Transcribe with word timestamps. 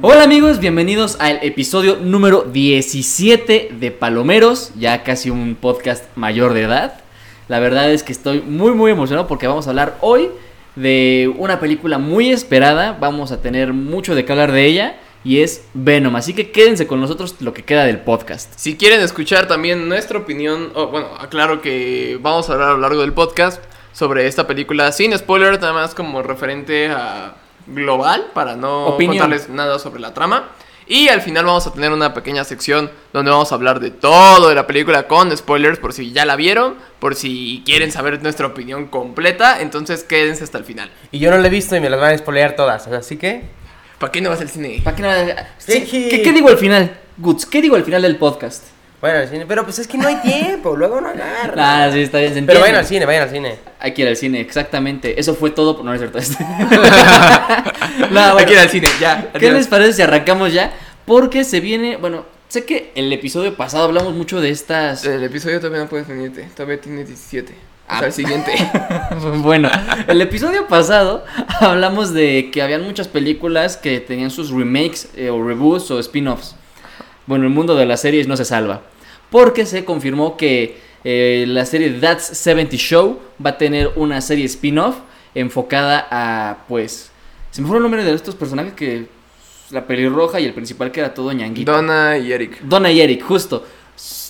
Hola 0.00 0.22
amigos, 0.22 0.60
bienvenidos 0.60 1.16
al 1.18 1.40
episodio 1.42 1.96
número 1.96 2.42
17 2.44 3.70
de 3.80 3.90
Palomeros, 3.90 4.70
ya 4.76 5.02
casi 5.02 5.28
un 5.28 5.56
podcast 5.56 6.04
mayor 6.14 6.54
de 6.54 6.62
edad. 6.62 7.00
La 7.48 7.58
verdad 7.58 7.90
es 7.90 8.04
que 8.04 8.12
estoy 8.12 8.40
muy 8.40 8.74
muy 8.74 8.92
emocionado 8.92 9.26
porque 9.26 9.48
vamos 9.48 9.66
a 9.66 9.70
hablar 9.70 9.98
hoy 10.00 10.30
de 10.76 11.34
una 11.36 11.58
película 11.58 11.98
muy 11.98 12.30
esperada, 12.30 12.96
vamos 13.00 13.32
a 13.32 13.42
tener 13.42 13.72
mucho 13.72 14.14
de 14.14 14.24
qué 14.24 14.30
hablar 14.30 14.52
de 14.52 14.66
ella 14.66 15.00
y 15.24 15.40
es 15.40 15.64
Venom, 15.74 16.14
así 16.14 16.32
que 16.32 16.52
quédense 16.52 16.86
con 16.86 17.00
nosotros 17.00 17.34
lo 17.40 17.52
que 17.52 17.64
queda 17.64 17.84
del 17.84 17.98
podcast. 17.98 18.52
Si 18.56 18.76
quieren 18.76 19.00
escuchar 19.00 19.48
también 19.48 19.88
nuestra 19.88 20.20
opinión, 20.20 20.70
bueno, 20.74 21.08
aclaro 21.18 21.60
que 21.60 22.20
vamos 22.22 22.48
a 22.48 22.52
hablar 22.52 22.68
a 22.68 22.72
lo 22.74 22.78
largo 22.78 23.00
del 23.00 23.14
podcast 23.14 23.60
sobre 23.92 24.28
esta 24.28 24.46
película 24.46 24.92
sin 24.92 25.18
spoiler, 25.18 25.60
nada 25.60 25.72
más 25.72 25.96
como 25.96 26.22
referente 26.22 26.86
a 26.86 27.34
global 27.72 28.26
para 28.34 28.56
no 28.56 28.86
Opinión. 28.88 29.18
contarles 29.18 29.48
nada 29.48 29.78
sobre 29.78 30.00
la 30.00 30.14
trama. 30.14 30.48
Y 30.90 31.08
al 31.08 31.20
final 31.20 31.44
vamos 31.44 31.66
a 31.66 31.72
tener 31.74 31.92
una 31.92 32.14
pequeña 32.14 32.44
sección 32.44 32.90
donde 33.12 33.30
vamos 33.30 33.52
a 33.52 33.56
hablar 33.56 33.78
de 33.78 33.90
todo 33.90 34.48
de 34.48 34.54
la 34.54 34.66
película 34.66 35.06
con 35.06 35.36
spoilers 35.36 35.78
por 35.78 35.92
si 35.92 36.12
ya 36.12 36.24
la 36.24 36.34
vieron, 36.34 36.76
por 36.98 37.14
si 37.14 37.62
quieren 37.66 37.92
saber 37.92 38.22
nuestra 38.22 38.46
opinión 38.46 38.86
completa, 38.86 39.60
entonces 39.60 40.02
quédense 40.02 40.44
hasta 40.44 40.56
el 40.56 40.64
final. 40.64 40.90
Y 41.12 41.18
yo 41.18 41.30
no 41.30 41.36
la 41.36 41.46
he 41.46 41.50
visto 41.50 41.76
y 41.76 41.80
me 41.80 41.90
las 41.90 42.00
van 42.00 42.14
a 42.14 42.18
spoilear 42.18 42.56
todas, 42.56 42.86
así 42.86 43.18
que... 43.18 43.42
¿Para 43.98 44.12
qué 44.12 44.20
no 44.22 44.30
vas 44.30 44.40
al 44.40 44.48
cine? 44.48 44.80
¿Para 44.82 44.96
qué 44.96 45.02
no- 45.02 45.42
sí, 45.58 45.84
Sí. 45.86 46.08
¿qué, 46.08 46.22
qué 46.22 46.32
digo 46.32 46.48
al 46.48 46.56
final? 46.56 46.96
Guts, 47.18 47.44
¿qué 47.44 47.60
digo 47.60 47.76
al 47.76 47.84
final 47.84 48.00
del 48.00 48.16
podcast? 48.16 48.64
Vayan 49.00 49.18
al 49.18 49.28
cine, 49.28 49.44
pero 49.46 49.62
pues 49.64 49.78
es 49.78 49.86
que 49.86 49.96
no 49.96 50.08
hay 50.08 50.16
tiempo, 50.22 50.74
luego 50.76 51.00
no 51.00 51.08
agarra. 51.08 51.84
Ah, 51.84 51.90
sí, 51.92 52.00
está 52.00 52.18
bien, 52.18 52.34
se 52.34 52.42
Pero 52.42 52.60
vayan 52.60 52.76
al 52.76 52.84
cine, 52.86 53.06
vayan 53.06 53.22
al 53.24 53.30
cine. 53.30 53.56
Hay 53.78 53.94
que 53.94 54.02
ir 54.02 54.08
al 54.08 54.16
cine, 54.16 54.40
exactamente. 54.40 55.20
Eso 55.20 55.34
fue 55.34 55.50
todo, 55.50 55.82
no 55.84 55.94
es 55.94 56.00
cierto. 56.00 56.18
No, 57.98 58.06
bueno. 58.10 58.36
Hay 58.38 58.44
que 58.46 58.52
ir 58.52 58.58
al 58.58 58.68
cine, 58.68 58.88
ya. 59.00 59.30
¿Qué 59.38 59.50
les 59.50 59.66
parece 59.66 59.92
si 59.94 60.02
arrancamos 60.02 60.52
ya? 60.52 60.72
Porque 61.04 61.44
se 61.44 61.60
viene, 61.60 61.96
bueno, 61.96 62.24
sé 62.48 62.64
que 62.64 62.92
el 62.94 63.12
episodio 63.12 63.56
pasado 63.56 63.84
hablamos 63.84 64.14
mucho 64.14 64.40
de 64.40 64.50
estas... 64.50 65.04
El 65.04 65.22
episodio 65.24 65.58
todavía 65.60 65.80
no 65.84 65.88
puedes 65.88 66.06
venirte, 66.06 66.42
todavía 66.54 66.80
tiene 66.80 67.04
17. 67.04 67.52
O 67.52 67.56
Ah. 67.90 67.98
sea, 68.00 68.06
el 68.08 68.12
siguiente. 68.12 68.52
bueno, 69.38 69.70
el 70.06 70.20
episodio 70.20 70.66
pasado 70.68 71.24
hablamos 71.60 72.12
de 72.12 72.50
que 72.52 72.60
habían 72.62 72.82
muchas 72.82 73.08
películas 73.08 73.78
que 73.78 74.00
tenían 74.00 74.30
sus 74.30 74.50
remakes 74.50 75.08
eh, 75.16 75.30
o 75.30 75.42
reboots 75.42 75.90
o 75.90 75.98
spin-offs. 75.98 76.54
Bueno, 77.28 77.44
el 77.44 77.50
mundo 77.50 77.76
de 77.76 77.84
las 77.84 78.00
series 78.00 78.26
no 78.26 78.38
se 78.38 78.46
salva. 78.46 78.80
Porque 79.30 79.66
se 79.66 79.84
confirmó 79.84 80.38
que 80.38 80.78
eh, 81.04 81.44
la 81.46 81.66
serie 81.66 81.90
That's 81.90 82.24
70 82.24 82.76
Show 82.76 83.20
va 83.44 83.50
a 83.50 83.58
tener 83.58 83.92
una 83.96 84.22
serie 84.22 84.46
spin-off 84.46 84.96
enfocada 85.34 86.08
a, 86.10 86.64
pues... 86.68 87.12
Se 87.50 87.60
me 87.60 87.68
fue 87.68 87.76
el 87.76 87.82
nombre 87.82 88.02
de 88.02 88.14
estos 88.14 88.34
personajes 88.34 88.72
que... 88.72 89.06
La 89.70 89.86
pelirroja 89.86 90.40
y 90.40 90.46
el 90.46 90.54
principal 90.54 90.90
que 90.90 91.00
era 91.00 91.12
todo 91.12 91.30
ñanguito. 91.30 91.70
Donna 91.70 92.16
y 92.16 92.32
Eric. 92.32 92.62
Donna 92.62 92.90
y 92.90 93.02
Eric, 93.02 93.22
justo. 93.22 93.62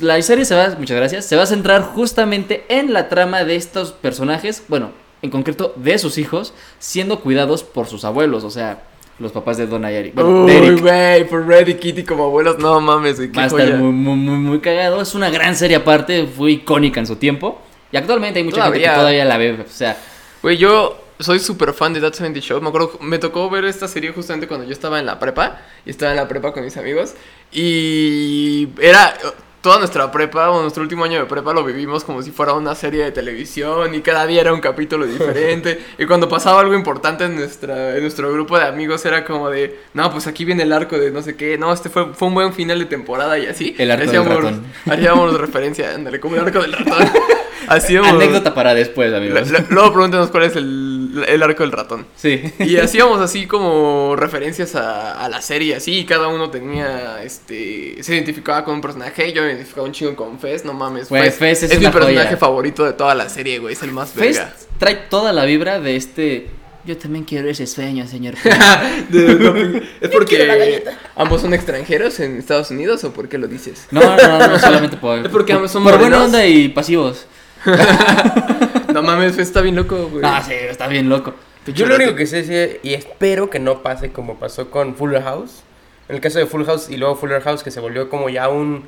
La 0.00 0.20
serie 0.20 0.44
se 0.44 0.56
va, 0.56 0.74
muchas 0.76 0.96
gracias, 0.96 1.24
se 1.26 1.36
va 1.36 1.44
a 1.44 1.46
centrar 1.46 1.82
justamente 1.82 2.64
en 2.68 2.92
la 2.92 3.08
trama 3.08 3.44
de 3.44 3.54
estos 3.54 3.92
personajes, 3.92 4.64
bueno, 4.66 4.90
en 5.22 5.30
concreto 5.30 5.72
de 5.76 5.98
sus 5.98 6.18
hijos, 6.18 6.54
siendo 6.80 7.20
cuidados 7.20 7.62
por 7.62 7.86
sus 7.86 8.04
abuelos, 8.04 8.42
o 8.42 8.50
sea, 8.50 8.82
los 9.18 9.32
papás 9.32 9.56
de 9.56 9.66
Donna 9.66 9.90
y 9.90 9.96
Eric. 9.96 10.14
Bueno, 10.14 10.44
Uy, 10.44 10.80
güey, 10.80 11.24
por 11.28 11.46
Red 11.46 11.68
y 11.68 11.74
Kitty 11.74 12.04
como 12.04 12.24
abuelos, 12.24 12.58
no 12.58 12.80
mames, 12.80 13.16
güey, 13.16 13.30
Va 13.32 13.44
a 13.44 13.46
estar 13.46 13.74
muy, 13.74 13.92
muy, 13.92 14.36
muy, 14.36 14.60
cagado. 14.60 15.00
Es 15.00 15.14
una 15.14 15.30
gran 15.30 15.56
serie 15.56 15.76
aparte, 15.76 16.26
fue 16.26 16.52
icónica 16.52 17.00
en 17.00 17.06
su 17.06 17.16
tiempo. 17.16 17.60
Y 17.90 17.96
actualmente 17.96 18.38
hay 18.38 18.44
mucha 18.44 18.62
gente 18.64 18.78
que 18.78 18.84
Todavía. 18.84 19.00
todavía 19.00 19.24
la 19.24 19.38
ve. 19.38 19.52
O 19.60 19.68
sea, 19.68 19.96
Güey, 20.42 20.56
yo 20.56 20.96
soy 21.18 21.40
súper 21.40 21.72
fan 21.72 21.92
de 21.92 22.00
That 22.00 22.12
70 22.14 22.40
Show. 22.40 22.60
Me 22.60 22.68
acuerdo, 22.68 22.98
me 23.00 23.18
tocó 23.18 23.50
ver 23.50 23.64
esta 23.64 23.88
serie 23.88 24.12
justamente 24.12 24.46
cuando 24.46 24.66
yo 24.66 24.72
estaba 24.72 25.00
en 25.00 25.06
la 25.06 25.18
prepa. 25.18 25.62
Y 25.84 25.90
estaba 25.90 26.12
en 26.12 26.16
la 26.16 26.28
prepa 26.28 26.52
con 26.52 26.64
mis 26.64 26.76
amigos. 26.76 27.14
Y 27.52 28.68
era. 28.80 29.14
Toda 29.60 29.78
nuestra 29.78 30.10
prepa, 30.12 30.50
o 30.50 30.62
nuestro 30.62 30.82
último 30.84 31.04
año 31.04 31.18
de 31.18 31.26
prepa, 31.26 31.52
lo 31.52 31.64
vivimos 31.64 32.04
como 32.04 32.22
si 32.22 32.30
fuera 32.30 32.52
una 32.52 32.74
serie 32.76 33.02
de 33.04 33.10
televisión. 33.10 33.92
Y 33.94 34.00
cada 34.02 34.24
día 34.26 34.40
era 34.42 34.52
un 34.52 34.60
capítulo 34.60 35.04
diferente. 35.04 35.84
y 35.98 36.06
cuando 36.06 36.28
pasaba 36.28 36.60
algo 36.60 36.74
importante 36.74 37.24
en, 37.24 37.34
nuestra, 37.36 37.96
en 37.96 38.02
nuestro 38.02 38.32
grupo 38.32 38.56
de 38.58 38.66
amigos, 38.66 39.04
era 39.04 39.24
como 39.24 39.50
de: 39.50 39.80
No, 39.94 40.12
pues 40.12 40.26
aquí 40.28 40.44
viene 40.44 40.62
el 40.62 40.72
arco 40.72 40.96
de 40.96 41.10
no 41.10 41.22
sé 41.22 41.34
qué. 41.36 41.58
No, 41.58 41.72
este 41.72 41.88
fue, 41.88 42.14
fue 42.14 42.28
un 42.28 42.34
buen 42.34 42.52
final 42.52 42.78
de 42.78 42.86
temporada 42.86 43.36
y 43.38 43.46
así. 43.46 43.74
El 43.78 43.90
arco 43.90 44.10
del 44.10 44.20
Hacíamos- 44.20 44.34
ratón. 44.36 44.66
Hacíamos 44.90 45.40
referencia, 45.40 45.94
ándale, 45.94 46.20
como 46.20 46.36
el 46.36 46.42
arco 46.42 46.60
del 46.60 46.72
ratón. 46.72 47.08
Hacíamos. 47.68 48.10
anécdota 48.10 48.54
para 48.54 48.74
después, 48.74 49.12
amigos. 49.12 49.50
Luego 49.70 49.92
pregúntenos 49.92 50.30
cuál 50.30 50.44
es 50.44 50.56
el, 50.56 50.87
el 51.26 51.42
arco 51.42 51.62
del 51.62 51.72
ratón. 51.72 52.06
Sí. 52.16 52.42
Y 52.58 52.76
hacíamos 52.76 53.20
así 53.20 53.46
como 53.46 54.14
referencias 54.16 54.74
a, 54.74 55.24
a 55.24 55.28
la 55.28 55.40
serie, 55.42 55.76
así, 55.76 55.98
y 55.98 56.04
cada 56.04 56.28
uno 56.28 56.50
tenía, 56.50 57.22
este, 57.22 58.02
se 58.02 58.14
identificaba 58.14 58.64
con 58.64 58.74
un 58.74 58.80
personaje, 58.80 59.32
yo 59.32 59.42
me 59.42 59.48
identificaba 59.48 59.86
un 59.86 59.92
chingo 59.92 60.14
con 60.16 60.38
Fez, 60.38 60.64
no 60.64 60.72
mames, 60.72 61.08
Güey, 61.08 61.30
Fez 61.30 61.62
es 61.62 61.78
mi 61.78 61.86
personaje 61.88 62.26
joya. 62.26 62.36
favorito 62.36 62.84
de 62.84 62.92
toda 62.92 63.14
la 63.14 63.28
serie, 63.28 63.58
güey, 63.58 63.74
es 63.74 63.82
el 63.82 63.92
más 63.92 64.14
verga. 64.14 64.46
Fest 64.46 64.68
trae 64.78 64.94
toda 65.10 65.32
la 65.32 65.44
vibra 65.44 65.80
de 65.80 65.96
este... 65.96 66.50
Yo 66.84 66.96
también 66.96 67.24
quiero 67.24 67.50
ese 67.50 67.66
sueño, 67.66 68.06
señor. 68.06 68.34
¿Es 70.00 70.10
porque 70.10 70.84
ambos 71.16 71.42
son 71.42 71.52
extranjeros 71.52 72.18
en 72.20 72.38
Estados 72.38 72.70
Unidos 72.70 73.04
o 73.04 73.12
por 73.12 73.28
qué 73.28 73.36
lo 73.36 73.46
dices? 73.46 73.86
No, 73.90 74.00
no, 74.00 74.38
no, 74.38 74.46
no 74.46 74.58
solamente 74.58 74.96
por... 74.96 75.18
Es 75.26 75.28
porque 75.28 75.52
ambos 75.52 75.70
son 75.70 75.82
Por 75.84 75.98
buena 75.98 76.24
onda 76.24 76.46
y 76.46 76.68
pasivos. 76.68 77.26
No 78.92 79.02
mames, 79.02 79.38
está 79.38 79.60
bien 79.60 79.76
loco, 79.76 80.08
güey. 80.08 80.22
Ah, 80.24 80.42
sí, 80.44 80.54
está 80.54 80.88
bien 80.88 81.08
loco. 81.08 81.34
Yo 81.66 81.86
lo 81.86 81.96
único 81.96 82.14
que 82.14 82.26
sé 82.26 82.40
es, 82.40 82.78
y 82.82 82.94
espero 82.94 83.50
que 83.50 83.58
no 83.58 83.82
pase 83.82 84.10
como 84.10 84.36
pasó 84.36 84.70
con 84.70 84.94
Fuller 84.94 85.22
House. 85.22 85.62
En 86.08 86.16
el 86.16 86.22
caso 86.22 86.38
de 86.38 86.46
Full 86.46 86.64
House 86.64 86.88
y 86.88 86.96
luego 86.96 87.16
Fuller 87.16 87.42
House, 87.42 87.62
que 87.62 87.70
se 87.70 87.80
volvió 87.80 88.08
como 88.08 88.30
ya 88.30 88.48
un... 88.48 88.86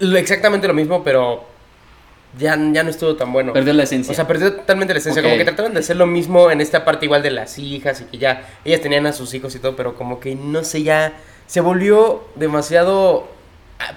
Exactamente 0.00 0.66
lo 0.66 0.74
mismo, 0.74 1.04
pero 1.04 1.44
ya, 2.36 2.58
ya 2.72 2.82
no 2.82 2.90
estuvo 2.90 3.14
tan 3.14 3.32
bueno. 3.32 3.52
Perdió 3.52 3.72
la 3.72 3.84
esencia. 3.84 4.10
O 4.10 4.14
sea, 4.14 4.26
perdió 4.26 4.52
totalmente 4.52 4.92
la 4.92 4.98
esencia. 4.98 5.22
Como 5.22 5.36
que 5.36 5.44
trataron 5.44 5.72
de 5.72 5.80
hacer 5.80 5.96
lo 5.96 6.06
mismo 6.06 6.50
en 6.50 6.60
esta 6.60 6.84
parte 6.84 7.06
igual 7.06 7.22
de 7.22 7.30
las 7.30 7.58
hijas 7.58 8.00
y 8.00 8.04
que 8.06 8.18
ya 8.18 8.48
ellas 8.64 8.80
tenían 8.80 9.06
a 9.06 9.12
sus 9.12 9.32
hijos 9.34 9.54
y 9.54 9.60
todo, 9.60 9.76
pero 9.76 9.94
como 9.94 10.18
que 10.18 10.34
no 10.34 10.64
sé, 10.64 10.82
ya 10.82 11.14
se 11.46 11.60
volvió 11.60 12.24
demasiado... 12.34 13.32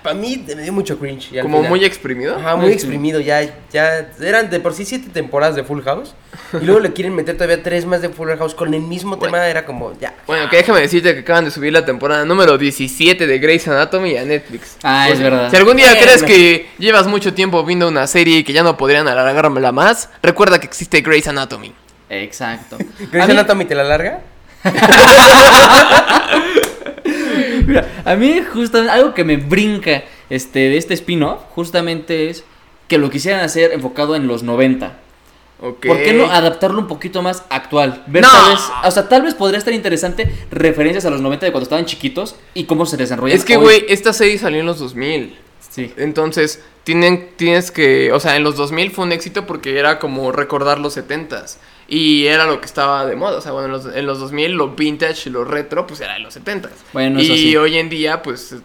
Para 0.03 0.15
mí 0.15 0.43
me 0.55 0.61
dio 0.63 0.73
mucho 0.73 0.97
cringe. 0.99 1.29
Como 1.41 1.57
final. 1.57 1.69
muy 1.69 1.85
exprimido. 1.85 2.35
Ajá, 2.37 2.55
Muy 2.55 2.65
muy 2.65 2.73
exprimido, 2.73 3.19
ya, 3.19 3.41
ya 3.71 4.09
eran 4.21 4.49
de 4.49 4.59
por 4.59 4.73
sí 4.73 4.85
siete 4.85 5.09
temporadas 5.13 5.55
de 5.55 5.63
Full 5.63 5.81
House 5.83 6.13
y 6.61 6.65
luego 6.65 6.79
le 6.81 6.93
quieren 6.93 7.13
meter 7.15 7.35
todavía 7.35 7.61
tres 7.63 7.85
más 7.85 8.01
de 8.01 8.09
Full 8.09 8.29
House 8.37 8.53
con 8.55 8.73
el 8.73 8.81
mismo 8.81 9.17
Bueno. 9.17 9.33
tema, 9.33 9.47
era 9.47 9.65
como, 9.65 9.97
ya. 9.99 10.13
Bueno, 10.27 10.49
que 10.49 10.57
déjame 10.57 10.81
decirte 10.81 11.13
que 11.13 11.19
acaban 11.21 11.45
de 11.45 11.51
subir 11.51 11.71
la 11.73 11.85
temporada 11.85 12.25
número 12.25 12.57
17 12.57 13.25
de 13.27 13.39
Grey's 13.39 13.67
Anatomy 13.67 14.17
a 14.17 14.23
Netflix. 14.25 14.77
Ah, 14.83 15.09
es 15.09 15.19
verdad. 15.19 15.49
Si 15.49 15.55
algún 15.55 15.77
día 15.77 15.87
Bueno. 15.87 16.01
crees 16.01 16.23
que 16.23 16.69
llevas 16.79 17.07
mucho 17.07 17.33
tiempo 17.33 17.63
viendo 17.63 17.87
una 17.87 18.07
serie 18.07 18.39
y 18.39 18.43
que 18.43 18.53
ya 18.53 18.63
no 18.63 18.77
podrían 18.77 19.07
alargármela 19.07 19.71
más, 19.71 20.09
recuerda 20.21 20.59
que 20.59 20.67
existe 20.67 21.01
Grey's 21.01 21.27
Anatomy. 21.27 21.73
Exacto. 22.09 22.77
¿Grey's 23.11 23.29
Anatomy 23.29 23.65
te 23.65 23.75
la 23.75 23.83
larga? 23.83 24.19
Mira, 27.67 28.01
a 28.05 28.15
mí 28.15 28.41
justamente 28.51 28.91
algo 28.91 29.13
que 29.13 29.23
me 29.23 29.37
brinca 29.37 30.03
este, 30.29 30.59
de 30.59 30.77
este 30.77 30.93
spin-off 30.93 31.41
justamente 31.49 32.29
es 32.29 32.43
que 32.87 32.97
lo 32.97 33.09
quisieran 33.09 33.41
hacer 33.43 33.73
enfocado 33.73 34.15
en 34.15 34.27
los 34.27 34.43
90. 34.43 34.97
Ok. 35.59 35.87
¿Por 35.87 35.97
qué 35.97 36.13
no 36.13 36.25
adaptarlo 36.31 36.79
un 36.79 36.87
poquito 36.87 37.21
más 37.21 37.43
actual? 37.49 38.03
Ver 38.07 38.21
No. 38.21 38.29
tal 38.31 38.51
vez, 38.51 38.61
o 38.83 38.91
sea, 38.91 39.09
tal 39.09 39.23
vez 39.23 39.33
podría 39.33 39.57
estar 39.57 39.73
interesante 39.73 40.31
referencias 40.51 41.05
a 41.05 41.09
los 41.09 41.19
90 41.21 41.47
de 41.47 41.51
cuando 41.51 41.63
estaban 41.63 41.85
chiquitos 41.85 42.35
y 42.53 42.65
cómo 42.65 42.85
se 42.85 42.95
desarrollan 42.95 43.35
Es 43.35 43.43
que, 43.43 43.57
güey, 43.57 43.85
esta 43.89 44.13
serie 44.13 44.37
salió 44.37 44.59
en 44.59 44.67
los 44.67 44.79
2000. 44.79 45.35
Sí. 45.69 45.91
Entonces, 45.97 46.63
tienen, 46.83 47.29
tienes 47.35 47.71
que. 47.71 48.11
O 48.13 48.19
sea, 48.19 48.35
en 48.35 48.43
los 48.43 48.55
2000 48.55 48.91
fue 48.91 49.05
un 49.05 49.11
éxito 49.11 49.45
porque 49.45 49.79
era 49.79 49.99
como 49.99 50.31
recordar 50.31 50.79
los 50.79 50.95
70s. 50.95 51.57
Y 51.87 52.25
era 52.27 52.45
lo 52.45 52.59
que 52.59 52.65
estaba 52.65 53.05
de 53.05 53.15
moda. 53.15 53.37
O 53.37 53.41
sea, 53.41 53.51
bueno, 53.53 53.67
en 53.67 53.71
los, 53.71 53.95
en 53.95 54.05
los 54.05 54.19
2000 54.19 54.51
lo 54.51 54.69
vintage, 54.75 55.29
lo 55.29 55.43
retro, 55.45 55.87
pues 55.87 56.01
era 56.01 56.13
de 56.15 56.19
los 56.19 56.35
70s. 56.35 56.69
Bueno, 56.93 57.19
y 57.19 57.25
eso 57.25 57.35
sí. 57.35 57.55
hoy 57.55 57.77
en 57.77 57.89
día, 57.89 58.21
pues 58.21 58.55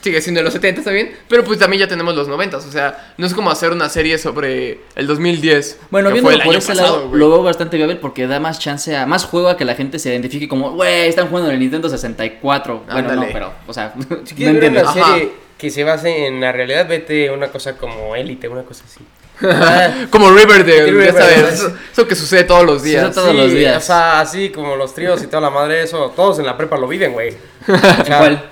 sigue 0.00 0.20
siendo 0.20 0.40
de 0.40 0.44
los 0.44 0.52
70 0.52 0.80
está 0.80 0.90
bien. 0.90 1.12
Pero 1.28 1.44
pues 1.44 1.60
también 1.60 1.78
ya 1.80 1.86
tenemos 1.88 2.14
los 2.16 2.28
90s. 2.28 2.54
O 2.56 2.72
sea, 2.72 3.14
no 3.18 3.26
es 3.26 3.34
como 3.34 3.50
hacer 3.50 3.70
una 3.70 3.88
serie 3.88 4.18
sobre 4.18 4.80
el 4.96 5.06
2010. 5.06 5.78
Bueno, 5.90 6.08
que 6.08 6.14
viendo 6.14 6.28
fue 6.28 6.34
el 6.34 6.40
por 6.42 6.50
año 6.50 6.58
ese 6.58 6.68
pasado, 6.72 6.96
lado, 6.96 7.08
güey. 7.08 7.20
lo 7.20 7.30
veo 7.30 7.42
bastante 7.44 7.76
viable 7.76 7.96
porque 7.96 8.26
da 8.26 8.40
más 8.40 8.58
chance 8.58 8.96
a 8.96 9.06
más 9.06 9.24
juego 9.24 9.48
a 9.48 9.56
que 9.56 9.64
la 9.64 9.76
gente 9.76 10.00
se 10.00 10.10
identifique 10.10 10.48
como, 10.48 10.72
güey, 10.72 11.06
están 11.08 11.28
jugando 11.28 11.50
en 11.50 11.54
el 11.54 11.60
Nintendo 11.60 11.88
64. 11.88 12.84
Bueno, 12.90 13.14
no, 13.14 13.26
pero, 13.32 13.52
o 13.66 13.72
sea, 13.72 13.94
Si 13.98 14.06
¿me 14.08 14.22
quieres 14.34 14.54
ver 14.54 14.64
entiendes? 14.64 14.82
una 14.82 14.90
Ajá. 14.90 15.12
serie 15.14 15.32
que 15.62 15.70
se 15.70 15.84
base 15.84 16.26
en 16.26 16.40
la 16.40 16.50
realidad, 16.50 16.88
vete 16.88 17.30
una 17.30 17.46
cosa 17.46 17.76
como 17.76 18.16
Élite, 18.16 18.48
una 18.48 18.64
cosa 18.64 18.82
así. 18.84 18.98
Ah, 19.44 20.06
Como 20.10 20.30
Riverdale, 20.32 20.86
Riverdale, 20.86 21.12
ya 21.12 21.12
sabes. 21.20 21.36
¿verdad? 21.36 21.52
Eso, 21.54 21.76
eso 21.92 22.08
que 22.08 22.16
sucede 22.16 22.42
todos 22.44 22.64
los 22.64 22.82
días. 22.82 23.06
Sucede 23.06 23.22
todos 23.22 23.34
los 23.36 23.52
días. 23.52 23.76
O 23.76 23.86
sea, 23.86 24.20
así 24.20 24.50
como 24.50 24.74
los 24.74 24.92
tríos 24.92 25.22
y 25.22 25.28
toda 25.28 25.40
la 25.40 25.50
madre, 25.50 25.82
eso, 25.84 26.12
todos 26.16 26.40
en 26.40 26.46
la 26.46 26.56
prepa 26.56 26.76
lo 26.76 26.88
viven, 26.88 27.12
güey. 27.12 27.30
O 27.30 27.72
¿En 27.72 28.04
cuál? 28.18 28.50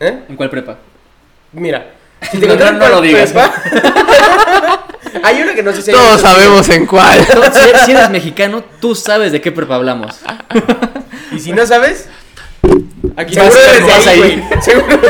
¿Eh? 0.00 0.18
¿En 0.28 0.36
cuál 0.36 0.50
prepa? 0.50 0.76
Mira, 1.52 1.92
si 2.30 2.36
No, 2.36 2.40
te 2.40 2.44
encuentras 2.52 2.72
no, 2.74 2.78
no 2.78 2.88
lo 2.96 3.00
digas. 3.00 3.34
prepa- 3.34 3.52
Hay 5.22 5.40
una 5.42 5.54
que 5.54 5.62
no 5.62 5.72
sé 5.72 5.80
si 5.82 5.92
Todos 5.92 6.20
sabemos 6.20 6.68
en 6.68 6.84
cuál. 6.86 7.24
Si, 7.24 7.68
eres, 7.68 7.82
si 7.86 7.90
eres 7.92 8.10
mexicano, 8.10 8.62
tú 8.82 8.94
sabes 8.94 9.32
de 9.32 9.40
qué 9.40 9.50
prepa 9.50 9.76
hablamos. 9.76 10.14
Y 11.32 11.38
si 11.40 11.52
no 11.52 11.66
sabes, 11.66 12.06
Aquí 13.16 13.34
Seguro 13.34 13.54
desde 13.54 14.10
ahí, 14.10 14.20
ahí. 14.22 14.62
Seguro. 14.62 15.00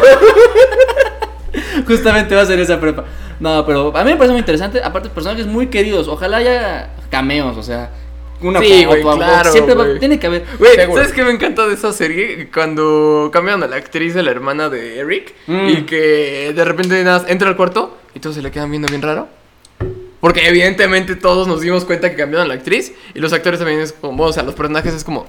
Justamente 1.91 2.35
va 2.35 2.43
a 2.43 2.47
ser 2.47 2.59
esa 2.61 2.81
prepa. 2.81 3.05
No, 3.39 3.65
pero 3.67 3.97
a 3.97 4.05
mí 4.05 4.11
me 4.11 4.17
parece 4.17 4.33
muy 4.33 4.41
interesante. 4.41 4.83
Aparte, 4.83 5.09
personajes 5.09 5.47
muy 5.47 5.69
queridos. 5.69 6.09
Ojalá 6.09 6.39
haya 6.39 6.91
cameos, 7.11 7.57
o 7.57 7.63
sea, 7.63 7.91
una 8.43 8.61
Sí, 8.61 8.85
güey, 8.85 9.03
claro, 9.03 9.51
Siempre 9.53 9.75
va- 9.75 9.99
tiene 9.99 10.19
que 10.19 10.27
haber. 10.27 10.45
Güey. 10.59 10.77
¿sabes 10.77 11.13
qué 11.13 11.23
me 11.25 11.31
encanta 11.31 11.67
de 11.67 11.75
esa 11.75 11.93
serie? 11.93 12.49
Cuando 12.53 13.31
cambian 13.33 13.63
a 13.63 13.67
la 13.67 13.77
actriz 13.77 14.15
de 14.15 14.23
la 14.23 14.31
hermana 14.31 14.69
de 14.69 14.99
Eric 14.99 15.35
Mm. 15.47 15.69
y 15.69 15.83
que 15.83 16.53
de 16.55 16.65
repente 16.65 17.03
nada 17.05 17.25
entra 17.29 17.49
al 17.49 17.57
cuarto 17.57 17.99
y 18.15 18.21
todos 18.21 18.37
se 18.37 18.43
le 18.43 18.51
quedan 18.51 18.71
viendo 18.71 18.89
bien 18.89 19.03
raro. 19.03 19.29
Porque 20.21 20.47
evidentemente 20.49 21.17
todos 21.17 21.49
nos 21.49 21.63
dimos 21.63 21.85
cuenta 21.87 22.11
que 22.11 22.17
cambiaron 22.17 22.45
a 22.45 22.49
la 22.49 22.55
actriz 22.55 22.93
y 23.15 23.21
los 23.21 23.33
actores 23.33 23.59
también 23.59 23.81
es 23.81 23.93
como, 23.93 24.23
o 24.25 24.33
sea, 24.33 24.43
los 24.43 24.55
personajes 24.55 24.93
es 24.93 25.03
como, 25.05 25.25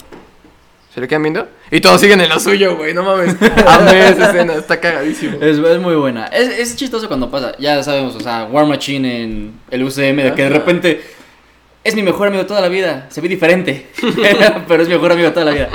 ¿se 0.93 0.99
le 0.99 1.07
quedan 1.07 1.23
viendo? 1.23 1.47
Y 1.69 1.79
todos 1.79 2.01
siguen 2.01 2.19
en 2.21 2.29
lo 2.29 2.39
suyo, 2.39 2.75
güey, 2.75 2.93
no 2.93 3.03
mames. 3.03 3.35
Amé 3.67 4.09
esa 4.09 4.29
escena, 4.29 4.55
está 4.55 4.79
cagadísimo. 4.79 5.37
Es, 5.41 5.57
es 5.57 5.79
muy 5.79 5.95
buena. 5.95 6.27
Es, 6.27 6.49
es 6.49 6.75
chistoso 6.75 7.07
cuando 7.07 7.31
pasa. 7.31 7.53
Ya 7.59 7.81
sabemos, 7.83 8.15
o 8.15 8.19
sea, 8.19 8.45
War 8.51 8.65
Machine 8.65 9.23
en 9.23 9.59
el 9.69 9.83
UCM, 9.83 10.17
de 10.17 10.33
que 10.35 10.43
de 10.43 10.49
repente 10.49 11.01
es 11.83 11.95
mi 11.95 12.03
mejor 12.03 12.27
amigo 12.27 12.43
de 12.43 12.47
toda 12.47 12.61
la 12.61 12.67
vida. 12.67 13.07
Se 13.09 13.21
ve 13.21 13.29
diferente, 13.29 13.87
pero 14.67 14.83
es 14.83 14.89
mi 14.89 14.95
mejor 14.95 15.13
amigo 15.13 15.29
de 15.29 15.33
toda 15.33 15.45
la 15.45 15.51
vida. 15.51 15.69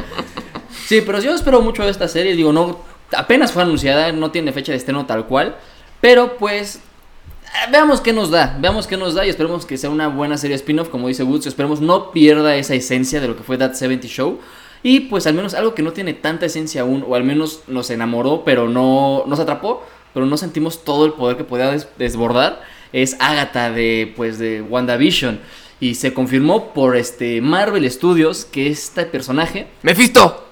Sí, 0.87 1.03
pero 1.05 1.21
yo 1.21 1.35
espero 1.35 1.61
mucho 1.63 1.83
de 1.83 1.91
esta 1.91 2.09
serie. 2.09 2.37
Digo, 2.37 2.53
no, 2.53 2.81
apenas 3.17 3.53
fue 3.53 3.63
anunciada, 3.63 4.13
no 4.13 4.31
tiene 4.31 4.53
fecha 4.53 4.73
de 4.73 4.79
estreno 4.79 5.07
tal 5.07 5.27
cual. 5.27 5.57
Pero 6.01 6.37
pues, 6.37 6.77
eh, 6.77 7.71
veamos 7.73 8.01
qué 8.01 8.13
nos 8.13 8.31
da. 8.31 8.57
Veamos 8.61 8.87
qué 8.87 8.97
nos 8.97 9.15
da 9.15 9.27
y 9.27 9.31
esperemos 9.31 9.67
que 9.67 9.79
sea 9.79 9.91
una 9.91 10.09
buena 10.09 10.37
serie 10.37 10.57
spin-off, 10.57 10.89
como 10.89 11.09
dice 11.09 11.25
Woods. 11.25 11.47
Esperemos 11.47 11.81
no 11.81 12.13
pierda 12.13 12.55
esa 12.57 12.75
esencia 12.75 13.21
de 13.21 13.29
lo 13.29 13.37
que 13.37 13.43
fue 13.43 13.59
That 13.59 13.73
70 13.75 14.07
Show. 14.07 14.39
Y 14.87 15.01
pues 15.01 15.27
al 15.27 15.35
menos 15.35 15.55
algo 15.55 15.75
que 15.75 15.83
no 15.83 15.93
tiene 15.93 16.15
tanta 16.15 16.47
esencia 16.47 16.83
aún, 16.83 17.05
o 17.09 17.17
al 17.17 17.25
menos 17.25 17.63
nos 17.67 17.91
enamoró, 17.91 18.45
pero 18.45 18.69
no 18.69 19.25
nos 19.27 19.41
atrapó, 19.41 19.85
pero 20.15 20.27
no 20.27 20.37
sentimos 20.37 20.85
todo 20.85 21.07
el 21.07 21.13
poder 21.15 21.37
que 21.37 21.43
podía 21.43 21.73
des- 21.73 21.89
desbordar, 21.99 22.63
es 22.93 23.17
Agatha 23.19 23.73
de 23.73 24.13
pues 24.15 24.39
de 24.39 24.63
WandaVision. 24.63 25.41
Y 25.81 25.97
se 25.97 26.15
confirmó 26.15 26.73
por 26.73 26.97
este 26.97 27.41
Marvel 27.41 27.91
Studios 27.91 28.45
que 28.45 28.69
este 28.69 29.07
personaje 29.07 29.67
¡Mephisto! 29.83 30.47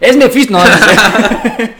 es 0.00 0.16
Mephisto, 0.16 0.54
no, 0.54 0.64
no 0.64 0.76
sé. 0.78 1.74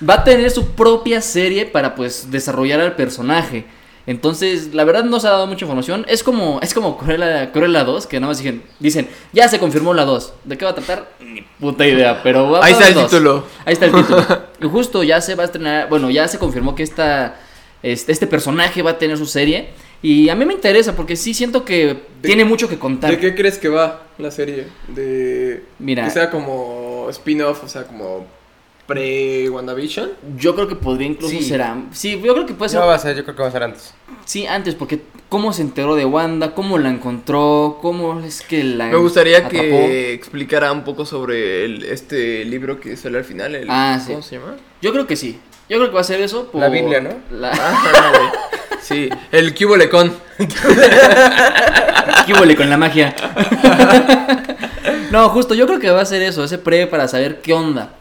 Va 0.08 0.14
a 0.14 0.24
tener 0.24 0.52
su 0.52 0.64
propia 0.76 1.20
serie 1.20 1.66
para 1.66 1.96
pues 1.96 2.30
desarrollar 2.30 2.80
al 2.80 2.94
personaje. 2.94 3.64
Entonces, 4.08 4.72
la 4.72 4.84
verdad 4.84 5.04
no 5.04 5.20
se 5.20 5.26
ha 5.26 5.32
dado 5.32 5.46
mucha 5.46 5.66
información. 5.66 6.06
Es 6.08 6.22
como 6.22 6.60
es 6.62 6.72
como 6.72 6.96
Cruella, 6.96 7.52
Cruella 7.52 7.84
2, 7.84 8.06
que 8.06 8.18
nada 8.18 8.30
más 8.30 8.38
dicen, 8.38 8.62
dicen, 8.80 9.06
ya 9.34 9.48
se 9.48 9.58
confirmó 9.58 9.92
la 9.92 10.06
2. 10.06 10.32
¿De 10.44 10.56
qué 10.56 10.64
va 10.64 10.70
a 10.70 10.74
tratar? 10.74 11.10
Ni 11.20 11.42
puta 11.60 11.86
idea, 11.86 12.22
pero 12.22 12.50
va 12.50 12.64
Ahí 12.64 12.72
va 12.72 12.78
está 12.78 12.88
el 12.88 13.06
título. 13.06 13.44
Ahí 13.66 13.74
está 13.74 13.84
el 13.84 13.92
título. 13.92 14.24
Y 14.62 14.66
justo 14.66 15.02
ya 15.02 15.20
se 15.20 15.34
va 15.34 15.42
a 15.42 15.46
estrenar, 15.46 15.90
bueno, 15.90 16.08
ya 16.08 16.26
se 16.26 16.38
confirmó 16.38 16.74
que 16.74 16.84
esta, 16.84 17.36
este, 17.82 18.10
este 18.10 18.26
personaje 18.26 18.80
va 18.80 18.92
a 18.92 18.98
tener 18.98 19.18
su 19.18 19.26
serie. 19.26 19.68
Y 20.00 20.30
a 20.30 20.34
mí 20.34 20.46
me 20.46 20.54
interesa 20.54 20.96
porque 20.96 21.14
sí 21.14 21.34
siento 21.34 21.66
que 21.66 21.98
tiene 22.22 22.46
mucho 22.46 22.66
que 22.66 22.78
contar. 22.78 23.10
¿De 23.10 23.18
qué 23.18 23.34
crees 23.34 23.58
que 23.58 23.68
va 23.68 24.04
la 24.16 24.30
serie? 24.30 24.68
De. 24.86 25.64
Mira. 25.78 26.04
Que 26.04 26.10
sea 26.10 26.30
como 26.30 27.08
spin-off, 27.10 27.62
o 27.62 27.68
sea, 27.68 27.84
como 27.84 28.26
pre-WandaVision. 28.88 30.10
Yo 30.36 30.54
creo 30.56 30.66
que 30.66 30.74
podría 30.74 31.06
incluso 31.06 31.36
Sí. 31.36 31.44
ser... 31.44 31.62
am- 31.62 31.90
Sí, 31.92 32.20
yo 32.24 32.32
creo 32.34 32.46
que 32.46 32.54
puede 32.54 32.70
ser 32.70 32.80
No 32.80 32.86
va 32.86 32.94
a 32.96 32.98
ser, 32.98 33.14
yo 33.16 33.22
creo 33.22 33.36
que 33.36 33.42
va 33.42 33.48
a 33.48 33.52
ser 33.52 33.62
antes. 33.62 33.94
Sí, 34.24 34.46
antes, 34.46 34.74
porque 34.74 35.00
cómo 35.28 35.52
se 35.52 35.62
enteró 35.62 35.94
de 35.94 36.04
Wanda, 36.06 36.54
cómo 36.54 36.78
la 36.78 36.88
encontró, 36.90 37.78
cómo 37.80 38.18
es 38.20 38.40
que 38.40 38.64
la 38.64 38.86
Me 38.86 38.96
gustaría 38.96 39.38
atrapó. 39.38 39.54
que 39.54 40.12
explicara 40.14 40.72
un 40.72 40.82
poco 40.84 41.04
sobre 41.06 41.64
el- 41.66 41.84
este 41.84 42.44
libro 42.44 42.80
que 42.80 42.96
sale 42.96 43.18
al 43.18 43.24
final. 43.24 43.54
El, 43.54 43.68
Ah, 43.70 44.00
sí. 44.04 44.12
¿Cómo 44.12 44.22
se 44.22 44.38
llama? 44.38 44.56
Yo 44.82 44.92
creo 44.92 45.06
que 45.06 45.16
sí. 45.16 45.38
Yo 45.68 45.76
creo 45.76 45.90
que 45.90 45.94
va 45.94 46.00
a 46.00 46.04
ser 46.04 46.20
eso. 46.22 46.50
Por 46.50 46.60
La 46.62 46.68
Biblia, 46.70 47.00
¿no? 47.00 47.10
La... 47.30 47.50
Ah, 47.52 48.12
güey. 48.16 48.30
sí, 48.80 49.08
el 49.32 49.54
Cubolecón. 49.54 50.14
¿Qué 52.26 52.54
con 52.56 52.70
la 52.70 52.76
magia? 52.76 53.14
no, 55.10 55.28
justo, 55.30 55.54
yo 55.54 55.66
creo 55.66 55.78
que 55.78 55.90
va 55.90 56.02
a 56.02 56.06
ser 56.06 56.22
eso, 56.22 56.44
ese 56.44 56.58
pre 56.58 56.86
para 56.86 57.08
saber 57.08 57.40
qué 57.42 57.52
onda. 57.54 57.94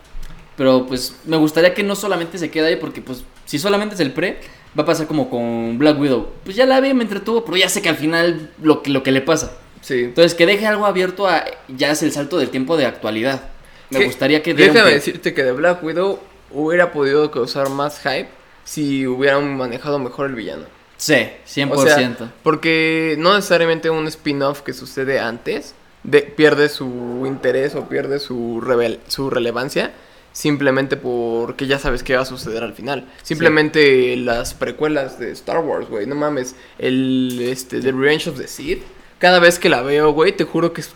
Pero 0.57 0.85
pues 0.87 1.15
me 1.25 1.37
gustaría 1.37 1.73
que 1.73 1.83
no 1.83 1.95
solamente 1.95 2.37
se 2.37 2.49
quede 2.51 2.67
ahí, 2.67 2.75
porque 2.77 3.01
pues 3.01 3.23
si 3.45 3.59
solamente 3.59 3.95
es 3.95 4.01
el 4.01 4.11
pre, 4.11 4.39
va 4.77 4.83
a 4.83 4.85
pasar 4.85 5.07
como 5.07 5.29
con 5.29 5.77
Black 5.77 5.99
Widow. 5.99 6.27
Pues 6.43 6.55
ya 6.55 6.65
la 6.65 6.81
vi, 6.81 6.93
me 6.93 7.03
entretuvo, 7.03 7.45
pero 7.45 7.57
ya 7.57 7.69
sé 7.69 7.81
que 7.81 7.89
al 7.89 7.95
final 7.95 8.51
lo 8.61 8.81
que, 8.81 8.89
lo 8.89 9.03
que 9.03 9.11
le 9.11 9.21
pasa. 9.21 9.51
Sí. 9.81 10.05
Entonces, 10.05 10.33
que 10.33 10.45
deje 10.45 10.65
algo 10.65 10.85
abierto 10.85 11.27
a 11.27 11.45
ya 11.69 11.91
es 11.91 12.01
el 12.03 12.11
salto 12.11 12.37
del 12.39 12.49
tiempo 12.49 12.75
de 12.75 12.85
actualidad. 12.87 13.49
Me 13.91 14.03
gustaría 14.03 14.41
que 14.43 14.53
Déjame 14.53 14.91
decirte 14.91 15.33
que 15.33 15.43
de 15.43 15.51
Black 15.53 15.81
Widow 15.83 16.19
hubiera 16.51 16.91
podido 16.91 17.29
causar 17.31 17.69
más 17.69 17.99
hype 18.01 18.27
si 18.65 19.07
hubieran 19.07 19.55
manejado 19.55 19.97
mejor 19.99 20.25
el 20.27 20.35
villano. 20.35 20.63
Sí, 20.97 21.29
100%. 21.47 21.71
O 21.71 21.85
sea, 21.85 22.33
porque 22.43 23.15
no 23.19 23.35
necesariamente 23.35 23.89
un 23.91 24.07
spin-off 24.07 24.61
que 24.61 24.73
sucede 24.73 25.19
antes 25.19 25.75
de- 26.03 26.23
pierde 26.23 26.67
su 26.69 27.23
interés 27.27 27.75
o 27.75 27.87
pierde 27.87 28.19
su, 28.19 28.59
revel- 28.61 28.99
su 29.07 29.29
relevancia 29.29 29.91
simplemente 30.37 30.97
porque 30.97 31.65
ya 31.65 31.79
sabes 31.79 32.03
qué 32.03 32.15
va 32.15 32.21
a 32.21 32.25
suceder 32.25 32.61
al 32.61 32.73
final. 32.75 33.07
Simplemente 33.23 34.15
las 34.17 34.53
precuelas 34.53 35.17
de 35.17 35.31
Star 35.31 35.57
Wars, 35.61 35.89
güey, 35.89 36.05
no 36.05 36.13
mames, 36.13 36.55
el 36.77 37.39
este 37.41 37.81
The 37.81 37.91
Revenge 37.91 38.27
of 38.29 38.37
the 38.37 38.47
Sith, 38.47 38.83
cada 39.17 39.39
vez 39.39 39.57
que 39.57 39.67
la 39.67 39.81
veo, 39.81 40.11
güey, 40.11 40.33
te 40.33 40.43
juro 40.43 40.73
que 40.73 40.81
es- 40.81 40.91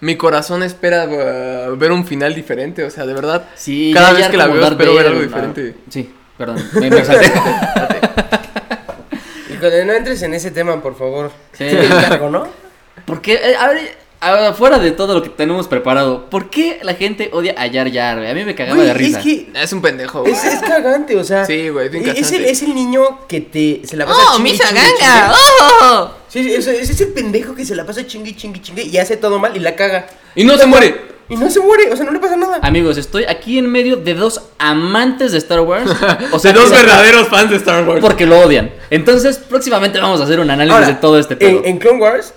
mi 0.00 0.16
corazón 0.16 0.64
espera 0.64 1.04
uh, 1.04 1.76
ver 1.76 1.92
un 1.92 2.04
final 2.04 2.34
diferente, 2.34 2.82
o 2.82 2.90
sea, 2.90 3.06
de 3.06 3.14
verdad. 3.14 3.48
Sí, 3.54 3.92
Cada 3.94 4.12
vez 4.12 4.26
que 4.28 4.36
la 4.36 4.48
veo 4.48 4.66
espero 4.66 4.94
ver 4.96 5.06
algo 5.06 5.20
¿no? 5.20 5.24
diferente. 5.26 5.74
Sí, 5.88 6.12
perdón, 6.36 6.56
me, 6.80 6.90
me 6.90 7.04
salté. 7.04 7.32
Y 9.50 9.54
cuando 9.54 9.84
no 9.84 9.92
entres 9.92 10.22
en 10.22 10.34
ese 10.34 10.50
tema, 10.50 10.80
por 10.82 10.96
favor. 10.96 11.30
Sí. 11.52 11.64
Te 11.64 11.84
encargo, 11.84 12.28
¿no? 12.30 12.48
Porque, 13.04 13.34
eh, 13.34 13.54
a 13.58 13.68
ver, 13.68 13.96
fuera 14.56 14.78
de 14.78 14.90
todo 14.92 15.14
lo 15.14 15.22
que 15.22 15.30
tenemos 15.30 15.66
preparado, 15.66 16.26
¿por 16.28 16.50
qué 16.50 16.78
la 16.82 16.94
gente 16.94 17.30
odia 17.32 17.54
a 17.56 17.66
Yar 17.66 17.88
Yar? 17.90 18.18
güey? 18.18 18.30
A 18.30 18.34
mí 18.34 18.44
me 18.44 18.54
cagaba 18.54 18.76
Güey, 18.76 18.88
de 18.88 18.94
risa. 18.94 19.18
es 19.18 19.24
que 19.24 19.48
Es 19.54 19.72
un 19.72 19.80
pendejo, 19.80 20.20
güey. 20.20 20.32
es, 20.32 20.44
es 20.44 20.60
cagante, 20.60 21.16
o 21.16 21.24
sea. 21.24 21.44
Sí, 21.46 21.68
güey, 21.70 21.88
bien 21.88 22.06
es, 22.06 22.30
el, 22.32 22.44
es 22.44 22.62
el 22.62 22.74
niño 22.74 23.26
que 23.26 23.40
te 23.40 23.80
se 23.84 23.96
la 23.96 24.04
pasa 24.06 24.20
¡Oh, 24.20 24.36
chingue, 24.36 24.52
misa 24.52 24.64
chingue, 24.68 24.80
ganga! 24.82 25.34
chingue. 25.34 25.74
¡Oh! 25.82 26.10
Sí, 26.28 26.44
sí, 26.44 26.54
ese 26.54 26.80
ese 26.80 26.92
es 26.92 27.00
el 27.00 27.08
pendejo 27.08 27.54
que 27.54 27.64
se 27.64 27.74
la 27.74 27.86
pasa 27.86 28.06
chingue, 28.06 28.36
chingue, 28.36 28.60
chingue 28.60 28.82
y 28.82 28.98
hace 28.98 29.16
todo 29.16 29.38
mal 29.38 29.56
y 29.56 29.60
la 29.60 29.74
caga. 29.74 30.06
Y 30.34 30.44
no 30.44 30.56
se 30.58 30.66
muere. 30.66 31.10
Y 31.30 31.36
no 31.36 31.48
se 31.48 31.60
muere, 31.60 31.92
o 31.92 31.96
sea, 31.96 32.04
no 32.04 32.10
le 32.10 32.18
pasa 32.18 32.36
nada. 32.36 32.58
Amigos, 32.60 32.96
estoy 32.98 33.24
aquí 33.24 33.56
en 33.56 33.70
medio 33.70 33.96
de 33.96 34.14
dos 34.14 34.42
amantes 34.58 35.30
de 35.30 35.38
Star 35.38 35.60
Wars. 35.60 35.88
O 36.32 36.40
sea, 36.40 36.52
dos 36.52 36.70
verdaderos 36.70 37.28
fans 37.28 37.50
de 37.50 37.56
Star 37.56 37.88
Wars. 37.88 38.00
Porque 38.00 38.26
lo 38.26 38.40
odian. 38.40 38.70
Entonces, 38.90 39.38
próximamente 39.38 40.00
vamos 40.00 40.20
a 40.20 40.24
hacer 40.24 40.40
un 40.40 40.50
análisis 40.50 40.74
Ahora, 40.74 40.86
de 40.88 40.94
todo 40.94 41.18
este 41.20 41.36
pedo. 41.36 41.60
en, 41.60 41.64
en 41.66 41.78
Clone 41.78 42.00
Wars 42.00 42.34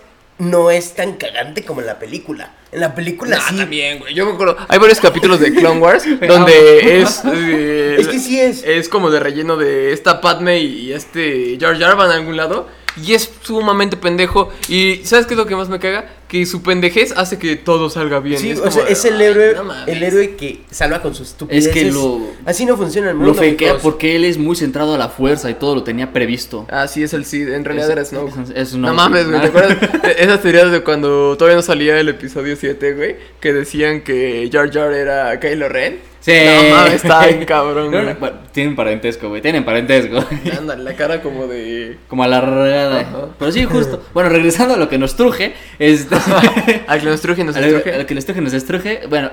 no 0.49 0.71
es 0.71 0.93
tan 0.95 1.13
cagante 1.13 1.63
como 1.63 1.81
en 1.81 1.87
la 1.87 1.99
película. 1.99 2.51
En 2.71 2.79
la 2.81 2.95
película 2.95 3.39
sí. 3.39 3.55
también, 3.55 3.99
güey. 3.99 4.13
Yo 4.13 4.25
me 4.25 4.33
acuerdo. 4.33 4.57
Hay 4.67 4.79
varios 4.79 4.99
capítulos 4.99 5.39
de 5.39 5.53
Clone 5.53 5.79
Wars 5.79 6.03
donde 6.27 7.01
es. 7.01 7.21
eh, 7.25 7.97
Es 7.99 8.07
que 8.07 8.19
sí 8.19 8.39
es. 8.39 8.63
Es 8.63 8.89
como 8.89 9.09
de 9.11 9.19
relleno 9.19 9.57
de 9.57 9.93
esta 9.93 10.21
Padme 10.21 10.59
y 10.59 10.91
este 10.93 11.57
Jar 11.59 11.77
Jar 11.79 11.95
van 11.95 12.11
a 12.11 12.15
algún 12.15 12.35
lado. 12.37 12.67
Y 13.01 13.13
es 13.13 13.29
sumamente 13.41 13.97
pendejo. 13.97 14.51
Y 14.67 15.01
¿sabes 15.03 15.25
qué 15.25 15.33
es 15.33 15.37
lo 15.37 15.45
que 15.47 15.55
más 15.55 15.69
me 15.69 15.79
caga? 15.79 16.09
Que 16.33 16.47
su 16.47 16.63
pendejez 16.63 17.13
hace 17.15 17.37
que 17.37 17.55
todo 17.57 17.91
salga 17.91 18.19
bien. 18.19 18.39
Sí, 18.39 18.49
Es 18.49 18.59
o 18.59 18.71
sea, 18.71 18.85
de, 18.85 18.91
es 18.93 19.05
el 19.05 19.17
"Ay, 19.17 19.27
héroe, 19.27 19.53
no 19.55 19.65
mames". 19.65 19.87
el 19.87 20.01
héroe 20.01 20.35
que 20.35 20.61
salva 20.71 20.99
con 21.03 21.13
sus 21.13 21.27
estupidez. 21.27 21.67
Es 21.67 21.71
que 21.71 21.91
lo- 21.91 22.21
Así 22.43 22.65
no 22.65 22.75
funciona 22.75 23.11
el 23.11 23.15
mundo. 23.17 23.33
Lo 23.33 23.39
fakea 23.39 23.77
porque 23.77 24.15
él 24.15 24.25
es 24.25 24.39
muy 24.39 24.55
centrado 24.55 24.95
a 24.95 24.97
la 24.97 25.09
fuerza 25.09 25.51
y 25.51 25.53
todo 25.53 25.75
lo 25.75 25.83
tenía 25.83 26.11
previsto. 26.11 26.65
Ah, 26.71 26.87
sí, 26.87 27.03
es 27.03 27.13
el 27.13 27.25
Cid. 27.25 27.49
En 27.49 27.63
realidad 27.63 27.87
Es- 27.91 27.93
era 27.93 28.05
Snoke. 28.05 28.33
es- 28.45 28.49
es 28.49 28.73
no 28.73 28.87
Snoke. 28.87 28.95
mames, 28.95 29.27
güey. 29.29 29.41
¿Te 29.41 29.45
Ah. 29.45 29.49
acuerdas 29.49 29.77
de 30.01 30.15
esas 30.23 30.41
teorías 30.41 30.71
de 30.71 30.81
cuando 30.81 31.37
todavía 31.37 31.55
no 31.57 31.61
salía 31.61 31.99
el 31.99 32.09
episodio 32.09 32.55
7, 32.55 32.93
güey? 32.93 33.15
Que 33.39 33.53
decían 33.53 34.01
que 34.01 34.49
Jar 34.51 34.71
Jar 34.73 34.91
era 34.91 35.39
Kylo 35.39 35.69
Ren. 35.69 35.99
Sí. 36.23 36.31
No 36.45 36.75
mames, 36.75 36.93
está 37.03 37.27
bien 37.27 37.43
cabrón, 37.45 37.91
güey. 37.91 38.13
bueno, 38.13 38.37
tienen 38.53 38.75
parentesco, 38.77 39.27
güey. 39.27 39.41
Tienen 39.41 39.65
parentesco. 39.65 40.23
Ándale, 40.57 40.81
la 40.83 40.95
cara 40.95 41.21
como 41.21 41.47
de. 41.47 41.97
Como 42.07 42.23
a 42.23 42.27
la 42.27 42.39
regada. 42.39 43.01
Ajá. 43.01 43.27
Pero 43.37 43.51
sí, 43.51 43.65
justo. 43.65 44.01
Bueno, 44.13 44.29
regresando 44.29 44.75
a 44.75 44.77
lo 44.77 44.87
que 44.87 44.97
nos 44.97 45.15
truje. 45.17 45.53
Este, 45.79 46.15
Al 46.87 46.99
que 47.01 47.05
nos 47.07 47.19
truje, 47.19 47.43
nos 47.43 47.57
a 47.57 47.59
lo, 47.61 47.67
truje. 47.67 47.93
a 47.93 47.97
lo 47.97 48.05
que 48.05 48.15
les 48.15 48.25
truje, 48.25 48.39
nos 48.39 48.53
destruje. 48.53 49.01
Bueno, 49.09 49.31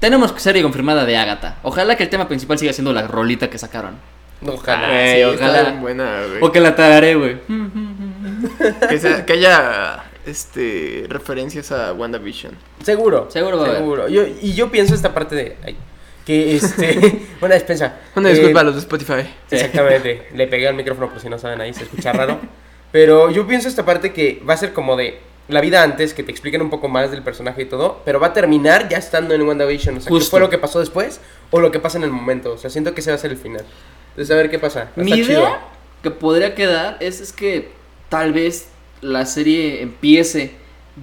tenemos 0.00 0.34
serie 0.36 0.62
confirmada 0.62 1.06
de 1.06 1.16
Agatha. 1.16 1.56
Ojalá 1.62 1.96
que 1.96 2.02
el 2.02 2.10
tema 2.10 2.28
principal 2.28 2.58
siga 2.58 2.74
siendo 2.74 2.92
la 2.92 3.06
rolita 3.06 3.48
que 3.48 3.56
sacaron. 3.56 3.94
Ojalá. 4.46 4.86
Ah, 4.86 4.90
Sí, 4.90 4.94
Ey, 5.16 5.22
está 5.22 5.34
ojalá. 5.46 5.62
bien 5.62 5.80
buena, 5.80 6.20
güey. 6.28 6.42
O 6.42 6.52
que 6.52 6.60
la 6.60 6.76
tararé, 6.76 7.14
güey. 7.14 7.38
Que, 8.88 8.98
sea- 9.00 9.24
que 9.24 9.32
haya 9.32 10.04
este 10.26 11.06
referencias 11.08 11.72
a 11.72 11.92
WandaVision. 11.94 12.52
Seguro. 12.82 13.28
Seguro 13.30 13.58
va 13.58 13.68
a. 13.72 13.76
Seguro. 13.76 14.08
Yo, 14.08 14.22
y 14.42 14.52
yo 14.52 14.70
pienso 14.70 14.94
esta 14.94 15.14
parte 15.14 15.34
de. 15.34 15.56
ay, 15.64 15.76
que 16.28 16.56
este. 16.56 17.22
una 17.40 17.54
despensa. 17.54 17.96
Una 18.14 18.28
Eh, 18.30 18.34
disculpa 18.34 18.60
a 18.60 18.64
los 18.64 18.74
de 18.74 18.80
Spotify. 18.80 19.22
Exactamente. 19.50 20.28
Le 20.34 20.46
pegué 20.46 20.68
al 20.68 20.74
micrófono 20.74 21.08
por 21.10 21.20
si 21.20 21.28
no 21.28 21.38
saben 21.38 21.60
ahí, 21.60 21.72
se 21.74 21.84
escucha 21.84 22.12
raro. 22.12 22.38
Pero 22.92 23.30
yo 23.30 23.46
pienso 23.46 23.66
esta 23.68 23.84
parte 23.84 24.12
que 24.12 24.40
va 24.48 24.54
a 24.54 24.56
ser 24.58 24.72
como 24.72 24.94
de. 24.96 25.18
la 25.48 25.62
vida 25.62 25.82
antes, 25.82 26.12
que 26.12 26.22
te 26.22 26.30
expliquen 26.30 26.60
un 26.60 26.68
poco 26.68 26.88
más 26.88 27.10
del 27.10 27.22
personaje 27.22 27.62
y 27.62 27.64
todo, 27.64 28.02
pero 28.04 28.20
va 28.20 28.26
a 28.28 28.32
terminar 28.34 28.88
ya 28.90 28.98
estando 28.98 29.34
en 29.34 29.40
WandaVision. 29.42 29.96
O 29.96 30.00
sea, 30.00 30.08
¿qué 30.08 30.14
Justo. 30.14 30.30
fue 30.30 30.40
lo 30.40 30.50
que 30.50 30.58
pasó 30.58 30.78
después 30.80 31.20
o 31.50 31.60
lo 31.60 31.70
que 31.70 31.78
pasa 31.80 31.96
en 31.96 32.04
el 32.04 32.10
momento? 32.10 32.52
O 32.52 32.58
sea, 32.58 32.68
siento 32.68 32.92
que 32.94 33.00
ese 33.00 33.10
va 33.10 33.16
a 33.16 33.18
ser 33.18 33.30
el 33.30 33.38
final. 33.38 33.64
Entonces, 34.10 34.30
a 34.34 34.36
ver 34.36 34.50
qué 34.50 34.58
pasa. 34.58 34.90
Mi 34.96 35.12
Está 35.12 35.24
chido. 35.26 35.40
idea 35.40 35.60
que 36.02 36.10
podría 36.10 36.54
quedar 36.54 36.98
es, 37.00 37.20
es 37.22 37.32
que 37.32 37.70
tal 38.10 38.32
vez 38.34 38.68
la 39.00 39.24
serie 39.26 39.80
empiece 39.82 40.52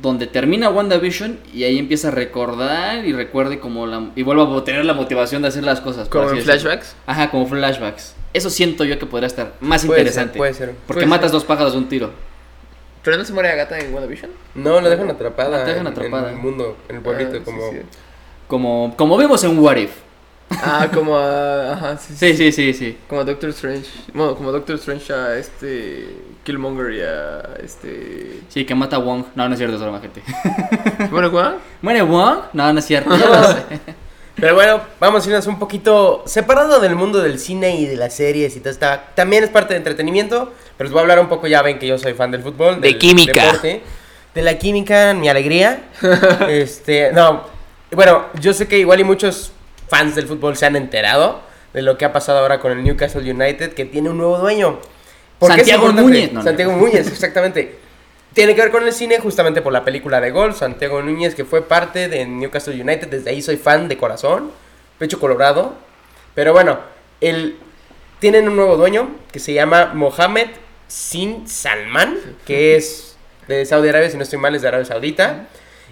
donde 0.01 0.27
termina 0.27 0.69
WandaVision 0.69 1.39
y 1.53 1.63
ahí 1.63 1.77
empieza 1.79 2.09
a 2.09 2.11
recordar 2.11 3.05
y 3.05 3.13
recuerde 3.13 3.59
como 3.59 3.85
la... 3.87 4.09
y 4.15 4.23
vuelva 4.23 4.57
a 4.57 4.63
tener 4.63 4.85
la 4.85 4.93
motivación 4.93 5.41
de 5.41 5.47
hacer 5.49 5.63
las 5.63 5.81
cosas. 5.81 6.09
por 6.09 6.27
Como 6.29 6.41
flashbacks. 6.41 6.95
Ajá, 7.05 7.29
como 7.31 7.45
flashbacks. 7.47 8.15
Eso 8.33 8.49
siento 8.49 8.83
yo 8.83 8.99
que 8.99 9.05
podría 9.05 9.27
estar 9.27 9.53
más 9.61 9.85
Puede 9.85 9.99
ser, 9.99 10.07
interesante. 10.07 10.37
puede 10.37 10.53
ser. 10.53 10.69
Porque 10.87 11.01
Puede 11.01 11.05
matas 11.07 11.31
ser. 11.31 11.33
dos 11.33 11.45
pájaros 11.45 11.73
de 11.73 11.79
un 11.79 11.87
tiro. 11.89 12.11
Pero 13.03 13.17
no 13.17 13.23
se 13.25 13.33
muere 13.33 13.49
Agatha 13.49 13.79
en 13.79 13.93
WandaVision. 13.93 14.31
No, 14.55 14.81
la 14.81 14.89
dejan 14.89 15.09
atrapada. 15.09 15.59
La 15.59 15.63
dejan 15.65 15.81
en- 15.81 15.87
atrapada. 15.93 16.29
En 16.29 16.35
el 16.37 16.41
mundo, 16.41 16.77
en 16.89 16.95
el 16.97 17.01
pueblito, 17.01 17.37
Ah, 17.37 17.41
como... 17.45 17.71
sí. 17.71 17.77
Como, 18.47 18.93
como 18.97 19.17
vimos 19.17 19.43
en 19.43 19.57
What 19.59 19.77
If. 19.77 19.91
Ah, 20.49 20.87
como 20.93 21.17
a. 21.17 21.73
Ajá, 21.73 21.97
sí, 21.97 22.13
sí. 22.15 22.33
Sí, 22.33 22.37
sí, 22.37 22.51
sí, 22.51 22.73
sí. 22.73 22.97
Como 23.07 23.21
a 23.21 23.23
Doctor 23.23 23.49
Strange. 23.49 23.89
Bueno, 24.13 24.35
como 24.35 24.49
a 24.49 24.51
Doctor 24.51 24.75
Strange 24.75 25.13
a 25.13 25.37
este. 25.37 26.07
Killmonger 26.43 26.93
y 26.93 27.01
a 27.01 27.55
este. 27.63 28.41
Sí, 28.49 28.65
que 28.65 28.75
mata 28.75 28.97
a 28.97 28.99
Wong. 28.99 29.25
No, 29.35 29.47
no 29.47 29.53
es 29.53 29.57
cierto, 29.57 29.75
es 29.75 29.81
broma, 29.81 29.99
gente. 29.99 30.21
Bueno, 31.09 31.31
¿cuál? 31.31 31.57
¿Muere 31.81 32.01
Wong? 32.03 32.39
No, 32.53 32.71
no 32.71 32.79
es 32.79 32.85
cierto. 32.85 33.09
Pero 34.35 34.53
bueno, 34.53 34.81
vamos 34.99 35.25
a 35.25 35.29
irnos 35.29 35.47
un 35.47 35.57
poquito 35.57 36.23
separado 36.25 36.81
del 36.81 36.95
mundo 36.95 37.21
del 37.21 37.39
cine 37.39 37.77
y 37.79 37.85
de 37.85 37.95
las 37.95 38.13
series 38.13 38.55
y 38.57 38.59
todo 38.59 38.69
está. 38.69 39.11
También 39.15 39.45
es 39.45 39.49
parte 39.49 39.73
de 39.73 39.77
entretenimiento, 39.77 40.53
pero 40.77 40.89
os 40.89 40.93
voy 40.93 41.01
a 41.01 41.03
habar 41.05 41.19
un 41.19 41.29
poco, 41.29 41.47
ya 41.47 41.61
ven 41.61 41.79
que 41.79 41.87
yo 41.87 41.97
soy 41.97 42.13
fan 42.13 42.31
del 42.31 42.41
fútbol. 42.41 42.81
De 42.81 42.89
del 42.89 42.97
química. 42.97 43.45
deporte, 43.45 43.81
de 44.33 44.41
la 44.41 44.57
química, 44.57 45.13
mi 45.13 45.29
alegría. 45.29 45.83
este, 46.49 47.13
no, 47.13 47.43
bueno, 47.91 48.25
yo 48.41 48.53
sé 48.53 48.67
que 48.67 48.77
igual 48.77 48.99
y 48.99 49.05
muchos 49.05 49.53
fans 49.87 50.15
del 50.15 50.27
fútbol 50.27 50.57
se 50.57 50.65
han 50.65 50.75
enterado 50.75 51.41
de 51.73 51.81
lo 51.81 51.97
que 51.97 52.05
ha 52.05 52.13
pasado 52.13 52.39
ahora 52.39 52.59
con 52.59 52.71
el 52.71 52.83
Newcastle 52.83 53.29
United, 53.29 53.73
que 53.73 53.85
tiene 53.85 54.09
un 54.09 54.17
nuevo 54.17 54.37
dueño. 54.37 54.79
¿Por 55.39 55.53
qué 55.53 55.61
es 55.61 55.67
Santiago? 55.67 55.91
Núñez, 55.91 56.31
no, 56.31 56.39
no. 56.39 56.43
Santiago 56.43 56.71
Núñez, 56.71 57.07
exactamente. 57.07 57.79
Tiene 58.33 58.55
que 58.55 58.61
ver 58.61 58.71
con 58.71 58.83
el 58.83 58.93
cine 58.93 59.19
justamente 59.19 59.61
por 59.61 59.73
la 59.73 59.83
película 59.83 60.21
de 60.21 60.31
Gol, 60.31 60.53
Santiago 60.53 61.01
Núñez, 61.01 61.35
que 61.35 61.45
fue 61.45 61.61
parte 61.61 62.07
de 62.07 62.25
Newcastle 62.25 62.81
United, 62.81 63.07
desde 63.07 63.29
ahí 63.29 63.41
soy 63.41 63.57
fan 63.57 63.87
de 63.87 63.97
corazón, 63.97 64.51
pecho 64.97 65.19
colorado. 65.19 65.73
Pero 66.33 66.53
bueno, 66.53 66.79
el, 67.21 67.57
tienen 68.19 68.47
un 68.47 68.55
nuevo 68.55 68.77
dueño 68.77 69.09
que 69.31 69.39
se 69.39 69.53
llama 69.53 69.91
Mohamed 69.93 70.47
Sin 70.87 71.47
Salman, 71.47 72.17
que 72.45 72.75
es 72.75 73.15
de 73.47 73.65
Saudi 73.65 73.89
Arabia, 73.89 74.09
si 74.09 74.17
no 74.17 74.23
estoy 74.23 74.39
mal, 74.39 74.55
es 74.55 74.61
de 74.61 74.67
Arabia 74.67 74.85
Saudita. 74.85 75.47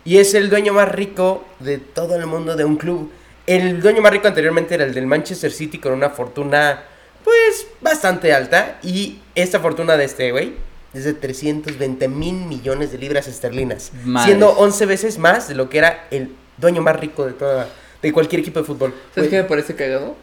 Y 0.06 0.18
es 0.18 0.34
el 0.34 0.50
dueño 0.50 0.74
más 0.74 0.90
rico 0.90 1.46
de 1.60 1.78
todo 1.78 2.16
el 2.16 2.26
mundo 2.26 2.56
de 2.56 2.66
un 2.66 2.78
club. 2.78 3.12
El 3.46 3.82
dueño 3.82 4.02
más 4.02 4.12
rico 4.12 4.28
anteriormente 4.28 4.76
era 4.76 4.86
el 4.86 4.94
del 4.94 5.06
Manchester 5.06 5.52
City 5.52 5.78
con 5.78 5.94
una 5.94 6.10
fortuna, 6.10 6.84
pues, 7.24 7.68
bastante 7.82 8.34
alta. 8.34 8.80
Y 8.84 9.20
esta 9.36 9.60
fortuna 9.60 9.98
de 9.98 10.06
este 10.06 10.32
güey 10.32 10.54
es 10.94 11.04
de 11.04 11.14
320 11.14 12.08
mil 12.08 12.36
millones 12.36 12.92
de 12.92 12.98
libras 12.98 13.28
esterlinas. 13.28 13.92
Siendo 14.24 14.52
11 14.52 14.86
veces 14.86 15.18
más 15.18 15.48
de 15.48 15.56
lo 15.56 15.70
que 15.70 15.80
era 15.80 16.08
el 16.12 16.36
dueño 16.58 16.82
más 16.82 17.00
rico 17.00 17.26
de 17.26 17.34
toda 17.34 17.68
de 18.02 18.12
cualquier 18.12 18.42
equipo 18.42 18.60
de 18.60 18.66
fútbol. 18.66 18.94
¿Sabes 19.16 19.30
qué 19.30 19.38
me 19.38 19.46
parece 19.46 19.76
cagado? 19.76 20.16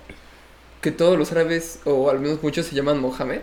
Que 0.83 0.93
todos 0.93 1.19
los 1.19 1.33
árabes, 1.33 1.81
o 1.85 2.11
al 2.11 2.21
menos 2.21 2.43
muchos, 2.43 2.67
se 2.67 2.75
llaman 2.75 3.01
Mohamed. 3.01 3.41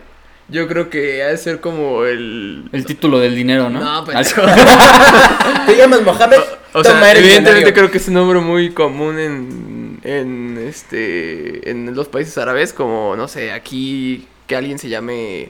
Yo 0.50 0.66
creo 0.66 0.88
que 0.88 1.22
ha 1.22 1.28
de 1.28 1.36
ser 1.36 1.60
como 1.60 2.04
el. 2.04 2.68
El 2.72 2.84
título 2.86 3.18
del 3.18 3.34
dinero, 3.34 3.68
¿no? 3.68 3.80
No, 3.80 4.04
pendejo. 4.04 4.42
Te 5.66 5.76
llamas 5.76 6.02
Mohamed. 6.02 6.38
O 6.72 6.82
toma, 6.82 7.00
sea, 7.00 7.12
evidentemente 7.16 7.72
creo 7.72 7.90
que 7.90 7.98
es 7.98 8.08
un 8.08 8.14
nombre 8.14 8.40
muy 8.40 8.70
común 8.72 9.18
en, 9.18 10.00
en 10.04 10.58
este 10.66 11.70
en 11.70 11.94
los 11.94 12.08
países 12.08 12.36
árabes, 12.38 12.72
como 12.72 13.14
no 13.16 13.26
sé, 13.28 13.52
aquí 13.52 14.26
que 14.46 14.54
alguien 14.56 14.78
se 14.78 14.88
llame, 14.90 15.48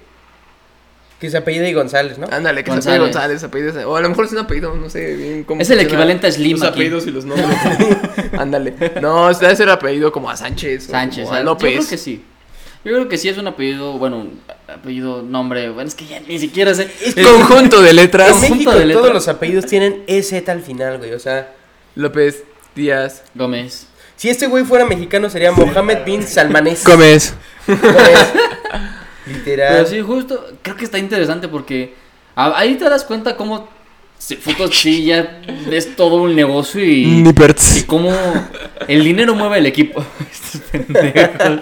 Que 1.20 1.28
se 1.28 1.36
apellida 1.36 1.68
y 1.68 1.72
González, 1.74 2.18
¿no? 2.18 2.26
ándale, 2.30 2.62
que 2.62 2.70
se 2.70 2.76
González. 2.76 2.86
apellide 3.00 3.12
González, 3.12 3.44
apellido, 3.44 3.90
o 3.90 3.96
a 3.96 4.00
lo 4.00 4.08
mejor 4.08 4.24
es 4.26 4.32
un 4.32 4.38
apellido, 4.38 4.74
no 4.76 4.88
sé 4.90 5.16
bien 5.16 5.42
cómo 5.44 5.60
Es 5.60 5.70
el 5.70 5.80
equivalente 5.80 6.26
a 6.28 6.32
Slim 6.32 6.52
Los 6.58 6.62
aquí. 6.62 6.74
apellidos 6.80 7.06
y 7.08 7.10
los 7.10 7.24
nombres. 7.24 7.48
ándale. 8.38 8.74
No, 9.02 9.32
debe 9.34 9.54
ser 9.56 9.70
apellido 9.70 10.12
como 10.12 10.30
a 10.30 10.36
Sánchez, 10.36 10.88
o 10.88 10.90
Sánchez, 10.92 11.24
como 11.24 11.30
a 11.34 11.38
¿sabes? 11.38 11.44
López. 11.44 11.70
Yo 11.74 11.78
creo 11.80 11.90
que 11.90 11.98
sí. 11.98 12.24
Yo 12.88 12.94
creo 12.94 13.08
que 13.10 13.18
sí 13.18 13.28
es 13.28 13.36
un 13.36 13.46
apellido, 13.46 13.98
bueno, 13.98 14.20
un 14.20 14.40
apellido, 14.66 15.20
nombre, 15.20 15.68
bueno, 15.68 15.88
es 15.88 15.94
que 15.94 16.06
ya 16.06 16.20
ni 16.20 16.38
siquiera 16.38 16.72
sé. 16.72 16.90
Es 17.04 17.14
Conjunto 17.16 17.82
de 17.82 17.90
En 17.90 17.96
letras. 17.96 18.30
Conjunto 18.30 18.54
México 18.54 18.72
de 18.72 18.86
letras. 18.86 19.02
todos 19.02 19.12
los 19.12 19.28
apellidos 19.28 19.66
tienen 19.66 20.04
EZ 20.06 20.48
al 20.48 20.62
final, 20.62 20.96
güey. 20.96 21.12
O 21.12 21.18
sea, 21.18 21.52
López 21.96 22.44
Díaz. 22.74 23.24
Gómez. 23.34 23.88
si 24.16 24.30
este 24.30 24.46
güey 24.46 24.64
fuera 24.64 24.86
mexicano 24.86 25.28
sería 25.28 25.52
Mohamed 25.52 25.98
bin 26.06 26.22
Salmanés. 26.26 26.82
Gómez. 26.82 27.34
Gómez. 27.66 28.32
Literal. 29.26 29.74
Pero 29.74 29.86
sí, 29.86 30.00
justo, 30.00 30.46
creo 30.62 30.76
que 30.76 30.86
está 30.86 30.96
interesante 30.96 31.46
porque 31.46 31.94
ahí 32.36 32.76
te 32.76 32.88
das 32.88 33.04
cuenta 33.04 33.36
cómo 33.36 33.68
fútbol 34.18 34.72
sí 34.72 35.04
ya 35.04 35.40
es 35.70 35.96
todo 35.96 36.16
un 36.16 36.34
negocio 36.34 36.84
y, 36.84 37.04
y 37.04 37.22
Niperts. 37.22 37.84
cómo 37.86 38.12
el 38.86 39.04
dinero 39.04 39.34
mueve 39.34 39.58
el 39.58 39.66
equipo. 39.66 40.04
Estos 40.32 40.60
pendejos. 40.70 41.60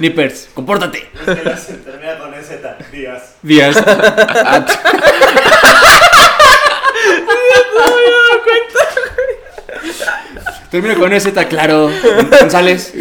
Nippers, 0.00 0.48
compórtate. 0.54 1.08
Es 1.26 1.36
que 1.38 1.44
la 1.44 1.56
se 1.56 1.74
termina 1.74 2.18
con 2.18 2.34
EZ, 2.34 2.50
Díaz. 2.92 3.34
Díaz. 3.42 3.76
Termino 10.70 10.98
con 10.98 11.12
está 11.12 11.46
claro. 11.48 11.90
González. 12.40 12.94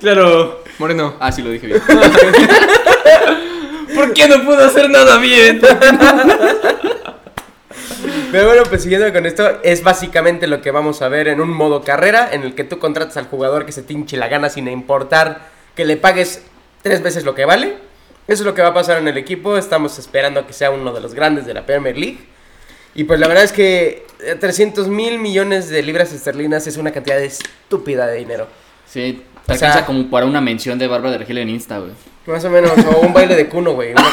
Claro, 0.00 0.62
Moreno. 0.78 1.16
Ah, 1.18 1.32
sí 1.32 1.42
lo 1.42 1.50
dije 1.50 1.66
bien. 1.66 1.82
¿Por 3.94 4.12
qué 4.14 4.28
no 4.28 4.44
puedo 4.44 4.64
hacer 4.64 4.88
nada 4.88 5.18
bien? 5.18 5.60
Pero 8.32 8.46
bueno, 8.46 8.62
pues 8.68 8.82
siguiendo 8.82 9.12
con 9.12 9.26
esto, 9.26 9.58
es 9.62 9.82
básicamente 9.82 10.46
lo 10.46 10.60
que 10.62 10.70
vamos 10.70 11.02
a 11.02 11.08
ver 11.08 11.28
en 11.28 11.40
un 11.40 11.50
modo 11.50 11.82
carrera, 11.82 12.28
en 12.32 12.42
el 12.42 12.54
que 12.54 12.64
tú 12.64 12.78
contratas 12.78 13.16
al 13.16 13.26
jugador 13.26 13.66
que 13.66 13.72
se 13.72 13.82
te 13.82 13.92
hinche 13.92 14.16
la 14.16 14.28
gana 14.28 14.48
sin 14.48 14.68
importar 14.68 15.48
que 15.74 15.84
le 15.84 15.96
pagues 15.96 16.42
tres 16.82 17.02
veces 17.02 17.24
lo 17.24 17.34
que 17.34 17.44
vale. 17.44 17.74
Eso 18.28 18.42
es 18.42 18.46
lo 18.46 18.54
que 18.54 18.62
va 18.62 18.68
a 18.68 18.74
pasar 18.74 18.98
en 18.98 19.08
el 19.08 19.16
equipo. 19.18 19.56
Estamos 19.56 19.98
esperando 19.98 20.46
que 20.46 20.52
sea 20.52 20.70
uno 20.70 20.92
de 20.92 21.00
los 21.00 21.14
grandes 21.14 21.46
de 21.46 21.54
la 21.54 21.66
Premier 21.66 21.96
League. 21.98 22.18
Y 22.94 23.04
pues 23.04 23.18
la 23.20 23.26
verdad 23.28 23.44
es 23.44 23.52
que 23.52 24.04
eh, 24.20 24.34
300 24.38 24.88
mil 24.88 25.18
millones 25.18 25.68
de 25.68 25.82
libras 25.82 26.12
esterlinas 26.12 26.66
es 26.66 26.76
una 26.76 26.92
cantidad 26.92 27.18
estúpida 27.20 28.06
de 28.06 28.16
dinero. 28.18 28.46
Sí, 28.86 29.22
te 29.46 29.52
O 29.54 29.56
sea- 29.56 29.68
alcanza 29.68 29.86
como 29.86 30.08
para 30.10 30.26
una 30.26 30.40
mención 30.40 30.78
de 30.78 30.86
Bárbara 30.86 31.12
de 31.12 31.18
Regil 31.18 31.38
en 31.38 31.48
Insta, 31.50 31.78
güey. 31.78 31.92
Más 32.26 32.44
o 32.44 32.50
menos, 32.50 32.70
o 32.94 33.00
un 33.00 33.12
baile 33.12 33.34
de 33.34 33.48
cuno, 33.48 33.72
güey. 33.72 33.94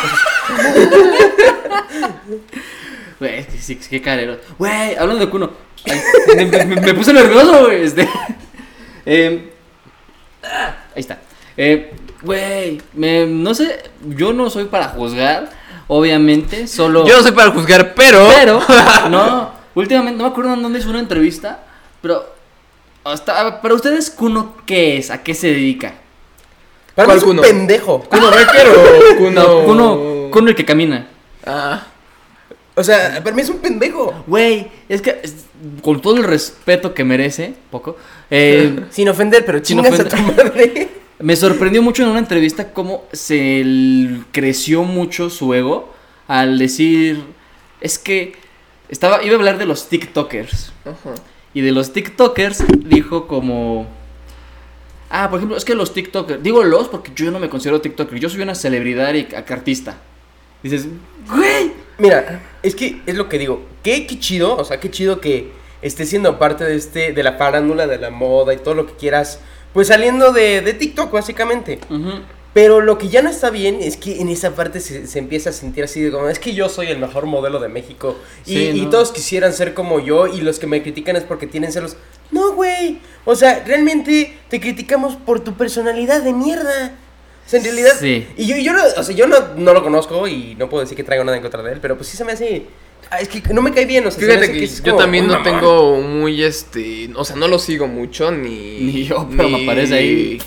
Güey, 3.20 3.40
es 3.40 3.48
que 3.48 3.58
sí, 3.58 3.76
qué 3.90 4.02
carero. 4.02 4.38
Güey, 4.58 4.96
hablando 4.96 5.26
de 5.26 5.30
Kuno. 5.32 5.52
ay, 5.86 6.46
me, 6.46 6.66
me- 6.66 6.82
me 6.82 6.94
puse 6.94 7.14
nervioso, 7.14 7.66
güey. 7.66 7.84
Este. 7.84 8.08
Eh, 9.10 9.54
ah, 10.44 10.76
ahí 10.94 11.00
está. 11.00 11.20
Eh, 11.56 11.94
Güey, 12.22 12.82
me- 12.94 13.26
no 13.26 13.54
sé, 13.56 13.80
yo 14.06 14.34
no 14.34 14.50
soy 14.50 14.66
para 14.66 14.90
juzgar, 14.90 15.50
obviamente, 15.88 16.68
solo... 16.68 17.08
Yo 17.08 17.16
no 17.16 17.24
soy 17.24 17.32
para 17.32 17.52
juzgar, 17.52 17.94
pero. 17.94 18.28
Pero, 18.36 18.62
no, 19.10 19.52
últimamente, 19.76 20.18
no 20.18 20.24
me 20.26 20.30
acuerdo 20.32 20.54
en 20.56 20.62
dónde 20.64 20.80
hizo 20.80 20.90
una 20.90 21.00
entrevista, 21.00 21.60
pero... 22.02 22.36
Hasta, 23.06 23.62
para 23.62 23.76
ustedes, 23.76 24.10
Kuno, 24.10 24.56
¿qué 24.66 24.98
es? 24.98 25.10
¿A 25.10 25.24
qué 25.24 25.34
se 25.34 25.48
dedica? 25.48 25.94
Para 26.94 27.06
¿Cuál 27.06 27.18
es 27.20 27.24
un 27.24 27.40
pendejo. 27.40 28.02
Kuno 28.02 28.30
Becker 28.30 28.68
o 28.68 29.18
Kuno. 29.18 29.32
No, 29.32 29.64
Kuno, 29.64 30.30
Kuno 30.32 30.50
el 30.50 30.56
que 30.56 30.66
camina. 30.66 31.08
Ah. 31.46 31.84
O 32.78 32.84
sea, 32.84 33.24
para 33.24 33.36
mí 33.36 33.42
es 33.42 33.50
un 33.50 33.58
pendejo. 33.58 34.14
Güey, 34.28 34.68
es 34.88 35.02
que 35.02 35.20
es- 35.24 35.48
con 35.82 36.00
todo 36.00 36.16
el 36.18 36.24
respeto 36.24 36.94
que 36.94 37.04
merece, 37.04 37.56
poco, 37.72 37.98
eh, 38.30 38.82
Sin 38.92 39.10
ofender, 39.10 39.44
pero 39.46 39.60
chingas 39.60 40.00
a 40.00 40.08
tu 40.08 40.16
madre. 40.18 40.88
me 41.20 41.36
sorprendió 41.36 41.82
mucho 41.82 42.04
en 42.04 42.10
una 42.10 42.20
entrevista 42.20 42.72
cómo 42.74 43.06
se 43.12 43.66
creció 44.32 44.84
mucho 44.84 45.32
su 45.32 45.56
ego 45.56 45.92
al 46.28 46.60
decir, 46.60 47.24
es 47.82 47.98
que 47.98 48.36
estaba, 48.90 49.24
iba 49.24 49.34
a 49.34 49.38
hablar 49.40 49.58
de 49.58 49.66
los 49.66 49.90
TikTokers. 49.90 50.72
Ajá. 50.86 51.16
Y 51.56 51.62
de 51.62 51.72
los 51.72 51.94
TikTokers 51.94 52.64
dijo 52.86 53.28
como... 53.28 53.88
Ah, 55.10 55.32
por 55.32 55.40
ejemplo, 55.40 55.58
es 55.58 55.66
que 55.66 55.74
los 55.74 55.94
TikTokers... 55.96 56.44
Digo 56.44 56.64
los 56.64 56.90
porque 56.90 57.12
yo 57.16 57.32
no 57.32 57.40
me 57.40 57.50
considero 57.50 57.82
TikToker. 57.82 58.20
Yo 58.20 58.30
soy 58.30 58.42
una 58.42 58.54
celebridad 58.54 59.16
y 59.16 59.28
artista. 59.34 59.98
Dices, 60.62 60.86
güey. 61.28 61.87
Mira, 61.98 62.42
es 62.64 62.76
que 62.76 63.02
es 63.06 63.16
lo 63.16 63.28
que 63.30 63.40
digo. 63.40 63.64
Qué, 63.84 64.06
qué 64.08 64.20
chido, 64.20 64.56
o 64.56 64.64
sea, 64.64 64.80
qué 64.80 64.92
chido 64.92 65.20
que 65.22 65.52
esté 65.82 66.06
siendo 66.06 66.38
parte 66.40 66.64
de 66.64 66.76
este, 66.76 67.14
de 67.14 67.24
la 67.24 67.34
farándula, 67.34 67.88
de 67.88 67.98
la 67.98 68.10
moda 68.10 68.54
y 68.54 68.58
todo 68.58 68.74
lo 68.76 68.86
que 68.88 68.94
quieras. 68.94 69.40
Pues 69.74 69.88
saliendo 69.90 70.32
de, 70.32 70.62
de 70.62 70.74
TikTok, 70.74 71.12
básicamente. 71.12 71.80
Pero 72.54 72.82
lo 72.82 72.98
que 72.98 73.10
ya 73.10 73.22
no 73.22 73.30
está 73.30 73.52
bien 73.52 73.78
es 73.82 73.98
que 73.98 74.20
en 74.20 74.30
esa 74.30 74.56
parte 74.56 74.80
se, 74.80 75.06
se 75.06 75.20
empieza 75.20 75.52
a 75.52 75.54
sentir 75.54 75.84
así 75.84 76.02
de 76.02 76.12
como, 76.12 76.28
es 76.28 76.40
que 76.40 76.54
yo 76.54 76.70
soy 76.70 76.88
el 76.88 76.98
mejor 76.98 77.28
modelo 77.28 77.60
de 77.60 77.68
México. 77.68 78.16
Y, 78.46 78.54
Sí, 78.54 78.70
y 78.74 78.82
¿no? 78.82 78.90
todos 78.90 79.12
quisieran 79.12 79.54
ser 79.54 79.76
como 79.76 80.00
yo 80.00 80.26
y 80.26 80.42
los 80.42 80.58
que 80.58 80.66
me 80.66 80.82
critican 80.82 81.16
es 81.16 81.24
porque 81.24 81.46
tienen 81.46 81.72
celos. 81.72 81.98
No, 82.32 82.54
güey. 82.54 83.00
O 83.26 83.36
sea, 83.36 83.64
realmente 83.66 84.36
te 84.50 84.60
criticamos 84.60 85.16
por 85.16 85.42
tu 85.42 85.54
personalidad 85.54 86.24
de 86.24 86.34
mierda. 86.34 86.96
O 87.48 87.50
sea, 87.50 87.60
en 87.60 87.64
realidad... 87.66 87.94
Sí. 87.98 88.28
Y 88.36 88.46
yo, 88.46 88.58
yo, 88.58 88.74
no, 88.74 88.84
o 88.98 89.04
sea, 89.04 89.16
yo 89.16 89.26
no, 89.26 89.38
no 89.56 89.74
lo 89.74 89.82
conozco 89.82 90.28
y 90.28 90.54
no 90.60 90.70
puedo 90.70 90.84
decir 90.84 90.98
que 90.98 91.04
traigo 91.06 91.24
nada 91.24 91.38
en 91.38 91.42
contra 91.42 91.64
de 91.64 91.72
él, 91.72 91.80
pero 91.82 91.96
pues 91.96 92.10
sí 92.10 92.18
se 92.18 92.26
me 92.26 92.34
hace... 92.34 92.66
ah, 93.10 93.22
Es 93.22 93.30
que 93.30 93.42
no 93.54 93.62
me 93.62 93.72
cae 93.72 93.86
bien, 93.86 94.06
o 94.06 94.12
sea, 94.12 94.20
se 94.20 94.26
me 94.26 94.34
Fíjate 94.34 94.44
hace 94.46 94.54
que, 94.54 94.60
que 94.60 94.66
es 94.66 94.84
yo 94.84 94.98
también 94.98 95.28
no 95.28 95.42
tengo 95.42 96.02
muy 96.02 96.44
este, 96.44 97.10
o 97.16 97.24
sea, 97.24 97.38
no 97.38 97.48
lo 97.48 97.58
sigo 97.58 97.88
mucho 97.88 98.32
ni 98.32 98.80
Ni 98.82 99.06
yo, 99.06 99.30
pero 99.36 99.48
me 99.48 99.64
aparece 99.64 99.96
ahí. 99.96 100.42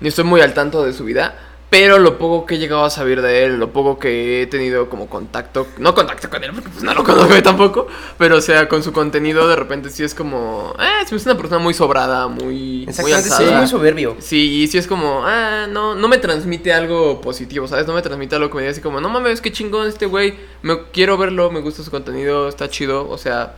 Ni 0.00 0.08
estoy 0.08 0.22
muy 0.24 0.40
al 0.40 0.54
tanto 0.54 0.84
de 0.84 0.92
su 0.92 1.04
vida, 1.04 1.55
pero 1.68 1.98
lo 1.98 2.16
poco 2.16 2.46
que 2.46 2.54
he 2.54 2.58
llegado 2.58 2.84
a 2.84 2.90
saber 2.90 3.20
de 3.22 3.44
él, 3.44 3.58
lo 3.58 3.70
poco 3.72 3.98
que 3.98 4.42
he 4.42 4.46
tenido 4.46 4.88
como 4.88 5.08
contacto, 5.08 5.66
no 5.78 5.94
contacto 5.94 6.30
con 6.30 6.42
él 6.44 6.52
porque 6.54 6.68
pues 6.70 6.84
no 6.84 6.94
lo 6.94 7.02
conozco 7.02 7.42
tampoco, 7.42 7.88
pero 8.18 8.36
o 8.36 8.40
sea, 8.40 8.68
con 8.68 8.82
su 8.84 8.92
contenido 8.92 9.48
de 9.48 9.56
repente 9.56 9.90
sí 9.90 10.04
es 10.04 10.14
como, 10.14 10.74
eh, 10.78 11.02
hace 11.02 11.14
una 11.16 11.36
persona 11.36 11.58
muy 11.58 11.74
sobrada, 11.74 12.28
muy 12.28 12.44
muy 12.46 12.84
Exactamente, 12.88 13.22
sí, 13.28 13.32
alzada. 13.34 13.50
es 13.52 13.58
muy 13.58 13.66
soberbio. 13.66 14.16
Sí, 14.20 14.62
y 14.62 14.68
sí 14.68 14.78
es 14.78 14.86
como, 14.86 15.22
ah, 15.26 15.66
no, 15.68 15.94
no 15.96 16.06
me 16.08 16.18
transmite 16.18 16.72
algo 16.72 17.20
positivo, 17.20 17.66
¿sabes? 17.66 17.86
No 17.86 17.94
me 17.94 18.02
transmite 18.02 18.36
algo 18.36 18.48
que 18.48 18.54
me 18.56 18.62
diga 18.62 18.70
así 18.72 18.80
como, 18.80 19.00
no 19.00 19.08
mames, 19.08 19.40
qué 19.40 19.50
chingón 19.50 19.88
este 19.88 20.06
güey, 20.06 20.34
me 20.62 20.84
quiero 20.92 21.18
verlo, 21.18 21.50
me 21.50 21.60
gusta 21.60 21.82
su 21.82 21.90
contenido, 21.90 22.48
está 22.48 22.68
chido, 22.70 23.08
o 23.10 23.18
sea, 23.18 23.56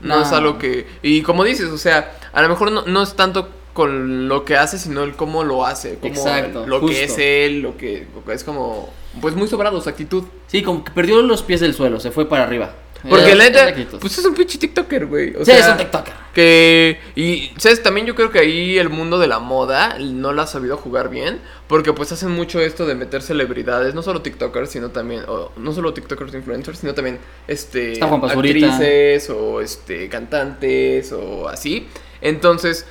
no, 0.00 0.16
No. 0.16 0.22
es 0.22 0.32
algo 0.32 0.56
que... 0.58 0.86
Y 1.02 1.20
como 1.20 1.44
dices, 1.44 1.68
o 1.68 1.76
sea, 1.78 2.18
a 2.32 2.40
lo 2.40 2.48
mejor 2.48 2.72
no, 2.72 2.84
no 2.86 3.02
es 3.02 3.14
tanto 3.14 3.50
con 3.80 4.28
lo 4.28 4.44
que 4.44 4.56
hace, 4.56 4.78
sino 4.78 5.02
el 5.04 5.14
cómo 5.14 5.42
lo 5.42 5.64
hace, 5.64 5.94
como 5.94 6.12
Exacto, 6.12 6.66
lo 6.66 6.84
que 6.84 7.04
es 7.04 7.16
él, 7.18 7.62
lo 7.62 7.78
que, 7.78 8.06
lo 8.14 8.22
que 8.22 8.34
es 8.34 8.44
como, 8.44 8.92
pues 9.22 9.34
muy 9.34 9.48
sobrado 9.48 9.80
su 9.80 9.88
actitud. 9.88 10.24
Sí, 10.48 10.62
como 10.62 10.84
que 10.84 10.90
perdió 10.90 11.22
los 11.22 11.42
pies 11.42 11.60
del 11.60 11.72
suelo, 11.72 11.98
se 11.98 12.10
fue 12.10 12.28
para 12.28 12.44
arriba. 12.44 12.74
Porque 13.08 13.32
Eh, 13.32 13.34
la 13.34 13.44
neta, 13.44 13.74
pues 13.98 14.18
es 14.18 14.24
un 14.26 14.34
pinche 14.34 14.58
TikToker, 14.58 15.06
güey. 15.06 15.34
O 15.34 15.38
sí, 15.38 15.46
sea, 15.46 15.58
es 15.60 15.68
un 15.68 15.78
TikToker. 15.78 16.12
Que, 16.34 17.00
y, 17.16 17.50
¿sabes? 17.56 17.82
También 17.82 18.06
yo 18.06 18.14
creo 18.14 18.30
que 18.30 18.38
ahí 18.38 18.76
el 18.76 18.90
mundo 18.90 19.18
de 19.18 19.26
la 19.26 19.38
moda 19.38 19.96
no 19.98 20.34
la 20.34 20.42
ha 20.42 20.46
sabido 20.46 20.76
jugar 20.76 21.08
bien. 21.08 21.40
Porque 21.66 21.94
pues 21.94 22.12
hacen 22.12 22.30
mucho 22.30 22.60
esto 22.60 22.84
de 22.84 22.94
meter 22.94 23.22
celebridades, 23.22 23.94
no 23.94 24.02
solo 24.02 24.20
TikTokers, 24.20 24.68
sino 24.68 24.90
también, 24.90 25.22
o 25.28 25.50
no 25.56 25.72
solo 25.72 25.94
TikTokers 25.94 26.34
influencers, 26.34 26.78
sino 26.78 26.92
también, 26.92 27.18
este, 27.48 27.92
Está 27.92 28.06
Juan 28.08 28.20
Pazurita. 28.20 28.66
actrices 28.74 29.30
o, 29.30 29.62
este, 29.62 30.10
cantantes 30.10 31.10
o 31.12 31.48
así. 31.48 31.88
Entonces, 32.20 32.84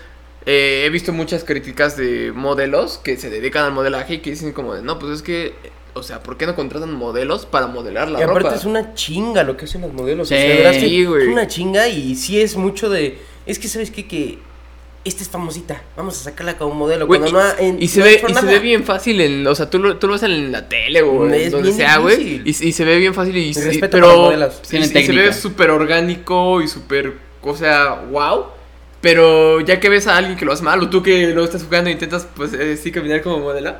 eh, 0.51 0.83
he 0.85 0.89
visto 0.89 1.13
muchas 1.13 1.43
críticas 1.43 1.95
de 1.95 2.31
modelos 2.33 2.97
que 2.97 3.17
se 3.17 3.29
dedican 3.29 3.65
al 3.65 3.71
modelaje 3.71 4.15
y 4.15 4.17
que 4.19 4.31
dicen 4.31 4.51
como 4.51 4.73
de, 4.73 4.81
no, 4.81 4.97
pues 4.97 5.13
es 5.13 5.21
que, 5.21 5.53
o 5.93 6.01
sea, 6.01 6.23
¿por 6.23 6.37
qué 6.37 6.47
no 6.47 6.55
contratan 6.55 6.91
modelos 6.93 7.45
para 7.45 7.67
modelar 7.67 8.09
la 8.09 8.19
y 8.19 8.23
aparte 8.23 8.43
ropa? 8.43 8.55
es 8.55 8.65
una 8.65 8.93
chinga 8.95 9.43
lo 9.43 9.57
que 9.57 9.65
hacen 9.65 9.81
los 9.81 9.93
modelos. 9.93 10.27
Sí, 10.29 10.33
o 10.33 10.37
sea, 10.37 10.47
de 10.49 10.55
verdad 10.55 10.71
que 10.71 10.79
sí, 10.81 11.05
güey. 11.05 11.23
Es 11.23 11.29
una 11.29 11.47
chinga 11.47 11.87
y 11.87 12.15
sí 12.15 12.41
es 12.41 12.55
mucho 12.55 12.89
de. 12.89 13.19
Es 13.45 13.59
que, 13.59 13.67
¿sabes 13.67 13.91
qué? 13.91 14.07
Que 14.07 14.39
esta 15.05 15.23
es 15.23 15.29
famosita. 15.29 15.81
Vamos 15.95 16.19
a 16.19 16.23
sacarla 16.23 16.57
como 16.57 16.73
modelo. 16.73 17.05
Güey, 17.07 17.19
cuando 17.19 17.39
y, 17.39 17.41
no 17.41 17.47
ha- 17.47 17.55
en- 17.59 17.81
y 17.81 17.87
se 17.87 17.99
no 17.99 18.05
ve, 18.05 18.21
y 18.27 18.33
se 18.33 18.45
ve 18.45 18.59
bien 18.59 18.83
fácil 18.83 19.21
en, 19.21 19.45
o 19.47 19.55
sea, 19.55 19.69
tú 19.69 19.79
lo, 19.79 19.97
tú 19.97 20.07
lo 20.07 20.13
ves 20.13 20.23
en 20.23 20.51
la 20.51 20.67
tele 20.67 21.01
o 21.01 21.25
en 21.31 21.51
donde 21.51 21.71
sea, 21.73 21.97
güey, 21.97 22.41
y, 22.45 22.49
y 22.49 22.71
se 22.73 22.85
ve 22.85 22.97
bien 22.97 23.13
fácil 23.13 23.35
y, 23.37 23.49
y- 23.49 23.53
respeto 23.53 23.89
pero 23.91 24.05
para 24.07 24.15
los 24.15 24.25
modelos. 24.25 24.53
sí, 24.63 24.69
Tienen 24.71 24.89
sí, 24.89 25.03
se 25.05 25.11
ve 25.13 25.33
súper 25.33 25.69
orgánico 25.71 26.61
y 26.61 26.67
súper, 26.67 27.13
o 27.41 27.55
sea, 27.55 28.05
wow, 28.11 28.45
pero 29.01 29.59
ya 29.61 29.79
que 29.79 29.89
ves 29.89 30.07
a 30.07 30.17
alguien 30.17 30.37
que 30.37 30.45
lo 30.45 30.53
hace 30.53 30.63
mal 30.63 30.81
o 30.81 30.89
tú 30.89 31.01
que 31.03 31.27
lo 31.33 31.43
estás 31.43 31.63
jugando 31.63 31.89
e 31.89 31.93
intentas, 31.93 32.27
pues, 32.35 32.53
eh, 32.53 32.77
sí 32.77 32.91
caminar 32.91 33.21
como 33.21 33.39
modelo 33.39 33.75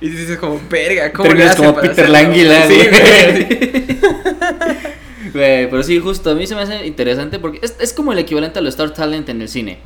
y 0.00 0.08
dices 0.08 0.38
como, 0.38 0.58
verga, 0.70 1.12
¿cómo 1.12 1.28
le 1.28 1.34
Terminas 1.44 1.52
hacen 1.52 1.64
como 1.64 1.74
para 1.76 1.88
Peter 1.90 2.04
hacerlo?" 2.06 2.28
Languila, 2.28 2.66
Sí. 2.66 2.80
Güey, 5.32 5.70
pero 5.70 5.82
sí, 5.82 5.98
justo, 6.00 6.30
a 6.30 6.34
mí 6.34 6.46
se 6.46 6.54
me 6.54 6.62
hace 6.62 6.86
interesante 6.86 7.38
porque 7.38 7.60
es, 7.62 7.76
es 7.78 7.92
como 7.92 8.12
el 8.12 8.18
equivalente 8.18 8.58
a 8.58 8.62
los 8.62 8.74
Star 8.74 8.90
Talent 8.92 9.28
en 9.28 9.42
el 9.42 9.48
cine. 9.48 9.78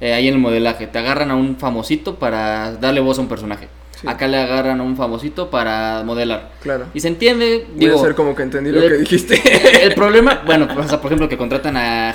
eh, 0.00 0.14
ahí 0.14 0.28
en 0.28 0.34
el 0.34 0.40
modelaje. 0.40 0.86
Te 0.86 0.98
agarran 0.98 1.30
a 1.30 1.34
un 1.36 1.56
famosito 1.58 2.18
para 2.18 2.72
darle 2.74 3.00
voz 3.00 3.18
a 3.18 3.20
un 3.20 3.28
personaje. 3.28 3.68
Sí. 4.00 4.08
Acá 4.08 4.26
le 4.28 4.38
agarran 4.38 4.80
a 4.80 4.82
un 4.82 4.96
famosito 4.96 5.50
para 5.50 6.02
modelar. 6.04 6.52
Claro. 6.62 6.86
Y 6.94 7.00
se 7.00 7.08
entiende, 7.08 7.66
Voy 7.74 7.90
a 7.90 7.94
hacer 7.94 8.14
como 8.14 8.34
que 8.34 8.42
entendí 8.42 8.70
lo 8.70 8.80
que 8.80 8.94
dijiste. 8.94 9.38
El 9.84 9.94
problema, 9.94 10.42
bueno, 10.46 10.68
o 10.74 10.88
sea, 10.88 10.98
por 11.00 11.08
ejemplo, 11.08 11.28
que 11.28 11.36
contratan 11.36 11.76
a, 11.76 12.14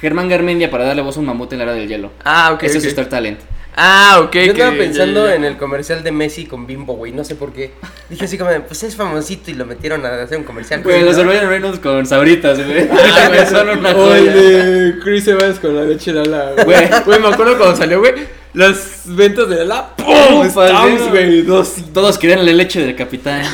Germán 0.00 0.28
Garmendia 0.28 0.70
para 0.70 0.84
darle 0.84 1.00
voz 1.02 1.16
a 1.16 1.20
un 1.20 1.26
mamut 1.26 1.50
en 1.52 1.58
la 1.58 1.64
era 1.64 1.72
del 1.72 1.88
hielo. 1.88 2.10
ah, 2.24 2.52
ok. 2.52 2.64
Ese 2.64 2.78
ok. 2.78 2.84
es 2.84 2.90
Star 2.90 3.08
Talent. 3.08 3.40
Ah, 3.76 4.20
ok. 4.20 4.26
Yo 4.26 4.30
que- 4.30 4.50
estaba 4.50 4.76
pensando 4.76 5.24
ya, 5.24 5.30
ya. 5.30 5.36
en 5.36 5.44
el 5.44 5.56
comercial 5.56 6.04
de 6.04 6.12
Messi 6.12 6.46
con 6.46 6.66
Bimbo, 6.66 6.94
güey. 6.94 7.12
No 7.12 7.24
sé 7.24 7.34
por 7.34 7.52
qué. 7.52 7.72
Dije 8.08 8.26
así 8.26 8.38
como, 8.38 8.50
pues 8.66 8.82
es 8.82 8.94
famosito 8.94 9.50
y 9.50 9.54
lo 9.54 9.66
metieron 9.66 10.04
a 10.06 10.22
hacer 10.22 10.38
un 10.38 10.44
comercial. 10.44 10.82
Güey, 10.82 11.02
los 11.02 11.16
Ryan 11.16 11.48
Reynolds 11.48 11.80
con 11.80 12.06
sabritas, 12.06 12.58
güey. 12.66 12.88
Ah, 12.90 13.28
güey, 13.28 13.46
son 13.46 13.68
una 13.70 13.90
o 13.90 14.14
el 14.14 14.26
joya. 14.26 14.34
de 14.34 14.98
Chris 15.02 15.26
Evans 15.26 15.58
con 15.58 15.74
la 15.74 15.82
leche 15.84 16.12
de 16.12 16.22
güey. 16.22 16.64
Güey. 16.64 16.88
Güey, 17.04 17.20
me 17.20 17.28
acuerdo 17.28 17.58
cuando 17.58 17.76
salió, 17.76 17.98
güey, 17.98 18.12
las 18.54 19.02
ventas 19.04 19.48
de 19.48 19.56
Lala, 19.56 19.94
¡pum! 19.96 20.48
Stamps, 20.48 21.10
güey, 21.10 21.42
dos. 21.42 21.74
Todos 21.92 22.16
querían 22.18 22.44
la 22.46 22.52
leche 22.52 22.80
del 22.80 22.96
capitán. 22.96 23.42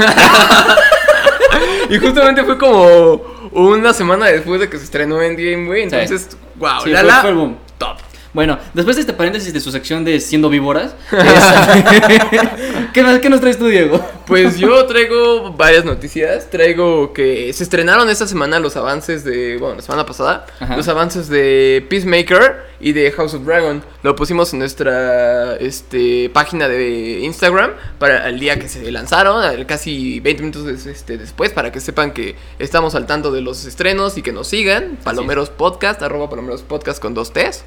Y 1.88 1.98
justamente 1.98 2.44
fue 2.44 2.56
como 2.56 3.20
una 3.50 3.92
semana 3.92 4.26
después 4.26 4.60
de 4.60 4.68
que 4.70 4.78
se 4.78 4.84
estrenó 4.84 5.20
Endgame, 5.20 5.66
güey. 5.66 5.82
Entonces, 5.82 6.28
wow, 6.56 6.82
Sí, 6.84 6.90
Lala, 6.90 7.14
fue- 7.14 7.20
fue 7.22 7.30
el 7.30 7.36
boom. 7.36 7.56
top. 7.78 7.96
Bueno, 8.32 8.58
después 8.74 8.96
de 8.96 9.00
este 9.02 9.12
paréntesis 9.12 9.52
de 9.52 9.60
su 9.60 9.70
sección 9.72 10.04
de 10.04 10.20
siendo 10.20 10.48
víboras, 10.48 10.94
es- 11.12 12.30
¿qué, 12.92 13.02
más- 13.02 13.18
¿qué 13.20 13.28
nos 13.28 13.40
traes 13.40 13.58
tú, 13.58 13.66
Diego? 13.66 14.04
Pues 14.26 14.56
yo 14.58 14.86
traigo 14.86 15.52
varias 15.52 15.84
noticias. 15.84 16.48
Traigo 16.50 17.12
que 17.12 17.52
se 17.52 17.62
estrenaron 17.64 18.08
esta 18.08 18.26
semana 18.26 18.60
los 18.60 18.76
avances 18.76 19.24
de. 19.24 19.56
Bueno, 19.58 19.76
la 19.76 19.82
semana 19.82 20.06
pasada. 20.06 20.46
Ajá. 20.60 20.76
Los 20.76 20.86
avances 20.88 21.28
de 21.28 21.84
Peacemaker 21.90 22.66
y 22.80 22.92
de 22.92 23.10
House 23.12 23.34
of 23.34 23.44
Dragon. 23.44 23.82
Lo 24.02 24.14
pusimos 24.14 24.52
en 24.52 24.60
nuestra 24.60 25.56
este, 25.56 26.30
página 26.30 26.68
de 26.68 27.20
Instagram 27.22 27.72
para 27.98 28.28
el 28.28 28.38
día 28.38 28.58
que 28.58 28.68
se 28.68 28.90
lanzaron, 28.92 29.64
casi 29.64 30.20
20 30.20 30.42
minutos 30.42 30.64
des- 30.66 30.86
este, 30.86 31.18
después, 31.18 31.50
para 31.50 31.72
que 31.72 31.80
sepan 31.80 32.12
que 32.12 32.36
estamos 32.58 32.94
al 32.94 33.06
tanto 33.06 33.32
de 33.32 33.40
los 33.40 33.64
estrenos 33.66 34.16
y 34.16 34.22
que 34.22 34.32
nos 34.32 34.46
sigan. 34.48 34.96
Palomeros 35.02 35.50
Podcast, 35.50 36.00
arroba 36.02 36.30
Palomeros 36.30 36.62
Podcast 36.62 37.00
con 37.02 37.12
dos 37.14 37.32
T's. 37.32 37.64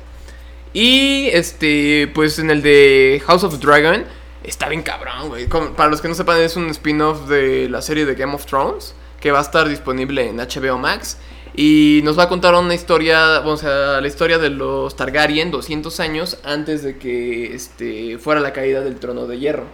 Y 0.74 1.28
este, 1.32 2.10
pues 2.14 2.40
en 2.40 2.50
el 2.50 2.62
de 2.62 3.22
House 3.26 3.44
of 3.44 3.60
Dragon 3.60 4.04
está 4.44 4.68
bien 4.70 4.82
cabrón, 4.82 5.30
güey. 5.30 5.48
Para 5.48 5.90
los 5.90 6.02
que 6.02 6.08
no 6.08 6.16
sepan, 6.16 6.40
es 6.42 6.56
un 6.56 6.70
spin-off 6.70 7.28
de 7.28 7.70
la 7.70 7.82
serie 7.82 8.06
de 8.06 8.16
Game 8.16 8.34
of 8.34 8.46
Thrones 8.46 8.96
que 9.22 9.32
va 9.32 9.40
a 9.40 9.44
estar 9.44 9.70
disponible 9.70 10.28
en 10.28 10.38
HBO 10.38 10.78
Max. 10.78 11.18
Y 11.56 12.02
nos 12.04 12.18
va 12.18 12.24
a 12.24 12.30
contar 12.30 12.56
una 12.56 12.74
historia, 12.74 13.42
o 13.46 13.56
sea, 13.58 14.02
la 14.02 14.08
historia 14.08 14.40
de 14.40 14.50
los 14.50 14.96
Targaryen 14.96 15.52
200 15.52 16.00
años 16.00 16.40
antes 16.44 16.82
de 16.84 16.98
que 16.98 17.54
este, 17.54 18.18
fuera 18.18 18.42
la 18.42 18.54
caída 18.54 18.82
del 18.82 18.96
trono 18.96 19.28
de 19.28 19.38
hierro. 19.38 19.68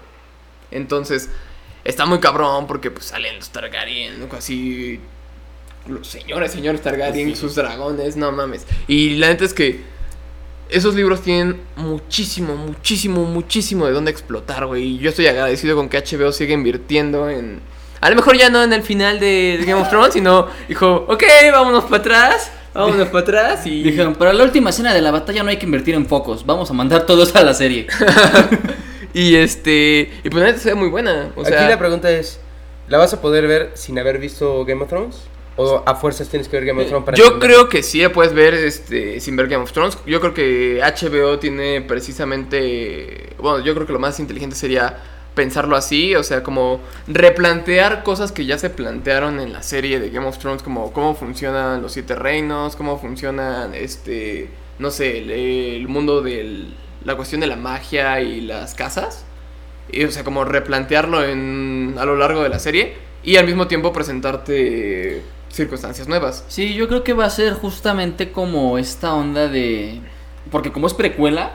Entonces, 0.71 1.29
está 1.85 2.05
muy 2.05 2.19
cabrón 2.19 2.67
porque 2.67 2.91
pues 2.91 3.05
salen 3.05 3.37
los 3.37 3.49
Targaryen, 3.51 4.27
así 4.37 4.99
los 5.87 6.05
señores, 6.07 6.51
señores 6.51 6.81
Targaryen, 6.81 7.29
Sí. 7.29 7.35
sus 7.37 7.55
dragones, 7.55 8.17
no 8.17 8.31
mames. 8.33 8.67
Y 8.89 9.15
la 9.15 9.29
neta 9.29 9.45
es 9.45 9.53
que 9.53 9.79
esos 10.69 10.95
libros 10.95 11.21
tienen 11.21 11.61
muchísimo, 11.75 12.55
muchísimo, 12.55 13.25
muchísimo 13.25 13.87
de 13.87 13.93
dónde 13.93 14.11
explotar, 14.11 14.65
güey. 14.65 14.83
Y 14.83 14.97
yo 14.99 15.09
estoy 15.09 15.27
agradecido 15.27 15.75
con 15.75 15.89
que 15.89 15.97
HBO 15.99 16.31
siga 16.31 16.53
invirtiendo 16.53 17.29
en... 17.29 17.59
A 18.01 18.09
lo 18.09 18.15
mejor 18.15 18.37
ya 18.37 18.49
no 18.49 18.63
en 18.63 18.71
el 18.71 18.83
final 18.83 19.19
de 19.19 19.59
Game 19.61 19.81
of 19.81 19.89
Thrones, 19.89 20.13
sino 20.13 20.47
dijo, 20.67 21.05
ok, 21.09 21.23
vámonos 21.51 21.83
para 21.85 21.97
atrás, 21.97 22.51
vámonos 22.73 23.09
para 23.09 23.19
atrás 23.19 23.67
y... 23.67 23.83
Dijeron, 23.83 24.15
para 24.15 24.31
la 24.31 24.43
última 24.43 24.69
escena 24.69 24.93
de 24.93 25.01
la 25.01 25.11
batalla 25.11 25.43
no 25.43 25.49
hay 25.49 25.57
que 25.57 25.65
invertir 25.65 25.95
en 25.95 26.05
focos, 26.05 26.45
vamos 26.45 26.69
a 26.69 26.73
mandar 26.73 27.05
todos 27.05 27.35
a 27.35 27.43
la 27.43 27.53
serie. 27.53 27.87
Y 29.13 29.35
este... 29.35 30.11
Y 30.23 30.29
pues 30.29 30.43
la 30.43 30.51
neta 30.51 30.59
se 30.59 30.69
ve 30.69 30.75
muy 30.75 30.89
buena. 30.89 31.31
O 31.35 31.43
sea, 31.43 31.61
Aquí 31.61 31.69
la 31.69 31.79
pregunta 31.79 32.11
es, 32.11 32.39
¿la 32.87 32.97
vas 32.97 33.13
a 33.13 33.21
poder 33.21 33.47
ver 33.47 33.71
sin 33.73 33.97
haber 33.97 34.19
visto 34.19 34.65
Game 34.65 34.83
of 34.83 34.89
Thrones? 34.89 35.17
¿O 35.61 35.83
a 35.85 35.93
fuerzas 35.95 36.29
tienes 36.29 36.47
que 36.47 36.55
ver 36.55 36.65
Game 36.65 36.81
of 36.81 36.87
Thrones 36.87 37.05
para 37.05 37.17
Yo 37.17 37.25
entender? 37.25 37.49
creo 37.49 37.67
que 37.67 37.83
sí 37.83 38.07
puedes 38.07 38.33
ver 38.33 38.53
este, 38.53 39.19
sin 39.19 39.35
ver 39.35 39.49
Game 39.49 39.61
of 39.61 39.73
Thrones. 39.73 39.97
Yo 40.05 40.21
creo 40.21 40.33
que 40.33 40.79
HBO 40.81 41.37
tiene 41.37 41.81
precisamente. 41.81 43.35
Bueno, 43.37 43.59
yo 43.59 43.73
creo 43.75 43.85
que 43.85 43.91
lo 43.91 43.99
más 43.99 44.21
inteligente 44.21 44.55
sería 44.55 44.97
pensarlo 45.35 45.75
así. 45.75 46.15
O 46.15 46.23
sea, 46.23 46.43
como 46.43 46.79
replantear 47.07 48.03
cosas 48.03 48.31
que 48.31 48.45
ya 48.45 48.57
se 48.57 48.69
plantearon 48.69 49.41
en 49.41 49.51
la 49.51 49.61
serie 49.61 49.99
de 49.99 50.09
Game 50.09 50.25
of 50.25 50.37
Thrones. 50.37 50.63
Como 50.63 50.93
cómo 50.93 51.13
funcionan 51.13 51.81
los 51.81 51.91
siete 51.91 52.15
reinos. 52.15 52.77
Cómo 52.77 52.97
funcionan 52.97 53.75
este. 53.75 54.49
No 54.79 54.91
sé, 54.91 55.17
el, 55.17 55.29
el 55.29 55.87
mundo 55.89 56.21
de 56.21 56.67
la 57.03 57.17
cuestión 57.17 57.41
de 57.41 57.47
la 57.47 57.57
magia 57.57 58.21
y 58.21 58.39
las 58.39 58.75
casas. 58.75 59.25
Y, 59.91 60.05
o 60.05 60.11
sea, 60.11 60.23
como 60.23 60.45
replantearlo 60.45 61.21
en, 61.21 61.95
a 61.99 62.05
lo 62.05 62.15
largo 62.15 62.43
de 62.43 62.47
la 62.49 62.59
serie. 62.59 62.93
Y 63.23 63.35
al 63.35 63.45
mismo 63.45 63.67
tiempo 63.67 63.91
presentarte 63.91 65.21
circunstancias 65.51 66.07
nuevas. 66.07 66.45
Sí, 66.47 66.73
yo 66.73 66.87
creo 66.87 67.03
que 67.03 67.13
va 67.13 67.25
a 67.25 67.29
ser 67.29 67.53
justamente 67.53 68.31
como 68.31 68.77
esta 68.77 69.13
onda 69.13 69.47
de 69.47 70.01
porque 70.51 70.71
como 70.71 70.87
es 70.87 70.93
precuela, 70.95 71.51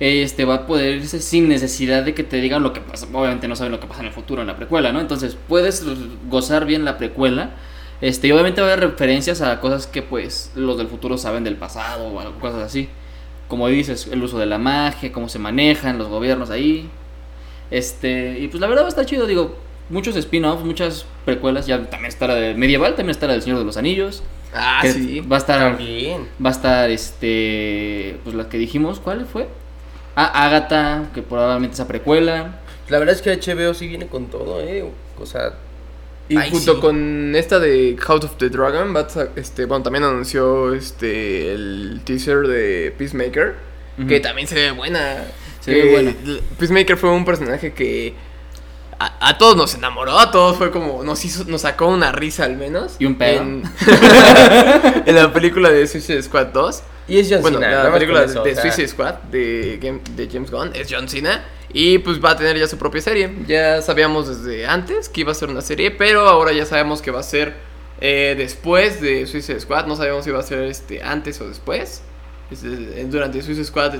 este 0.00 0.44
va 0.44 0.54
a 0.54 0.66
poder 0.66 0.96
irse 0.96 1.20
sin 1.20 1.48
necesidad 1.48 2.02
de 2.02 2.14
que 2.14 2.24
te 2.24 2.38
digan 2.40 2.62
lo 2.62 2.72
que 2.72 2.80
pasa. 2.80 3.06
Obviamente 3.12 3.46
no 3.46 3.54
saben 3.54 3.70
lo 3.72 3.78
que 3.80 3.86
pasa 3.86 4.00
en 4.00 4.06
el 4.06 4.12
futuro 4.12 4.40
en 4.40 4.48
la 4.48 4.56
precuela, 4.56 4.90
¿no? 4.92 5.00
Entonces 5.00 5.36
puedes 5.48 5.84
gozar 6.28 6.66
bien 6.66 6.84
la 6.84 6.98
precuela. 6.98 7.50
Este, 8.00 8.28
y 8.28 8.32
obviamente 8.32 8.60
va 8.60 8.68
a 8.68 8.72
haber 8.72 8.90
referencias 8.90 9.40
a 9.40 9.60
cosas 9.60 9.86
que 9.86 10.02
pues 10.02 10.50
los 10.56 10.78
del 10.78 10.88
futuro 10.88 11.16
saben 11.18 11.44
del 11.44 11.56
pasado 11.56 12.08
o 12.08 12.20
algo- 12.20 12.38
cosas 12.40 12.62
así. 12.62 12.88
Como 13.46 13.68
dices, 13.68 14.08
el 14.10 14.22
uso 14.22 14.38
de 14.38 14.46
la 14.46 14.58
magia, 14.58 15.12
cómo 15.12 15.28
se 15.28 15.38
manejan 15.38 15.98
los 15.98 16.08
gobiernos 16.08 16.50
ahí. 16.50 16.88
Este, 17.70 18.38
y 18.40 18.48
pues 18.48 18.60
la 18.60 18.66
verdad 18.66 18.82
va 18.82 18.86
a 18.86 18.90
estar 18.90 19.06
chido, 19.06 19.26
digo, 19.26 19.56
muchos 19.88 20.16
spin-offs, 20.16 20.64
muchas 20.64 21.06
precuelas, 21.24 21.66
ya 21.66 21.78
también 21.90 22.06
está 22.08 22.26
la 22.26 22.34
de 22.34 22.54
medieval, 22.54 22.94
también 22.94 23.10
está 23.10 23.26
la 23.26 23.34
del 23.34 23.42
Señor 23.42 23.58
de 23.58 23.64
los 23.64 23.76
Anillos. 23.76 24.22
Ah, 24.54 24.82
sí. 24.84 25.20
Va 25.20 25.36
a 25.36 25.38
estar 25.38 25.76
También. 25.76 26.28
Va 26.44 26.50
a 26.50 26.52
estar, 26.52 26.90
este, 26.90 28.16
pues 28.24 28.34
la 28.34 28.48
que 28.48 28.58
dijimos, 28.58 29.00
¿cuál 29.00 29.26
fue? 29.26 29.46
Ah, 30.16 30.46
Agatha, 30.46 31.10
que 31.14 31.22
probablemente 31.22 31.74
esa 31.74 31.86
precuela. 31.86 32.60
La 32.88 32.98
verdad 32.98 33.14
es 33.14 33.22
que 33.22 33.30
HBO 33.36 33.74
sí 33.74 33.86
viene 33.88 34.06
con 34.06 34.26
todo, 34.26 34.60
¿eh? 34.60 34.84
O 35.20 35.26
sea, 35.26 35.52
Y 36.30 36.36
Ay, 36.36 36.50
junto 36.50 36.74
sí. 36.74 36.80
con 36.80 37.34
esta 37.36 37.58
de 37.58 37.96
House 38.00 38.24
of 38.24 38.36
the 38.36 38.48
Dragon, 38.50 38.94
este, 39.36 39.64
bueno, 39.64 39.82
también 39.82 40.04
anunció 40.04 40.74
este 40.74 41.52
el 41.52 42.00
teaser 42.04 42.46
de 42.46 42.92
Peacemaker, 42.98 43.54
que 44.06 44.20
también 44.20 44.46
se 44.46 44.54
ve 44.54 44.70
buena. 44.72 45.24
Se 45.60 45.72
ve 45.72 45.90
buena. 45.90 46.14
Peacemaker 46.58 46.96
fue 46.96 47.10
un 47.10 47.24
personaje 47.24 47.72
que 47.72 48.14
a, 48.98 49.28
a 49.28 49.38
todos 49.38 49.56
nos 49.56 49.74
enamoró, 49.74 50.18
a 50.18 50.30
todos 50.30 50.56
fue 50.56 50.70
como, 50.70 51.02
nos 51.04 51.24
hizo, 51.24 51.44
nos 51.44 51.62
sacó 51.62 51.86
una 51.88 52.12
risa 52.12 52.44
al 52.44 52.56
menos. 52.56 52.96
Y 52.98 53.06
un 53.06 53.16
pedo. 53.16 53.42
En, 53.42 53.62
en 55.06 55.14
la 55.14 55.32
película 55.32 55.70
de 55.70 55.86
Suicide 55.86 56.22
Squad 56.22 56.46
2. 56.48 56.82
y 57.08 57.18
es 57.18 57.28
John 57.30 57.40
Bueno, 57.42 57.58
Cena, 57.60 57.84
la 57.84 57.92
película 57.92 58.24
eso, 58.24 58.42
de 58.42 58.52
o 58.52 58.54
sea, 58.54 58.62
Suicide 58.62 58.88
Squad 58.88 59.14
de, 59.30 59.78
Game- 59.80 60.00
de 60.16 60.28
James 60.30 60.50
Gunn 60.50 60.72
es 60.74 60.88
John 60.90 61.08
Cena. 61.08 61.44
Y 61.72 61.98
pues 61.98 62.18
va 62.24 62.30
a 62.30 62.36
tener 62.36 62.58
ya 62.58 62.66
su 62.66 62.78
propia 62.78 63.02
serie. 63.02 63.30
Ya 63.46 63.82
sabíamos 63.82 64.26
desde 64.42 64.66
antes 64.66 65.08
que 65.10 65.20
iba 65.20 65.32
a 65.32 65.34
ser 65.34 65.50
una 65.50 65.60
serie, 65.60 65.90
pero 65.90 66.26
ahora 66.26 66.52
ya 66.52 66.64
sabemos 66.64 67.02
que 67.02 67.10
va 67.10 67.20
a 67.20 67.22
ser 67.22 67.54
eh, 68.00 68.34
después 68.38 69.00
de 69.02 69.26
Suicide 69.26 69.60
Squad. 69.60 69.84
No 69.86 69.94
sabemos 69.94 70.24
si 70.24 70.30
va 70.30 70.40
a 70.40 70.42
ser 70.42 70.60
este, 70.62 71.02
antes 71.02 71.40
o 71.42 71.48
después. 71.48 72.00
Durante 73.10 73.42
Suicide 73.42 73.64
Squad 73.66 73.94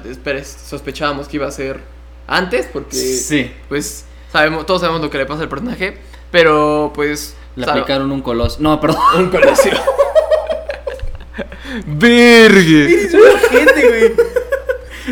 sospechábamos 0.66 1.28
que 1.28 1.36
iba 1.36 1.46
a 1.46 1.50
ser 1.50 1.80
antes 2.26 2.66
porque 2.72 2.96
Sí, 2.96 3.52
pues 3.68 4.06
sabemos, 4.32 4.66
todos 4.66 4.80
sabemos 4.80 5.02
lo 5.02 5.10
que 5.10 5.18
le 5.18 5.26
pasa 5.26 5.42
al 5.42 5.48
personaje. 5.48 5.98
Pero 6.30 6.92
pues... 6.94 7.34
le 7.56 7.64
sabe- 7.64 7.80
aplicaron 7.80 8.10
un 8.12 8.22
coloso. 8.22 8.58
No, 8.60 8.80
perdón. 8.80 9.00
un 9.16 9.28
colegio. 9.30 9.72
Vergue. 11.86 13.08
gente, 13.50 13.88
güey. 13.88 14.12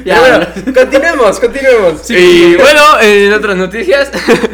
Ya, 0.04 0.20
bueno, 0.20 0.46
continuemos, 0.74 1.40
continuemos. 1.40 2.10
y 2.10 2.54
bueno, 2.56 3.00
en 3.00 3.32
otras 3.32 3.56
noticias, 3.56 4.10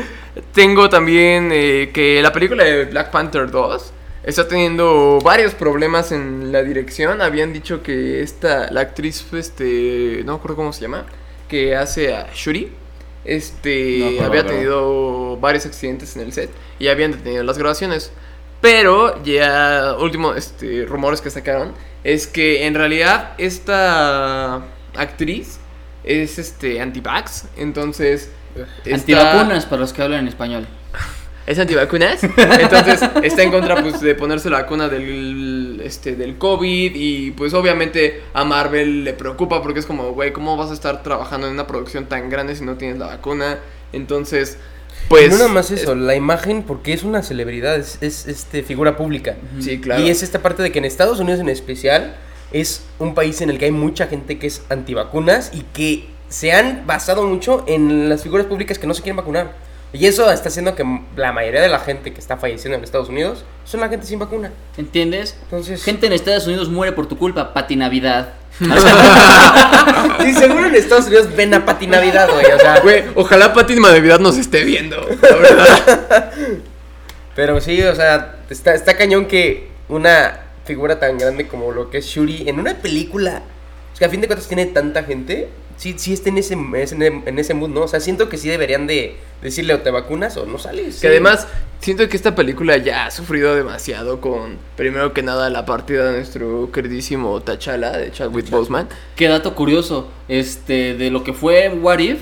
tengo 0.54 0.88
también 0.88 1.50
eh, 1.52 1.90
que 1.92 2.22
la 2.22 2.32
película 2.32 2.62
de 2.64 2.84
Black 2.84 3.10
Panther 3.10 3.50
2 3.50 3.92
está 4.22 4.46
teniendo 4.46 5.18
varios 5.22 5.54
problemas 5.54 6.12
en 6.12 6.52
la 6.52 6.62
dirección. 6.62 7.20
Habían 7.20 7.52
dicho 7.52 7.82
que 7.82 8.22
esta, 8.22 8.70
la 8.70 8.82
actriz, 8.82 9.24
este, 9.32 10.22
no 10.24 10.32
me 10.34 10.38
acuerdo 10.38 10.56
cómo 10.56 10.72
se 10.72 10.82
llama, 10.82 11.06
que 11.48 11.74
hace 11.74 12.14
a 12.14 12.28
Shuri, 12.32 12.70
este, 13.24 14.20
había 14.22 14.44
tenido 14.46 15.36
varios 15.38 15.66
accidentes 15.66 16.16
en 16.16 16.22
el 16.22 16.32
set 16.32 16.50
y 16.78 16.88
habían 16.88 17.12
detenido 17.12 17.42
las 17.44 17.58
grabaciones. 17.58 18.12
Pero 18.60 19.22
ya 19.24 19.96
último 19.98 20.34
este 20.34 20.84
rumores 20.86 21.20
que 21.20 21.30
sacaron 21.30 21.72
es 22.04 22.26
que 22.26 22.66
en 22.66 22.74
realidad 22.74 23.32
esta 23.38 24.62
actriz 24.96 25.58
es 26.04 26.38
este 26.38 26.80
anti-vax, 26.80 27.46
entonces 27.56 28.30
está- 28.84 28.94
Antivacunas 28.94 29.66
para 29.66 29.80
los 29.82 29.92
que 29.92 30.02
hablan 30.02 30.20
en 30.20 30.28
español. 30.28 30.66
es 31.46 31.58
antivacunas, 31.58 32.22
entonces 32.22 33.00
está 33.22 33.42
en 33.42 33.50
contra 33.50 33.82
pues 33.82 34.00
de 34.00 34.14
ponerse 34.14 34.48
la 34.48 34.62
vacuna 34.62 34.88
del 34.88 35.80
este 35.84 36.14
del 36.14 36.38
COVID 36.38 36.92
y 36.94 37.32
pues 37.32 37.52
obviamente 37.54 38.22
a 38.32 38.44
Marvel 38.44 39.04
le 39.04 39.12
preocupa 39.12 39.62
porque 39.62 39.80
es 39.80 39.86
como, 39.86 40.12
güey, 40.12 40.32
¿cómo 40.32 40.56
vas 40.56 40.70
a 40.70 40.74
estar 40.74 41.02
trabajando 41.02 41.46
en 41.46 41.54
una 41.54 41.66
producción 41.66 42.06
tan 42.06 42.30
grande 42.30 42.54
si 42.54 42.64
no 42.64 42.76
tienes 42.76 42.98
la 42.98 43.06
vacuna? 43.06 43.58
Entonces, 43.92 44.58
pues 45.08 45.30
no 45.30 45.38
nada 45.38 45.48
más 45.48 45.70
eso, 45.70 45.94
la 45.94 46.14
imagen, 46.14 46.62
porque 46.62 46.92
es 46.92 47.02
una 47.02 47.22
celebridad, 47.22 47.76
es, 47.76 47.98
es, 48.00 48.26
este, 48.26 48.62
figura 48.62 48.96
pública. 48.96 49.36
Sí, 49.60 49.80
claro. 49.80 50.02
Y 50.02 50.10
es 50.10 50.22
esta 50.22 50.40
parte 50.40 50.62
de 50.62 50.72
que 50.72 50.78
en 50.78 50.84
Estados 50.84 51.20
Unidos 51.20 51.40
en 51.40 51.48
especial 51.48 52.14
es 52.52 52.82
un 52.98 53.14
país 53.14 53.40
en 53.40 53.50
el 53.50 53.58
que 53.58 53.66
hay 53.66 53.72
mucha 53.72 54.06
gente 54.06 54.38
que 54.38 54.46
es 54.46 54.62
antivacunas 54.68 55.50
y 55.52 55.62
que 55.74 56.08
se 56.28 56.52
han 56.52 56.86
basado 56.86 57.24
mucho 57.24 57.64
en 57.66 58.08
las 58.08 58.22
figuras 58.22 58.46
públicas 58.46 58.78
que 58.78 58.86
no 58.86 58.94
se 58.94 59.02
quieren 59.02 59.16
vacunar. 59.16 59.52
Y 59.94 60.06
eso 60.06 60.30
está 60.30 60.48
haciendo 60.48 60.74
que 60.74 60.84
la 61.16 61.32
mayoría 61.32 61.60
de 61.60 61.68
la 61.68 61.78
gente 61.78 62.14
que 62.14 62.20
está 62.20 62.38
falleciendo 62.38 62.78
en 62.78 62.84
Estados 62.84 63.10
Unidos 63.10 63.44
son 63.64 63.80
la 63.80 63.88
gente 63.88 64.06
sin 64.06 64.18
vacuna. 64.18 64.50
¿Entiendes? 64.78 65.36
Entonces, 65.42 65.84
Gente 65.84 66.06
en 66.06 66.14
Estados 66.14 66.46
Unidos 66.46 66.70
muere 66.70 66.92
por 66.92 67.06
tu 67.06 67.18
culpa, 67.18 67.52
Pati 67.52 67.76
Navidad. 67.76 68.32
sí, 68.58 70.34
seguro 70.34 70.66
en 70.66 70.74
Estados 70.74 71.06
Unidos 71.06 71.28
ven 71.36 71.52
a 71.52 71.64
Pati 71.66 71.86
Navidad, 71.86 72.28
güey. 72.32 72.46
O 72.46 72.58
sea, 72.58 72.80
Güey, 72.80 73.04
ojalá 73.14 73.52
Pati 73.52 73.74
Navidad 73.76 74.18
nos 74.18 74.38
esté 74.38 74.64
viendo, 74.64 74.96
la 74.96 75.36
verdad. 75.36 76.32
Pero 77.34 77.60
sí, 77.60 77.82
o 77.82 77.94
sea, 77.94 78.36
está, 78.48 78.74
está 78.74 78.96
cañón 78.96 79.26
que 79.26 79.68
una 79.88 80.40
figura 80.64 80.98
tan 80.98 81.18
grande 81.18 81.48
como 81.48 81.72
lo 81.72 81.90
que 81.90 81.98
es 81.98 82.06
Shuri 82.06 82.48
en 82.48 82.60
una 82.60 82.74
película, 82.74 83.42
es 83.92 83.98
que 83.98 84.04
a 84.04 84.08
fin 84.08 84.20
de 84.20 84.26
cuentas 84.26 84.48
tiene 84.48 84.66
tanta 84.66 85.04
gente, 85.04 85.48
sí, 85.76 85.94
sí 85.98 86.12
está 86.12 86.28
en 86.28 86.38
ese, 86.38 86.56
es 86.76 86.92
en, 86.92 87.38
ese 87.38 87.54
mood, 87.54 87.70
¿no? 87.70 87.82
O 87.82 87.88
sea, 87.88 88.00
siento 88.00 88.28
que 88.28 88.38
sí 88.38 88.48
deberían 88.48 88.86
de 88.86 89.16
decirle 89.42 89.74
o 89.74 89.80
te 89.80 89.90
vacunas 89.90 90.36
o 90.36 90.46
no 90.46 90.58
sales. 90.58 91.00
Que 91.00 91.08
además, 91.08 91.48
siento 91.80 92.08
que 92.08 92.16
esta 92.16 92.34
película 92.34 92.76
ya 92.76 93.06
ha 93.06 93.10
sufrido 93.10 93.54
demasiado 93.54 94.20
con, 94.20 94.58
primero 94.76 95.12
que 95.12 95.22
nada, 95.22 95.50
la 95.50 95.66
partida 95.66 96.06
de 96.06 96.18
nuestro 96.18 96.70
queridísimo 96.72 97.40
T'Challa 97.40 97.92
de 97.92 98.12
Chadwick 98.12 98.48
Boseman. 98.50 98.88
Qué 99.16 99.28
dato 99.28 99.54
curioso, 99.54 100.08
este, 100.28 100.94
de 100.94 101.10
lo 101.10 101.24
que 101.24 101.32
fue 101.32 101.68
What 101.68 101.98
If, 101.98 102.20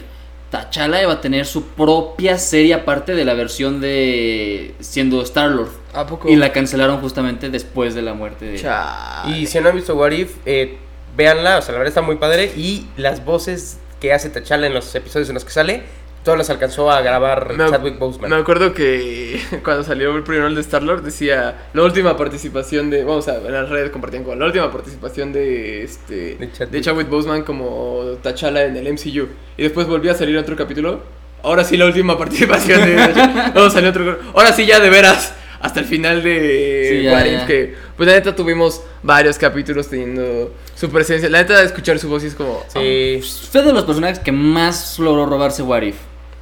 T'Challa 0.51 1.03
iba 1.03 1.13
a 1.13 1.21
tener 1.21 1.47
su 1.47 1.65
propia 1.65 2.39
serie 2.39 2.75
aparte 2.75 3.15
de 3.15 3.25
la 3.25 3.35
versión 3.35 3.81
de 3.81 4.75
siendo 4.81 5.23
Star-Lord. 5.23 5.71
¿A 5.93 6.07
poco? 6.07 6.29
Y 6.29 6.37
la 6.37 6.53
cancelaron 6.53 7.01
justamente 7.01 7.51
después 7.51 7.95
de 7.95 8.03
la 8.03 8.15
muerte 8.15 8.47
de... 8.47 8.59
Chale. 8.59 9.39
Y 9.39 9.47
si 9.47 9.61
no 9.61 9.69
han 9.69 9.77
visto 9.77 9.95
What 9.95 10.13
If, 10.13 10.37
eh, 10.47 10.79
véanla, 11.17 11.59
o 11.59 11.63
sea, 11.63 11.73
la 11.73 11.79
verdad 11.79 11.89
está 11.89 12.03
muy 12.03 12.17
padre. 12.17 12.53
Y 12.57 12.87
las 12.97 13.25
voces 13.25 13.79
que 14.01 14.13
hace 14.13 14.31
T'Challa 14.31 14.67
en 14.67 14.75
los 14.75 14.95
episodios 14.95 15.29
en 15.29 15.35
los 15.35 15.45
que 15.45 15.51
sale, 15.51 15.83
todas 16.25 16.39
las 16.39 16.51
alcanzó 16.51 16.91
a 16.91 17.01
grabar 17.01 17.55
Me, 17.55 17.69
Chadwick 17.69 17.99
Boseman. 17.99 18.31
me 18.31 18.37
acuerdo 18.37 18.75
que 18.75 19.41
cuando 19.65 19.85
salió 19.85 20.15
el 20.17 20.23
primero 20.23 20.47
el 20.47 20.55
de 20.55 20.61
Star-Lord 20.61 21.03
decía 21.03 21.69
la 21.73 21.83
última 21.83 22.17
participación 22.17 22.91
de, 22.91 23.05
vamos 23.05 23.29
a 23.29 23.37
en 23.37 23.53
las 23.53 23.69
redes 23.69 23.91
compartían 23.91 24.25
con 24.25 24.39
la 24.39 24.47
última 24.47 24.71
participación 24.71 25.33
de 25.33 25.85
este 25.85 26.37
De 26.37 26.53
Chadwick. 26.53 26.71
de 26.71 26.81
Chadwick 26.81 27.09
Boseman 27.09 27.43
como 27.43 28.17
T'Challa 28.23 28.65
en 28.65 28.77
el 28.77 28.93
MCU 28.93 29.29
y 29.57 29.63
después 29.63 29.87
volvió 29.87 30.13
a 30.13 30.15
salir 30.15 30.37
otro 30.37 30.57
capítulo. 30.57 31.03
Ahora 31.43 31.65
sí 31.65 31.77
la 31.77 31.87
última 31.87 32.19
participación 32.19 32.81
de. 32.81 32.97
Luego 33.55 33.71
salió 33.71 33.91
otro. 33.91 34.19
Ahora 34.35 34.53
sí 34.53 34.67
ya 34.67 34.79
de 34.79 34.91
veras 34.91 35.35
hasta 35.61 35.81
el 35.81 35.87
final 35.87 36.23
de 36.23 36.87
Sí, 36.91 37.03
ya, 37.05 37.13
What 37.13 37.25
If, 37.27 37.33
ya. 37.41 37.47
que 37.47 37.75
pues 37.97 38.09
la 38.09 38.15
neta 38.15 38.35
tuvimos 38.35 38.83
varios 39.03 39.39
capítulos 39.39 39.89
teniendo 39.89 40.53
su 40.75 40.89
presencia. 40.91 41.29
La 41.29 41.39
neta 41.43 41.63
escuchar 41.63 41.99
su 41.99 42.09
voz 42.09 42.25
y 42.25 42.29
es 42.29 42.35
como 42.35 42.65
Sí. 42.69 43.21
Fue 43.53 43.63
de 43.63 43.73
los 43.73 43.85
personajes 43.85 44.19
que 44.19 44.33
más 44.33 44.99
logró 44.99 45.27
robarse 45.27 45.63
What 45.63 45.83
If. 45.83 45.97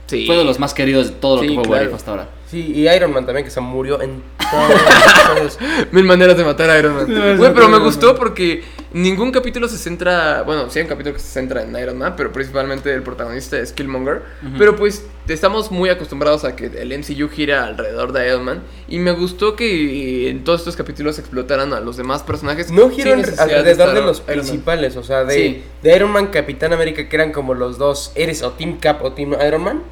sí. 0.07 0.27
Fue 0.27 0.37
de 0.37 0.45
los 0.45 0.59
más 0.59 0.73
queridos 0.75 1.09
de 1.09 1.15
todo 1.17 1.37
lo 1.37 1.43
Sí, 1.43 1.49
que 1.49 1.55
fue 1.57 1.63
claro. 1.65 1.83
What 1.83 1.89
If 1.91 1.95
hasta 1.97 2.11
ahora. 2.13 2.29
Sí, 2.51 2.73
y 2.75 2.89
Iron 2.89 3.13
Man 3.13 3.27
también, 3.27 3.45
que 3.45 3.51
se 3.51 3.61
murió 3.61 4.01
en 4.01 4.23
todos 4.51 4.71
los 4.71 4.81
episodios. 4.81 5.59
Mil 5.93 6.05
maneras 6.05 6.37
de 6.39 6.45
matar 6.45 6.71
a 6.71 6.79
Iron 6.79 6.95
Man. 6.97 7.07
No, 7.09 7.37
Güey, 7.37 7.53
pero 7.53 7.69
me 7.69 7.79
gustó 7.79 8.15
porque 8.15 8.63
ningún 8.93 9.31
capítulo 9.33 9.69
se 9.69 9.77
centra. 9.79 10.43
Bueno, 10.43 10.71
sí 10.71 10.79
hay 10.79 10.85
un 10.85 10.89
capítulo 10.89 11.15
que 11.15 11.21
se 11.21 11.29
centra 11.29 11.63
en 11.63 11.77
Iron 11.77 11.99
Man, 11.99 12.15
pero 12.17 12.33
principalmente 12.33 12.93
el 12.93 13.03
protagonista 13.03 13.59
es 13.59 13.73
Killmonger. 13.73 14.23
Pero 14.59 14.77
pues 14.77 15.05
estamos 15.29 15.71
muy 15.71 15.91
acostumbrados 15.91 16.45
a 16.45 16.57
que 16.57 16.67
el 16.67 16.93
MCU 16.99 17.29
gira 17.29 17.65
alrededor 17.65 18.13
de 18.13 18.27
Iron 18.29 18.45
Man. 18.45 18.63
Y 18.89 18.99
me 18.99 19.13
gustó 19.13 19.57
que 19.57 20.31
en 20.31 20.45
todos 20.45 20.61
estos 20.61 20.77
capítulos 20.77 21.19
explotaran 21.19 21.73
a 21.73 21.81
los 21.81 21.97
demás 21.97 22.23
personajes. 22.23 22.71
No 22.71 22.89
necesidad 22.89 23.41
alrededor 23.41 23.95
de 23.95 24.01
los 24.03 24.21
principales, 24.21 24.97
o 24.97 25.03
sea, 25.03 25.25
de, 25.25 25.35
Sí. 25.35 25.63
de 25.83 25.97
Iron 25.97 26.11
Man, 26.11 26.29
Capitán 26.29 26.73
América, 26.73 27.09
que 27.09 27.17
eran 27.17 27.33
como 27.33 27.55
los 27.55 27.79
dos, 27.79 28.13
eres 28.15 28.43
o 28.43 28.53
Team 28.53 28.79
Cap 28.79 29.03
o 29.05 29.13
Team 29.13 29.35
Iron 29.47 29.63
Man, 29.63 29.83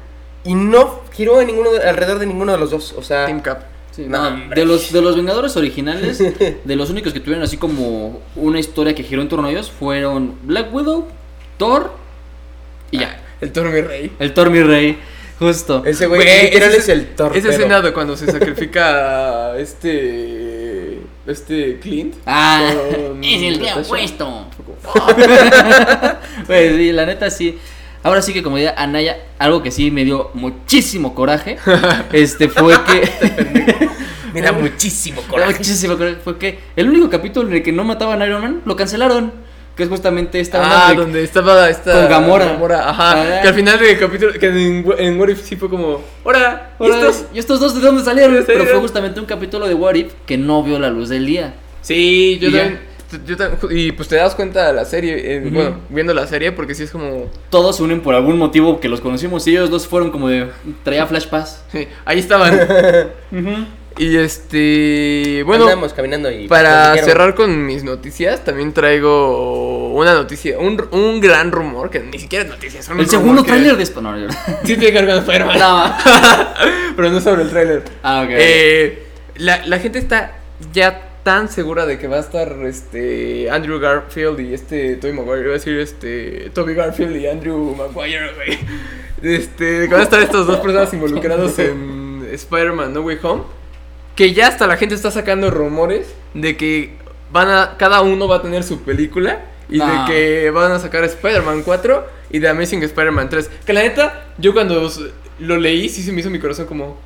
y 0.43 0.53
no 0.55 1.01
giró 1.13 1.41
en 1.41 1.47
ninguno 1.47 1.71
de- 1.71 1.87
alrededor 1.87 2.19
de 2.19 2.25
ninguno 2.25 2.51
de 2.53 2.57
los 2.57 2.71
dos, 2.71 2.93
o 2.97 3.01
sea, 3.03 3.25
Team 3.25 3.41
Cap. 3.41 3.63
Sí, 3.97 4.05
No, 4.07 4.29
de 4.55 4.63
los 4.63 4.93
de 4.93 5.01
los 5.01 5.15
Vengadores 5.15 5.57
originales, 5.57 6.19
de 6.19 6.75
los 6.75 6.89
únicos 6.91 7.11
que 7.13 7.19
tuvieron 7.19 7.43
así 7.43 7.57
como 7.57 8.21
una 8.35 8.59
historia 8.59 8.93
que 8.93 9.01
giró 9.03 9.21
en 9.23 9.27
torno 9.27 9.47
a 9.47 9.51
ellos 9.51 9.71
fueron 9.71 10.35
Black 10.43 10.71
Widow, 10.73 11.07
Thor 11.57 11.91
y 12.91 12.99
ya. 12.99 13.21
El 13.41 13.51
Thor 13.51 13.69
mi 13.71 13.81
rey. 13.81 14.11
El 14.19 14.33
Thor 14.35 14.49
mi 14.51 14.61
rey, 14.61 14.97
justo. 15.39 15.83
ese 15.85 16.05
güey 16.05 16.21
Güey, 16.23 16.43
literal 16.43 16.69
ese- 16.69 16.77
es 16.79 16.89
el 16.89 17.07
torpedo. 17.15 17.39
Esa 17.39 17.49
escena 17.49 17.81
de 17.81 17.91
cuando 17.91 18.15
se 18.15 18.31
sacrifica 18.31 19.51
a 19.53 19.57
este. 19.59 20.99
Este 21.25 21.79
Clint. 21.79 22.15
Ah, 22.25 22.71
con 22.95 23.23
es 23.23 23.41
el 23.41 23.59
día 23.59 23.75
opuesto. 23.77 24.47
Pues 26.45 26.75
sí, 26.75 26.91
la 26.91 27.05
neta 27.05 27.29
sí. 27.29 27.57
Ahora 28.07 28.21
sí 28.21 28.33
que 28.33 28.41
como 28.41 28.55
diría 28.57 28.73
Anaya, 28.77 29.17
algo 29.37 29.61
que 29.61 29.69
sí 29.71 29.91
me 29.91 30.05
dio 30.05 30.31
muchísimo 30.33 31.13
coraje, 31.13 31.57
este 32.13 32.47
fue 32.49 32.73
que 32.85 33.09
Me 34.33 34.41
da 34.41 34.51
muchísimo 34.53 35.21
da 35.21 35.27
coraje. 35.27 35.53
muchísimo 35.53 35.97
coraje, 35.97 36.17
fue 36.23 36.37
que 36.37 36.59
el 36.75 36.89
único 36.89 37.09
capítulo 37.09 37.47
en 37.49 37.55
el 37.55 37.63
que 37.63 37.71
no 37.71 37.83
mataban 37.83 38.21
a 38.21 38.25
Iron 38.25 38.41
Man 38.41 38.61
lo 38.65 38.75
cancelaron, 38.75 39.31
que 39.75 39.83
es 39.83 39.89
justamente 39.89 40.39
esta 40.39 40.87
Ah, 40.87 40.89
de- 40.91 40.95
donde 40.95 41.23
estaba 41.23 41.69
esta. 41.69 41.91
Con 41.93 42.09
Gamora. 42.09 42.89
Ajá. 42.89 43.11
Ah. 43.21 43.41
Que 43.41 43.47
al 43.49 43.53
final 43.53 43.79
del 43.79 43.99
capítulo. 43.99 44.33
Que 44.33 44.47
en, 44.47 44.85
en 44.97 45.19
What 45.19 45.29
If 45.29 45.43
sí 45.43 45.55
fue 45.55 45.69
como. 45.69 46.01
¡Hora! 46.23 46.71
¿Y 46.79 46.87
estos? 46.89 47.25
¿Y 47.33 47.39
estos 47.39 47.59
dos 47.59 47.75
de 47.75 47.81
dónde 47.81 48.03
salieron? 48.03 48.33
¿De 48.33 48.39
dónde 48.39 48.53
Pero 48.53 48.65
fue 48.65 48.79
justamente 48.79 49.19
un 49.19 49.25
capítulo 49.27 49.67
de 49.67 49.75
What 49.75 49.93
If 49.95 50.13
que 50.25 50.37
no 50.37 50.63
vio 50.63 50.79
la 50.79 50.89
luz 50.89 51.09
del 51.09 51.25
día. 51.27 51.53
Sí, 51.81 52.39
yo 52.41 52.49
también. 52.51 52.79
Yo 53.25 53.35
y 53.69 53.91
pues 53.93 54.09
te 54.09 54.15
das 54.17 54.35
cuenta 54.35 54.67
de 54.67 54.73
la 54.73 54.83
serie, 54.85 55.15
eh, 55.37 55.49
bueno, 55.51 55.77
viendo 55.89 56.13
la 56.13 56.27
serie, 56.27 56.51
porque 56.51 56.75
sí 56.75 56.83
es 56.83 56.91
como. 56.91 57.29
Todos 57.49 57.77
se 57.77 57.83
unen 57.83 58.01
por 58.01 58.15
algún 58.15 58.37
motivo 58.37 58.79
que 58.79 58.89
los 58.89 58.99
conocimos 59.01 59.47
y 59.47 59.51
ellos 59.51 59.69
dos 59.69 59.87
fueron 59.87 60.11
como 60.11 60.27
de 60.27 60.49
traía 60.83 61.05
flash 61.07 61.27
pass. 61.27 61.63
sí, 61.71 61.87
ahí 62.05 62.19
estaban. 62.19 62.59
y 63.97 64.17
este. 64.17 65.41
Bueno, 65.45 65.63
Andamos 65.65 65.93
caminando 65.93 66.29
y. 66.29 66.47
para 66.47 66.95
cerrar 66.97 67.33
con 67.33 67.65
mis 67.65 67.83
noticias, 67.83 68.43
también 68.43 68.73
traigo 68.73 69.93
una 69.93 70.13
noticia, 70.13 70.59
un, 70.59 70.85
un 70.91 71.21
gran 71.21 71.51
rumor, 71.51 71.89
que 71.89 71.99
ni 72.01 72.19
siquiera 72.19 72.43
es 72.45 72.51
noticia, 72.51 72.79
es 72.81 72.87
un 72.89 72.93
El 72.99 73.05
rumor 73.05 73.09
segundo 73.11 73.43
que- 73.43 73.47
tráiler 73.47 73.77
de 73.77 73.83
esto. 73.83 74.01
No, 74.01 74.17
yo- 74.19 74.27
Sí, 74.63 74.75
tiene 74.77 74.87
que 74.91 75.01
ver 75.01 75.05
con 75.07 75.17
Spider-Man. 75.19 75.59
No. 75.59 75.93
Pero 76.95 77.09
no 77.09 77.21
sobre 77.21 77.43
el 77.43 77.49
tráiler. 77.49 77.83
Ah, 78.03 78.23
ok. 78.25 78.29
Eh, 78.33 79.03
la, 79.37 79.65
la 79.65 79.79
gente 79.79 79.99
está 79.99 80.33
ya 80.73 81.06
tan 81.27 81.49
segura 81.49 81.85
de 81.85 81.99
que 81.99 82.07
va 82.07 82.15
a 82.15 82.19
estar 82.21 82.55
este 82.63 83.49
Andrew 83.51 83.79
Garfield 83.81 84.39
y 84.39 84.53
este 84.53 84.95
Tobey 84.95 85.13
Maguire, 85.13 85.41
iba 85.41 85.49
a 85.49 85.53
decir 85.55 85.77
este 85.77 86.49
Toby 86.53 86.73
Garfield 86.73 87.17
y 87.17 87.27
Andrew 87.27 87.75
Maguire, 87.75 88.31
güey. 88.33 88.57
Este, 89.21 89.81
que 89.81 89.87
van 89.91 89.99
a 89.99 90.03
estar 90.03 90.21
estas 90.21 90.47
dos 90.47 90.59
personas 90.61 90.93
involucradas 90.93 91.59
en 91.59 92.25
Spider-Man 92.31 92.93
No 92.93 93.01
Way 93.01 93.17
Home, 93.23 93.43
que 94.15 94.31
ya 94.33 94.47
hasta 94.47 94.67
la 94.67 94.77
gente 94.77 94.95
está 94.95 95.11
sacando 95.11 95.51
rumores 95.51 96.07
de 96.33 96.55
que 96.55 96.93
van 97.33 97.49
a 97.49 97.75
cada 97.77 97.99
uno 97.99 98.29
va 98.29 98.37
a 98.37 98.41
tener 98.41 98.63
su 98.63 98.83
película 98.83 99.41
y 99.67 99.79
No. 99.79 99.85
de 99.85 100.09
que 100.09 100.49
van 100.51 100.71
a 100.71 100.79
sacar 100.79 101.03
Spider-Man 101.03 101.63
4 101.63 102.07
y 102.29 102.39
The 102.39 102.47
Amazing 102.47 102.83
Spider-Man 102.83 103.27
3. 103.27 103.49
Que 103.65 103.73
la 103.73 103.81
neta, 103.81 104.27
yo 104.37 104.53
cuando 104.53 104.89
lo 105.39 105.57
leí, 105.57 105.89
sí 105.89 106.03
se 106.03 106.13
me 106.13 106.21
hizo 106.21 106.29
mi 106.29 106.39
corazón 106.39 106.67
como. 106.67 106.97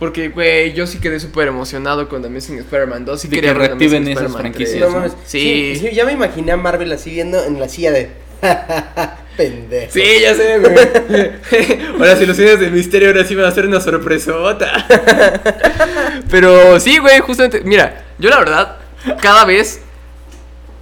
Porque, 0.00 0.30
güey, 0.30 0.72
yo 0.72 0.86
sí 0.86 0.98
quedé 0.98 1.20
súper 1.20 1.48
emocionado 1.48 2.08
con 2.08 2.22
The 2.22 2.28
Amazing 2.28 2.58
Spider-Man 2.60 3.04
2. 3.04 3.24
Y 3.26 3.28
De 3.28 3.36
quería 3.36 3.52
que 3.52 3.58
reactiven 3.58 4.02
esas 4.04 4.24
Spider-Man 4.24 4.40
franquicias, 4.40 4.78
3. 4.78 4.80
No 4.80 4.90
mames. 4.96 5.12
Sí. 5.26 5.76
sí. 5.78 5.90
Ya 5.92 6.06
me 6.06 6.12
imaginé 6.12 6.52
a 6.52 6.56
Marvel 6.56 6.90
así 6.90 7.10
viendo 7.10 7.44
en 7.44 7.60
la 7.60 7.68
silla 7.68 7.92
de. 7.92 8.08
Pendejo. 9.36 9.92
Sí, 9.92 10.02
ya 10.22 10.34
sé, 10.34 10.58
güey. 10.58 10.74
ahora 11.98 12.16
si 12.16 12.24
los 12.24 12.34
cines 12.34 12.58
del 12.58 12.72
misterio 12.72 13.08
ahora 13.08 13.26
sí 13.26 13.34
van 13.34 13.44
a 13.44 13.50
ser 13.50 13.66
una 13.66 13.78
sorpresota. 13.78 14.86
Pero 16.30 16.80
sí, 16.80 16.96
güey, 16.96 17.20
justamente. 17.20 17.60
Mira, 17.62 18.06
yo 18.18 18.30
la 18.30 18.38
verdad, 18.38 18.78
cada 19.20 19.44
vez 19.44 19.82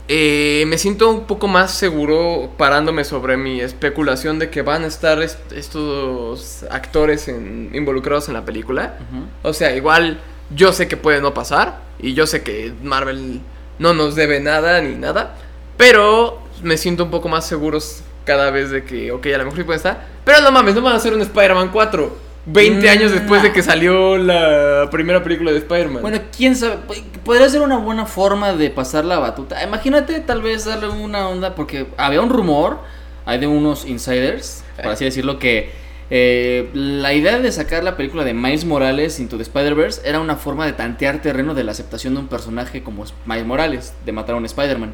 eh, 0.08 0.64
me 0.66 0.78
siento 0.78 1.10
un 1.10 1.26
poco 1.26 1.48
más 1.48 1.70
seguro 1.72 2.50
parándome 2.56 3.04
sobre 3.04 3.36
mi 3.36 3.60
especulación 3.60 4.38
de 4.38 4.48
que 4.50 4.62
van 4.62 4.84
a 4.84 4.86
estar 4.86 5.20
est- 5.22 5.52
estos 5.52 6.64
actores 6.70 7.28
en- 7.28 7.70
involucrados 7.74 8.28
en 8.28 8.34
la 8.34 8.44
película. 8.44 8.98
O 9.42 9.52
sea, 9.52 9.74
igual 9.76 10.18
yo 10.54 10.72
sé 10.72 10.88
que 10.88 10.96
puede 10.96 11.20
no 11.20 11.34
pasar 11.34 11.80
y 12.00 12.14
yo 12.14 12.26
sé 12.26 12.42
que 12.42 12.72
Marvel 12.82 13.40
no 13.78 13.92
nos 13.94 14.14
debe 14.14 14.40
nada 14.40 14.80
ni 14.80 14.94
nada, 14.94 15.34
pero 15.76 16.40
me 16.62 16.76
siento 16.78 17.04
un 17.04 17.10
poco 17.10 17.28
más 17.28 17.46
seguros 17.46 18.02
cada 18.24 18.50
vez 18.50 18.70
de 18.70 18.84
que, 18.84 19.12
ok, 19.12 19.26
a 19.26 19.38
lo 19.38 19.44
mejor 19.44 19.58
sí 19.58 19.64
puede 19.64 19.76
estar, 19.76 20.06
pero 20.24 20.40
no 20.40 20.50
mames, 20.50 20.74
no 20.74 20.80
van 20.82 20.94
a 20.94 20.96
hacer 20.96 21.12
un 21.14 21.20
Spider-Man 21.22 21.70
4. 21.70 22.27
20 22.50 22.86
Mm, 22.86 22.90
años 22.90 23.12
después 23.12 23.42
de 23.42 23.52
que 23.52 23.62
salió 23.62 24.16
la 24.16 24.88
primera 24.90 25.22
película 25.22 25.52
de 25.52 25.58
Spider-Man. 25.58 26.02
Bueno, 26.02 26.18
quién 26.34 26.56
sabe, 26.56 26.78
podría 27.24 27.48
ser 27.48 27.60
una 27.60 27.76
buena 27.76 28.06
forma 28.06 28.52
de 28.54 28.70
pasar 28.70 29.04
la 29.04 29.18
batuta. 29.18 29.62
Imagínate 29.62 30.20
tal 30.20 30.40
vez 30.42 30.64
darle 30.64 30.88
una 30.88 31.28
onda, 31.28 31.54
porque 31.54 31.86
había 31.96 32.22
un 32.22 32.30
rumor, 32.30 32.78
hay 33.26 33.38
de 33.38 33.46
unos 33.46 33.84
insiders, 33.84 34.64
por 34.82 34.92
así 34.92 35.04
decirlo, 35.04 35.38
que 35.38 35.70
eh, 36.10 36.70
la 36.72 37.12
idea 37.12 37.38
de 37.38 37.52
sacar 37.52 37.84
la 37.84 37.96
película 37.98 38.24
de 38.24 38.32
Miles 38.32 38.64
Morales 38.64 39.20
into 39.20 39.36
the 39.36 39.42
Spider-Verse 39.42 40.00
era 40.08 40.20
una 40.20 40.36
forma 40.36 40.64
de 40.64 40.72
tantear 40.72 41.20
terreno 41.20 41.52
de 41.52 41.64
la 41.64 41.72
aceptación 41.72 42.14
de 42.14 42.20
un 42.20 42.28
personaje 42.28 42.82
como 42.82 43.04
Miles 43.26 43.44
Morales, 43.44 43.92
de 44.06 44.12
matar 44.12 44.34
a 44.36 44.38
un 44.38 44.46
Spider-Man. 44.46 44.92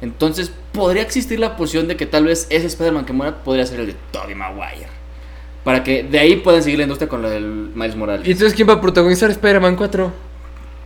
Entonces, 0.00 0.50
podría 0.72 1.02
existir 1.02 1.38
la 1.38 1.56
posición 1.56 1.86
de 1.86 1.96
que 1.96 2.06
tal 2.06 2.24
vez 2.24 2.48
ese 2.50 2.66
Spider-Man 2.66 3.04
que 3.04 3.12
muera 3.12 3.44
podría 3.44 3.64
ser 3.66 3.78
el 3.80 3.86
de 3.88 3.96
Tobey 4.10 4.34
Maguire. 4.34 4.88
Para 5.68 5.84
que 5.84 6.02
de 6.02 6.18
ahí 6.18 6.36
puedan 6.36 6.62
seguir 6.62 6.78
la 6.78 6.84
industria 6.84 7.10
con 7.10 7.20
lo 7.20 7.28
del 7.28 7.44
Miles 7.74 7.94
Morales. 7.94 8.26
¿Y 8.26 8.32
entonces 8.32 8.54
quién 8.54 8.66
va 8.66 8.72
a 8.72 8.80
protagonizar 8.80 9.30
Spider-Man 9.30 9.76
4? 9.76 10.10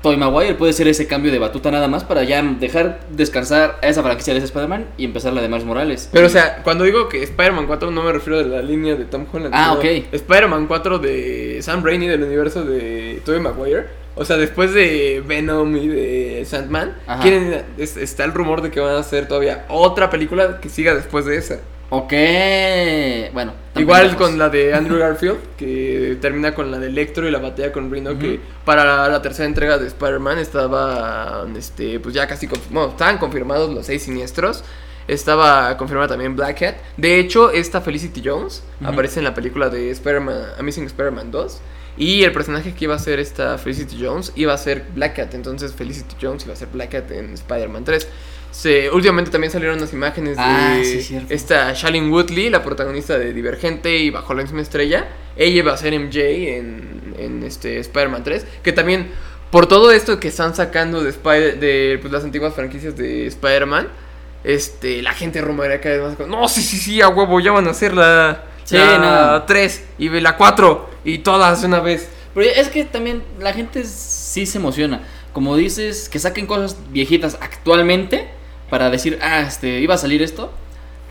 Tobey 0.03 0.19
Maguire 0.19 0.55
puede 0.57 0.73
ser 0.73 0.89
ese 0.89 1.07
cambio 1.07 1.31
de 1.31 1.39
batuta 1.39 1.71
nada 1.71 1.87
más 1.87 2.03
para 2.03 2.25
ya 2.25 2.43
dejar 2.43 2.99
descansar 3.11 3.79
a 3.81 3.87
esa 3.87 4.03
franquicia 4.03 4.33
de 4.33 4.39
ese 4.41 4.47
Spider-Man 4.47 4.87
y 4.97 5.05
empezar 5.05 5.33
la 5.35 5.41
de 5.41 5.47
Miles 5.49 5.65
Morales. 5.65 6.09
Pero, 6.13 6.27
o 6.27 6.29
sea, 6.29 6.63
cuando 6.65 6.83
digo 6.83 7.09
que 7.09 7.23
Spider-Man 7.23 7.69
4 7.69 7.93
no 7.93 8.03
me 8.03 8.11
refiero 8.13 8.41
a 8.41 8.43
la 8.43 8.61
línea 8.63 8.97
de 8.97 9.05
Tom 9.05 9.25
Holland. 9.33 9.55
Ah, 9.55 9.77
sino 9.81 9.99
ok. 10.01 10.07
Spider-Man 10.11 10.67
4 10.67 10.99
de 10.99 11.59
Sam 11.63 11.85
Raimi 11.85 12.09
del 12.09 12.25
universo 12.25 12.65
de 12.65 13.23
Tobey 13.25 13.41
Maguire. 13.41 13.85
O 14.17 14.25
sea, 14.25 14.37
después 14.37 14.75
de 14.75 15.23
Venom 15.25 15.77
y 15.77 15.87
de 15.87 16.45
Sandman, 16.45 16.97
quieren- 17.23 17.63
es- 17.79 17.97
está 17.97 18.25
el 18.25 18.35
rumor 18.35 18.61
de 18.63 18.73
que 18.73 18.81
van 18.81 18.97
a 18.97 18.99
hacer 18.99 19.29
todavía 19.29 19.65
otra 19.69 20.11
película 20.11 20.59
que 20.61 20.69
siga 20.69 20.93
después 20.97 21.25
de 21.25 21.37
esa. 21.37 21.61
Ok, 21.95 22.13
bueno. 23.35 23.53
Igual 23.77 24.05
vamos. 24.07 24.17
con 24.17 24.39
la 24.39 24.49
de 24.49 24.73
Andrew 24.75 24.99
Garfield, 24.99 25.39
que 25.59 26.17
termina 26.23 26.55
con 26.55 26.71
la 26.71 26.79
de 26.79 26.87
Electro 26.87 27.29
y 27.29 27.31
la 27.31 27.39
batalla 27.39 27.71
con 27.71 27.91
Rhino, 27.91 28.19
que 28.19 28.41
para 28.65 29.09
la 29.09 29.21
tercera 29.21 29.47
entrega 29.47 29.77
de 29.79 29.87
Spider-Man 29.89 30.39
estaba, 30.39 31.47
este, 31.57 32.01
pues 32.01 32.15
ya 32.15 32.27
casi, 32.27 32.47
conf- 32.49 32.69
bueno, 32.71 32.91
estaban 32.91 33.19
confirmados 33.19 33.73
los 33.75 33.85
seis 33.87 34.03
siniestros. 34.05 34.65
Estaba 35.09 35.77
confirmada 35.77 36.09
también 36.09 36.35
Black 36.37 36.61
Cat. 36.61 36.77
De 36.97 37.19
hecho, 37.19 37.51
esta 37.51 37.81
Felicity 37.81 38.23
Jones 38.25 38.63
aparece 38.85 39.19
en 39.21 39.25
la 39.25 39.35
película 39.35 39.69
de 39.69 39.91
Spider-Man, 39.91 40.37
Amazing 40.61 40.85
Spider-Man 40.87 41.31
2. 41.31 41.61
Y 41.99 42.23
el 42.25 42.33
personaje 42.33 42.73
que 42.73 42.85
iba 42.87 42.95
a 42.95 42.99
ser 42.99 43.19
esta 43.21 43.59
Felicity 43.59 43.99
Jones 44.03 44.33
iba 44.37 44.55
a 44.55 44.57
ser 44.59 44.85
Black 44.95 45.17
Cat. 45.17 45.35
Entonces 45.35 45.73
Felicity 45.75 46.17
Jones 46.23 46.45
iba 46.45 46.55
a 46.55 46.57
ser 46.57 46.69
Black 46.69 46.91
Cat 46.93 47.11
en 47.11 47.35
Spider-Man 47.35 47.85
3. 47.85 48.09
Se, 48.53 48.91
últimamente 48.91 49.31
también 49.31 49.51
salieron 49.51 49.79
unas 49.79 49.93
imágenes 49.95 50.37
Ah, 50.39 50.75
de 50.77 50.85
sí, 50.85 51.03
cierto. 51.03 51.33
esta 51.33 51.73
Shailene 51.73 52.11
Woodley, 52.11 52.51
la 52.51 52.63
protagonista 52.63 53.19
de 53.19 53.33
Divergente 53.33 53.97
y 53.97 54.11
Bajo 54.11 54.35
la 54.35 54.43
misma 54.43 54.61
estrella. 54.61 55.09
Ella 55.37 55.65
va 55.65 55.73
a 55.73 55.77
ser 55.79 55.99
MJ 55.99 56.19
en, 56.59 57.15
en 57.19 57.43
este 57.45 57.79
Spider-Man 57.79 58.23
3. 58.23 58.47
Que 58.63 58.73
también, 58.73 59.09
por 59.51 59.67
todo 59.67 59.91
esto 59.91 60.21
que 60.21 60.29
están 60.29 60.55
sacando 60.55 61.03
de, 61.03 61.09
Spider 61.11 61.59
de 61.59 61.99
pues, 62.01 62.13
las 62.13 62.25
antiguas 62.25 62.55
franquicias 62.55 62.95
de 62.95 63.27
Spider-Man, 63.27 63.89
este, 64.45 65.01
la 65.01 65.15
gente 65.15 65.41
rumorea 65.41 65.81
cada 65.81 65.97
vez 66.09 66.19
más. 66.19 66.29
No, 66.29 66.47
sí, 66.47 66.61
sí, 66.63 66.77
sí, 66.77 67.01
a 67.01 67.09
huevo, 67.09 67.41
ya 67.41 67.53
van 67.53 67.67
a 67.67 67.71
hacer 67.71 67.95
la, 67.95 68.45
Sí, 68.65 68.77
la 68.77 69.39
no. 69.39 69.43
3 69.45 69.85
y 69.99 70.09
la 70.21 70.37
4 70.37 70.91
y 71.05 71.19
todas 71.19 71.65
una 71.65 71.81
vez. 71.81 72.09
Pero 72.35 72.51
es 72.51 72.69
que 72.69 72.85
también 72.85 73.23
la 73.41 73.55
gente 73.55 73.85
sí 73.85 74.45
se 74.45 74.59
emociona. 74.59 75.03
Como 75.33 75.57
dices, 75.57 76.11
que 76.11 76.19
saquen 76.19 76.47
cosas 76.47 76.77
viejitas 76.91 77.39
actualmente 77.41 78.29
para 78.73 78.89
decir, 78.89 79.19
ah, 79.21 79.43
este, 79.43 79.81
iba 79.81 79.97
a 79.97 79.99
salir 79.99 80.23
esto. 80.23 80.51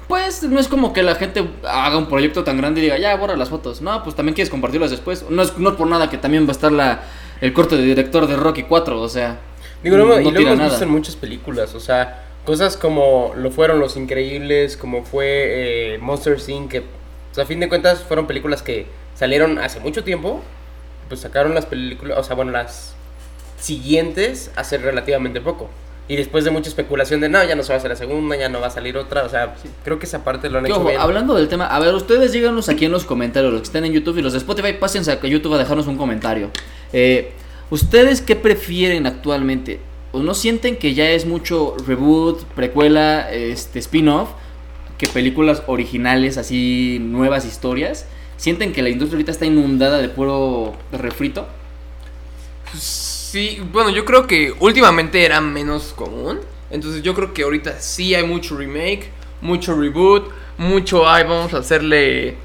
Pues 0.08 0.42
no 0.42 0.60
es 0.60 0.68
como 0.68 0.94
que 0.94 1.04
la 1.04 1.14
gente 1.14 1.48
haga 1.64 1.96
un 1.96 2.08
proyecto 2.08 2.44
tan 2.44 2.58
grande 2.58 2.82
y 2.82 2.86
diga, 2.86 2.98
ya, 2.98 3.16
borra 3.16 3.38
las 3.38 3.50
fotos. 3.50 3.84
No, 3.84 4.04
pues 4.04 4.16
también 4.16 4.34
quieres 4.34 4.50
compartirlas 4.50 4.90
después. 4.90 5.26
No 5.30 5.44
es, 5.44 5.60
no 5.60 5.78
por 5.78 5.86
nada 5.86 6.10
que 6.10 6.18
también 6.18 6.46
va 6.46 6.50
a 6.50 6.52
estar 6.54 6.72
la, 6.72 7.04
el 7.40 7.54
corte 7.54 7.76
de 7.76 7.84
director 7.84 8.26
de 8.26 8.36
Rocky 8.36 8.64
4, 8.64 9.00
o 9.00 9.08
sea. 9.08 9.38
Digo, 9.84 9.96
y 9.96 10.00
lo 10.00 10.32
tira 10.32 10.42
hemos 10.42 10.58
nada. 10.58 10.70
visto 10.70 10.84
en 10.86 10.90
muchas 10.90 11.16
películas, 11.16 11.76
o 11.76 11.80
sea, 11.80 12.24
cosas 12.46 12.78
como 12.78 13.34
lo 13.38 13.52
fueron 13.52 13.80
Los 13.80 13.96
Increíbles, 13.96 14.76
como 14.76 15.04
fue 15.06 15.94
eh, 15.94 15.98
Monster 16.00 16.40
Inc., 16.48 16.72
que 16.72 16.80
o 16.80 17.36
sea, 17.36 17.44
a 17.44 17.48
fin 17.48 17.60
de 17.60 17.70
cuentas 17.70 18.02
fueron 18.04 18.26
películas 18.26 18.64
que 18.64 18.88
salieron 19.14 19.60
hace 19.60 19.80
mucho 19.82 20.04
tiempo, 20.04 20.42
pues 21.10 21.20
sacaron 21.20 21.54
las 21.54 21.68
películas, 21.68 22.18
o 22.18 22.24
sea, 22.24 22.36
bueno, 22.36 22.54
las 22.54 22.96
siguientes 23.60 24.50
hace 24.56 24.80
relativamente 24.80 25.42
poco. 25.42 25.70
Y 26.08 26.16
después 26.18 26.44
de 26.44 26.52
mucha 26.52 26.68
especulación 26.68 27.22
de, 27.22 27.30
no, 27.30 27.44
ya 27.44 27.56
no 27.56 27.64
se 27.64 27.70
va 27.70 27.76
a 27.76 27.78
hacer 27.78 27.92
la 27.92 27.96
segunda, 27.96 28.36
ya 28.36 28.50
no 28.50 28.60
va 28.60 28.68
a 28.68 28.72
salir 28.72 28.98
otra, 28.98 29.24
o 29.24 29.30
sea, 29.30 29.56
creo 29.84 29.98
que 29.98 30.06
esa 30.06 30.24
parte 30.24 30.50
lo 30.50 30.58
han 30.58 30.66
hecho 30.66 30.76
ojo, 30.76 30.90
bien. 30.90 31.00
hablando 31.00 31.36
del 31.36 31.48
tema, 31.48 31.68
a 31.68 31.80
ver, 31.80 31.94
ustedes 31.96 32.34
díganos 32.34 32.68
aquí 32.68 32.86
en 32.86 32.92
los 32.92 33.06
comentarios, 33.06 33.54
los 33.54 33.62
que 33.62 33.68
estén 33.68 33.86
en 33.86 33.94
YouTube 33.94 34.18
y 34.18 34.22
los 34.22 34.34
de 34.34 34.40
Spotify, 34.40 34.74
pásense 34.74 35.12
a 35.12 35.22
YouTube 35.22 35.54
a 35.54 35.58
dejarnos 35.58 35.88
un 35.88 35.98
comentario. 35.98 36.50
Eh, 36.92 37.32
¿Ustedes 37.70 38.22
qué 38.22 38.36
prefieren 38.36 39.08
actualmente? 39.08 39.80
¿O 40.12 40.20
no 40.20 40.34
sienten 40.34 40.76
que 40.76 40.94
ya 40.94 41.10
es 41.12 41.26
mucho 41.26 41.78
reboot, 41.88 42.44
precuela, 42.56 43.32
este, 43.32 43.80
spin-off, 43.80 44.32
que 44.98 45.08
películas 45.08 45.64
originales, 45.68 46.38
así, 46.38 46.98
nuevas 47.00 47.46
historias? 47.46 48.06
¿Sienten 48.36 48.74
que 48.74 48.82
la 48.82 48.90
industria 48.90 49.18
ahorita 49.18 49.32
está 49.32 49.46
inundada 49.46 50.00
de 50.00 50.10
puro 50.10 50.74
refrito? 50.92 51.48
Sí, 53.32 53.62
bueno, 53.72 53.92
yo 53.92 54.04
creo 54.04 54.28
que 54.28 54.54
últimamente 54.60 55.24
era 55.24 55.40
menos 55.40 55.94
común. 55.96 56.42
Entonces 56.70 57.02
yo 57.02 57.16
creo 57.16 57.34
que 57.34 57.44
ahorita 57.44 57.80
sí 57.80 58.14
hay 58.14 58.26
mucho 58.26 58.58
remake, 58.58 59.10
mucho 59.40 59.74
reboot, 59.74 60.30
mucho 60.58 61.08
ay, 61.08 61.24
vamos 61.24 61.54
a 61.54 61.60
hacerle 61.60 62.36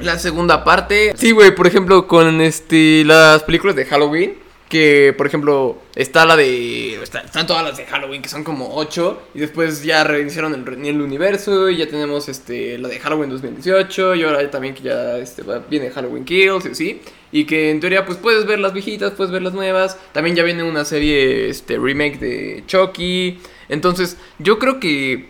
la 0.00 0.18
segunda 0.18 0.64
parte. 0.64 1.12
Sí, 1.16 1.30
güey, 1.30 1.54
por 1.54 1.68
ejemplo, 1.68 2.08
con 2.08 2.40
este 2.40 3.04
las 3.04 3.44
películas 3.44 3.76
de 3.76 3.84
Halloween. 3.84 4.34
Que, 4.68 5.14
por 5.16 5.28
ejemplo, 5.28 5.78
está 5.94 6.26
la 6.26 6.34
de. 6.36 7.00
está- 7.00 7.20
están 7.20 7.46
todas 7.46 7.62
las 7.62 7.76
de 7.76 7.86
Halloween, 7.86 8.20
que 8.20 8.28
son 8.28 8.42
como 8.42 8.74
8. 8.74 9.22
Y 9.34 9.38
después 9.38 9.84
ya 9.84 10.02
reiniciaron 10.02 10.54
el, 10.84 11.00
universo. 11.00 11.70
Y 11.70 11.76
ya 11.76 11.86
tenemos 11.86 12.28
este 12.28 12.76
la 12.78 12.88
de 12.88 12.98
Halloween 12.98 13.30
2018. 13.30 14.16
Y 14.16 14.24
ahora 14.24 14.50
también 14.50 14.74
que 14.74 14.82
ya 14.82 15.18
este, 15.18 15.42
viene 15.70 15.90
Halloween 15.90 16.24
Kills 16.24 16.66
y 16.66 16.68
así. 16.70 17.00
Y 17.30 17.44
que 17.44 17.70
en 17.70 17.80
teoría, 17.80 18.04
pues 18.04 18.18
puedes 18.18 18.44
ver 18.46 18.58
las 18.58 18.72
viejitas, 18.72 19.12
puedes 19.12 19.32
ver 19.32 19.42
las 19.42 19.52
nuevas. 19.52 19.98
También 20.12 20.34
ya 20.34 20.42
viene 20.42 20.64
una 20.64 20.84
serie 20.84 21.48
este, 21.48 21.78
remake 21.78 22.18
de 22.18 22.64
Chucky. 22.66 23.38
Entonces, 23.68 24.16
yo 24.38 24.58
creo 24.58 24.80
que 24.80 25.28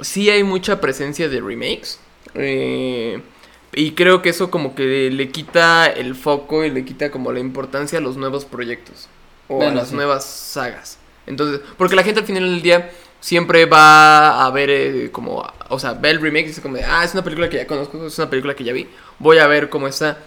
sí 0.00 0.30
hay 0.30 0.44
mucha 0.44 0.80
presencia 0.80 1.28
de 1.28 1.40
remakes. 1.40 1.98
Eh, 2.34 3.20
y 3.76 3.92
creo 3.92 4.22
que 4.22 4.30
eso 4.30 4.50
como 4.50 4.74
que 4.74 5.10
le 5.10 5.28
quita 5.28 5.86
el 5.86 6.14
foco 6.14 6.64
y 6.64 6.70
le 6.70 6.86
quita 6.86 7.10
como 7.10 7.30
la 7.30 7.40
importancia 7.40 7.98
a 7.98 8.00
los 8.00 8.16
nuevos 8.16 8.46
proyectos. 8.46 9.10
O 9.48 9.62
a 9.62 9.70
las 9.70 9.90
sí. 9.90 9.94
nuevas 9.94 10.24
sagas. 10.24 10.98
Entonces, 11.26 11.60
porque 11.76 11.94
la 11.94 12.02
gente 12.02 12.20
al 12.20 12.26
final 12.26 12.44
del 12.44 12.62
día 12.62 12.90
siempre 13.20 13.66
va 13.66 14.46
a 14.46 14.50
ver 14.50 14.70
eh, 14.70 15.10
como, 15.12 15.46
o 15.68 15.78
sea, 15.78 15.92
ve 15.92 16.08
el 16.08 16.22
remake 16.22 16.46
y 16.46 16.48
dice 16.48 16.62
como 16.62 16.76
de, 16.76 16.84
ah, 16.84 17.04
es 17.04 17.12
una 17.12 17.22
película 17.22 17.50
que 17.50 17.58
ya 17.58 17.66
conozco, 17.66 18.06
es 18.06 18.18
una 18.18 18.30
película 18.30 18.56
que 18.56 18.64
ya 18.64 18.72
vi, 18.72 18.88
voy 19.18 19.38
a 19.38 19.46
ver 19.46 19.68
cómo 19.68 19.88
está. 19.88 20.18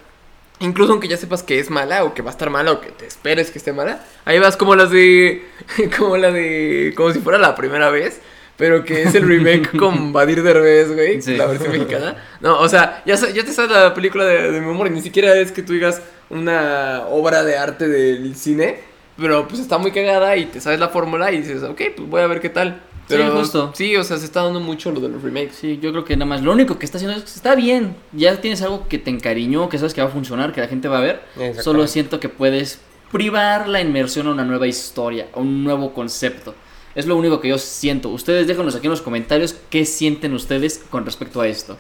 Incluso 0.60 0.92
aunque 0.92 1.08
ya 1.08 1.18
sepas 1.18 1.42
que 1.42 1.58
es 1.58 1.72
mala 1.72 2.04
o 2.04 2.14
que 2.14 2.22
va 2.22 2.30
a 2.30 2.34
estar 2.34 2.52
mala 2.52 2.72
o 2.72 2.82
que 2.82 2.92
te 2.92 3.08
esperes 3.08 3.50
que 3.50 3.58
esté 3.58 3.74
mala, 3.74 4.06
ahí 4.26 4.38
vas 4.38 4.58
como 4.58 4.76
las 4.76 4.92
de, 4.92 5.44
como 5.98 6.18
la 6.18 6.30
de, 6.30 6.94
como 6.96 7.12
si 7.12 7.20
fuera 7.20 7.40
la 7.40 7.56
primera 7.56 7.90
vez. 7.90 8.22
Pero 8.60 8.84
que 8.84 9.04
es 9.04 9.16
el 9.16 9.26
remake 9.26 9.76
con 9.80 10.14
Badir 10.14 10.44
Derbez, 10.44 10.94
güey. 10.94 11.22
Sí. 11.22 11.38
La 11.38 11.48
versión 11.48 11.72
mexicana. 11.72 12.16
No, 12.42 12.60
o 12.60 12.68
sea, 12.68 13.02
ya, 13.06 13.16
ya 13.16 13.44
te 13.46 13.54
sabes 13.54 13.72
la 13.72 13.94
película 13.94 14.26
de, 14.26 14.52
de 14.52 14.62
memoria. 14.62 14.94
Ni 14.94 15.02
siquiera 15.02 15.34
es 15.36 15.54
que 15.54 15.64
tú 15.64 15.72
digas 15.72 16.02
una 16.30 17.06
obra 17.10 17.44
de 17.44 17.58
arte 17.58 17.88
del 17.88 18.36
cine. 18.36 18.82
Pero 19.18 19.48
pues 19.48 19.62
está 19.62 19.78
muy 19.78 19.92
cagada 19.92 20.36
y 20.36 20.46
te 20.46 20.62
sabes 20.62 20.80
la 20.80 20.90
fórmula 20.90 21.32
y 21.32 21.38
dices, 21.38 21.64
ok, 21.64 21.82
pues 21.96 22.10
voy 22.10 22.22
a 22.22 22.28
ver 22.28 22.42
qué 22.42 22.50
tal. 22.50 22.82
Pero 23.08 23.32
justo. 23.32 23.72
Sí, 23.74 23.96
o 23.96 24.04
sea, 24.04 24.18
se 24.18 24.26
está 24.26 24.44
dando 24.44 24.60
mucho 24.60 24.92
lo 24.92 25.00
de 25.00 25.10
los 25.10 25.24
remakes. 25.24 25.56
Sí, 25.56 25.80
yo 25.82 25.92
creo 25.92 26.04
que 26.06 26.16
nada 26.16 26.26
más. 26.26 26.42
Lo 26.42 26.52
único 26.52 26.78
que 26.78 26.86
está 26.86 26.98
haciendo 26.98 27.18
es 27.18 27.24
que 27.24 27.30
está 27.30 27.56
bien. 27.56 27.96
Ya 28.12 28.40
tienes 28.40 28.62
algo 28.62 28.88
que 28.88 29.00
te 29.00 29.10
encariñó, 29.10 29.68
que 29.68 29.78
sabes 29.78 29.94
que 29.94 30.02
va 30.02 30.08
a 30.08 30.12
funcionar, 30.12 30.54
que 30.54 30.62
la 30.62 30.68
gente 30.68 30.88
va 30.88 31.00
a 31.00 31.02
ver. 31.02 31.22
Solo 31.62 31.88
siento 31.88 32.20
que 32.20 32.30
puedes 32.30 32.80
privar 33.12 33.68
la 33.68 33.82
inmersión 33.82 34.28
a 34.28 34.32
una 34.32 34.46
nueva 34.46 34.68
historia, 34.68 35.28
a 35.34 35.40
un 35.40 35.64
nuevo 35.64 35.94
concepto. 35.94 36.54
Es 36.96 37.06
lo 37.06 37.16
único 37.16 37.40
que 37.40 37.50
yo 37.50 37.58
siento. 37.58 38.10
Ustedes 38.10 38.48
déjanos 38.48 38.76
aquí 38.76 38.88
en 38.88 38.92
los 38.92 39.02
comentarios 39.02 39.56
qué 39.70 39.86
sienten 39.86 40.34
ustedes 40.34 40.82
con 40.90 41.06
respecto 41.06 41.42
a 41.42 41.48
esto. 41.48 41.78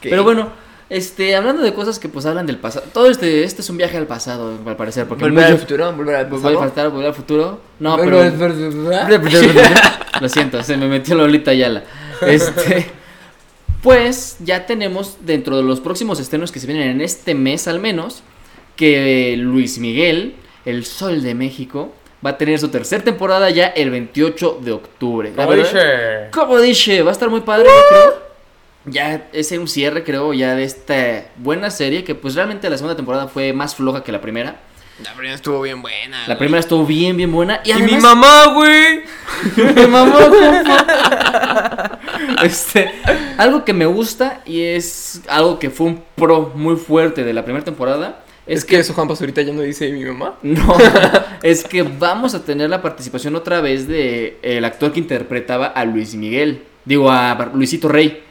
Pero 0.00 0.22
bueno, 0.24 0.50
este, 0.90 1.34
hablando 1.36 1.62
de 1.62 1.74
cosas 1.74 1.98
que 1.98 2.08
pues 2.08 2.24
hablan 2.26 2.46
del 2.46 2.58
pasado. 2.58 2.86
Todo 2.92 3.08
este, 3.10 3.44
este 3.44 3.62
es 3.62 3.70
un 3.70 3.76
viaje 3.78 3.96
al 3.96 4.06
pasado, 4.06 4.58
al 4.64 4.76
parecer. 4.76 5.06
Porque 5.06 5.24
Volver 5.24 5.44
al 5.44 5.52
mucho- 5.52 5.62
futuro, 5.62 5.92
volver 5.92 6.16
al 6.16 6.28
pasado. 6.28 6.56
a 6.58 6.60
faltar 6.60 6.90
volver 6.90 7.06
al 7.08 7.14
futuro. 7.14 7.60
No, 7.80 7.96
Volver 7.96 8.32
pero. 8.38 8.96
al. 8.98 9.12
Lo 10.20 10.28
siento, 10.28 10.62
se 10.62 10.76
me 10.76 10.86
metió 10.88 11.14
Lolita 11.14 11.50
Ayala. 11.50 11.82
Este. 12.20 12.86
Pues 13.82 14.36
ya 14.40 14.64
tenemos 14.66 15.16
dentro 15.22 15.56
de 15.56 15.64
los 15.64 15.80
próximos 15.80 16.20
estrenos 16.20 16.52
que 16.52 16.60
se 16.60 16.68
vienen 16.68 16.88
en 16.90 17.00
este 17.00 17.34
mes 17.34 17.66
al 17.66 17.80
menos, 17.80 18.22
que 18.76 19.34
Luis 19.36 19.78
Miguel, 19.78 20.36
el 20.64 20.84
Sol 20.84 21.22
de 21.22 21.34
México, 21.34 21.92
va 22.24 22.30
a 22.30 22.38
tener 22.38 22.58
su 22.58 22.68
tercera 22.68 23.02
temporada 23.02 23.50
ya 23.50 23.66
el 23.66 23.90
28 23.90 24.60
de 24.62 24.72
octubre. 24.72 25.32
Como 25.32 25.52
dice. 25.52 26.28
como 26.32 26.60
dice, 26.60 27.02
va 27.02 27.10
a 27.10 27.12
estar 27.12 27.28
muy 27.28 27.40
padre, 27.40 27.66
yo 27.68 27.88
creo. 27.88 28.32
Ya 28.84 29.28
es 29.32 29.52
un 29.52 29.68
cierre, 29.68 30.02
creo, 30.02 30.32
ya 30.32 30.54
de 30.54 30.64
esta 30.64 31.26
buena 31.36 31.70
serie, 31.70 32.02
que 32.02 32.14
pues 32.14 32.34
realmente 32.34 32.68
la 32.68 32.76
segunda 32.76 32.96
temporada 32.96 33.28
fue 33.28 33.52
más 33.52 33.76
floja 33.76 34.02
que 34.02 34.10
la 34.10 34.20
primera. 34.20 34.56
La 35.04 35.14
primera 35.14 35.34
estuvo 35.34 35.60
bien 35.62 35.82
buena. 35.82 36.20
La 36.20 36.26
güey. 36.26 36.38
primera 36.38 36.60
estuvo 36.60 36.84
bien, 36.84 37.16
bien 37.16 37.32
buena. 37.32 37.60
Y, 37.64 37.72
Y 37.72 37.82
mi 37.82 37.96
mamá, 37.96 38.52
güey. 38.52 39.02
Mamó, 39.88 40.18
compa. 40.18 41.98
Este, 42.42 42.92
algo 43.38 43.64
que 43.64 43.72
me 43.72 43.86
gusta 43.86 44.42
y 44.44 44.62
es 44.62 45.22
algo 45.28 45.58
que 45.58 45.70
fue 45.70 45.86
un 45.86 46.04
pro 46.14 46.52
muy 46.54 46.76
fuerte 46.76 47.24
de 47.24 47.32
la 47.32 47.44
primera 47.44 47.64
temporada. 47.64 48.22
Es, 48.46 48.58
Es 48.58 48.64
que 48.64 48.74
que, 48.74 48.80
eso 48.80 48.92
Juan 48.94 49.08
Pazurita 49.08 49.40
ya 49.42 49.52
no 49.52 49.62
dice 49.62 49.90
mi 49.90 50.04
mamá. 50.04 50.36
no, 50.42 50.76
es 51.42 51.64
que 51.64 51.82
vamos 51.82 52.34
a 52.34 52.44
tener 52.44 52.68
la 52.70 52.82
participación 52.82 53.36
otra 53.36 53.60
vez 53.60 53.86
de 53.86 54.38
el 54.42 54.64
actor 54.64 54.92
que 54.92 55.00
interpretaba 55.00 55.66
a 55.66 55.84
Luis 55.84 56.14
Miguel. 56.14 56.62
Digo, 56.84 57.10
a 57.10 57.50
Luisito 57.54 57.88
Rey. 57.88 58.22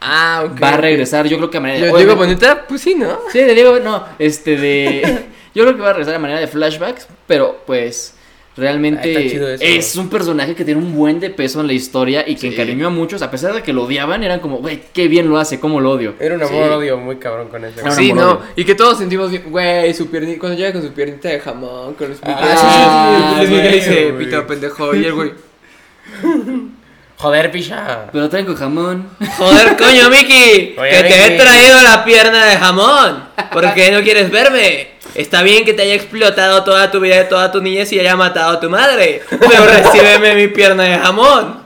Ah, 0.00 0.44
ok. 0.46 0.62
Va 0.62 0.74
a 0.74 0.76
regresar, 0.76 1.26
yo 1.26 1.36
creo 1.38 1.50
que 1.50 1.56
a 1.56 1.60
manera 1.60 1.80
¿Yo 1.80 1.86
digo 1.86 1.96
obviamente- 1.96 2.46
bonita? 2.46 2.66
Pues 2.68 2.80
sí, 2.82 2.94
¿no? 2.94 3.18
Sí, 3.32 3.38
de 3.40 3.54
Diego, 3.54 3.78
no, 3.80 4.04
este 4.18 4.56
de. 4.56 5.24
Yo 5.54 5.64
creo 5.64 5.74
que 5.74 5.80
va 5.82 5.88
a 5.88 5.92
regresar 5.94 6.12
de 6.12 6.18
manera 6.18 6.38
de 6.38 6.48
flashbacks, 6.48 7.08
pero 7.26 7.62
pues 7.66 8.14
realmente 8.56 9.26
eso. 9.26 9.46
es 9.60 9.96
un 9.96 10.08
personaje 10.08 10.54
que 10.54 10.64
tiene 10.64 10.80
un 10.80 10.94
buen 10.94 11.20
de 11.20 11.30
peso 11.30 11.60
en 11.60 11.66
la 11.66 11.72
historia 11.74 12.24
y 12.26 12.34
que 12.34 12.40
Sí. 12.40 12.46
encariñó 12.48 12.86
a 12.86 12.90
muchos, 12.90 13.20
a 13.22 13.30
pesar 13.30 13.52
de 13.54 13.62
que 13.62 13.72
lo 13.72 13.84
odiaban, 13.84 14.22
eran 14.22 14.40
como, 14.40 14.58
güey, 14.58 14.80
qué 14.92 15.08
bien 15.08 15.28
lo 15.28 15.38
hace, 15.38 15.60
cómo 15.60 15.80
lo 15.80 15.90
odio. 15.90 16.14
Era 16.20 16.34
un 16.36 16.40
Sí. 16.40 16.46
amor-odio 16.54 16.96
muy 16.98 17.16
cabrón 17.16 17.48
con 17.48 17.62
un 17.64 17.70
Sí, 17.92 18.12
no. 18.12 18.22
odio. 18.32 18.40
Y 18.56 18.64
que 18.64 18.74
todos 18.74 18.98
sentimos 18.98 19.30
bien, 19.30 19.44
güey, 19.50 19.92
su 19.94 20.06
piernita, 20.08 20.40
cuando 20.40 20.56
llega 20.58 20.72
con 20.72 20.82
su 20.82 20.92
piernita 20.92 21.28
de 21.28 21.40
jamón, 21.40 21.94
con 21.94 22.08
los 22.08 22.18
Ah, 22.22 23.36
sí, 23.40 23.46
sí, 23.46 23.46
sí, 23.46 23.46
Luis 23.46 23.48
sí, 23.48 23.54
Miguel 23.54 23.72
sí, 23.82 23.90
dice, 23.90 24.12
pito 24.18 24.46
pendejo, 24.46 24.94
y 24.94 25.04
el 25.04 25.12
güey, 25.14 25.32
Joder, 27.18 27.50
picha. 27.50 28.08
Pero 28.12 28.28
traigo 28.28 28.54
jamón. 28.54 29.08
joder, 29.38 29.74
coño, 29.78 30.10
Miki, 30.10 30.74
Oye, 30.78 30.90
que 30.90 31.02
te 31.08 31.26
he 31.34 31.38
traído 31.38 31.82
la 31.82 32.04
pierna 32.04 32.44
de 32.44 32.56
jamón, 32.56 33.24
porque 33.52 33.90
no 33.90 34.02
quieres 34.02 34.30
verme. 34.30 34.95
Está 35.16 35.42
bien 35.42 35.64
que 35.64 35.72
te 35.72 35.80
haya 35.80 35.94
explotado 35.94 36.62
toda 36.62 36.90
tu 36.90 37.00
vida, 37.00 37.26
toda 37.26 37.50
tu 37.50 37.62
niñez 37.62 37.90
y 37.92 37.98
haya 37.98 38.16
matado 38.16 38.50
a 38.52 38.60
tu 38.60 38.68
madre, 38.68 39.22
pero 39.30 39.64
recíbeme 39.64 40.34
mi 40.34 40.48
pierna 40.48 40.82
de 40.82 40.98
jamón. 40.98 41.60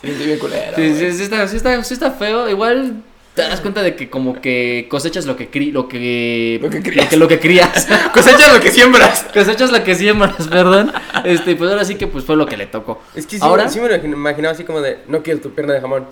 Sí, 0.00 0.08
estoy 0.10 0.26
bien 0.26 0.38
culero. 0.38 0.72
Sí, 0.74 0.94
sí, 0.98 1.12
sí 1.12 1.22
está, 1.24 1.46
sí, 1.46 1.56
está, 1.56 1.84
sí 1.84 1.92
está 1.92 2.12
feo. 2.12 2.48
Igual 2.48 3.02
te 3.34 3.42
das 3.42 3.60
cuenta 3.60 3.82
de 3.82 3.94
que 3.94 4.08
como 4.08 4.40
que 4.40 4.86
cosechas 4.88 5.26
lo 5.26 5.36
que 5.36 5.48
cri 5.50 5.70
lo 5.70 5.86
que 5.86 6.58
Lo 6.62 6.70
que 6.70 6.80
crías. 6.82 7.04
lo 7.04 7.10
que, 7.10 7.16
lo 7.18 7.28
que 7.28 7.40
crías. 7.40 7.88
Cosechas 8.14 8.54
lo 8.54 8.60
que 8.60 8.70
siembras. 8.70 9.26
cosechas 9.34 9.70
lo 9.70 9.84
que 9.84 9.94
siembras, 9.94 10.48
perdón. 10.48 10.90
Este, 11.24 11.56
pues 11.56 11.70
ahora 11.70 11.84
sí 11.84 11.96
que 11.96 12.06
pues 12.06 12.24
fue 12.24 12.36
lo 12.36 12.46
que 12.46 12.56
le 12.56 12.66
tocó. 12.66 13.02
Es 13.14 13.26
que 13.26 13.36
sí, 13.36 13.42
ahora 13.44 13.68
sí 13.68 13.80
me 13.80 13.88
lo 13.88 13.96
imaginaba 14.02 14.54
así 14.54 14.64
como 14.64 14.80
de, 14.80 15.00
no 15.08 15.22
quiero 15.22 15.40
tu 15.40 15.50
pierna 15.50 15.74
de 15.74 15.82
jamón. 15.82 16.06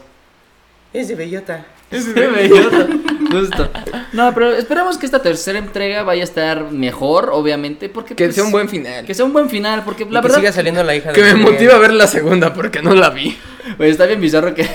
Es 0.93 1.09
de 1.09 1.15
bellota. 1.15 1.65
Sí, 1.91 2.13
bellota, 2.15 2.87
Justo. 3.31 3.71
No, 4.13 4.33
pero 4.33 4.53
esperamos 4.55 4.97
que 4.99 5.05
esta 5.07 5.21
tercera 5.21 5.59
entrega 5.59 6.03
vaya 6.03 6.23
a 6.23 6.25
estar 6.25 6.71
mejor, 6.71 7.31
obviamente, 7.33 7.89
porque 7.91 8.15
Que 8.15 8.25
pues, 8.25 8.35
sea 8.35 8.45
un 8.45 8.51
buen 8.53 8.69
final. 8.69 9.05
que 9.05 9.15
sea 9.15 9.25
un 9.27 9.33
buen 9.33 9.51
final, 9.51 9.85
porque 9.85 10.05
Y 10.05 10.07
la 10.11 10.21
que 10.21 10.29
verdad 10.29 10.39
siga 10.39 10.53
saliendo 10.53 10.83
la 10.85 10.95
hija 10.97 11.13
de 11.13 11.15
Que 11.15 11.23
me 11.23 11.35
motiva 11.35 11.75
a 11.75 11.79
ver 11.79 11.93
la 11.93 12.07
segunda 12.07 12.55
porque 12.55 12.81
no 12.83 12.95
la 12.95 13.11
vi. 13.11 13.37
pues, 13.77 13.91
está 13.91 14.07
bien 14.07 14.21
bizarro 14.21 14.55
que 14.55 14.67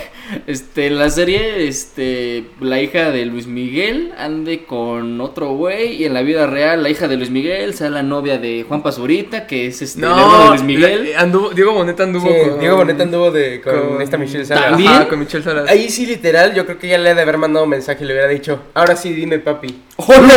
este 0.47 0.89
la 0.89 1.09
serie 1.09 1.67
este 1.67 2.45
la 2.61 2.81
hija 2.81 3.11
de 3.11 3.25
Luis 3.25 3.47
Miguel 3.47 4.13
ande 4.17 4.63
con 4.63 5.19
otro 5.19 5.49
güey 5.55 5.95
y 6.01 6.05
en 6.05 6.13
la 6.13 6.21
vida 6.21 6.47
real 6.47 6.81
la 6.83 6.89
hija 6.89 7.09
de 7.09 7.17
Luis 7.17 7.29
Miguel 7.29 7.73
sea 7.73 7.89
la 7.89 8.01
novia 8.01 8.37
de 8.37 8.63
Juan 8.65 8.81
Pazurita, 8.81 9.45
que 9.45 9.67
es 9.67 9.81
este 9.81 9.99
el 9.99 10.05
hermano 10.05 10.43
de 10.43 10.49
Luis 10.51 10.63
Miguel. 10.63 11.11
la- 11.13 11.19
anduvo, 11.19 11.49
Diego 11.49 11.73
Boneta 11.73 12.03
anduvo 12.03 12.29
Sí, 12.29 12.49
con. 12.49 12.59
Diego 12.61 12.77
Boneta 12.77 13.03
anduvo 13.03 13.29
de, 13.29 13.59
con, 13.61 14.01
esta 14.01 14.17
Michelle 14.17 14.45
Salas. 14.45 14.69
¿También? 14.69 14.89
Ajá, 14.89 15.09
con 15.09 15.19
Michelle 15.19 15.43
Salas. 15.43 15.69
Ahí 15.69 15.89
sí, 15.89 16.05
literal, 16.05 16.53
yo 16.55 16.65
creo 16.65 16.79
que 16.79 16.87
ella 16.87 16.97
le 16.99 17.09
ha 17.09 17.15
de 17.15 17.21
haber 17.23 17.37
mandado 17.37 17.65
un 17.65 17.69
mensaje 17.71 18.05
y 18.05 18.07
le 18.07 18.13
hubiera 18.13 18.29
dicho, 18.29 18.61
ahora 18.73 18.95
sí, 18.95 19.11
dime 19.13 19.39
papi. 19.39 19.75
Con 19.97 20.29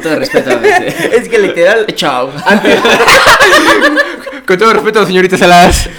todo 0.00 0.16
respeto. 0.16 0.50
es 1.12 1.28
que 1.28 1.38
literal, 1.38 1.84
Chao. 1.94 2.30
Con 4.46 4.56
todo 4.58 4.72
respeto, 4.72 5.04
señorita 5.04 5.36
Salas. 5.36 5.90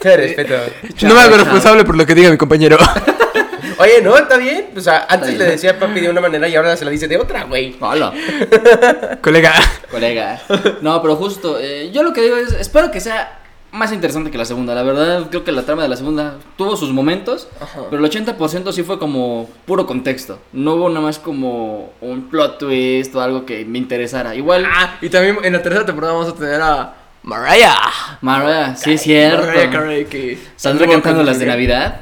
Te 0.00 0.16
respeto. 0.16 0.54
no 1.02 1.14
me 1.14 1.20
hago 1.20 1.36
responsable 1.36 1.84
por 1.84 1.96
lo 1.96 2.06
que 2.06 2.14
diga 2.14 2.30
mi 2.30 2.36
compañero. 2.36 2.76
Oye, 3.78 4.02
no, 4.02 4.16
está 4.16 4.36
bien. 4.36 4.70
O 4.76 4.80
sea, 4.80 5.06
antes 5.08 5.38
le 5.38 5.44
decía 5.44 5.78
papi 5.78 6.00
de 6.00 6.10
una 6.10 6.20
manera 6.20 6.48
y 6.48 6.56
ahora 6.56 6.76
se 6.76 6.84
la 6.84 6.90
dice 6.90 7.06
de 7.06 7.16
otra, 7.16 7.44
güey. 7.44 7.76
Hola. 7.80 8.12
Colega. 9.22 9.52
Colega. 9.90 10.40
No, 10.80 11.00
pero 11.00 11.14
justo, 11.16 11.58
eh, 11.60 11.90
yo 11.92 12.02
lo 12.02 12.12
que 12.12 12.22
digo 12.22 12.36
es, 12.36 12.52
espero 12.54 12.90
que 12.90 13.00
sea 13.00 13.38
más 13.70 13.92
interesante 13.92 14.30
que 14.32 14.38
la 14.38 14.44
segunda. 14.44 14.74
La 14.74 14.82
verdad, 14.82 15.26
creo 15.30 15.44
que 15.44 15.52
la 15.52 15.62
trama 15.62 15.82
de 15.82 15.88
la 15.88 15.96
segunda 15.96 16.38
tuvo 16.56 16.76
sus 16.76 16.90
momentos, 16.92 17.48
pero 17.90 18.04
el 18.04 18.10
80% 18.10 18.72
sí 18.72 18.82
fue 18.82 18.98
como 18.98 19.48
puro 19.64 19.86
contexto. 19.86 20.40
No 20.52 20.74
hubo 20.74 20.88
nada 20.88 21.02
más 21.02 21.18
como 21.20 21.92
un 22.00 22.28
plot 22.30 22.58
twist 22.58 23.14
o 23.14 23.20
algo 23.20 23.46
que 23.46 23.64
me 23.64 23.78
interesara. 23.78 24.34
Igual, 24.34 24.66
Ah, 24.66 24.96
y 25.00 25.08
también 25.08 25.38
en 25.44 25.52
la 25.52 25.62
tercera 25.62 25.86
temporada 25.86 26.14
vamos 26.14 26.28
a 26.32 26.34
tener 26.34 26.60
a 26.60 26.94
Mariah. 27.22 28.18
Mariah, 28.20 28.76
sí 28.76 28.92
es 28.92 29.02
cierto. 29.02 29.46
Mariah 29.46 29.70
Carey 29.70 30.04
que 30.06 30.38
¿Saldrá 30.56 30.86
cantando 30.88 31.22
las 31.22 31.38
de. 31.38 31.46
Navidad? 31.46 32.00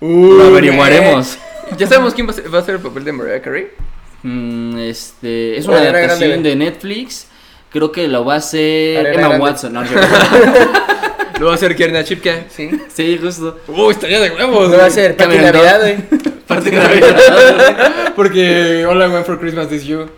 Uh, 0.00 0.32
Lo 0.34 0.44
averiguaremos. 0.44 1.38
¿Ya 1.78 1.86
sabemos 1.86 2.14
quién 2.14 2.26
va 2.26 2.30
a 2.32 2.34
ser, 2.34 2.54
va 2.54 2.58
a 2.58 2.62
ser 2.62 2.76
el 2.76 2.80
papel 2.80 3.04
de 3.04 3.12
Mariah 3.12 3.40
Carey? 3.42 3.68
Mm, 4.22 4.78
este, 4.78 5.56
es 5.58 5.66
una 5.66 5.78
Ariana 5.78 5.98
adaptación 5.98 6.30
Grande. 6.30 6.50
de 6.50 6.56
Netflix. 6.56 7.28
Creo 7.70 7.92
que 7.92 8.08
lo 8.08 8.24
va 8.24 8.34
a 8.34 8.38
hacer 8.38 8.98
Ariana 8.98 9.14
Emma 9.14 9.28
Grande. 9.28 9.44
Watson. 9.44 9.72
No. 9.72 9.82
Lo 11.38 11.46
va 11.48 11.52
a 11.52 11.54
hacer 11.56 11.76
Kierna 11.76 12.02
Chipka. 12.02 12.44
Sí. 12.48 12.70
sí, 12.88 13.18
justo. 13.20 13.58
Uh, 13.68 13.90
estaría 13.90 14.20
de 14.20 14.30
huevos. 14.30 14.70
No 14.70 14.78
va 14.78 14.86
a 14.86 14.90
ser 14.90 15.16
Pati 15.16 15.36
Navidad, 15.36 15.80
güey. 15.80 15.96
Parte 16.46 16.70
de 16.70 16.76
Navidad. 16.78 18.14
Porque 18.16 18.86
All 18.86 19.02
I 19.02 19.06
Want 19.12 19.26
for 19.26 19.38
Christmas 19.38 19.70
is 19.70 19.84
You. 19.84 20.08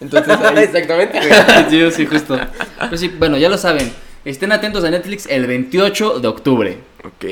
Entonces 0.00 0.36
ahí. 0.42 0.64
Exactamente, 0.64 1.20
sí, 1.70 1.90
sí, 1.92 2.06
justo. 2.06 2.38
Pues 2.88 3.00
sí, 3.00 3.08
bueno, 3.08 3.36
ya 3.36 3.48
lo 3.48 3.58
saben. 3.58 3.92
Estén 4.24 4.50
atentos 4.50 4.82
a 4.82 4.90
Netflix 4.90 5.26
el 5.26 5.46
28 5.46 6.18
de 6.18 6.28
octubre. 6.28 6.78
Ok. 7.04 7.24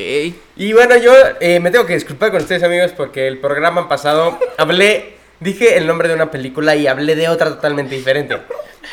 Y 0.57 0.73
bueno, 0.73 0.97
yo 0.97 1.13
eh, 1.41 1.59
me 1.59 1.73
tengo 1.73 1.87
que 1.87 1.95
disculpar 1.95 2.31
con 2.31 2.41
ustedes, 2.41 2.63
amigos, 2.63 2.93
porque 2.97 3.27
el 3.27 3.39
programa 3.39 3.89
pasado 3.89 4.39
hablé, 4.59 5.17
dije 5.41 5.77
el 5.77 5.89
nombre 5.89 6.09
de 6.09 6.15
una 6.15 6.31
película 6.31 6.77
y 6.77 6.87
hablé 6.87 7.17
de 7.17 7.29
otra 7.29 7.51
totalmente 7.51 7.97
diferente. 7.97 8.37
O 8.37 8.41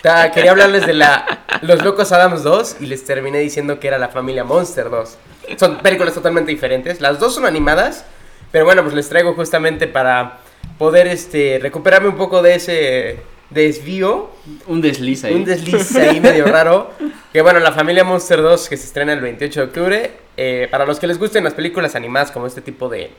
sea, 0.02 0.32
quería 0.32 0.50
hablarles 0.50 0.88
de 0.88 0.96
la 0.96 1.44
Los 1.62 1.84
Locos 1.84 2.12
Adams 2.12 2.42
2 2.42 2.78
y 2.80 2.88
les 2.88 3.06
terminé 3.06 3.38
diciendo 3.38 3.80
que 3.80 3.88
era 3.88 4.00
La 4.00 4.10
Familia 4.10 4.44
Monster 4.44 4.90
2. 4.90 5.18
Son 5.58 5.78
películas 5.78 6.16
totalmente 6.16 6.50
diferentes. 6.50 7.02
Las 7.02 7.20
dos 7.20 7.36
son 7.36 7.46
animadas, 7.46 8.06
pero 8.52 8.66
bueno, 8.66 8.82
pues 8.82 8.96
les 8.96 9.10
traigo 9.10 9.36
justamente 9.36 9.88
para 9.88 10.40
poder 10.80 11.06
este, 11.06 11.60
recuperarme 11.62 12.08
un 12.08 12.18
poco 12.18 12.42
de 12.42 12.56
ese 12.56 13.20
desvío 13.52 14.30
Un 14.68 14.82
desliz 14.82 15.24
ahí. 15.24 15.34
un 15.36 15.46
desliz 15.46 15.96
ahí 15.96 16.20
medio 16.20 16.46
raro. 16.46 16.92
Que 17.32 17.42
bueno, 17.42 17.60
la 17.60 17.72
familia 17.72 18.04
Monster 18.04 18.42
2 18.42 18.70
que 18.70 18.78
se 18.78 18.86
estrena 18.86 19.14
el 19.14 19.22
28 19.22 19.60
de 19.60 19.66
octubre. 19.68 20.12
eh, 20.38 20.68
para 20.72 20.86
los 20.86 21.00
que 21.00 21.08
les 21.08 21.20
gusten 21.20 21.44
las 21.44 21.54
películas 21.54 21.96
animadas 21.96 22.32
como 22.32 22.48
este 22.48 22.62
tipo 22.62 22.90
de 22.90 23.12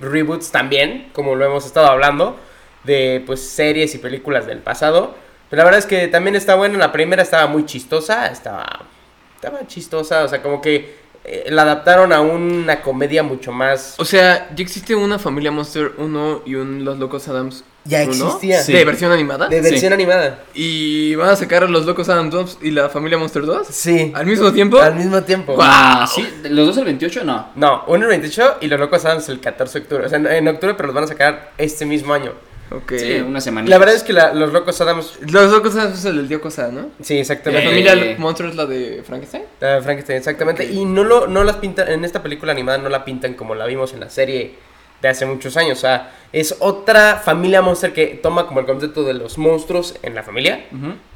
reboots 0.00 0.50
también, 0.50 1.10
como 1.12 1.34
lo 1.36 1.44
hemos 1.44 1.66
estado 1.66 1.86
hablando, 1.86 2.36
de 2.84 3.22
pues 3.26 3.46
series 3.46 3.94
y 3.94 3.98
películas 3.98 4.46
del 4.46 4.58
pasado. 4.58 5.14
Pero 5.50 5.58
la 5.60 5.64
verdad 5.64 5.78
es 5.80 5.86
que 5.86 6.08
también 6.08 6.34
está 6.34 6.54
buena. 6.54 6.78
La 6.78 6.92
primera 6.92 7.22
estaba 7.22 7.46
muy 7.46 7.66
chistosa, 7.66 8.26
estaba, 8.28 8.86
estaba 9.34 9.66
chistosa, 9.66 10.24
o 10.24 10.28
sea, 10.28 10.40
como 10.42 10.62
que 10.62 10.96
eh, 11.24 11.44
la 11.50 11.62
adaptaron 11.62 12.12
a 12.12 12.20
una 12.20 12.80
comedia 12.80 13.22
mucho 13.22 13.52
más... 13.52 13.94
O 13.98 14.04
sea, 14.04 14.48
¿ya 14.56 14.62
existe 14.62 14.94
una 14.94 15.18
familia 15.18 15.50
Monster 15.52 15.92
1 15.98 16.42
y 16.46 16.54
un 16.54 16.84
Los 16.84 16.98
Locos 16.98 17.28
Adams? 17.28 17.64
Ya 17.84 18.02
1? 18.04 18.12
existía. 18.12 18.62
Sí. 18.62 18.72
¿De 18.72 18.84
versión 18.84 19.10
animada? 19.10 19.48
De 19.48 19.60
versión 19.60 19.80
Sí. 19.90 19.94
animada. 19.94 20.44
¿Y 20.54 21.14
van 21.16 21.30
a 21.30 21.36
sacar 21.36 21.68
Los 21.68 21.84
Locos 21.84 22.08
Adams 22.08 22.30
2 22.32 22.58
y 22.62 22.70
la 22.70 22.88
familia 22.88 23.18
Monster 23.18 23.44
2? 23.44 23.66
Sí. 23.68 24.12
¿Al 24.14 24.24
mismo 24.26 24.52
tiempo? 24.52 24.78
Al 24.78 24.94
mismo 24.94 25.20
tiempo. 25.22 25.56
Ah, 25.60 26.06
sí. 26.12 26.26
¿Los 26.48 26.66
dos 26.68 26.76
el 26.78 26.84
28? 26.84 27.24
No. 27.24 27.48
No, 27.56 27.82
uno 27.88 28.04
el 28.04 28.08
28 28.10 28.58
y 28.60 28.68
los 28.68 28.78
locos 28.78 29.04
Adams 29.04 29.28
el 29.28 29.40
14 29.40 29.78
de 29.78 29.82
octubre. 29.84 30.06
O 30.06 30.08
sea, 30.08 30.18
en, 30.18 30.46
octubre, 30.48 30.74
pero 30.74 30.86
los 30.88 30.94
van 30.94 31.04
a 31.04 31.08
sacar 31.08 31.52
este 31.58 31.84
mismo 31.84 32.14
año. 32.14 32.32
Ok. 32.70 32.92
Sí, 32.96 33.14
una 33.20 33.40
semana. 33.40 33.68
La 33.68 33.76
verdad 33.78 33.94
es 33.96 34.02
que 34.02 34.12
la- 34.14 34.32
los 34.32 34.50
locos 34.52 34.80
Adams. 34.80 35.18
Los 35.28 35.50
Locos 35.50 35.74
Adams 35.76 35.98
es 35.98 36.04
el 36.06 36.16
del 36.16 36.28
tío 36.28 36.40
Cosa, 36.40 36.68
¿no? 36.72 36.86
Sí, 37.02 37.14
La 37.16 37.20
exactamente. 37.20 37.66
Eh, 37.66 37.68
familia 37.84 38.16
Monster 38.18 38.46
es 38.46 38.54
la 38.56 38.64
de 38.64 39.02
Frankenstein. 39.04 39.42
La 39.60 39.82
Frankenstein, 39.82 40.16
exactamente. 40.18 40.64
Y 40.64 40.84
no, 40.86 41.04
lo, 41.04 41.26
no 41.26 41.44
las 41.44 41.56
pintan. 41.56 41.88
En 41.90 42.04
esta 42.04 42.22
película 42.22 42.52
animada 42.52 42.78
no 42.78 42.88
la 42.88 43.04
pintan 43.04 43.34
como 43.34 43.54
la 43.54 43.66
vimos 43.66 43.92
en 43.92 44.00
la 44.00 44.08
serie 44.08 44.54
de 45.02 45.08
hace 45.08 45.26
muchos 45.26 45.56
años. 45.56 45.78
O 45.78 45.80
sea, 45.80 46.12
es 46.32 46.56
otra 46.60 47.16
familia 47.16 47.60
monster 47.60 47.92
que 47.92 48.06
toma 48.06 48.46
como 48.46 48.60
el 48.60 48.66
concepto 48.66 49.02
de 49.02 49.14
los 49.14 49.36
monstruos 49.36 49.98
en 50.02 50.14
la 50.14 50.22
familia, 50.22 50.64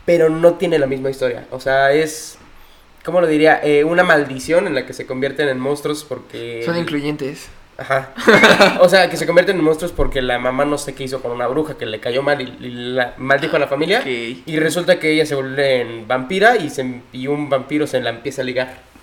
pero 0.05 0.29
no 0.29 0.55
tiene 0.55 0.79
la 0.79 0.87
misma 0.87 1.09
historia. 1.09 1.47
O 1.51 1.61
sea, 1.61 1.93
es. 1.93 2.39
¿Cómo 3.05 3.21
lo 3.21 3.29
diría? 3.29 3.61
Eh, 3.63 3.85
una 3.85 4.03
maldición 4.03 4.67
en 4.67 4.75
la 4.75 4.85
que 4.85 4.93
se 4.93 5.07
convierten 5.07 5.49
en 5.49 5.61
monstruos 5.61 6.05
porque. 6.05 6.63
Son 6.67 6.77
incluyentes. 6.77 7.49
Ajá. 7.79 8.13
O 8.81 8.89
sea, 8.89 9.09
que 9.09 9.17
se 9.17 9.27
convierten 9.27 9.57
en 9.59 9.65
monstruos 9.65 9.93
porque 9.93 10.21
la 10.23 10.39
mamá 10.39 10.65
no 10.65 10.79
sé 10.79 10.95
qué 10.95 11.05
hizo 11.05 11.21
con 11.21 11.31
una 11.31 11.47
bruja 11.47 11.77
que 11.77 11.87
le 11.87 12.01
cayó 12.01 12.23
mal 12.23 12.41
y, 12.41 12.67
y 12.67 12.71
la 12.71 13.15
maldijo 13.19 13.57
a 13.57 13.59
la 13.59 13.69
familia. 13.69 14.03
Y 14.07 14.59
resulta 14.59 14.99
que 14.99 15.13
ella 15.13 15.25
se 15.27 15.35
vuelve 15.35 15.83
en 15.83 16.09
vampira 16.09 16.57
y, 16.57 16.71
se, 16.71 17.03
y 17.13 17.29
un 17.29 17.49
vampiro 17.49 17.87
se 17.87 18.01
la 18.01 18.11
empieza 18.11 18.43
a 18.43 18.45
ligar. 18.45 18.96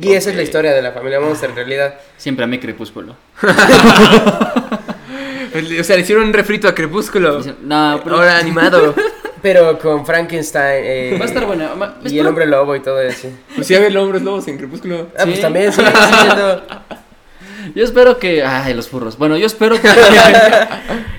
Y 0.00 0.12
esa 0.12 0.30
es 0.30 0.36
la 0.36 0.42
historia 0.42 0.72
de 0.72 0.80
la 0.82 0.92
familia 0.92 1.20
Monster 1.20 1.50
en 1.50 1.56
realidad. 1.56 1.94
Siempre 2.16 2.44
amé 2.44 2.58
Crepúsculo. 2.60 3.14
O 5.80 5.84
sea, 5.84 5.96
le 5.96 6.02
hicieron 6.02 6.24
un 6.24 6.32
refrito 6.32 6.66
a 6.66 6.74
Crepúsculo. 6.74 7.40
No, 7.62 8.00
pero. 8.02 8.16
Ahora 8.16 8.38
animado. 8.38 8.94
Pero 9.42 9.76
con 9.80 10.06
Frankenstein 10.06 10.84
eh, 10.84 11.16
Va 11.20 11.24
a 11.24 11.28
estar 11.28 11.44
buena. 11.44 11.68
Y 12.04 12.16
el 12.16 12.26
hombre 12.28 12.46
lobo 12.46 12.76
y 12.76 12.80
todo 12.80 13.00
eso. 13.02 13.28
Pues 13.56 13.66
sí, 13.66 13.74
había 13.74 13.88
el 13.88 13.96
hombres 13.96 14.22
lobos 14.22 14.46
en 14.46 14.56
Crepúsculo. 14.56 15.08
Ah, 15.18 15.22
pues 15.24 15.34
Sí. 15.36 15.42
también 15.42 15.72
sigue 15.72 15.88
siendo- 16.22 16.62
Yo 17.74 17.84
espero 17.84 18.18
que. 18.20 18.44
Ay, 18.44 18.72
los 18.72 18.88
furros. 18.88 19.18
Bueno, 19.18 19.36
yo 19.36 19.46
espero 19.46 19.74
que. 19.82 19.88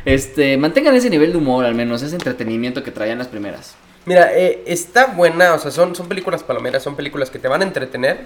este. 0.06 0.56
Mantengan 0.58 0.96
ese 0.96 1.10
nivel 1.10 1.34
de 1.34 1.38
humor, 1.38 1.66
al 1.66 1.76
menos. 1.76 2.02
Ese 2.02 2.16
entretenimiento 2.16 2.82
que 2.82 2.92
traían 2.92 3.18
las 3.18 3.28
primeras. 3.28 3.76
Mira, 4.06 4.32
eh, 4.34 4.64
está 4.68 5.08
buena, 5.08 5.54
o 5.54 5.60
sea, 5.60 5.72
son, 5.72 5.94
son 5.96 6.08
películas 6.08 6.44
palomeras, 6.44 6.82
son 6.82 6.96
películas 6.96 7.30
que 7.30 7.40
te 7.40 7.48
van 7.50 7.62
a 7.62 7.66
entretener. 7.66 8.22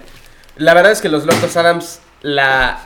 La 0.58 0.74
verdad 0.74 0.92
es 0.92 1.00
que 1.00 1.08
los 1.08 1.24
Locos 1.24 1.56
Adams 1.56 2.00
la... 2.22 2.80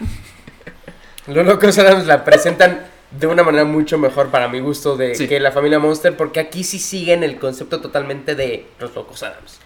Los 1.26 1.46
Locos 1.46 1.78
Adams 1.78 2.06
la 2.06 2.24
presentan 2.24 2.84
de 3.10 3.26
una 3.26 3.42
manera 3.42 3.64
mucho 3.64 3.98
mejor 3.98 4.28
para 4.30 4.48
mi 4.48 4.60
gusto 4.60 4.96
de 4.96 5.14
Sí. 5.14 5.28
que 5.28 5.38
la 5.38 5.52
familia 5.52 5.78
Monster, 5.78 6.16
porque 6.16 6.40
aquí 6.40 6.64
sí 6.64 6.78
siguen 6.78 7.22
el 7.22 7.38
concepto 7.38 7.80
totalmente 7.80 8.34
de 8.34 8.66
los 8.78 8.94
Locos 8.94 9.22
Adams. 9.22 9.60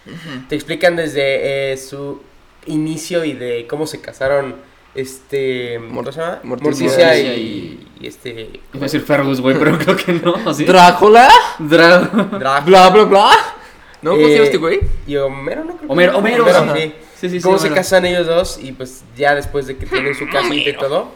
Te 0.49 0.55
explican 0.55 0.95
desde 0.95 1.71
eh, 1.73 1.77
su 1.77 2.21
inicio 2.65 3.23
y 3.25 3.33
de 3.33 3.65
cómo 3.67 3.87
se 3.87 4.01
casaron, 4.01 4.55
este... 4.93 5.79
¿Cómo 5.93 6.11
se 6.11 6.19
llama? 6.19 6.39
Morticia. 6.43 6.85
Morticia 6.85 7.17
y, 7.19 7.27
y- 7.27 7.87
y 8.01 8.07
este... 8.07 8.31
Iba 8.73 8.79
a 8.79 8.79
decir 8.79 9.01
Fergus, 9.01 9.41
güey, 9.41 9.57
pero 9.57 9.77
creo 9.79 9.95
que 9.95 10.13
no. 10.13 10.53
¿sí? 10.53 10.65
¿Drácula? 10.65 11.29
Dra- 11.59 12.09
Drácula. 12.37 12.59
Bla, 12.65 12.89
bla, 12.89 13.03
bla. 13.05 13.31
¿No? 14.01 14.11
¿Cómo 14.11 14.23
se 14.23 14.31
llama 14.33 14.41
Eh, 14.43 14.45
este 14.45 14.57
güey? 14.57 14.79
Y 15.07 15.15
Homero, 15.15 15.61
¿no? 15.63 15.75
Creo 15.77 15.79
que- 15.87 15.91
Homero, 15.93 16.17
Homero, 16.17 16.47
ajá. 16.49 16.75
sí. 16.75 16.93
Sí, 17.19 17.29
sí, 17.29 17.39
sí. 17.39 17.41
cómo 17.41 17.57
se 17.57 17.71
casan 17.71 18.05
ellos 18.05 18.27
dos 18.27 18.59
y 18.61 18.71
pues 18.71 19.03
ya 19.15 19.33
después 19.35 19.67
de 19.67 19.77
que 19.77 19.85
tienen 19.85 20.15
su 20.15 20.29
casita 20.29 20.69
y 20.69 20.77
todo. 20.77 21.11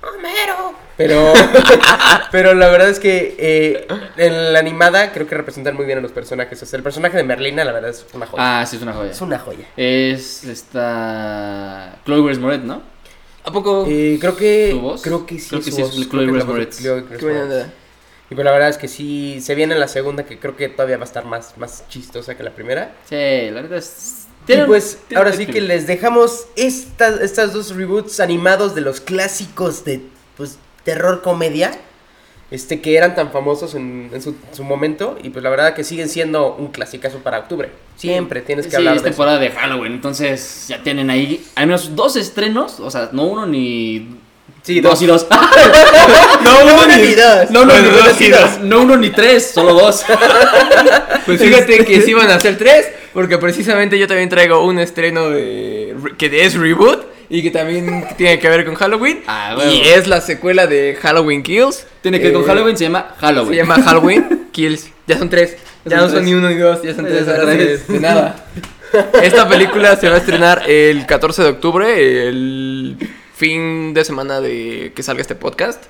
Homero. 0.00 0.74
Pero, 0.96 1.32
pero 2.32 2.54
la 2.54 2.68
verdad 2.68 2.88
es 2.88 3.00
que 3.00 3.36
eh, 3.38 3.86
en 4.16 4.52
la 4.52 4.58
animada 4.58 5.12
creo 5.12 5.26
que 5.26 5.34
representan 5.34 5.76
muy 5.76 5.86
bien 5.86 5.98
a 5.98 6.00
los 6.00 6.12
personajes. 6.12 6.62
O 6.62 6.66
sea, 6.66 6.76
el 6.76 6.82
personaje 6.82 7.16
de 7.16 7.24
Merlina, 7.24 7.64
la 7.64 7.72
verdad, 7.72 7.90
es 7.90 8.06
una 8.14 8.26
joya. 8.26 8.60
Ah, 8.60 8.66
sí, 8.66 8.76
es 8.76 8.82
una 8.82 8.92
joya. 8.92 9.10
es 9.10 9.20
una 9.20 9.38
joya. 9.38 9.66
Es 9.76 10.44
esta. 10.44 11.98
Chloe 12.04 12.24
Grace 12.24 12.40
Moretz, 12.40 12.64
¿no? 12.64 12.82
¿A 13.44 13.52
poco? 13.52 13.86
Eh, 13.88 14.18
creo 14.20 14.36
que. 14.36 14.70
¿Su 14.72 14.80
voz? 14.80 15.02
Creo 15.02 15.26
que 15.26 15.38
sí. 15.38 15.48
Creo 15.50 15.62
que 15.62 15.70
su 15.70 15.76
sí 15.76 15.82
es 15.82 15.96
voz. 15.96 16.08
Chloe 16.08 16.26
Grace 16.26 17.42
onda. 17.42 17.72
Y 18.30 18.34
pues 18.34 18.44
la 18.44 18.52
verdad 18.52 18.68
es 18.68 18.76
que 18.76 18.88
sí, 18.88 19.40
se 19.40 19.54
viene 19.54 19.74
la 19.74 19.88
segunda 19.88 20.26
que 20.26 20.38
creo 20.38 20.54
que 20.54 20.68
todavía 20.68 20.98
va 20.98 21.04
a 21.04 21.06
estar 21.06 21.24
más, 21.24 21.56
más 21.56 21.88
chistosa 21.88 22.36
que 22.36 22.42
la 22.42 22.50
primera. 22.50 22.92
Sí, 23.08 23.16
la 23.50 23.62
neta 23.62 23.76
es. 23.76 24.17
Y 24.48 24.66
pues 24.66 24.98
ahora 25.14 25.32
sí 25.32 25.46
que 25.46 25.60
les 25.60 25.86
dejamos 25.86 26.46
estas, 26.56 27.20
estas 27.20 27.52
dos 27.52 27.74
reboots 27.74 28.20
animados 28.20 28.74
de 28.74 28.80
los 28.80 29.00
clásicos 29.00 29.84
de 29.84 30.00
pues 30.36 30.58
terror 30.84 31.22
comedia. 31.22 31.78
Este 32.50 32.80
que 32.80 32.96
eran 32.96 33.14
tan 33.14 33.30
famosos 33.30 33.74
en, 33.74 34.08
en 34.10 34.22
su, 34.22 34.34
su 34.52 34.64
momento. 34.64 35.18
Y 35.22 35.28
pues 35.28 35.42
la 35.42 35.50
verdad 35.50 35.74
que 35.74 35.84
siguen 35.84 36.08
siendo 36.08 36.54
un 36.54 36.68
clasicazo 36.68 37.18
para 37.18 37.40
octubre. 37.40 37.70
Siempre 37.96 38.40
tienes 38.40 38.64
que 38.66 38.70
Sí, 38.70 38.76
hablar 38.78 38.96
es 38.96 39.02
de 39.02 39.08
eso. 39.10 39.16
temporada 39.16 39.38
de 39.38 39.50
Halloween, 39.50 39.92
entonces 39.92 40.64
ya 40.66 40.82
tienen 40.82 41.10
ahí 41.10 41.44
al 41.56 41.66
menos 41.66 41.94
dos 41.94 42.16
estrenos, 42.16 42.80
o 42.80 42.90
sea, 42.90 43.10
no 43.12 43.24
uno 43.24 43.44
ni 43.44 44.18
Sí, 44.68 44.80
dos 44.82 45.00
y 45.00 45.06
dos. 45.06 45.26
No, 46.44 46.58
uno 46.64 46.96
ni 46.96 47.14
dos. 47.14 47.50
No, 47.50 47.64
no, 47.64 47.72
Bueno, 47.72 47.88
ni 47.88 47.94
dos 47.96 48.04
dos 48.04 48.20
y 48.20 48.24
y 48.26 48.28
dos. 48.28 48.60
No 48.62 48.80
uno 48.82 48.96
ni 48.98 49.08
tres, 49.08 49.50
solo 49.54 49.72
dos. 49.72 50.04
Pues 51.26 51.40
fíjate 51.40 51.84
que 51.86 52.02
sí 52.02 52.12
van 52.12 52.30
a 52.30 52.38
ser 52.38 52.56
tres, 52.58 52.86
porque 53.14 53.38
precisamente 53.38 53.98
yo 53.98 54.06
también 54.06 54.28
traigo 54.28 54.62
un 54.64 54.78
estreno 54.78 55.30
de 55.30 55.94
que 56.18 56.44
es 56.44 56.54
reboot 56.54 57.02
y 57.30 57.42
que 57.42 57.50
también 57.50 58.06
tiene 58.18 58.38
que 58.38 58.48
ver 58.50 58.64
con 58.66 58.74
Halloween. 58.74 59.20
Ah, 59.26 59.54
huevo. 59.56 59.70
y 59.72 59.80
es 59.88 60.06
la 60.06 60.20
secuela 60.20 60.66
de 60.66 60.98
Halloween 61.00 61.42
Kills. 61.42 61.86
Tiene 62.02 62.18
que 62.18 62.24
ver 62.24 62.34
con 62.34 62.42
Eh, 62.42 62.46
Halloween, 62.46 62.76
se 62.76 62.84
llama 62.84 63.14
Halloween. 63.20 63.50
Se 63.50 63.56
llama 63.56 63.82
Halloween 63.82 64.48
Kills. 64.52 64.88
Ya 65.06 65.16
son 65.18 65.30
tres. 65.30 65.56
Ya 65.86 65.90
Ya 65.92 65.96
son 65.96 66.00
no 66.00 66.04
son 66.08 66.12
tres. 66.16 66.24
ni 66.24 66.34
uno 66.34 66.48
ni 66.50 66.56
dos, 66.56 66.82
ya 66.82 66.94
son 66.94 67.04
Ya 67.06 67.10
tres. 67.10 67.28
ahora 67.28 67.46
de 67.54 67.80
nada. 68.00 68.44
Esta 69.22 69.48
película 69.48 69.96
se 69.96 70.08
va 70.08 70.16
a 70.16 70.18
estrenar 70.18 70.62
el 70.66 71.04
14 71.06 71.42
de 71.42 71.48
octubre, 71.48 72.28
el 72.28 72.96
fin 73.38 73.94
de 73.94 74.04
semana 74.04 74.40
de 74.40 74.92
que 74.94 75.02
salga 75.02 75.22
este 75.22 75.36
podcast. 75.36 75.84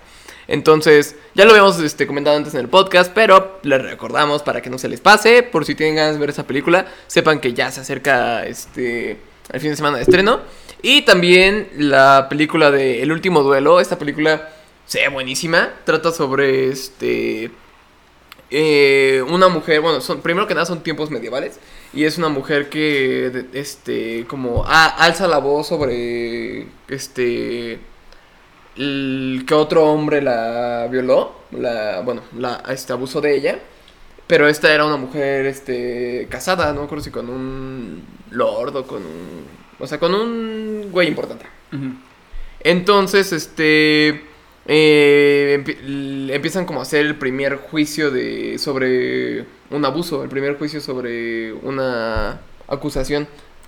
Entonces, 0.49 1.17
ya 1.35 1.45
lo 1.45 1.51
habíamos 1.51 1.79
este, 1.81 2.07
comentado 2.07 2.37
antes 2.37 2.55
en 2.55 2.61
el 2.61 2.69
podcast, 2.69 3.11
pero 3.15 3.59
les 3.63 3.83
recordamos 3.83 4.43
para 4.43 4.61
que 4.61 4.71
no 4.71 4.79
se 4.79 4.89
les 4.89 5.01
pase, 5.01 5.43
por 5.43 5.65
si 5.65 5.75
tienen 5.75 5.97
ganas 5.97 6.15
de 6.15 6.21
ver 6.21 6.31
esa 6.31 6.47
película, 6.47 6.87
sepan 7.07 7.41
que 7.41 7.55
ya 7.55 7.71
se 7.71 7.81
acerca 7.81 8.47
este 8.47 9.19
el 9.51 9.61
fin 9.61 9.71
de 9.71 9.77
semana 9.77 9.97
de 9.97 10.03
estreno. 10.03 10.41
Y 10.83 11.03
también 11.03 11.69
la 11.77 12.29
película 12.29 12.71
de 12.71 13.03
El 13.03 13.13
último 13.13 13.43
duelo, 13.43 13.81
esta 13.81 13.99
película 13.99 14.51
se 14.87 15.01
ve 15.01 15.09
buenísima, 15.09 15.71
trata 15.85 16.13
sobre 16.13 16.69
este 16.69 17.51
eh, 18.51 19.23
una 19.29 19.49
mujer, 19.49 19.81
bueno, 19.81 20.01
son, 20.01 20.21
primero 20.21 20.47
que 20.47 20.55
nada 20.55 20.67
son 20.67 20.83
tiempos 20.83 21.11
medievales 21.11 21.59
y 21.93 22.05
es 22.05 22.19
una 22.19 22.29
mujer 22.29 22.69
que, 22.69 23.47
este, 23.53 24.27
como 24.29 24.65
a- 24.67 24.87
alza 25.05 25.27
la 25.27 25.39
voz 25.39 25.67
sobre, 25.69 26.67
este, 26.89 27.79
el- 28.77 29.45
que 29.47 29.55
otro 29.55 29.85
hombre 29.87 30.23
la 30.23 30.89
violó, 30.91 31.33
la, 31.53 32.01
bueno, 32.05 32.23
la, 32.37 32.63
este, 32.71 32.93
abusó 32.93 33.21
de 33.21 33.35
ella 33.37 33.59
Pero 34.27 34.47
esta 34.49 34.73
era 34.75 34.85
una 34.85 34.99
mujer 34.99 35.47
este, 35.47 36.27
casada, 36.31 36.73
no 36.75 36.83
acuerdo 36.83 37.03
si 37.05 37.11
con 37.11 37.31
un 37.31 38.05
lord 38.31 38.77
o 38.77 38.87
con 38.87 38.99
un... 39.03 39.47
O 39.81 39.87
sea, 39.87 39.99
con 39.99 40.15
un 40.15 40.89
güey 40.93 41.09
importante. 41.09 41.47
Entonces, 42.61 43.33
este... 43.33 44.28
eh, 44.69 45.65
empiezan 46.31 46.67
como 46.67 46.81
a 46.81 46.83
hacer 46.83 47.05
el 47.05 47.17
primer 47.17 47.57
juicio 47.57 48.11
de 48.11 48.59
sobre 48.59 49.47
un 49.71 49.85
abuso, 49.85 50.23
el 50.23 50.29
primer 50.29 50.57
juicio 50.59 50.81
sobre 50.81 51.53
una 51.53 52.41
acusación 52.69 53.27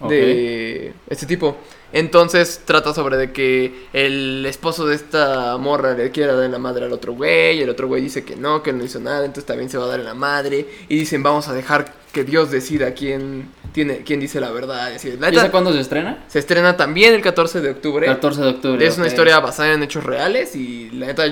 de 0.09 0.93
este 1.09 1.27
tipo. 1.27 1.57
Entonces 1.93 2.63
trata 2.65 2.95
sobre 2.95 3.17
de 3.17 3.33
que 3.33 3.87
el 3.93 4.47
esposo 4.47 4.87
de 4.87 4.95
esta 4.95 5.57
morra 5.59 5.95
le 5.95 6.11
quiere 6.11 6.33
dar 6.33 6.45
en 6.45 6.53
la 6.53 6.59
madre 6.59 6.85
al 6.85 6.93
otro 6.93 7.15
güey, 7.15 7.59
y 7.59 7.63
el 7.63 7.71
otro 7.71 7.89
güey 7.89 8.01
dice 8.03 8.25
que 8.25 8.37
no, 8.37 8.63
que 8.63 8.73
no 8.73 8.85
hizo 8.85 9.01
nada, 9.01 9.25
entonces 9.25 9.47
también 9.47 9.69
se 9.69 9.79
va 9.79 9.85
a 9.85 9.89
dar 9.89 10.01
en 10.01 10.07
la 10.07 10.15
madre, 10.15 10.67
y 10.89 10.97
dicen 10.97 11.23
vamos 11.23 11.49
a 11.49 11.55
dejar 11.55 11.93
que 12.13 12.25
Dios 12.25 12.51
decida 12.51 12.95
quién 12.95 13.49
tiene, 13.73 13.99
quién 14.05 14.21
dice 14.21 14.41
la 14.41 14.51
verdad. 14.51 14.91
y 14.93 14.97
así. 14.97 15.13
La 15.19 15.31
¿Y 15.31 15.37
esa 15.37 15.51
cuándo 15.51 15.73
se 15.73 15.81
estrena? 15.81 16.25
se 16.29 16.39
estrena 16.39 16.77
también 16.77 17.15
el 17.15 17.21
14 17.23 17.61
de 17.61 17.71
octubre. 17.71 18.07
14 18.07 18.41
de 18.43 18.49
octubre. 18.49 18.87
Es 18.87 18.97
una 18.97 19.05
ok. 19.07 19.11
historia 19.13 19.41
basada 19.41 19.73
en 19.73 19.83
hechos 19.83 20.05
reales 20.05 20.55
y 20.57 20.91
la 20.93 21.07
neta 21.07 21.25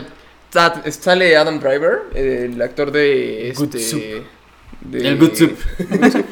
sa- 0.50 0.82
sale 0.90 1.36
Adam 1.36 1.60
Driver, 1.60 2.02
el 2.14 2.60
actor 2.62 2.90
de 2.92 3.52
Good 3.56 3.76
este 3.76 3.90
Soup. 3.90 4.02
de- 4.82 5.08
El 5.08 5.18
Good 5.18 5.34
Soup. 5.34 5.58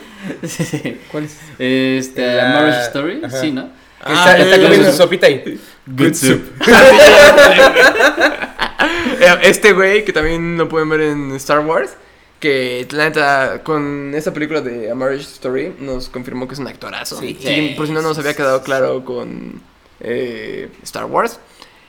Sí, 0.42 0.64
sí. 0.64 0.98
¿Cuál 1.12 1.24
es? 1.24 1.36
Este, 1.56 2.34
La- 2.34 2.48
Marriage 2.48 2.80
Story, 2.88 3.20
Ajá. 3.24 3.40
sí, 3.40 3.52
¿no? 3.52 3.70
Ah, 4.00 4.32
está 4.36 4.38
está 4.38 4.60
comiendo 4.60 4.90
su 4.90 4.96
sopita 4.96 5.26
ahí. 5.28 5.60
Good 5.86 6.14
Soup. 6.14 6.42
Eh, 9.20 9.34
Este 9.42 9.72
güey 9.72 10.04
que 10.04 10.12
también 10.12 10.58
lo 10.58 10.68
pueden 10.68 10.88
ver 10.88 11.00
en 11.00 11.32
Star 11.36 11.60
Wars, 11.60 11.96
que 12.40 12.86
la 12.90 13.04
neta 13.04 13.62
con 13.64 14.12
esta 14.14 14.32
película 14.32 14.60
de 14.60 14.90
A 14.90 14.94
Marriage 14.94 15.22
Story 15.24 15.74
nos 15.80 16.08
confirmó 16.08 16.46
que 16.46 16.54
es 16.54 16.60
un 16.60 16.68
actorazo. 16.68 17.18
Sí. 17.20 17.36
Sí, 17.40 17.74
por 17.76 17.86
si 17.86 17.92
no 17.92 18.02
nos 18.02 18.18
había 18.18 18.34
quedado 18.34 18.62
claro 18.62 19.04
con 19.04 19.60
eh, 20.00 20.68
Star 20.82 21.06
Wars. 21.06 21.38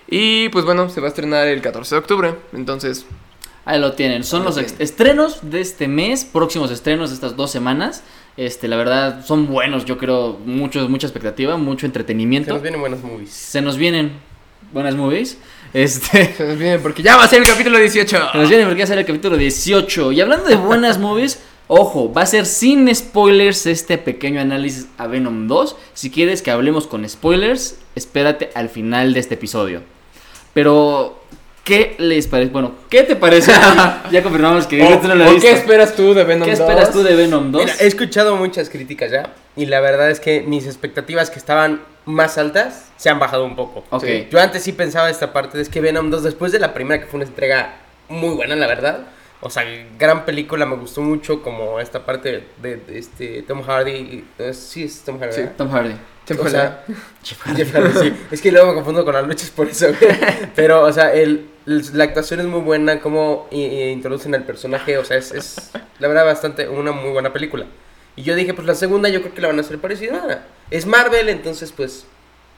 Y 0.10 0.50
pues 0.50 0.64
bueno, 0.66 0.90
se 0.90 1.02
va 1.02 1.08
a 1.08 1.10
estrenar 1.10 1.48
el 1.48 1.62
14 1.62 1.96
de 1.96 2.00
octubre, 2.00 2.36
entonces 2.54 3.06
Ahí 3.66 3.82
lo 3.82 3.92
tienen. 3.94 4.24
Son 4.24 4.46
los 4.46 4.56
tienen. 4.56 4.74
estrenos 4.80 5.40
de 5.42 5.60
este 5.60 5.90
mes, 5.90 6.24
próximos 6.24 6.72
estrenos 6.72 7.10
de 7.10 7.16
estas 7.16 7.36
dos 7.36 7.52
semanas. 7.52 8.02
Este, 8.38 8.70
la 8.70 8.78
verdad, 8.78 9.26
son 9.26 9.48
buenos, 9.48 9.84
yo 9.84 9.98
creo, 9.98 10.40
mucho, 10.46 10.88
mucha 10.88 11.06
expectativa, 11.08 11.58
mucho 11.58 11.82
Se 11.82 11.88
entretenimiento. 11.88 12.54
nos 12.54 12.62
vienen 12.62 12.80
buenos 12.80 13.04
movies. 13.04 13.30
Se 13.32 13.62
nos 13.62 13.76
vienen 13.76 14.14
buenas 14.72 14.96
movies. 14.96 15.38
Este, 15.74 16.34
se 16.36 16.46
nos 16.46 16.58
viene 16.58 16.80
porque 16.80 17.04
ya 17.04 17.18
va 17.18 17.24
a 17.24 17.28
ser 17.28 17.42
el 17.42 17.48
capítulo 17.48 17.78
18. 17.78 18.32
se 18.32 18.38
nos 18.38 18.50
viene 18.50 18.66
porque 18.66 18.80
va 18.80 18.84
a 18.84 18.88
ser 18.88 18.98
el 18.98 19.06
capítulo 19.06 19.38
18. 19.38 20.12
Y 20.12 20.22
hablando 20.22 20.46
de 20.46 20.56
buenas 20.56 20.98
movies, 20.98 21.40
ojo, 21.68 22.12
va 22.12 22.24
a 22.24 22.26
ser 22.26 22.46
sin 22.46 22.94
spoilers 22.94 23.66
este 23.66 23.98
pequeño 23.98 24.42
análisis 24.42 24.88
a 24.98 25.08
Venom 25.08 25.48
2. 25.48 25.76
Si 25.94 26.10
quieres 26.10 26.42
que 26.42 26.52
hablemos 26.52 26.88
con 26.88 27.08
spoilers, 27.08 27.78
espérate 27.96 28.50
al 28.56 28.70
final 28.70 29.14
de 29.14 29.20
este 29.20 29.36
episodio. 29.36 29.82
Pero, 30.54 31.22
¿qué 31.64 31.96
les 32.00 32.28
parece? 32.28 32.52
Bueno, 32.52 32.72
¿qué 32.90 33.04
te 33.04 33.16
parece? 33.16 33.52
ya 34.12 34.24
confirmamos 34.24 34.66
que 34.66 34.82
¿O, 34.82 34.98
tú 35.00 35.08
no 35.08 35.16
lo 35.16 35.40
qué 35.40 35.52
esperas 35.52 35.96
tú 35.96 36.14
de 36.14 36.24
Venom 36.24 36.48
¿Qué 36.48 36.54
esperas 36.54 36.92
2? 36.92 36.94
tú 36.94 37.04
de 37.04 37.16
Venom 37.16 37.52
2? 37.52 37.62
Mira, 37.64 37.76
he 37.80 37.88
escuchado 37.88 38.36
muchas 38.38 38.70
críticas 38.70 39.12
ya. 39.12 39.34
Y 39.56 39.66
la 39.68 39.82
verdad 39.82 40.10
es 40.10 40.20
que 40.20 40.42
mis 40.42 40.66
expectativas 40.66 41.30
que 41.30 41.40
estaban 41.40 41.82
más 42.08 42.38
altas 42.40 42.90
se 42.98 43.10
han 43.10 43.20
bajado 43.20 43.46
un 43.46 43.56
poco. 43.56 43.84
Ok. 43.92 44.04
Sí. 44.04 44.28
Yo 44.32 44.40
antes 44.42 44.64
sí 44.64 44.72
pensaba 44.74 45.10
esta 45.10 45.32
parte 45.34 45.58
de 45.58 45.64
es 45.64 45.70
que 45.70 45.82
Venom 45.82 46.10
2, 46.10 46.24
después 46.24 46.52
de 46.52 46.60
la 46.60 46.74
primera, 46.74 47.00
que 47.04 47.08
fue 47.08 47.20
una 47.20 47.28
entrega 47.30 47.76
muy 48.10 48.34
buena, 48.36 48.56
la 48.56 48.66
verdad. 48.68 49.02
O 49.40 49.52
sea, 49.52 49.64
gran 50.00 50.26
película, 50.26 50.66
me 50.66 50.76
gustó 50.78 51.02
mucho 51.02 51.44
como 51.44 51.80
esta 51.80 52.04
parte 52.06 52.44
de, 52.60 52.78
de 52.78 52.98
este 52.98 53.44
Tom 53.44 53.62
Hardy. 53.62 54.26
eh, 54.40 54.54
sí, 54.54 54.86
es 54.86 55.02
Tom 55.04 55.20
Hardy. 55.20 55.34
Sí. 55.34 55.42
¿verdad? 55.42 55.56
Tom 55.58 55.70
Hardy. 55.70 55.94
O 56.40 56.50
sea, 56.50 56.84
Jeff 57.24 57.46
Hardy, 57.76 57.92
sí. 58.02 58.14
Es 58.32 58.42
que 58.42 58.52
luego 58.52 58.68
me 58.70 58.74
confundo 58.74 59.06
con 59.06 59.14
las 59.14 59.28
luchas 59.28 59.50
por 59.52 59.68
eso. 59.68 59.88
Pero, 60.56 60.82
o 60.84 60.92
sea, 60.92 61.14
el, 61.14 61.50
el- 61.68 61.86
la 61.98 62.06
actuación 62.06 62.40
es 62.40 62.48
muy 62.48 62.62
buena, 62.62 63.00
cómo 63.00 63.48
i- 63.52 63.62
i- 63.64 63.90
introducen 63.92 64.34
al 64.34 64.44
personaje. 64.44 64.98
O 64.98 65.06
sea, 65.06 65.18
es, 65.18 65.32
es 65.32 65.72
la 66.00 66.08
verdad 66.08 66.26
bastante 66.26 66.68
una 66.68 66.92
muy 66.92 67.12
buena 67.12 67.32
película. 67.32 67.66
Y 68.18 68.24
yo 68.24 68.36
dije, 68.36 68.54
pues 68.54 68.68
la 68.68 68.76
segunda 68.76 69.08
yo 69.10 69.22
creo 69.22 69.34
que 69.34 69.42
la 69.42 69.48
van 69.48 69.58
a 69.60 69.62
hacer 69.62 69.78
parecida. 69.80 70.46
Es 70.72 70.86
Marvel, 70.86 71.30
entonces 71.30 71.72
pues 71.72 72.06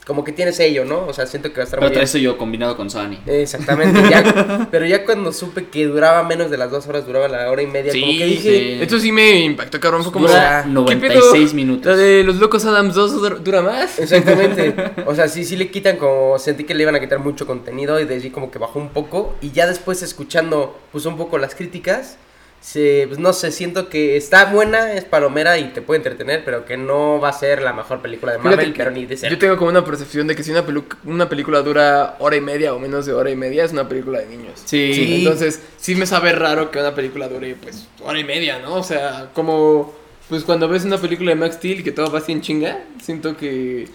como 0.08 0.24
que 0.24 0.32
tiene 0.32 0.54
sello, 0.54 0.86
¿no? 0.86 1.06
O 1.06 1.14
sea, 1.14 1.28
siento 1.28 1.50
que 1.50 1.58
va 1.58 1.62
a 1.62 1.66
estar 1.66 1.78
Pero 1.80 1.90
muy 1.90 1.92
bien. 1.92 2.00
traes 2.00 2.10
eso 2.10 2.18
yo 2.18 2.36
combinado 2.36 2.76
con 2.76 2.90
Sony. 2.90 3.18
Exactamente, 3.28 4.02
ya, 4.10 4.68
pero 4.72 4.88
ya 4.88 5.06
cuando 5.06 5.32
supe 5.32 5.66
que 5.68 5.86
duraba 5.86 6.24
menos 6.24 6.50
de 6.50 6.58
las 6.58 6.72
dos 6.72 6.88
horas, 6.88 7.06
duraba 7.06 7.28
la 7.28 7.52
hora 7.52 7.62
y 7.62 7.68
media, 7.68 7.92
como 7.92 8.06
que 8.18 8.26
dije, 8.26 8.42
sí. 8.78 8.82
Esto 8.82 9.00
sí 9.00 9.12
me 9.12 9.42
impactó, 9.42 9.80
cabrón. 9.80 10.02
Fue 10.04 10.12
como. 10.12 10.28
Dura 10.28 10.64
¿qué 10.64 10.96
pedo? 10.96 11.20
96 11.20 11.54
minutos. 11.54 11.86
La 11.86 11.96
de 11.98 12.24
los 12.24 12.38
locos 12.38 12.66
Adams 12.66 12.96
2 12.96 13.12
dura- 13.22 13.36
dura 13.36 13.62
más. 13.62 14.00
Exactamente. 14.00 14.74
O 15.06 15.14
sea, 15.14 15.28
sí, 15.28 15.44
sí 15.46 15.56
le 15.58 15.70
quitan 15.70 15.98
como. 15.98 16.40
Sentí 16.40 16.64
que 16.64 16.74
le 16.74 16.84
iban 16.84 16.96
a 16.96 17.00
quitar 17.00 17.20
mucho 17.20 17.46
contenido 17.46 18.00
y 18.00 18.06
de 18.06 18.16
allí 18.16 18.32
como 18.32 18.50
que 18.50 18.58
bajó 18.58 18.80
un 18.80 18.90
poco. 18.90 19.36
Y 19.42 19.52
ya 19.52 19.68
después 19.68 20.02
escuchando, 20.02 20.80
pues 20.92 21.06
un 21.06 21.18
poco 21.18 21.38
las 21.38 21.54
críticas, 21.54 22.18
se, 22.62 23.06
pues 23.08 23.20
no 23.20 23.32
sé, 23.34 23.52
siento 23.52 23.90
que 23.90 24.18
está 24.18 24.46
buena, 24.46 24.94
es 24.94 25.06
palomera 25.06 25.58
y 25.58 25.70
te 25.70 25.82
puede 25.82 25.98
entretener, 25.98 26.44
pero 26.44 26.66
que 26.66 26.76
no 26.78 27.20
va 27.20 27.30
a 27.30 27.34
ser 27.34 27.62
la 27.62 27.72
mejor 27.74 28.02
película 28.02 28.34
de 28.34 28.38
Marvel, 28.38 28.74
que 28.74 28.78
pero 28.80 28.92
ni 28.92 29.06
de 29.06 29.16
cerca. 29.18 29.34
Yo 29.34 29.40
tengo 29.40 29.58
como 29.58 29.70
una 29.70 29.86
percepción 29.86 30.28
de 30.28 30.36
que 30.36 30.44
si 30.44 30.52
una, 30.52 30.66
pelu- 30.66 30.84
una 31.06 31.30
película 31.30 31.62
dura 31.62 32.16
hora 32.20 32.36
y 32.36 32.42
media 32.42 32.74
o 32.74 32.80
menos 32.80 33.06
de 33.06 33.14
hora 33.14 33.30
y 33.32 33.36
media, 33.36 33.64
es 33.64 33.72
una 33.72 33.88
película 33.88 34.20
de 34.20 34.28
niños. 34.28 34.62
Sí. 34.66 34.92
Sí. 34.94 35.16
Entonces, 35.20 35.62
sí 35.78 35.96
me 35.96 36.06
sabe 36.06 36.34
raro 36.34 36.70
que 36.70 36.80
una 36.80 36.94
película 36.94 37.28
dure, 37.30 37.56
pues, 37.62 37.88
hora 38.02 38.20
y 38.20 38.24
media, 38.24 38.60
¿no? 38.60 38.76
O 38.76 38.84
sea, 38.84 39.30
como. 39.34 39.98
Pues 40.28 40.44
cuando 40.44 40.68
ves 40.68 40.84
una 40.86 41.00
película 41.00 41.32
de 41.32 41.36
Max 41.36 41.56
Steel 41.56 41.84
que 41.84 41.92
todo 41.92 42.12
va 42.12 42.20
así 42.20 42.32
en 42.32 42.42
chinga, 42.42 42.84
siento 43.02 43.36
que. 43.36 43.88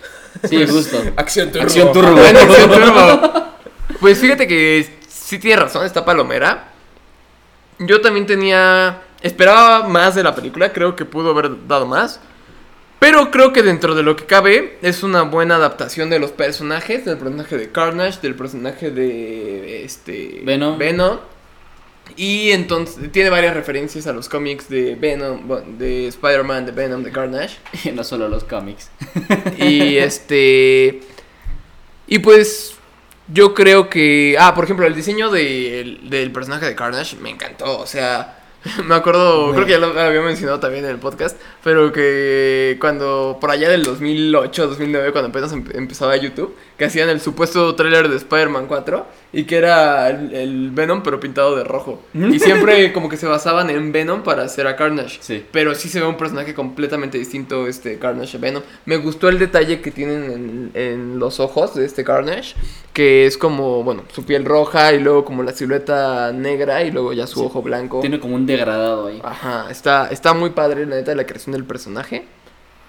Sí, 0.49 0.67
justo. 0.67 1.01
Acción 1.15 1.53
turbo. 1.53 1.65
Acción 1.67 1.93
turbo. 1.93 2.13
Bueno, 2.17 2.39
Acción 2.41 2.71
Turbo. 2.73 3.45
Pues 4.01 4.19
fíjate 4.19 4.49
que 4.49 4.85
sí 5.09 5.39
tiene 5.39 5.61
razón, 5.63 5.87
está 5.87 6.05
palomera. 6.05 6.73
Yo 7.79 8.01
también 8.01 8.27
tenía. 8.27 9.03
Esperaba 9.23 9.89
más 9.89 10.15
de 10.15 10.23
la 10.23 10.35
película, 10.35 10.73
creo 10.73 10.95
que 10.97 11.05
pudo 11.05 11.31
haber 11.31 11.67
dado 11.67 11.87
más. 11.87 12.21
Pero 12.99 13.31
creo 13.31 13.53
que 13.53 13.63
dentro 13.63 13.95
de 13.95 14.03
lo 14.03 14.17
que 14.17 14.25
cabe, 14.25 14.79
es 14.81 15.03
una 15.03 15.23
buena 15.23 15.57
adaptación 15.57 16.09
de 16.09 16.19
los 16.19 16.31
personajes, 16.31 17.05
del 17.05 17.19
personaje 17.19 17.59
de 17.59 17.71
Carnage, 17.71 18.21
del 18.23 18.35
personaje 18.35 18.91
de 18.91 19.85
este 19.85 20.41
Venom. 20.45 20.79
Venom. 20.79 21.19
Y 22.17 22.51
entonces 22.51 23.11
tiene 23.13 23.31
varias 23.31 23.55
referencias 23.55 24.07
a 24.07 24.13
los 24.13 24.29
cómics 24.29 24.69
de 24.69 24.95
Venom, 24.95 25.49
de 25.79 26.07
Spider-Man, 26.09 26.67
de 26.67 26.73
Venom, 26.73 27.03
de 27.03 27.11
Carnage. 27.11 27.57
Y 27.85 27.91
no 27.91 28.05
solo 28.05 28.29
los 28.29 28.45
cómics. 28.45 28.91
Y 29.59 29.97
este. 29.97 31.01
Y 32.07 32.19
pues. 32.21 32.74
Yo 33.29 33.55
creo 33.55 33.89
que. 33.89 34.37
Ah, 34.39 34.55
por 34.55 34.65
ejemplo, 34.65 34.87
el 34.87 34.95
diseño 34.95 35.31
del- 35.31 36.09
del 36.11 36.31
personaje 36.31 36.67
de 36.67 36.75
Carnage 36.75 37.17
me 37.17 37.31
encantó. 37.31 37.79
O 37.81 37.87
sea. 37.87 38.41
Me 38.87 38.95
acuerdo, 38.95 39.53
creo 39.53 39.67
que 39.67 39.73
ya 39.73 39.79
lo 39.79 39.89
había 40.01 40.23
mencionado 40.23 40.59
también 40.59 40.87
en 40.87 40.93
el 40.93 40.97
podcast, 40.97 41.39
pero 41.63 41.93
que 41.93 42.79
cuando 42.81 43.37
por 43.39 43.51
allá 43.51 43.69
del 43.69 43.83
2008, 43.83 44.69
2009, 44.69 45.13
cuando 45.13 45.29
apenas 45.29 45.53
empe- 45.55 45.77
empezaba 45.77 46.17
YouTube, 46.17 46.57
que 46.79 46.87
hacían 46.87 47.11
el 47.11 47.21
supuesto 47.21 47.75
tráiler 47.75 48.09
de 48.09 48.17
Spider-Man 48.17 48.65
4 48.67 49.07
y 49.35 49.45
que 49.45 49.57
era 49.57 50.09
el, 50.11 50.33
el 50.35 50.71
Venom 50.71 51.03
pero 51.03 51.19
pintado 51.21 51.57
de 51.57 51.65
rojo. 51.65 52.01
Y 52.15 52.39
siempre 52.39 52.93
como 52.95 53.09
que 53.09 53.17
se 53.17 53.27
basaban 53.27 53.69
en 53.69 53.91
Venom 53.93 54.23
para 54.23 54.45
hacer 54.45 54.67
a 54.67 54.77
Carnage. 54.77 55.19
Sí. 55.21 55.45
Pero 55.53 55.75
sí 55.75 55.89
se 55.89 56.01
ve 56.01 56.07
un 56.07 56.17
personaje 56.17 56.55
completamente 56.55 57.19
distinto, 57.19 57.67
este 57.67 57.99
Carnage 57.99 58.37
a 58.37 58.41
Venom. 58.41 58.63
Me 58.87 58.97
gustó 58.97 59.29
el 59.29 59.39
detalle 59.39 59.81
que 59.81 59.91
tienen 59.91 60.25
en, 60.25 60.71
en 60.75 61.19
los 61.19 61.41
ojos 61.41 61.75
de 61.75 61.85
este 61.85 62.05
Carnage, 62.05 62.55
que 62.93 63.27
es 63.27 63.37
como, 63.37 63.83
bueno, 63.83 64.05
su 64.15 64.25
piel 64.25 64.45
roja 64.45 64.93
y 64.93 65.01
luego 65.01 65.25
como 65.25 65.43
la 65.43 65.53
silueta 65.53 66.33
negra 66.33 66.83
y 66.85 66.91
luego 66.93 67.13
ya 67.13 67.27
su 67.27 67.41
Sí. 67.41 67.47
ojo 67.47 67.61
blanco. 67.61 68.01
Tiene 68.01 68.21
como 68.21 68.37
un 68.37 68.47
degradado 68.47 69.09
ahí. 69.09 69.21
Ajá, 69.25 69.67
está, 69.71 70.09
está 70.11 70.33
muy 70.33 70.51
padre 70.51 70.87
la 70.87 70.97
neta 70.97 71.15
la 71.15 71.27
creación 71.27 71.53
del 71.55 71.65
personaje. 71.65 72.25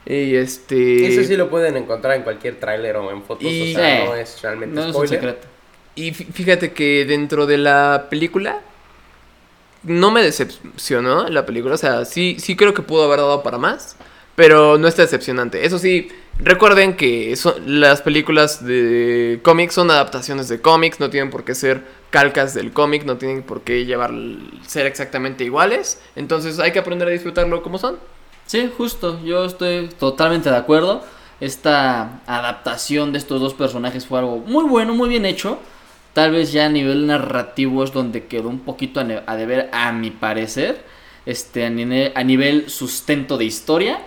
Y 0.05 0.35
este... 0.35 1.07
Eso 1.07 1.23
sí 1.27 1.35
lo 1.35 1.49
pueden 1.49 1.75
encontrar 1.77 2.15
en 2.15 2.21
cualquier 2.21 2.59
tráiler 2.59 2.95
o 2.97 3.09
en 3.09 3.23
fotos, 3.23 3.43
Y- 3.51 3.73
o 3.73 3.75
sea, 3.79 3.97
Sí. 4.01 4.03
no 4.05 4.15
es 4.15 4.41
realmente 4.43 4.75
No 4.75 4.87
es 4.89 4.95
un 4.95 5.07
secreto. 5.07 5.47
Y 5.95 6.11
fí- 6.13 6.27
fíjate 6.31 6.73
que 6.73 7.05
dentro 7.05 7.45
de 7.45 7.57
la 7.57 8.07
película 8.09 8.61
no 9.83 10.11
me 10.11 10.21
decepcionó 10.23 11.27
la 11.29 11.45
película, 11.45 11.75
o 11.75 11.77
sea, 11.77 12.05
sí 12.05 12.37
sí 12.39 12.55
creo 12.55 12.73
que 12.73 12.81
pudo 12.81 13.03
haber 13.03 13.19
dado 13.19 13.43
para 13.43 13.57
más, 13.57 13.97
pero 14.35 14.77
no 14.77 14.87
está 14.87 15.03
decepcionante. 15.03 15.65
Eso 15.65 15.77
sí, 15.77 16.07
recuerden 16.39 16.95
que 16.97 17.35
las 17.67 18.01
películas 18.01 18.65
de 18.65 19.39
cómics 19.43 19.75
son 19.75 19.91
adaptaciones 19.91 20.47
de 20.49 20.59
cómics, 20.59 20.99
no 20.99 21.09
tienen 21.09 21.29
por 21.29 21.43
qué 21.43 21.53
ser 21.53 21.83
calcas 22.09 22.53
del 22.55 22.71
cómic, 22.73 23.03
no 23.05 23.17
tienen 23.17 23.43
por 23.43 23.61
qué 23.61 23.85
llevar 23.85 24.11
ser 24.65 24.87
exactamente 24.87 25.43
iguales, 25.43 26.01
entonces 26.15 26.59
hay 26.59 26.71
que 26.71 26.79
aprender 26.79 27.07
a 27.07 27.11
disfrutarlo 27.11 27.61
como 27.61 27.77
son. 27.77 27.97
Sí, 28.47 28.71
justo. 28.77 29.19
Yo 29.23 29.45
estoy 29.45 29.89
totalmente 29.99 30.49
de 30.49 30.55
acuerdo. 30.57 31.03
Esta 31.39 32.21
adaptación 32.27 33.11
de 33.11 33.17
estos 33.17 33.41
dos 33.41 33.53
personajes 33.53 34.05
fue 34.05 34.19
algo 34.19 34.37
muy 34.37 34.63
bueno, 34.65 34.93
muy 34.93 35.09
bien 35.09 35.25
hecho. 35.25 35.59
Tal 36.15 36.31
vez 36.31 36.53
ya 36.53 36.67
a 36.67 36.69
nivel 36.69 37.07
narrativo 37.07 37.83
es 37.83 37.91
donde 37.91 38.23
quedó 38.23 38.47
un 38.47 38.61
poquito 38.61 39.01
a, 39.01 39.03
a 39.27 39.35
deber, 39.35 39.69
a 39.73 39.91
mi 39.91 40.11
parecer. 40.11 40.81
este, 41.25 41.65
a, 41.65 41.69
nivel, 41.69 42.13
a 42.15 42.23
nivel 42.23 42.69
sustento 42.69 43.37
de 43.37 43.43
historia. 43.43 43.99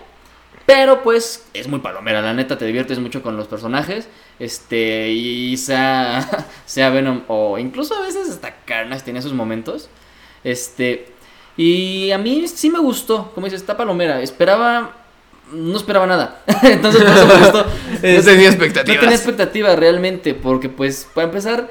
Pero 0.65 1.03
pues 1.03 1.45
es 1.53 1.67
muy 1.67 1.81
palomera, 1.81 2.19
la 2.21 2.33
neta 2.33 2.57
te 2.57 2.65
diviertes 2.65 2.97
mucho 2.97 3.21
con 3.21 3.37
los 3.37 3.45
personajes. 3.45 4.07
Este, 4.39 5.11
y 5.11 5.55
sea, 5.57 6.47
sea 6.65 6.89
Venom 6.89 7.21
o 7.27 7.59
incluso 7.59 7.93
a 7.93 8.01
veces 8.01 8.27
hasta 8.27 8.55
Carnage 8.65 9.03
tenía 9.03 9.21
sus 9.21 9.33
momentos. 9.33 9.87
Este, 10.43 11.09
y 11.57 12.09
a 12.09 12.17
mí 12.17 12.47
sí 12.47 12.71
me 12.71 12.79
gustó, 12.79 13.31
como 13.35 13.45
dices, 13.45 13.61
está 13.61 13.77
palomera. 13.77 14.19
Esperaba, 14.23 14.95
no 15.51 15.77
esperaba 15.77 16.07
nada. 16.07 16.41
Entonces 16.63 17.03
por 17.03 17.11
eso 17.11 17.27
me 17.27 17.37
gustó. 17.37 17.65
No 18.01 18.21
tenía 18.23 18.47
expectativas. 18.47 18.95
no 18.95 19.01
tenía 19.01 19.15
expectativa 19.15 19.75
realmente, 19.75 20.33
porque 20.33 20.69
pues 20.69 21.07
para 21.13 21.27
empezar, 21.27 21.69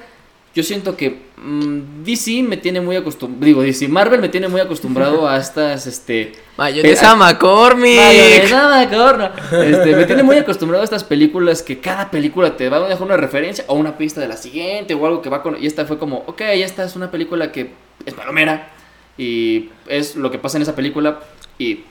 yo 0.54 0.62
siento 0.62 0.96
que 0.96 1.18
mm, 1.36 2.02
DC 2.04 2.42
me 2.42 2.56
tiene 2.56 2.80
muy 2.80 2.96
acostumbrado, 2.96 3.44
digo 3.44 3.62
DC, 3.62 3.88
Marvel 3.88 4.20
me 4.20 4.28
tiene 4.28 4.48
muy 4.48 4.60
acostumbrado 4.60 5.28
a 5.28 5.36
estas, 5.38 5.86
este... 5.86 6.32
Mayonesa 6.56 7.14
McCormick. 7.14 7.96
Mayonesa, 7.96 8.68
Macorno. 8.68 9.30
Este, 9.62 9.94
me 9.94 10.04
tiene 10.04 10.22
muy 10.22 10.36
acostumbrado 10.36 10.82
a 10.82 10.84
estas 10.84 11.04
películas 11.04 11.62
que 11.62 11.78
cada 11.78 12.10
película 12.10 12.56
te 12.56 12.68
va 12.68 12.78
a 12.78 12.88
dejar 12.88 13.02
una 13.02 13.16
referencia 13.16 13.64
o 13.68 13.74
una 13.74 13.96
pista 13.96 14.20
de 14.20 14.28
la 14.28 14.36
siguiente 14.36 14.94
o 14.94 15.06
algo 15.06 15.22
que 15.22 15.30
va 15.30 15.42
con... 15.42 15.62
Y 15.62 15.66
esta 15.66 15.84
fue 15.84 15.98
como, 15.98 16.24
ok, 16.26 16.40
esta 16.40 16.84
es 16.84 16.96
una 16.96 17.10
película 17.10 17.52
que 17.52 17.70
es 18.04 18.14
palomera 18.14 18.70
y 19.16 19.70
es 19.86 20.16
lo 20.16 20.30
que 20.30 20.38
pasa 20.38 20.56
en 20.56 20.62
esa 20.62 20.74
película 20.74 21.20
y 21.58 21.84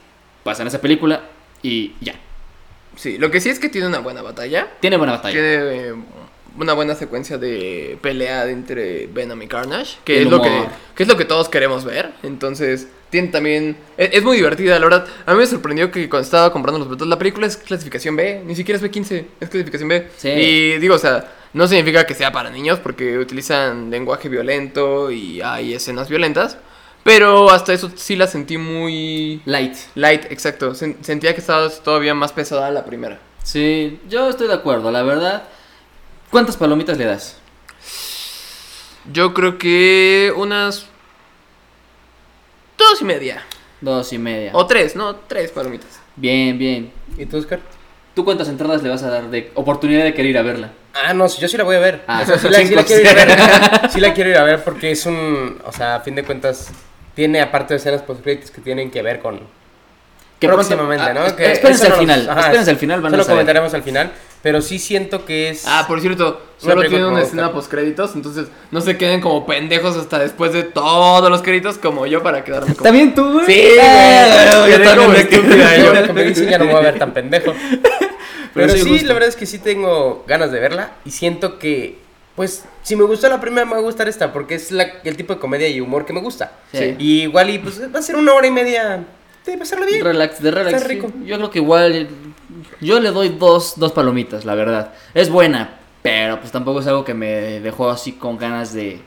pasa 0.44 0.64
en 0.64 0.70
esa 0.70 0.82
película 0.82 1.22
y 1.62 1.94
ya. 2.02 2.16
Sí, 2.96 3.18
lo 3.18 3.30
que 3.30 3.40
sí 3.40 3.50
es 3.50 3.60
que 3.60 3.70
tiene 3.70 3.88
una 3.88 4.00
buena 4.00 4.22
batalla. 4.22 4.68
Tiene 4.80 4.98
buena 4.98 5.14
batalla. 5.14 5.34
Tiene 5.34 5.88
eh, 5.90 5.94
una 6.58 6.74
buena 6.74 6.96
secuencia 6.96 7.38
de 7.38 7.98
pelea 8.02 8.48
entre 8.50 9.08
Venom 9.08 9.42
y 9.42 9.48
Carnage, 9.48 9.98
que 10.04 10.18
El 10.22 10.26
es, 10.26 10.32
lo 10.32 10.42
que, 10.42 10.64
que 10.96 11.04
es 11.04 11.10
lo 11.10 11.18
que 11.18 11.26
todos 11.26 11.50
queremos 11.50 11.86
ver. 11.86 12.12
Entonces, 12.24 12.88
tiene 13.10 13.30
también... 13.30 13.78
Es, 13.98 14.10
es 14.14 14.24
muy 14.24 14.38
divertida, 14.38 14.78
la 14.80 14.86
verdad. 14.86 15.08
A 15.26 15.34
mí 15.34 15.40
me 15.40 15.46
sorprendió 15.46 15.92
que 15.92 16.10
cuando 16.10 16.26
estaba 16.26 16.52
comprando 16.52 16.80
los 16.80 16.88
boletos, 16.88 17.08
la 17.08 17.18
película 17.18 17.48
es 17.48 17.58
clasificación 17.58 18.16
B, 18.16 18.42
ni 18.46 18.56
siquiera 18.56 18.78
es 18.78 18.84
B15, 18.84 19.26
es 19.40 19.50
clasificación 19.50 19.90
B. 19.90 20.08
Sí. 20.18 20.30
Y 20.30 20.78
digo, 20.80 20.96
o 20.96 21.00
sea, 21.00 21.32
no 21.54 21.68
significa 21.68 22.06
que 22.06 22.14
sea 22.14 22.32
para 22.32 22.50
niños 22.50 22.80
porque 22.80 23.18
utilizan 23.18 23.90
lenguaje 23.90 24.28
violento 24.30 25.12
y 25.12 25.42
hay 25.42 25.74
escenas 25.74 26.10
violentas. 26.10 26.58
Pero 27.04 27.50
hasta 27.52 27.72
eso 27.72 27.90
sí 27.96 28.18
la 28.18 28.28
sentí 28.28 28.58
muy... 28.58 29.42
Light. 29.46 29.76
Light, 29.96 30.26
exacto. 30.30 30.74
Sen- 30.74 30.98
Sentía 31.02 31.34
que 31.34 31.40
estaba 31.40 31.70
todavía 31.70 32.14
más 32.14 32.34
pesada 32.34 32.70
la 32.70 32.84
primera. 32.84 33.20
Sí, 33.44 33.98
yo 34.10 34.28
estoy 34.30 34.48
de 34.48 34.56
acuerdo, 34.56 34.92
la 34.92 35.04
verdad. 35.04 35.44
¿Cuántas 36.30 36.58
palomitas 36.58 36.98
le 36.98 37.06
das? 37.06 37.38
Yo 39.12 39.34
creo 39.34 39.58
que 39.58 40.34
unas 40.36 40.86
dos 42.78 43.02
y 43.02 43.06
media. 43.06 43.44
Dos 43.80 44.12
y 44.12 44.18
media. 44.18 44.52
O 44.54 44.66
tres, 44.66 44.96
no, 44.96 45.16
tres 45.16 45.52
palomitas. 45.52 46.00
Bien, 46.16 46.58
bien. 46.58 46.92
¿Y 47.18 47.26
tú, 47.26 47.38
Oscar? 47.38 47.60
¿Tú 48.16 48.26
cuántas 48.26 48.50
entradas 48.50 48.82
le 48.82 48.90
vas 48.90 49.04
a 49.04 49.10
dar 49.10 49.30
de 49.30 49.52
oportunidad 49.54 50.04
de 50.04 50.14
querer 50.14 50.32
ir 50.32 50.38
a 50.38 50.42
verla? 50.42 50.72
Ah, 50.94 51.14
no, 51.14 51.30
sí, 51.30 51.40
yo 51.40 51.48
sí 51.48 51.56
la 51.56 51.64
voy 51.64 51.76
a 51.76 51.80
ver. 51.80 52.04
Ah, 52.08 52.22
o 52.24 52.26
sea, 52.26 52.38
sí, 52.40 52.48
la, 52.50 52.66
sí 52.66 52.74
la 52.74 52.84
quiero 52.84 53.02
ir 53.02 53.08
a 53.08 53.14
ver. 53.14 53.38
Sí 53.92 54.00
la 54.02 54.14
quiero 54.14 54.30
ir 54.32 54.38
a 54.38 54.44
ver 54.44 54.64
porque 54.64 54.92
es 54.92 55.06
un. 55.06 55.62
O 55.64 55.72
sea, 55.72 55.96
a 55.96 56.00
fin 56.02 56.16
de 56.16 56.24
cuentas, 56.24 56.70
tiene 57.14 57.40
aparte 57.40 57.76
de 57.76 57.78
escenas 57.78 58.02
post-créditos 58.02 58.52
que 58.52 58.62
tienen 58.62 58.90
que 58.90 59.02
ver 59.02 59.20
con. 59.20 59.40
Que 60.40 60.48
próximamente, 60.48 61.04
pronto- 61.04 61.20
¿no? 61.22 61.26
ah, 61.28 61.36
Que 61.36 61.52
espérense 61.54 61.86
al 61.88 61.92
no- 61.94 61.98
final. 61.98 62.30
ajá, 62.30 62.40
espérense 62.42 62.70
al 62.72 62.78
final, 62.78 63.02
van 63.02 63.14
Eso 63.14 63.22
a 63.22 63.24
lo 63.26 63.30
comentaremos 63.30 63.74
al 63.74 63.84
final. 63.84 64.12
Pero 64.44 64.62
sí 64.62 64.78
siento 64.78 65.26
que 65.26 65.50
es. 65.50 65.66
Ah, 65.68 65.86
por 65.88 66.00
cierto, 66.00 66.42
solo 66.60 66.82
tiene 66.88 67.08
una 67.08 67.24
escena 67.24 67.52
post 67.52 67.72
créditos, 67.72 68.14
entonces 68.16 68.48
no 68.70 68.82
se 68.82 68.96
queden 68.96 69.20
como 69.20 69.46
pendejos 69.48 69.98
hasta 69.98 70.20
después 70.20 70.54
de 70.54 70.62
todos 70.64 71.30
los 71.32 71.42
créditos 71.42 71.80
como 71.80 72.06
yo 72.06 72.22
para 72.22 72.44
quedarme 72.44 72.74
como... 72.74 72.84
¿También 72.84 73.16
tú, 73.16 73.34
güey? 73.34 73.46
Sí, 73.48 73.68
Ah, 73.82 74.60
güey. 74.60 74.72
yo 74.72 74.78
Quedé 74.78 74.86
también 74.86 74.96
como 75.08 75.10
me 75.18 75.20
estúpida, 75.22 75.78
yo. 75.78 76.06
Yo 76.06 76.14
me 76.14 76.24
dicen 76.24 76.50
ya 76.50 76.58
no 76.60 76.66
me 76.66 76.72
voy 76.72 76.82
a 76.82 76.84
ver 76.86 77.00
tan 77.00 77.14
pendejo. 77.14 77.54
Pero, 78.54 78.70
sí 78.74 78.80
sí, 79.00 79.06
la 79.06 79.14
verdad 79.14 79.30
es 79.30 79.36
que 79.36 79.46
sí 79.46 79.60
tengo 79.60 80.24
ganas 80.28 80.52
de 80.52 80.60
verla. 80.60 80.92
Y 81.06 81.12
siento 81.12 81.60
que, 81.60 82.00
pues, 82.36 82.64
si 82.84 82.96
me 82.96 83.04
gustó 83.04 83.30
la 83.30 83.40
primera, 83.42 83.66
me 83.66 83.74
va 83.74 83.78
a 83.80 83.82
gustar 83.82 84.08
esta. 84.08 84.34
Porque 84.34 84.56
es 84.56 84.72
la, 84.72 84.84
el 85.04 85.16
tipo 85.18 85.34
de 85.34 85.40
comedia 85.40 85.68
y 85.68 85.80
humor 85.82 86.06
que 86.06 86.14
me 86.14 86.22
gusta. 86.22 86.54
Sí. 86.74 86.96
Y 86.98 87.22
igual, 87.24 87.50
y 87.50 87.60
pues 87.60 87.82
va 87.94 88.00
a 88.00 88.02
ser 88.02 88.16
una 88.16 88.34
hora 88.34 88.48
y 88.48 88.52
media 88.52 89.04
de 89.52 89.58
pasarlo 89.58 89.86
bien. 89.86 90.04
Relax, 90.04 90.42
de 90.42 90.52
relax. 90.52 90.76
Está 90.76 90.88
rico. 90.88 91.08
sí. 91.08 91.26
Yo 91.26 91.38
creo 91.38 91.50
que 91.52 91.60
igual. 91.60 92.08
Yo 92.82 93.00
le 93.00 93.12
doy 93.12 93.30
dos, 93.30 93.74
dos 93.78 93.92
palomitas, 93.92 94.46
la 94.46 94.56
verdad. 94.56 94.94
Es 95.14 95.30
buena, 95.30 95.80
pero 96.02 96.40
pues 96.40 96.52
tampoco 96.52 96.80
es 96.80 96.88
algo 96.88 97.04
que 97.06 97.14
me 97.14 97.60
dejó 97.60 97.90
así 97.90 98.14
con 98.14 98.38
ganas 98.38 98.74
de. 98.74 99.02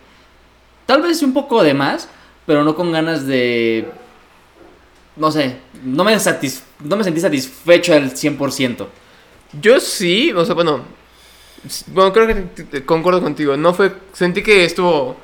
Tal 0.86 1.03
vez 1.03 1.22
un 1.22 1.32
poco 1.32 1.62
de 1.62 1.74
más, 1.74 2.09
pero 2.47 2.64
no 2.64 2.74
con 2.74 2.93
ganas 2.93 3.26
de. 3.26 3.88
No 5.16 5.30
sé, 5.30 5.57
no 5.84 6.03
me, 6.05 6.14
satis- 6.16 6.62
no 6.82 6.97
me 6.97 7.05
sentí 7.05 7.20
satisfecho 7.20 7.93
al 7.95 8.12
100%. 8.12 8.86
Yo 9.61 9.80
sí, 9.80 10.32
o 10.32 10.45
sea, 10.45 10.55
bueno, 10.55 10.82
bueno, 11.88 12.12
creo 12.12 12.26
que 12.70 12.84
concuerdo 12.86 13.20
contigo, 13.20 13.57
no 13.57 13.74
fue, 13.74 13.93
sentí 14.12 14.43
que 14.43 14.64
estuvo... 14.64 15.16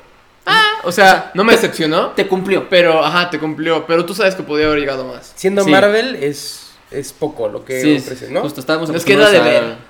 Ah, 0.47 0.79
o 0.83 0.91
sea, 0.91 1.31
no 1.33 1.43
me 1.43 1.51
decepcionó, 1.53 2.07
Te 2.11 2.25
cumplió. 2.27 2.67
pero, 2.69 3.03
ajá, 3.03 3.29
te 3.29 3.37
cumplió, 3.39 3.85
pero 3.85 4.05
tú 4.05 4.15
sabes 4.15 4.33
que 4.35 4.43
podía 4.43 4.67
haber 4.67 4.79
llegado 4.79 5.05
más. 5.05 5.33
Siendo 5.35 5.63
Sí. 5.63 5.69
Marvel, 5.69 6.15
es, 6.15 6.71
es 6.89 7.11
poco 7.13 7.49
lo 7.49 7.65
que 7.65 7.81
Sí, 7.81 7.97
ofrece, 7.97 8.29
¿no? 8.31 8.41
justo 8.41 8.59
estábamos 8.61 8.89
Nos 8.89 9.03
queda 9.03 9.29
de 9.29 9.37
acostumbrados 9.37 9.69
ver. 9.69 9.87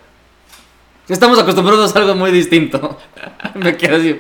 Estamos 1.09 1.39
acostumbrados 1.39 1.95
a 1.95 1.99
algo 1.99 2.15
muy 2.15 2.31
distinto. 2.31 2.97
Me 3.55 3.77
quedo 3.77 3.95
así. 3.97 4.19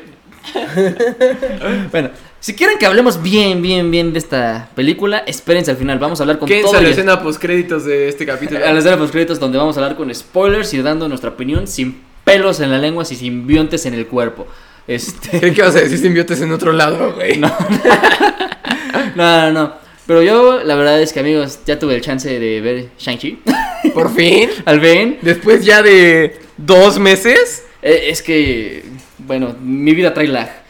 bueno, 1.91 2.09
si 2.39 2.55
quieren 2.55 2.77
que 2.77 2.85
hablemos 2.85 3.21
bien, 3.21 3.61
bien, 3.61 3.91
bien 3.91 4.13
de 4.13 4.19
esta 4.19 4.69
película, 4.75 5.19
espérense 5.27 5.71
al 5.71 5.77
final. 5.77 5.99
Vamos 5.99 6.19
a 6.19 6.23
hablar 6.23 6.39
con 6.39 6.47
¿Quién 6.47 6.61
todo. 6.63 6.75
es 6.75 6.81
la 6.83 6.87
y- 6.87 6.91
escena 6.91 7.21
post 7.21 7.41
créditos 7.41 7.83
de 7.85 8.07
este 8.09 8.25
capítulo? 8.25 8.65
a 8.65 8.71
la 8.71 8.79
escena 8.79 8.97
post 8.97 9.11
créditos 9.11 9.39
donde 9.39 9.57
vamos 9.57 9.75
a 9.77 9.81
hablar 9.81 9.97
con 9.97 10.13
spoilers 10.13 10.73
y 10.73 10.81
dando 10.81 11.07
nuestra 11.09 11.31
opinión 11.31 11.67
sin 11.67 12.01
pelos 12.23 12.59
en 12.59 12.71
la 12.71 12.77
lengua 12.77 13.03
y 13.09 13.15
simbiontes 13.15 13.85
en 13.85 13.93
el 13.93 14.07
cuerpo. 14.07 14.47
Este, 14.87 15.51
que 15.53 15.61
vas 15.61 15.75
a 15.75 15.81
decir 15.81 15.97
simbiotes 15.97 16.41
en 16.41 16.51
otro 16.51 16.71
lado, 16.71 17.13
güey. 17.13 17.37
no. 17.37 17.47
no, 19.15 19.41
no, 19.41 19.51
no. 19.51 19.73
Pero 20.05 20.21
yo, 20.23 20.63
la 20.63 20.75
verdad 20.75 21.01
es 21.01 21.11
que, 21.11 21.19
amigos, 21.19 21.59
ya 21.65 21.77
tuve 21.77 21.95
el 21.95 22.01
chance 22.01 22.39
de 22.39 22.61
ver 22.61 22.89
Shang-Chi. 22.97 23.41
Por 23.93 24.13
fin, 24.15 24.49
Al 24.65 24.79
ven, 24.79 25.17
después 25.21 25.65
ya 25.65 25.81
de 25.83 26.39
dos 26.55 26.97
meses, 26.99 27.65
eh, 27.81 28.05
es 28.07 28.21
que, 28.21 28.83
bueno, 29.17 29.55
mi 29.61 29.93
vida 29.93 30.13
trae 30.13 30.27
lag. 30.27 30.63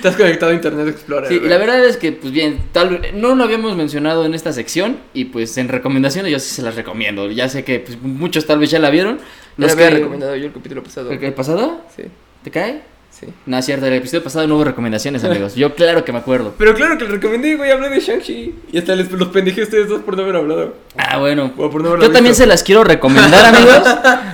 te 0.00 0.08
has 0.08 0.16
conectado 0.16 0.52
a 0.52 0.54
Internet 0.54 0.88
Explorer. 0.88 1.28
Sí, 1.28 1.40
y 1.44 1.48
la 1.48 1.58
verdad 1.58 1.84
es 1.84 1.96
que, 1.96 2.12
pues 2.12 2.32
bien, 2.32 2.60
tal 2.72 2.96
vez 2.98 3.12
no 3.12 3.34
lo 3.34 3.42
habíamos 3.44 3.76
mencionado 3.76 4.24
en 4.24 4.32
esta 4.34 4.52
sección 4.52 4.98
y 5.12 5.26
pues 5.26 5.58
en 5.58 5.68
recomendaciones 5.68 6.30
yo 6.32 6.38
sí 6.38 6.54
se 6.54 6.62
las 6.62 6.76
recomiendo. 6.76 7.28
Ya 7.30 7.48
sé 7.48 7.64
que 7.64 7.80
pues, 7.80 8.00
muchos 8.00 8.46
tal 8.46 8.58
vez 8.60 8.70
ya 8.70 8.78
la 8.78 8.88
vieron. 8.90 9.18
Ya 9.18 9.22
Los 9.58 9.72
lo 9.72 9.72
había 9.74 9.88
que- 9.90 9.96
recomendado 9.96 10.36
yo 10.36 10.46
el 10.46 10.52
capítulo 10.52 10.82
pasado. 10.82 11.10
¿El, 11.10 11.22
el 11.22 11.34
pasado? 11.34 11.82
Sí, 11.94 12.04
¿Te 12.46 12.52
cae? 12.52 12.80
sí. 13.10 13.26
No, 13.44 13.58
es 13.58 13.64
cierto, 13.64 13.86
el 13.86 13.94
episodio 13.94 14.22
pasado 14.22 14.46
no 14.46 14.54
hubo 14.54 14.62
recomendaciones, 14.62 15.24
amigos. 15.24 15.56
Yo 15.56 15.74
claro 15.74 16.04
que 16.04 16.12
me 16.12 16.18
acuerdo. 16.18 16.54
Pero 16.56 16.74
claro 16.74 16.96
que 16.96 17.02
lo 17.04 17.10
recomendé, 17.10 17.56
güey, 17.56 17.72
hablé 17.72 17.88
de 17.88 17.98
Shang-Chi. 17.98 18.54
Y 18.70 18.78
hasta 18.78 18.94
les, 18.94 19.10
los 19.10 19.28
pendejé 19.30 19.62
a 19.62 19.64
ustedes 19.64 19.88
dos 19.88 20.02
por 20.02 20.16
no 20.16 20.22
haber 20.22 20.36
hablado. 20.36 20.74
Ah, 20.96 21.18
bueno. 21.18 21.50
O 21.56 21.68
por 21.68 21.82
no 21.82 21.88
haberlo 21.88 22.06
Yo 22.06 22.12
también 22.12 22.36
se 22.36 22.46
las 22.46 22.62
quiero 22.62 22.84
recomendar, 22.84 23.44
amigos. 23.56 23.82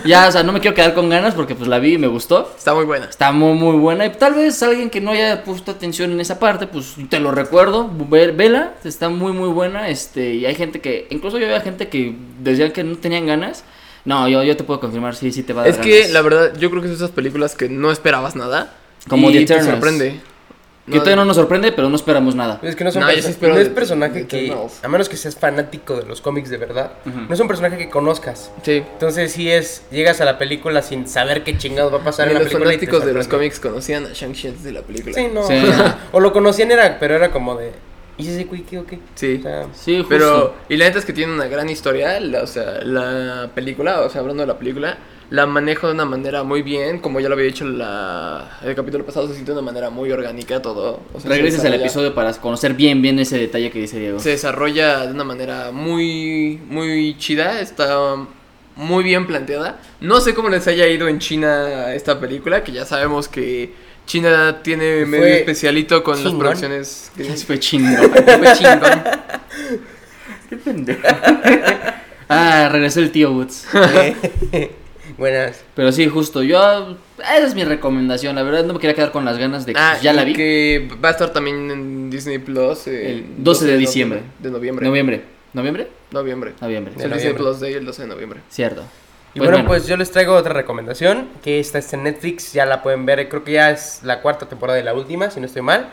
Ya, 0.05 0.29
o 0.29 0.33
sea, 0.33 0.43
no 0.43 0.53
me 0.53 0.61
quiero 0.61 0.75
quedar 0.75 0.93
con 0.93 1.09
ganas 1.09 1.33
porque 1.35 1.55
pues 1.55 1.69
la 1.71 1.79
vi 1.79 1.95
y 1.95 1.99
me 1.99 2.07
gustó. 2.09 2.53
Está 2.55 2.75
muy 2.75 2.85
buena. 2.85 3.07
Está 3.07 3.33
muy, 3.33 3.55
muy 3.55 3.79
buena. 3.79 4.05
Y 4.05 4.11
tal 4.11 4.35
vez 4.35 4.63
alguien 4.63 4.91
que 4.91 5.01
no 5.01 5.13
haya 5.13 5.43
puesto 5.43 5.71
atención 5.71 6.13
en 6.13 6.21
esa 6.21 6.39
parte, 6.39 6.67
pues 6.67 6.95
te 7.09 7.19
lo 7.19 7.31
recuerdo. 7.31 7.89
Ve- 8.11 8.33
Vela, 8.33 8.75
está 8.85 9.09
muy, 9.09 9.33
muy 9.33 9.49
buena. 9.49 9.89
Este, 9.89 10.35
y 10.35 10.45
hay 10.45 10.55
gente 10.55 10.83
que, 10.83 11.07
incluso 11.09 11.39
yo 11.39 11.47
había 11.47 11.63
gente 11.63 11.89
que 11.89 12.15
decían 12.41 12.73
que 12.73 12.85
no 12.85 12.97
tenían 12.97 13.27
ganas. 13.27 13.65
No, 14.05 14.29
yo, 14.29 14.43
yo 14.43 14.57
te 14.57 14.65
puedo 14.65 14.81
confirmar, 14.81 15.15
sí, 15.15 15.31
sí 15.33 15.43
te 15.43 15.53
va 15.53 15.63
a 15.63 15.65
dar 15.67 15.75
Es 15.75 15.79
que 15.79 16.09
la 16.09 16.23
verdad, 16.23 16.53
yo 16.59 16.71
creo 16.71 16.83
que 16.83 16.89
es 16.89 16.95
esas 16.95 17.11
películas 17.11 17.55
que 17.55 17.69
no 17.69 17.91
esperabas 17.91 18.35
nada. 18.37 18.75
Como 19.09 19.31
y 19.31 19.45
The 19.45 19.55
te 19.57 19.63
sorprende. 19.63 20.21
Que 20.87 20.99
todavía 20.99 21.17
no 21.17 21.25
nos 21.25 21.37
sorprende, 21.37 21.71
pero 21.71 21.89
no 21.89 21.95
esperamos 21.95 22.35
nada. 22.35 22.59
Es 22.61 22.75
que 22.75 22.83
no, 22.83 22.91
son 22.91 23.03
No, 23.03 23.11
sí 23.11 23.19
es 23.19 23.69
personaje 23.69 24.21
de 24.21 24.27
que, 24.27 24.47
Eternals. 24.47 24.81
a 24.83 24.89
menos 24.89 25.09
que 25.09 25.17
seas 25.17 25.37
fanático 25.37 25.97
de 25.97 26.07
los 26.07 26.21
cómics 26.21 26.51
de 26.51 26.57
verdad, 26.57 26.95
no 27.05 27.33
es 27.33 27.39
un 27.39 27.47
personaje 27.47 27.79
que 27.79 27.89
conozcas. 27.89 28.51
Sí. 28.65 28.83
Entonces 28.93 29.31
sí 29.31 29.49
es, 29.49 29.83
llegas 29.93 30.21
a 30.21 30.25
la 30.25 30.39
película 30.39 30.83
sin 30.83 31.07
saber 31.07 31.45
qué 31.45 31.57
chingados 31.57 31.93
va 31.93 31.99
a 31.99 32.05
pasar 32.05 32.27
Ni 32.27 32.33
en 32.33 32.35
la 32.35 32.41
los 32.41 32.49
película. 32.53 32.71
te 32.71 32.79
fanáticos 32.79 33.07
de 33.07 33.15
los 33.15 33.29
cómics 33.29 33.61
conocían 33.61 34.07
a 34.07 34.13
Shang-Chi 34.13 34.49
antes 34.49 34.65
de 34.65 34.73
la 34.73 34.83
película. 34.83 35.15
Sí, 35.15 35.29
no. 35.33 35.47
Sí. 35.47 35.55
o 36.13 36.19
lo 36.19 36.33
conocían 36.33 36.73
era, 36.73 36.99
pero 36.99 37.15
era 37.15 37.31
como 37.31 37.55
de, 37.55 37.71
¿y 38.19 38.29
ese 38.29 38.47
qué 38.69 38.79
o 38.79 38.87
qué? 38.87 38.99
Sí. 39.15 39.37
O 39.41 39.43
sea, 39.43 39.67
Sí, 39.75 39.97
justo. 39.99 40.09
Pero, 40.09 40.55
y 40.69 40.77
la 40.77 40.87
neta 40.87 40.99
es 40.99 41.05
que 41.05 41.13
tiene 41.13 41.33
una 41.33 41.47
gran 41.47 41.69
historia, 41.69 42.19
la- 42.21 42.43
o 42.43 42.47
sea, 42.47 42.83
la 42.85 43.51
película, 43.55 44.01
o 44.03 44.11
sea, 44.11 44.21
hablando 44.21 44.43
de 44.43 44.47
la 44.47 44.59
película, 44.59 44.99
la 45.31 45.47
manejo 45.47 45.87
de 45.87 45.95
una 45.95 46.05
manera 46.05 46.43
muy 46.43 46.61
bien, 46.63 46.99
como 46.99 47.19
ya 47.19 47.29
lo 47.29 47.35
había 47.35 47.47
dicho 47.47 47.65
la, 47.65 48.59
el 48.63 48.75
capítulo 48.75 49.07
pasado, 49.07 49.27
se 49.29 49.33
siente 49.33 49.53
de 49.53 49.59
una 49.59 49.65
manera 49.65 49.89
muy 49.89 50.13
orgánica 50.13 50.61
todo. 50.61 51.01
O 51.15 51.21
sea, 51.21 51.31
Regreses 51.31 51.65
al 51.65 51.73
episodio 51.75 52.15
para 52.15 52.33
conocer 52.35 52.75
bien, 52.75 53.01
bien 53.01 53.19
ese 53.19 53.39
detalle 53.39 53.71
que 53.71 53.81
dice 53.81 53.99
Diego. 53.99 54.19
Se 54.19 54.29
desarrolla 54.31 55.07
de 55.07 55.13
una 55.13 55.25
manera 55.25 55.71
muy, 55.73 56.61
muy 56.69 57.17
chida, 57.17 57.61
está 57.61 58.27
muy 58.77 59.05
bien 59.05 59.27
planteada. 59.27 59.79
No 60.01 60.21
sé 60.21 60.35
cómo 60.35 60.51
les 60.51 60.67
haya 60.67 60.87
ido 60.87 61.09
en 61.09 61.19
China 61.19 61.95
esta 61.95 62.21
película, 62.21 62.63
que 62.63 62.73
ya 62.73 62.85
sabemos 62.85 63.27
que 63.29 63.73
China 64.13 64.59
tiene 64.63 65.07
Fue 65.07 65.07
medio 65.07 65.27
especialito 65.37 66.05
con 66.05 66.17
las 66.17 66.25
chingón. 66.25 66.39
producciones. 66.39 67.11
Fue 67.47 67.59
chingón. 67.59 68.11
Fue 68.13 68.53
chingón. 68.53 69.03
Qué 70.51 70.57
pendejo. 70.59 71.01
Ah, 72.29 72.71
regresó 72.73 73.01
el 73.01 73.11
tío 73.11 73.31
Woods. 73.33 73.67
Buenas. 75.19 75.63
Pero 75.75 75.93
sí, 75.93 76.09
justo, 76.09 76.43
yo. 76.43 76.97
Esa 77.19 77.47
es 77.47 77.55
mi 77.55 77.63
recomendación. 77.65 78.37
La 78.37 78.43
verdad, 78.43 78.65
no 78.65 78.73
me 78.73 78.81
quería 78.81 78.95
quedar 78.95 79.13
con 79.13 79.27
las 79.27 79.37
ganas 79.37 79.67
de 79.67 79.75
que 79.75 79.79
Ah, 79.79 79.91
pues, 79.93 80.03
ya 80.03 80.15
la 80.15 80.25
vi. 80.25 80.33
Que 80.33 80.89
va 81.05 81.11
a 81.11 81.13
estar 81.13 81.31
también 81.35 81.71
en 81.71 82.09
Disney 82.11 82.39
Plus 82.39 82.87
El 82.87 82.95
el 82.95 83.25
12 83.39 83.67
de 83.67 83.77
diciembre. 83.77 84.23
De 84.39 84.51
noviembre. 84.51 84.87
Noviembre. 84.87 85.23
¿Noviembre? 85.53 85.89
Noviembre. 86.11 86.55
Noviembre. 86.61 86.95
El 86.99 87.11
De 87.11 87.17
Disney. 87.17 87.35
Plus 87.35 87.61
Day 87.61 87.75
el 87.75 87.85
12 87.85 88.03
de 88.03 88.09
noviembre. 88.09 88.41
Cierto. 88.49 88.83
Y 89.35 89.41
bueno, 89.41 89.65
pues 89.67 89.87
yo 89.87 89.97
les 89.97 90.11
traigo 90.11 90.35
otra 90.35 90.53
recomendación, 90.53 91.29
que 91.43 91.59
esta 91.59 91.79
está 91.79 91.97
en 91.97 92.05
Netflix, 92.05 92.53
ya 92.53 92.67
la 92.67 92.83
pueden 92.83 93.07
ver, 93.07 93.29
creo 93.29 93.45
que 93.45 93.53
ya 93.53 93.71
es 93.71 94.01
la 94.03 94.21
cuarta 94.21 94.47
temporada 94.47 94.79
y 94.79 94.83
la 94.83 94.93
última, 94.93 95.31
si 95.31 95.41
no 95.41 95.47
estoy 95.47 95.63
mal, 95.63 95.89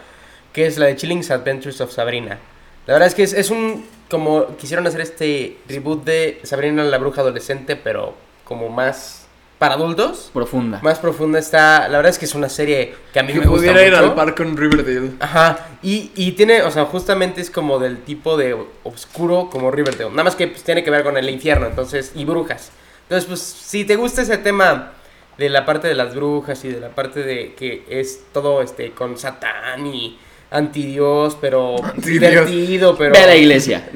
que 0.52 0.66
es 0.66 0.78
la 0.78 0.88
de 0.88 0.96
Chilling's 0.96 1.32
Adventures 1.32 1.80
of 1.80 1.92
Sabrina. 1.92 2.38
La 2.86 2.94
verdad 2.94 3.08
es 3.08 3.16
que 3.16 3.24
es, 3.24 3.34
es 3.34 3.50
un, 3.50 3.86
como 4.10 4.58
quisieron 4.58 4.86
hacer 4.88 5.02
este 5.02 5.58
reboot 5.68 6.04
de 6.04 6.42
Sabrina 6.44 6.84
la 6.84 6.98
bruja 6.98 7.22
adolescente, 7.22 7.76
pero 7.76 8.16
como 8.44 8.68
más 8.70 9.28
para 9.60 9.76
adultos, 9.76 10.32
Profunda. 10.34 10.80
más 10.82 11.00
profunda 11.00 11.38
está, 11.38 11.90
la 11.90 11.98
verdad 11.98 12.12
es 12.12 12.18
que 12.18 12.26
es 12.26 12.34
una 12.34 12.48
serie 12.48 12.96
que 13.12 13.20
a 13.20 13.24
mí 13.24 13.34
Que 13.34 13.42
me 13.42 13.46
gusta 13.46 13.58
pudiera 13.58 13.86
ir 13.86 13.94
al 13.94 14.16
parque 14.16 14.42
en 14.44 14.56
Riverdale. 14.56 15.12
Ajá, 15.20 15.68
y, 15.84 16.12
y 16.16 16.32
tiene, 16.32 16.64
o 16.64 16.72
sea, 16.72 16.86
justamente 16.86 17.42
es 17.42 17.52
como 17.52 17.78
del 17.78 18.00
tipo 18.04 18.38
de 18.38 18.56
oscuro 18.84 19.50
como 19.52 19.70
Riverdale. 19.70 20.10
Nada 20.12 20.24
más 20.24 20.36
que 20.36 20.48
pues, 20.48 20.64
tiene 20.64 20.82
que 20.82 20.90
ver 20.90 21.04
con 21.04 21.18
el 21.18 21.30
infierno, 21.30 21.68
entonces, 21.68 22.14
y 22.16 22.24
brujas. 22.24 22.72
Entonces, 23.10 23.26
pues, 23.28 23.42
si 23.42 23.86
te 23.86 23.96
gusta 23.96 24.22
ese 24.22 24.38
tema 24.38 24.92
de 25.40 25.50
la 25.50 25.66
parte 25.66 25.88
de 25.88 25.96
las 25.96 26.14
brujas 26.14 26.64
y 26.64 26.70
de 26.70 26.80
la 26.80 26.90
parte 26.90 27.24
de 27.24 27.56
que 27.56 27.84
es 27.90 28.20
todo 28.34 28.62
este 28.62 28.92
con 28.92 29.18
Satán 29.18 29.88
y 29.88 30.20
antidios, 30.52 31.36
pero 31.42 31.84
Antidios. 31.84 32.20
divertido, 32.22 32.96
pero. 32.98 33.14
Ve 33.14 33.20
a 33.20 33.26
la 33.28 33.36
iglesia. 33.36 33.90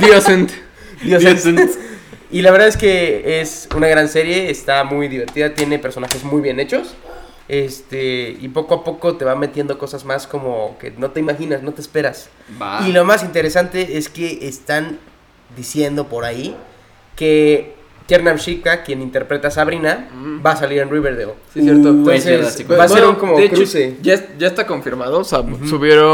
Diosent. 0.00 0.50
Dios 1.02 1.24
es- 1.24 1.78
Y 2.32 2.42
la 2.42 2.52
verdad 2.52 2.68
es 2.68 2.76
que 2.76 3.40
es 3.40 3.68
una 3.74 3.88
gran 3.88 4.08
serie, 4.08 4.50
está 4.50 4.84
muy 4.84 5.08
divertida, 5.08 5.52
tiene 5.54 5.80
personajes 5.80 6.22
muy 6.22 6.40
bien 6.40 6.60
hechos. 6.60 6.94
Este, 7.48 8.36
y 8.40 8.46
poco 8.48 8.74
a 8.74 8.84
poco 8.84 9.16
te 9.16 9.24
va 9.24 9.34
metiendo 9.34 9.76
cosas 9.78 10.04
más 10.04 10.28
como 10.28 10.76
que 10.78 10.92
no 10.92 11.10
te 11.10 11.18
imaginas, 11.18 11.64
no 11.64 11.72
te 11.72 11.80
esperas. 11.80 12.28
Va. 12.62 12.84
Y 12.86 12.92
lo 12.92 13.04
más 13.04 13.24
interesante 13.24 13.98
es 13.98 14.08
que 14.08 14.46
están 14.46 15.00
diciendo 15.56 16.06
por 16.06 16.24
ahí 16.24 16.54
que 17.20 17.74
Tiernan 18.06 18.38
Shika, 18.38 18.82
quien 18.82 19.02
interpreta 19.02 19.48
a 19.48 19.50
Sabrina, 19.52 20.08
Mm. 20.12 20.44
va 20.44 20.52
a 20.52 20.56
salir 20.56 20.78
en 20.80 20.90
Riverdale. 20.90 21.34
Sí, 21.52 21.60
cierto. 21.62 21.90
Uh, 21.90 22.10
Entonces, 22.10 22.64
va 22.68 22.84
a 22.84 22.88
ser 22.88 22.96
Bueno, 22.96 23.10
un 23.10 23.14
como 23.16 23.36
de 23.36 23.44
hecho, 23.44 23.56
cruce. 23.56 23.98
ya, 24.02 24.16
ya 24.38 24.46
está 24.48 24.66
confirmado. 24.66 25.20
O 25.20 25.24
sea, 25.24 25.44
subieron 25.68 26.08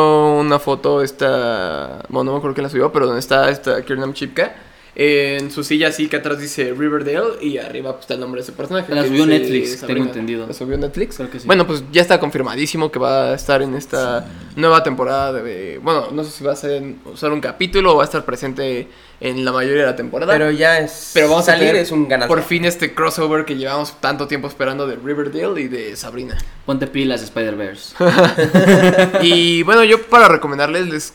una 0.47 0.59
foto 0.59 1.01
esta. 1.03 2.03
Bueno, 2.09 2.25
no 2.25 2.33
me 2.33 2.39
acuerdo 2.39 2.55
quién 2.55 2.65
la 2.65 2.69
subió, 2.69 2.93
pero 2.93 3.07
donde 3.07 3.21
está 3.21 3.49
esta 3.51 3.81
Kiernan 3.83 4.13
Chipka. 4.13 4.55
En 4.99 5.51
su 5.51 5.63
silla 5.63 5.89
así 5.89 6.09
que 6.09 6.17
atrás 6.17 6.41
dice 6.41 6.73
Riverdale 6.73 7.43
y 7.43 7.59
arriba 7.59 7.93
pues, 7.93 8.05
está 8.05 8.15
el 8.15 8.21
nombre 8.21 8.41
de 8.41 8.47
su 8.47 8.55
personaje. 8.55 8.95
La 8.95 9.05
subió 9.05 9.27
Netflix, 9.27 9.81
Sabrina. 9.81 9.87
tengo 9.87 10.07
entendido. 10.07 10.47
¿La 10.47 10.55
subió 10.55 10.79
Netflix? 10.79 11.17
Creo 11.17 11.31
que 11.31 11.39
sí. 11.39 11.47
Bueno, 11.47 11.67
pues 11.67 11.85
ya 11.93 12.01
está 12.01 12.19
confirmadísimo 12.19 12.91
que 12.91 12.99
va 12.99 13.33
a 13.33 13.35
estar 13.35 13.61
en 13.61 13.75
esta 13.75 14.27
nueva 14.57 14.83
temporada 14.83 15.35
de... 15.35 15.79
Bueno, 15.83 16.09
no 16.13 16.25
sé 16.25 16.31
si 16.31 16.43
va 16.43 16.55
a 16.55 16.57
ser 16.57 16.83
solo 17.15 17.35
un 17.35 17.43
capítulo 17.43 17.93
o 17.93 17.97
va 17.97 18.05
a 18.05 18.07
estar 18.07 18.25
presente 18.25 18.89
en 19.21 19.45
la 19.45 19.53
mayoría 19.53 19.83
de 19.83 19.87
la 19.87 19.97
temporada. 19.97 20.33
Pero 20.33 20.51
ya 20.51 20.79
es. 20.79 21.11
Pero 21.13 21.29
vamos 21.29 21.45
salir 21.45 21.65
a 21.65 21.67
tener 21.73 21.83
es 21.83 21.93
un 21.93 22.09
ganador. 22.09 22.35
por 22.35 22.43
fin 22.43 22.65
este 22.65 22.95
crossover 22.95 23.45
que 23.45 23.57
llevamos 23.57 24.01
tanto 24.01 24.27
tiempo 24.27 24.49
esperando 24.49 24.87
de 24.87 24.97
Riverdale 24.97 25.61
y 25.61 25.69
de 25.69 25.95
Sabrina. 25.97 26.39
Ponte 26.65 26.87
pilas, 26.87 27.23
Spider-Verse. 27.23 27.97
y 29.21 29.63
bueno, 29.63 29.85
yo 29.85 30.01
para 30.07 30.27
recomendarles 30.29 30.89
les 30.89 31.13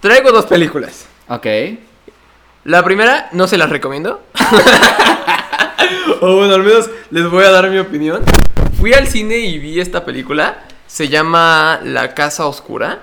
traigo 0.00 0.32
dos 0.32 0.46
películas. 0.46 1.06
ok. 1.28 1.46
La 2.64 2.82
primera 2.82 3.28
no 3.32 3.46
se 3.46 3.58
las 3.58 3.68
recomiendo. 3.68 4.22
o 6.22 6.36
bueno, 6.36 6.54
al 6.54 6.62
menos 6.62 6.88
les 7.10 7.28
voy 7.30 7.44
a 7.44 7.50
dar 7.50 7.68
mi 7.70 7.78
opinión. 7.78 8.22
Fui 8.80 8.94
al 8.94 9.06
cine 9.06 9.36
y 9.36 9.58
vi 9.58 9.80
esta 9.80 10.06
película. 10.06 10.64
Se 10.86 11.08
llama 11.08 11.80
La 11.84 12.14
Casa 12.14 12.46
Oscura. 12.46 13.02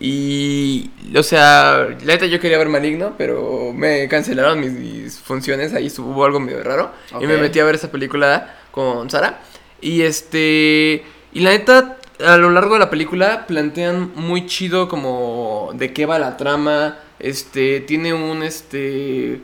Y, 0.00 0.90
o 1.14 1.22
sea, 1.22 1.88
la 2.02 2.14
neta 2.14 2.24
yo 2.24 2.40
quería 2.40 2.56
ver 2.56 2.70
Maligno, 2.70 3.14
pero 3.18 3.72
me 3.74 4.08
cancelaron 4.08 4.60
mis, 4.60 4.72
mis 4.72 5.18
funciones. 5.18 5.74
Ahí 5.74 5.92
hubo 5.98 6.24
algo 6.24 6.40
medio 6.40 6.62
raro. 6.62 6.92
Y 7.20 7.26
me 7.26 7.36
metí 7.36 7.60
a 7.60 7.64
ver 7.64 7.74
esa 7.74 7.90
película 7.90 8.54
con 8.70 9.10
Sara. 9.10 9.40
Y 9.82 10.00
este. 10.00 11.04
Y 11.34 11.40
la 11.40 11.50
neta, 11.50 11.98
a 12.24 12.36
lo 12.36 12.50
largo 12.50 12.74
de 12.74 12.80
la 12.80 12.90
película 12.90 13.46
plantean 13.46 14.12
muy 14.14 14.46
chido 14.46 14.88
como 14.88 15.70
de 15.74 15.92
qué 15.92 16.06
va 16.06 16.18
la 16.18 16.36
trama. 16.36 16.98
Este. 17.18 17.80
Tiene 17.80 18.14
un 18.14 18.42
este. 18.42 19.40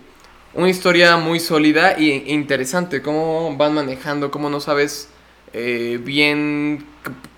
Una 0.55 0.69
historia 0.69 1.17
muy 1.17 1.41
sólida 1.41 1.99
y- 1.99 2.11
e 2.11 2.33
interesante. 2.33 3.03
Cómo 3.03 3.57
van 3.57 3.75
manejando, 3.75 4.31
cómo 4.31 4.51
no 4.51 4.61
sabes 4.61 5.09
eh, 5.53 6.01
bien 6.03 6.85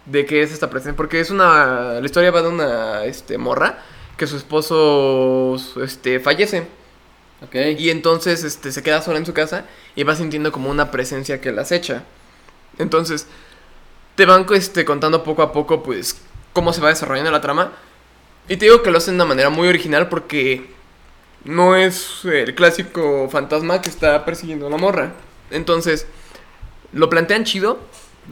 de 0.07 0.27
qué 0.27 0.43
es 0.43 0.53
esta 0.53 0.71
presencia. 0.71 0.97
Porque 0.97 1.21
es 1.21 1.31
una. 1.31 2.01
La 2.01 2.05
historia 2.07 2.31
va 2.31 2.43
de 2.43 2.49
una 2.49 3.05
este, 3.05 3.39
morra 3.39 3.79
que 4.17 4.27
su 4.27 4.37
esposo 4.37 5.57
este, 5.83 6.21
fallece. 6.21 6.67
Y 7.79 7.91
entonces 7.91 8.45
este, 8.45 8.73
se 8.73 8.83
queda 8.83 9.03
sola 9.03 9.19
en 9.19 9.27
su 9.27 9.35
casa 9.35 9.67
y 9.95 10.03
va 10.05 10.17
sintiendo 10.17 10.53
como 10.53 10.71
una 10.71 10.91
presencia 10.91 11.41
que 11.41 11.53
la 11.53 11.63
acecha. 11.63 12.03
Entonces, 12.79 13.27
te 14.17 14.27
van 14.27 14.47
este, 14.53 14.85
contando 14.85 15.23
poco 15.23 15.43
a 15.43 15.53
poco, 15.53 15.83
pues, 15.83 16.21
cómo 16.53 16.73
se 16.73 16.81
va 16.81 16.89
desarrollando 16.89 17.31
la 17.31 17.41
trama. 17.41 17.73
Y 18.49 18.57
te 18.57 18.65
digo 18.65 18.83
que 18.83 18.91
lo 18.91 18.99
hacen 18.99 19.15
de 19.15 19.23
una 19.23 19.29
manera 19.29 19.51
muy 19.51 19.69
original 19.69 20.09
porque 20.09 20.71
no 21.45 21.77
es 21.77 22.25
el 22.25 22.55
clásico 22.55 23.29
fantasma 23.31 23.81
que 23.81 23.91
está 23.91 24.25
persiguiendo 24.25 24.67
a 24.67 24.69
una 24.69 24.79
morra. 24.79 25.13
Entonces, 25.51 26.07
lo 26.93 27.09
plantean 27.11 27.45
chido, 27.45 27.79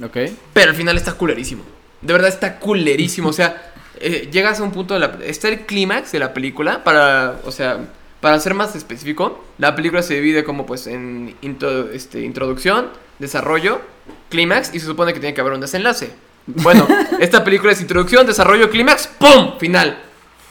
Ok. 0.02 0.16
pero 0.52 0.70
al 0.70 0.76
final 0.76 0.96
está 0.96 1.12
culerísimo. 1.12 1.64
De 2.00 2.12
verdad 2.12 2.28
está 2.28 2.58
culerísimo. 2.58 3.28
O 3.28 3.32
sea, 3.32 3.72
eh, 4.00 4.28
llegas 4.32 4.60
a 4.60 4.62
un 4.62 4.72
punto 4.72 4.94
de 4.94 5.00
la... 5.00 5.18
Está 5.24 5.48
el 5.48 5.66
clímax 5.66 6.12
de 6.12 6.18
la 6.18 6.32
película 6.34 6.82
para... 6.82 7.40
O 7.44 7.52
sea, 7.52 7.78
para 8.24 8.40
ser 8.40 8.54
más 8.54 8.74
específico, 8.74 9.44
la 9.58 9.76
película 9.76 10.02
se 10.02 10.14
divide 10.14 10.44
como 10.44 10.64
pues 10.64 10.86
en 10.86 11.36
intro- 11.42 11.90
este, 11.92 12.22
introducción, 12.22 12.88
desarrollo, 13.18 13.82
clímax 14.30 14.74
y 14.74 14.80
se 14.80 14.86
supone 14.86 15.12
que 15.12 15.20
tiene 15.20 15.34
que 15.34 15.42
haber 15.42 15.52
un 15.52 15.60
desenlace. 15.60 16.10
Bueno, 16.46 16.88
esta 17.20 17.44
película 17.44 17.72
es 17.72 17.82
introducción, 17.82 18.26
desarrollo, 18.26 18.70
clímax, 18.70 19.08
¡pum! 19.18 19.58
Final. 19.58 19.98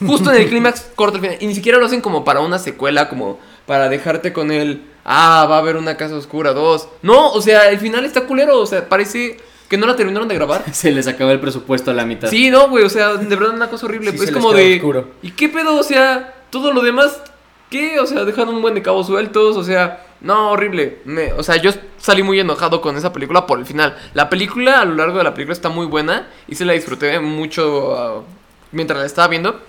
Justo 0.06 0.32
en 0.32 0.42
el 0.42 0.48
clímax 0.48 0.86
corta 0.94 1.16
el 1.16 1.22
final. 1.22 1.36
Y 1.40 1.48
ni 1.48 1.54
siquiera 1.56 1.78
lo 1.78 1.86
hacen 1.86 2.00
como 2.00 2.24
para 2.24 2.38
una 2.42 2.60
secuela, 2.60 3.08
como 3.08 3.40
para 3.66 3.88
dejarte 3.88 4.32
con 4.32 4.52
el... 4.52 4.82
Ah, 5.04 5.44
va 5.50 5.56
a 5.56 5.58
haber 5.58 5.74
una 5.76 5.96
casa 5.96 6.14
oscura 6.14 6.52
2. 6.52 6.88
No, 7.02 7.32
o 7.32 7.42
sea, 7.42 7.70
el 7.70 7.80
final 7.80 8.04
está 8.04 8.20
culero. 8.20 8.60
O 8.60 8.66
sea, 8.66 8.88
parece 8.88 9.36
que 9.68 9.76
no 9.76 9.88
la 9.88 9.96
terminaron 9.96 10.28
de 10.28 10.36
grabar. 10.36 10.62
Se 10.72 10.92
les 10.92 11.08
acabó 11.08 11.32
el 11.32 11.40
presupuesto 11.40 11.90
a 11.90 11.94
la 11.94 12.04
mitad. 12.04 12.28
Sí, 12.28 12.50
no, 12.50 12.68
güey, 12.68 12.84
o 12.84 12.88
sea, 12.88 13.14
de 13.14 13.34
verdad 13.34 13.52
una 13.52 13.68
cosa 13.68 13.86
horrible. 13.86 14.12
Sí, 14.12 14.16
pues 14.16 14.28
se 14.28 14.30
es 14.30 14.34
les 14.36 14.40
como 14.44 14.54
de. 14.56 14.76
oscuro. 14.76 15.08
¿Y 15.22 15.32
qué 15.32 15.48
pedo? 15.48 15.76
O 15.76 15.82
sea, 15.82 16.34
todo 16.50 16.72
lo 16.72 16.82
demás, 16.82 17.20
¿qué? 17.70 17.98
O 18.00 18.06
sea, 18.06 18.24
dejaron 18.24 18.54
un 18.54 18.62
buen 18.62 18.74
de 18.74 18.82
cabos 18.82 19.06
sueltos, 19.06 19.56
o 19.56 19.64
sea, 19.64 20.06
no, 20.20 20.50
horrible. 20.52 20.98
Me- 21.04 21.32
o 21.32 21.42
sea, 21.42 21.56
yo 21.56 21.70
salí 21.98 22.22
muy 22.22 22.38
enojado 22.40 22.80
con 22.80 22.96
esa 22.96 23.12
película 23.12 23.46
por 23.46 23.58
el 23.58 23.66
final. 23.66 23.96
La 24.14 24.28
película, 24.30 24.80
a 24.80 24.84
lo 24.84 24.94
largo 24.94 25.18
de 25.18 25.24
la 25.24 25.34
película, 25.34 25.52
está 25.54 25.68
muy 25.68 25.86
buena 25.86 26.28
y 26.48 26.54
se 26.54 26.64
la 26.64 26.72
disfruté 26.72 27.18
mucho 27.20 27.96
ah, 27.96 28.22
mientras 28.72 29.00
la 29.00 29.06
estaba 29.06 29.28
viendo, 29.28 29.60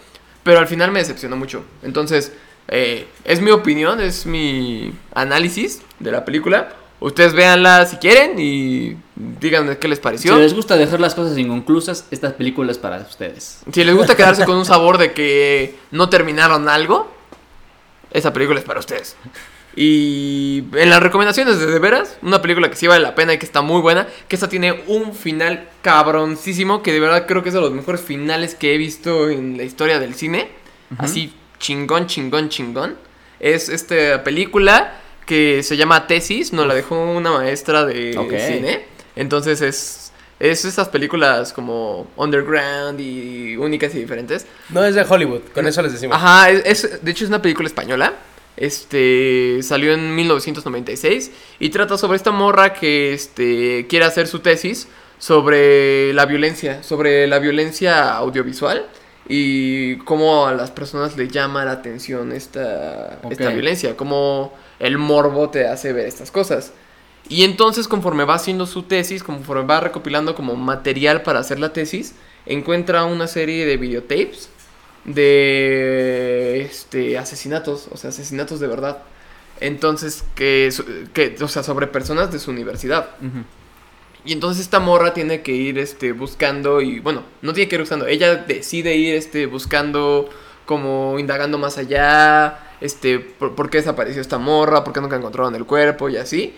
pero 0.44 0.60
al 0.60 0.68
final 0.68 0.92
me 0.92 1.00
decepcionó 1.00 1.36
mucho. 1.38 1.64
Entonces, 1.84 2.32
eh, 2.68 3.08
es 3.24 3.42
mi 3.42 3.52
opinión, 3.52 4.00
es 4.02 4.26
mi 4.26 4.94
análisis 5.14 5.82
de 6.00 6.12
la 6.12 6.26
película. 6.26 6.70
Ustedes 7.02 7.34
véanla 7.34 7.86
si 7.86 7.98
quieren 7.98 8.40
y 8.40 8.96
díganme 9.16 9.78
qué 9.78 9.88
les 9.88 9.98
Si 9.98 10.02
pareció. 10.04 10.38
les 10.38 10.54
gusta 10.54 10.78
dejar 10.78 11.00
las 11.02 11.14
cosas 11.14 11.38
inconclusas, 11.38 12.08
esta 12.10 12.36
película 12.36 12.72
es 12.72 12.78
para 12.78 13.00
ustedes. 13.02 13.60
Si 13.72 13.84
les 13.84 13.94
gusta 13.96 14.16
quedarse 14.16 14.46
con 14.46 14.56
un 14.58 14.66
sabor 14.66 14.98
de 14.98 15.12
que 15.12 15.76
no 15.92 16.10
terminaron 16.10 16.70
algo, 16.70 17.14
esa 18.16 18.34
película 18.34 18.60
es 18.60 18.66
para 18.66 18.80
ustedes. 18.80 19.16
Y 19.76 20.64
en 20.74 20.90
las 20.90 21.04
recomendaciones 21.04 21.60
de 21.60 21.66
de 21.66 21.80
veras, 21.80 22.18
una 22.22 22.42
película 22.42 22.70
que 22.70 22.78
sí 22.78 22.88
vale 22.88 23.02
la 23.02 23.14
pena 23.14 23.34
y 23.34 23.38
que 23.38 23.46
está 23.46 23.62
muy 23.62 23.82
buena, 23.82 24.08
que 24.28 24.38
esta 24.38 24.48
tiene 24.48 24.84
un 24.88 25.14
final 25.14 25.68
cabroncísimo, 25.82 26.82
que 26.82 26.94
de 26.94 27.02
verdad 27.02 27.26
creo 27.28 27.44
que 27.44 27.50
es 27.50 27.56
de 27.56 27.62
los 27.62 27.72
mejores 27.72 28.02
finales 28.02 28.56
que 28.56 28.74
he 28.74 28.78
visto 28.78 29.30
en 29.30 29.58
la 29.58 29.64
historia 29.64 30.00
del 30.00 30.16
cine. 30.16 30.48
Así 30.98 31.34
chingón, 31.60 32.08
chingón, 32.08 32.50
chingón. 32.50 32.98
Es 33.40 33.68
esta 33.68 34.24
película 34.24 35.02
que 35.26 35.64
se 35.64 35.76
llama 35.76 36.08
Tesis, 36.08 36.54
nos 36.54 36.68
la 36.68 36.74
dejó 36.74 37.12
una 37.12 37.32
maestra 37.32 37.86
de 37.86 38.14
cine. 38.48 38.86
Entonces 39.16 39.62
es, 39.62 40.05
es 40.40 40.66
esas 40.66 40.90
películas 40.90 41.54
como 41.54 42.08
underground 42.18 43.00
y 43.00 43.56
únicas 43.58 43.94
y 43.96 44.00
diferentes. 44.00 44.46
No 44.70 44.84
es 44.84 44.96
de 44.96 45.06
Hollywood, 45.08 45.42
con 45.54 45.66
eso 45.68 45.82
les 45.82 45.94
decimos. 45.94 46.18
Ajá, 46.18 46.50
es, 46.50 46.84
es- 46.84 47.04
de 47.04 47.12
hecho 47.12 47.24
es 47.24 47.30
una 47.30 47.42
película 47.42 47.68
española. 47.68 48.14
Este 48.58 49.60
salió 49.64 49.94
en 49.94 50.16
1996 50.16 51.32
y 51.60 51.70
trata 51.70 51.98
sobre 51.98 52.16
esta 52.18 52.32
morra 52.32 52.74
que 52.74 53.14
este 53.14 53.86
quiere 53.88 54.06
hacer 54.06 54.28
su 54.28 54.40
tesis 54.40 54.88
sobre 55.18 56.14
la 56.14 56.26
violencia, 56.26 56.82
sobre 56.84 57.28
la 57.28 57.40
violencia 57.40 58.14
audiovisual 58.16 58.86
y 59.28 59.98
cómo 60.00 60.48
a 60.48 60.54
las 60.54 60.72
personas 60.72 61.18
le 61.18 61.28
llama 61.28 61.66
la 61.66 61.72
atención 61.72 62.32
esta, 62.32 63.20
esta 63.30 63.50
violencia, 63.54 63.96
cómo 63.98 64.54
el 64.80 64.98
morbo 64.98 65.50
te 65.50 65.68
hace 65.68 65.94
ver 65.94 66.06
estas 66.08 66.32
cosas. 66.32 66.74
Y 67.28 67.44
entonces 67.44 67.88
conforme 67.88 68.24
va 68.24 68.36
haciendo 68.36 68.66
su 68.66 68.84
tesis, 68.84 69.24
conforme 69.24 69.64
va 69.66 69.80
recopilando 69.80 70.36
como 70.36 70.56
material 70.56 71.24
para 71.24 71.40
hacer 71.40 71.60
la 71.60 71.74
tesis, 71.74 72.16
encuentra 72.46 73.06
una 73.06 73.28
serie 73.28 73.66
de 73.66 73.78
videotapes 73.78 74.50
de 75.06 76.62
este 76.62 77.18
asesinatos, 77.18 77.88
o 77.92 77.98
sea, 77.98 78.10
asesinatos 78.10 78.60
de 78.60 78.68
verdad. 78.68 79.04
Entonces, 79.60 80.24
que, 80.36 80.70
que 81.14 81.36
o 81.42 81.48
sea, 81.48 81.64
sobre 81.64 81.88
personas 81.88 82.32
de 82.32 82.40
su 82.40 82.52
universidad. 82.52 83.10
Y 84.26 84.34
entonces 84.34 84.64
esta 84.64 84.80
morra 84.80 85.14
tiene 85.14 85.42
que 85.42 85.52
ir 85.52 85.78
este, 85.78 86.12
buscando 86.12 86.82
y 86.82 87.00
bueno, 87.00 87.24
no 87.42 87.54
tiene 87.54 87.70
que 87.70 87.76
ir 87.76 87.82
buscando, 87.82 88.08
ella 88.08 88.36
decide 88.36 88.96
ir 88.96 89.14
este, 89.14 89.46
buscando 89.46 90.30
como 90.66 91.20
indagando 91.20 91.60
más 91.60 91.78
allá, 91.78 92.60
este, 92.82 93.20
por, 93.20 93.54
por 93.54 93.70
qué 93.70 93.78
desapareció 93.78 94.22
esta 94.22 94.40
morra, 94.40 94.84
por 94.84 94.94
qué 94.94 95.02
nunca 95.02 95.16
encontraron 95.16 95.54
el 95.54 95.66
cuerpo 95.66 96.10
y 96.10 96.18
así. 96.18 96.56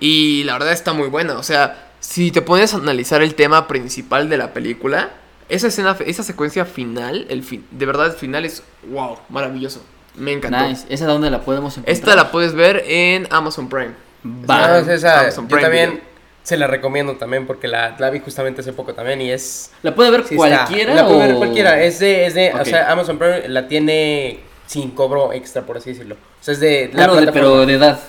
Y 0.00 0.44
la 0.44 0.54
verdad 0.54 0.72
está 0.72 0.92
muy 0.92 1.08
buena, 1.08 1.38
o 1.38 1.42
sea, 1.42 1.88
si 2.00 2.30
te 2.30 2.42
pones 2.42 2.74
a 2.74 2.76
analizar 2.76 3.22
el 3.22 3.34
tema 3.34 3.66
principal 3.66 4.28
de 4.28 4.36
la 4.36 4.52
película, 4.52 5.10
esa 5.48 5.68
escena, 5.68 5.96
esa 6.06 6.22
secuencia 6.22 6.64
final, 6.64 7.26
el 7.28 7.42
fin, 7.42 7.66
de 7.70 7.86
verdad 7.86 8.06
el 8.06 8.12
final 8.12 8.44
es 8.44 8.62
wow, 8.90 9.18
maravilloso. 9.28 9.82
Me 10.14 10.32
encantó. 10.32 10.60
Nice. 10.68 10.84
¿Esa 10.88 11.06
dónde 11.06 11.30
la 11.30 11.40
podemos 11.42 11.74
encontrar? 11.74 11.92
Esta 11.94 12.16
la 12.16 12.30
puedes 12.32 12.52
ver 12.54 12.82
en 12.86 13.26
Amazon 13.30 13.68
Prime. 13.68 13.92
Va. 14.48 14.66
No, 14.68 14.76
es 14.76 14.88
esa, 14.88 15.20
Amazon 15.20 15.44
yo 15.44 15.48
Prime 15.50 15.62
también 15.62 15.90
Video. 15.90 16.04
se 16.42 16.56
la 16.56 16.66
recomiendo 16.66 17.12
también 17.16 17.46
porque 17.46 17.68
la, 17.68 17.94
la 17.98 18.10
vi 18.10 18.18
justamente 18.18 18.60
hace 18.62 18.72
poco 18.72 18.94
también 18.94 19.20
y 19.22 19.30
es... 19.30 19.70
¿La 19.82 19.94
puede 19.94 20.10
ver 20.10 20.24
sí 20.26 20.34
está- 20.34 20.64
cualquiera? 20.64 20.94
la 20.94 21.06
puede 21.06 21.28
ver 21.28 21.36
cualquiera, 21.36 21.82
es 21.82 21.98
de, 22.00 22.26
es 22.26 22.34
de 22.34 22.52
o 22.52 22.64
sea, 22.64 22.90
Amazon 22.90 23.16
Prime 23.18 23.48
la 23.48 23.68
tiene 23.68 24.40
sin 24.66 24.90
cobro 24.90 25.32
extra, 25.32 25.62
por 25.62 25.76
así 25.76 25.90
decirlo. 25.90 26.16
O 26.16 26.44
sea, 26.44 26.52
es 26.54 26.60
de 26.60 26.90
Ah, 26.96 27.06
no, 27.06 27.14
de- 27.16 27.32
pero 27.32 27.64
de 27.64 27.74
edad. 27.74 28.00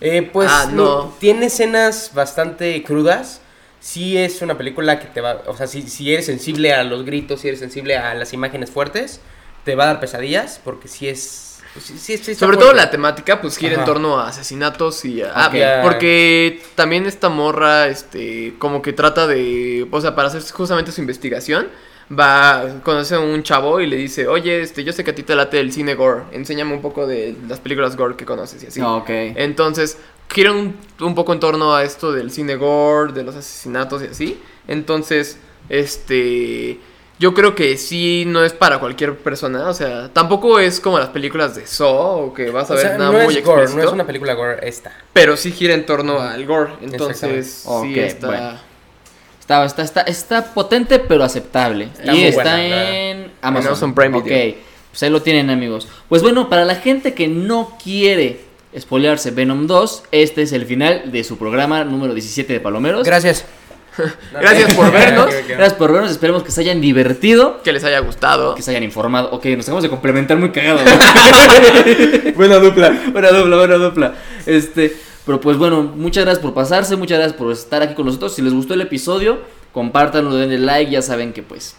Eh, 0.00 0.28
pues 0.32 0.50
Ah, 0.52 0.68
no. 0.72 1.14
tiene 1.18 1.46
escenas 1.46 2.10
bastante 2.14 2.82
crudas. 2.82 3.40
Sí 3.80 4.16
es 4.16 4.40
una 4.42 4.56
película 4.56 4.98
que 4.98 5.06
te 5.06 5.20
va, 5.20 5.42
o 5.46 5.56
sea, 5.56 5.66
si, 5.66 5.82
si 5.82 6.12
eres 6.12 6.26
sensible 6.26 6.72
a 6.72 6.84
los 6.84 7.04
gritos, 7.04 7.42
si 7.42 7.48
eres 7.48 7.60
sensible 7.60 7.96
a 7.98 8.14
las 8.14 8.32
imágenes 8.32 8.70
fuertes, 8.70 9.20
te 9.64 9.74
va 9.74 9.84
a 9.84 9.86
dar 9.88 10.00
pesadillas 10.00 10.58
porque 10.64 10.88
sí 10.88 11.06
es... 11.06 11.58
pues, 11.74 11.84
sí- 11.86 11.98
sí- 11.98 12.16
sí 12.16 12.30
está 12.32 12.46
Sobre 12.46 12.56
todo 12.56 12.72
la 12.72 12.90
temática, 12.90 13.42
pues 13.42 13.58
gira 13.58 13.74
en 13.74 13.84
torno 13.84 14.18
a 14.18 14.28
asesinatos 14.28 15.04
y 15.04 15.20
a... 15.22 15.32
ah, 15.34 15.48
Ok. 15.48 15.82
porque 15.82 16.62
también 16.76 17.04
esta 17.04 17.28
morra, 17.28 17.88
este, 17.88 18.54
como 18.58 18.80
que 18.80 18.94
trata 18.94 19.26
de... 19.26 19.86
O 19.90 20.00
sea, 20.00 20.14
para 20.14 20.28
hacer 20.28 20.42
justamente 20.50 20.90
su 20.90 21.02
investigación, 21.02 21.68
va, 22.10 22.80
conoce 22.82 23.14
a 23.14 23.20
un 23.20 23.42
chavo 23.42 23.80
y 23.80 23.86
le 23.86 23.96
dice, 23.96 24.26
oye, 24.26 24.60
este, 24.60 24.84
yo 24.84 24.92
sé 24.92 25.04
que 25.04 25.10
a 25.12 25.14
ti 25.14 25.22
te 25.22 25.34
late 25.34 25.60
el 25.60 25.72
cine 25.72 25.94
gore, 25.94 26.22
enséñame 26.32 26.74
un 26.74 26.82
poco 26.82 27.06
de 27.06 27.34
las 27.48 27.60
películas 27.60 27.96
gore 27.96 28.16
que 28.16 28.24
conoces 28.24 28.62
y 28.62 28.66
así. 28.66 28.80
Ah, 28.80 28.96
ok. 28.96 29.08
Entonces, 29.08 29.98
gira 30.32 30.52
un, 30.52 30.76
un 31.00 31.14
poco 31.14 31.32
en 31.32 31.40
torno 31.40 31.74
a 31.74 31.82
esto 31.84 32.12
del 32.12 32.30
cine 32.30 32.56
gore, 32.56 33.12
de 33.12 33.22
los 33.24 33.34
asesinatos 33.36 34.02
y 34.02 34.06
así. 34.06 34.40
Entonces, 34.68 35.38
este... 35.68 36.78
Yo 37.16 37.32
creo 37.32 37.54
que 37.54 37.76
sí 37.76 38.24
no 38.26 38.42
es 38.42 38.52
para 38.52 38.80
cualquier 38.80 39.16
persona, 39.16 39.68
o 39.68 39.72
sea, 39.72 40.12
tampoco 40.12 40.58
es 40.58 40.80
como 40.80 40.98
las 40.98 41.10
películas 41.10 41.54
de 41.54 41.64
Saw 41.64 42.26
o 42.26 42.34
que 42.34 42.50
vas 42.50 42.68
a 42.70 42.74
O 42.74 42.76
ver 42.76 42.86
sea, 42.88 42.98
nada 42.98 43.12
no 43.12 43.24
muy 43.24 43.36
es 43.36 43.44
gore, 43.44 43.68
no 43.72 43.80
es 43.80 43.92
una 43.92 44.04
película 44.04 44.34
gore 44.34 44.68
esta. 44.68 44.92
pero 45.12 45.36
sí 45.36 45.52
gira 45.52 45.74
en 45.74 45.86
torno 45.86 46.18
al 46.18 46.44
gore, 46.44 46.72
entonces 46.82 47.64
sí 47.82 48.00
está 48.00 48.26
bueno. 48.26 48.58
Está, 49.44 49.62
está, 49.66 49.82
está, 49.82 50.00
está 50.00 50.54
potente 50.54 50.98
pero 50.98 51.22
aceptable. 51.22 51.90
Está 51.98 52.14
y 52.14 52.16
muy 52.16 52.24
está 52.28 52.42
buena, 52.42 52.98
en 52.98 53.32
Amazon. 53.42 53.66
Amazon 53.66 53.94
Prime 53.94 54.22
Video. 54.22 54.48
Ok, 54.48 54.56
pues 54.90 55.02
ahí 55.02 55.10
lo 55.10 55.20
tienen 55.20 55.50
amigos. 55.50 55.86
Pues 56.08 56.22
bueno, 56.22 56.48
para 56.48 56.64
la 56.64 56.76
gente 56.76 57.12
que 57.12 57.28
no 57.28 57.76
quiere 57.82 58.40
spoilearse 58.78 59.32
Venom 59.32 59.66
2, 59.66 60.04
este 60.12 60.40
es 60.40 60.52
el 60.52 60.64
final 60.64 61.12
de 61.12 61.22
su 61.24 61.36
programa 61.36 61.84
número 61.84 62.14
17 62.14 62.54
de 62.54 62.60
Palomeros. 62.60 63.06
Gracias. 63.06 63.44
Gracias 64.32 64.72
por 64.72 64.90
vernos. 64.90 65.26
Gracias 65.48 65.74
por 65.74 65.92
vernos, 65.92 66.10
esperemos 66.10 66.42
que 66.42 66.50
se 66.50 66.62
hayan 66.62 66.80
divertido, 66.80 67.60
que 67.62 67.74
les 67.74 67.84
haya 67.84 67.98
gustado. 67.98 68.54
que 68.54 68.62
se 68.62 68.70
hayan 68.70 68.82
informado. 68.82 69.28
Ok, 69.30 69.44
nos 69.44 69.66
acabamos 69.66 69.82
de 69.82 69.90
complementar 69.90 70.38
muy 70.38 70.52
cagado. 70.52 70.78
Buena 72.34 72.56
dupla. 72.56 72.98
buena 73.12 73.30
dupla, 73.30 73.56
buena 73.56 73.74
dupla. 73.74 74.14
Este, 74.46 74.96
pero 75.26 75.40
pues 75.40 75.56
bueno, 75.56 75.82
muchas 75.82 76.24
gracias 76.24 76.42
por 76.42 76.54
pasarse, 76.54 76.96
muchas 76.96 77.18
gracias 77.18 77.36
por 77.38 77.50
estar 77.52 77.82
aquí 77.82 77.94
con 77.94 78.06
nosotros. 78.06 78.34
Si 78.34 78.42
les 78.42 78.52
gustó 78.52 78.74
el 78.74 78.80
episodio, 78.82 79.38
compártanlo, 79.72 80.34
denle 80.34 80.58
like, 80.58 80.90
ya 80.90 81.02
saben 81.02 81.32
que 81.32 81.42
pues 81.42 81.76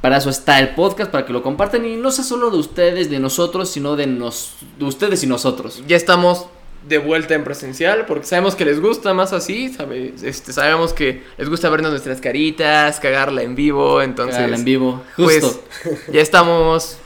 para 0.00 0.16
eso 0.18 0.30
está 0.30 0.60
el 0.60 0.70
podcast, 0.74 1.10
para 1.10 1.26
que 1.26 1.32
lo 1.32 1.42
compartan 1.42 1.84
y 1.84 1.96
no 1.96 2.10
sea 2.10 2.24
solo 2.24 2.50
de 2.50 2.58
ustedes, 2.58 3.10
de 3.10 3.18
nosotros, 3.18 3.68
sino 3.70 3.96
de, 3.96 4.06
nos, 4.06 4.54
de 4.78 4.84
ustedes 4.84 5.22
y 5.24 5.26
nosotros. 5.26 5.82
Ya 5.88 5.96
estamos 5.96 6.46
de 6.88 6.98
vuelta 6.98 7.34
en 7.34 7.42
presencial 7.42 8.06
porque 8.06 8.24
sabemos 8.24 8.54
que 8.54 8.64
les 8.64 8.80
gusta 8.80 9.12
más 9.12 9.32
así, 9.32 9.68
sabe- 9.74 10.14
este, 10.22 10.52
sabemos 10.52 10.92
que 10.92 11.24
les 11.36 11.48
gusta 11.48 11.68
vernos 11.68 11.90
nuestras 11.90 12.20
caritas, 12.20 13.00
cagarla 13.00 13.42
en 13.42 13.56
vivo, 13.56 14.00
entonces 14.00 14.36
Cágala 14.36 14.56
en 14.56 14.64
vivo, 14.64 15.02
pues 15.16 15.42
justo. 15.44 15.64
ya 16.12 16.20
estamos 16.20 16.96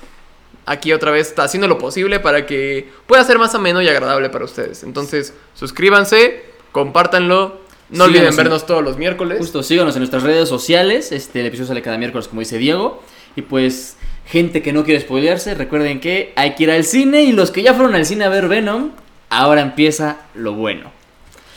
aquí 0.66 0.92
otra 0.92 1.10
vez 1.10 1.34
haciendo 1.38 1.66
lo 1.68 1.78
posible 1.78 2.20
para 2.20 2.46
que 2.46 2.88
pueda 3.06 3.24
ser 3.24 3.38
más 3.38 3.54
ameno 3.54 3.82
y 3.82 3.88
agradable 3.88 4.30
para 4.30 4.44
ustedes. 4.44 4.82
Entonces, 4.84 5.34
suscríbanse, 5.54 6.44
compártanlo, 6.72 7.60
no 7.90 8.04
Síganos 8.04 8.08
olviden 8.08 8.28
en- 8.28 8.36
vernos 8.36 8.66
todos 8.66 8.82
los 8.82 8.96
miércoles. 8.96 9.38
Justo, 9.38 9.62
síganos 9.62 9.94
en 9.96 10.00
nuestras 10.00 10.22
redes 10.22 10.48
sociales. 10.48 11.12
Este 11.12 11.40
el 11.40 11.46
episodio 11.46 11.68
sale 11.68 11.82
cada 11.82 11.98
miércoles, 11.98 12.28
como 12.28 12.40
dice 12.40 12.58
Diego. 12.58 13.02
Y 13.36 13.42
pues, 13.42 13.96
gente 14.26 14.62
que 14.62 14.72
no 14.72 14.84
quiere 14.84 15.00
spoilearse, 15.00 15.54
recuerden 15.54 16.00
que 16.00 16.32
hay 16.36 16.54
que 16.54 16.62
ir 16.62 16.70
al 16.70 16.84
cine. 16.84 17.22
Y 17.22 17.32
los 17.32 17.50
que 17.50 17.62
ya 17.62 17.74
fueron 17.74 17.94
al 17.94 18.06
cine 18.06 18.24
a 18.24 18.28
ver 18.30 18.48
Venom, 18.48 18.92
ahora 19.30 19.60
empieza 19.60 20.18
lo 20.34 20.52
bueno. 20.54 20.90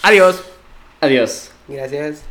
Adiós. 0.02 0.44
Adiós. 1.02 1.52
Gracias. 1.68 2.24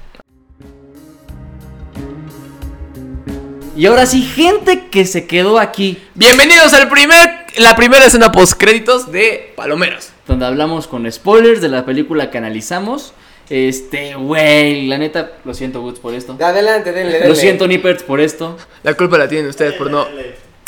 Y 3.76 3.86
ahora 3.86 4.06
sí, 4.06 4.22
gente 4.22 4.84
que 4.90 5.04
se 5.04 5.26
quedó 5.26 5.58
aquí, 5.58 5.98
Bienvenidos 6.14 6.72
al 6.74 6.88
primer 6.88 7.44
la 7.56 7.76
primera 7.76 8.04
escena 8.06 8.32
post 8.32 8.54
créditos 8.54 9.12
de 9.12 9.52
Palomeros. 9.56 10.10
donde 10.26 10.44
hablamos 10.46 10.86
con 10.88 11.10
spoilers 11.10 11.60
de 11.60 11.68
la 11.68 11.84
película 11.84 12.30
que 12.30 12.38
analizamos. 12.38 13.14
Este, 13.50 14.14
güey, 14.14 14.86
la 14.86 14.96
neta, 14.98 15.32
lo 15.44 15.54
siento, 15.54 15.80
Woods, 15.82 16.00
por 16.00 16.14
esto. 16.14 16.36
Adelante, 16.40 16.92
denle, 16.92 17.12
denle. 17.12 17.28
Lo 17.28 17.34
siento, 17.34 17.66
Nippers, 17.68 18.02
por 18.02 18.20
esto. 18.20 18.56
La 18.82 18.94
culpa 18.94 19.18
la 19.18 19.28
tienen 19.28 19.48
ustedes 19.48 19.74
por 19.74 19.90
no 19.90 20.06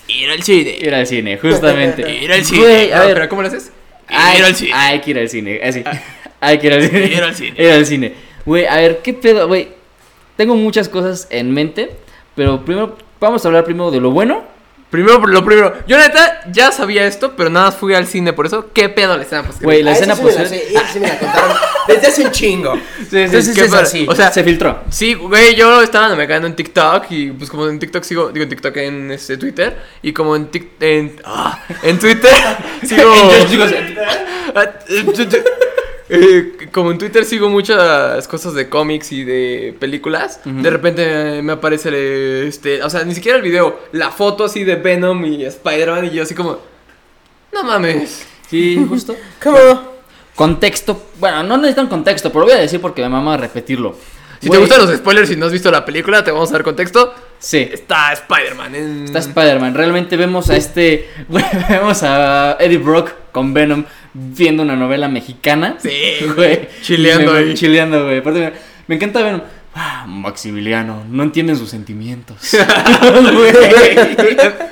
ir 0.09 0.30
al 0.30 0.42
cine. 0.42 0.76
Ir 0.80 0.94
al 0.94 1.07
cine, 1.07 1.38
justamente. 1.38 2.02
Ir 2.22 2.30
al 2.32 2.44
cine. 2.44 2.61
Güey, 2.61 2.92
a 2.92 2.98
No, 2.98 3.04
ver, 3.07 3.14
pero 3.14 3.28
¿cómo 3.28 3.42
lo 3.42 3.48
haces? 3.48 3.72
Hay, 4.09 4.38
ir 4.38 4.44
al 4.44 4.54
cine. 4.54 4.70
hay 4.74 5.00
que 5.00 5.11
ir 5.11 5.18
al 5.18 5.28
cine, 5.28 5.61
así. 5.64 5.82
Hay 6.40 6.59
que 6.59 6.66
ir 6.66 6.72
al 6.74 6.82
cine. 6.82 7.07
Ir 7.07 7.22
al 7.22 7.34
cine. 7.34 7.54
Ir 7.62 7.70
al 7.70 7.86
cine. 7.86 8.12
Güey, 8.44 8.66
a 8.66 8.76
ver, 8.76 8.98
¿qué 9.02 9.14
pedo? 9.14 9.48
Güey, 9.48 9.68
tengo 10.36 10.54
muchas 10.54 10.88
cosas 10.88 11.26
en 11.30 11.50
mente, 11.50 11.90
pero 12.37 12.64
primero, 12.64 12.97
vamos 13.18 13.45
a 13.45 13.49
hablar 13.49 13.64
primero 13.64 13.91
de 13.91 14.01
lo 14.01 14.11
bueno. 14.12 14.55
Primero, 14.89 15.18
lo 15.26 15.45
primero. 15.45 15.74
Yo 15.89 15.99
neta 15.99 16.43
ya 16.53 16.70
sabía 16.70 17.07
esto, 17.09 17.32
pero 17.37 17.51
nada 17.51 17.66
más 17.66 17.74
fui 17.76 17.93
al 17.93 18.07
cine 18.07 18.32
por 18.32 18.47
eso. 18.47 18.68
¿Qué 18.72 18.89
pedo 18.89 19.16
la 19.16 19.24
escena 19.24 19.43
post 19.43 19.61
Güey, 19.61 19.82
la 19.82 19.91
Ah, 19.91 19.95
escena 19.95 20.14
sí 20.14 20.22
me 20.22 20.30
post- 20.32 20.55
sí 20.93 21.01
me 21.01 21.09
la 21.09 21.18
contaron 21.18 21.57
desde 21.89 22.07
hace 22.07 22.24
un 22.24 22.30
chingo. 22.30 22.78
¿Qué 23.11 23.24
es 23.24 23.49
pedo? 23.51 23.78
así. 23.78 24.07
O 24.09 24.14
sea, 24.14 24.30
se 24.30 24.45
filtró. 24.45 24.78
Sí, 24.89 25.14
güey, 25.14 25.57
yo 25.57 25.82
estaba 25.82 26.09
navegando 26.09 26.47
en 26.47 26.55
TikTok 26.55 27.07
y 27.11 27.32
pues 27.32 27.51
como 27.51 27.66
en 27.66 27.80
TikTok 27.80 28.05
sigo, 28.05 28.28
digo 28.30 28.45
en 28.45 28.49
TikTok 28.49 28.76
en 28.76 29.11
este 29.11 29.37
Twitter 29.37 29.76
y 30.03 30.12
como 30.12 30.37
en 30.37 30.53
Tik- 30.53 30.68
en, 30.78 31.16
ah, 31.24 31.59
en 31.82 31.99
Twitter 31.99 32.32
sigo 32.84 33.12
Eh, 36.09 36.68
como 36.72 36.92
en 36.92 36.98
Twitter 36.98 37.24
sigo 37.24 37.48
muchas 37.48 38.28
cosas 38.28 38.54
de 38.54 38.68
cómics 38.68 39.11
y 39.11 39.24
de 39.24 39.74
películas, 39.78 40.40
de 40.44 40.70
repente 40.70 41.42
me 41.42 41.54
aparece 41.54 42.46
este, 42.46 42.82
o 42.82 42.88
sea, 42.88 43.04
ni 43.04 43.14
siquiera 43.14 43.38
el 43.38 43.42
video, 43.42 43.80
la 43.92 44.12
foto 44.12 44.44
así 44.44 44.62
de 44.62 44.76
Venom 44.76 45.24
y 45.24 45.44
Spider-Man 45.44 46.04
y 46.04 46.11
yo 46.11 46.22
así 46.22 46.34
como 46.34 46.61
no 47.52 47.64
mames. 47.64 48.26
Sí, 48.48 48.84
justo. 48.88 49.16
¿Cómo? 49.42 49.96
Contexto. 50.34 51.07
Bueno, 51.18 51.42
no 51.42 51.57
necesitan 51.57 51.86
contexto, 51.86 52.28
pero 52.28 52.40
lo 52.40 52.46
voy 52.46 52.54
a 52.54 52.61
decir 52.61 52.80
porque 52.80 53.02
me 53.02 53.09
mama 53.09 53.36
repetirlo. 53.36 53.96
Si 54.40 54.50
te 54.50 54.59
gustan 54.59 54.80
los 54.80 54.94
spoilers 54.94 55.30
y 55.30 55.36
no 55.36 55.46
has 55.46 55.52
visto 55.52 55.70
la 55.70 55.84
película, 55.84 56.22
te 56.22 56.30
vamos 56.30 56.50
a 56.50 56.52
dar 56.52 56.62
contexto. 56.62 57.14
Sí. 57.38 57.68
Está 57.72 58.12
Spider-Man 58.12 58.74
en 58.74 59.04
Está 59.04 59.20
Spider-Man. 59.20 59.74
Realmente 59.74 60.16
vemos 60.16 60.50
a 60.50 60.57
este. 60.57 61.09
vemos 61.68 62.02
a 62.02 62.59
Eddie 62.61 62.78
Brock 62.78 63.12
con 63.32 63.54
Venom 63.54 63.84
viendo 64.18 64.62
una 64.62 64.76
novela 64.76 65.08
mexicana. 65.08 65.76
Sí, 65.78 65.90
güey. 66.36 66.68
chileando 66.82 67.32
Me- 67.32 67.38
ahí. 67.38 67.54
Chileando, 67.54 68.04
güey. 68.04 68.18
Aparte, 68.18 68.40
me, 68.40 68.52
me 68.86 68.94
encanta 68.96 69.22
Venom. 69.22 69.42
Ah, 69.78 70.06
Maximiliano, 70.08 71.04
no 71.10 71.22
entienden 71.22 71.54
sus 71.56 71.68
sentimientos. 71.68 72.36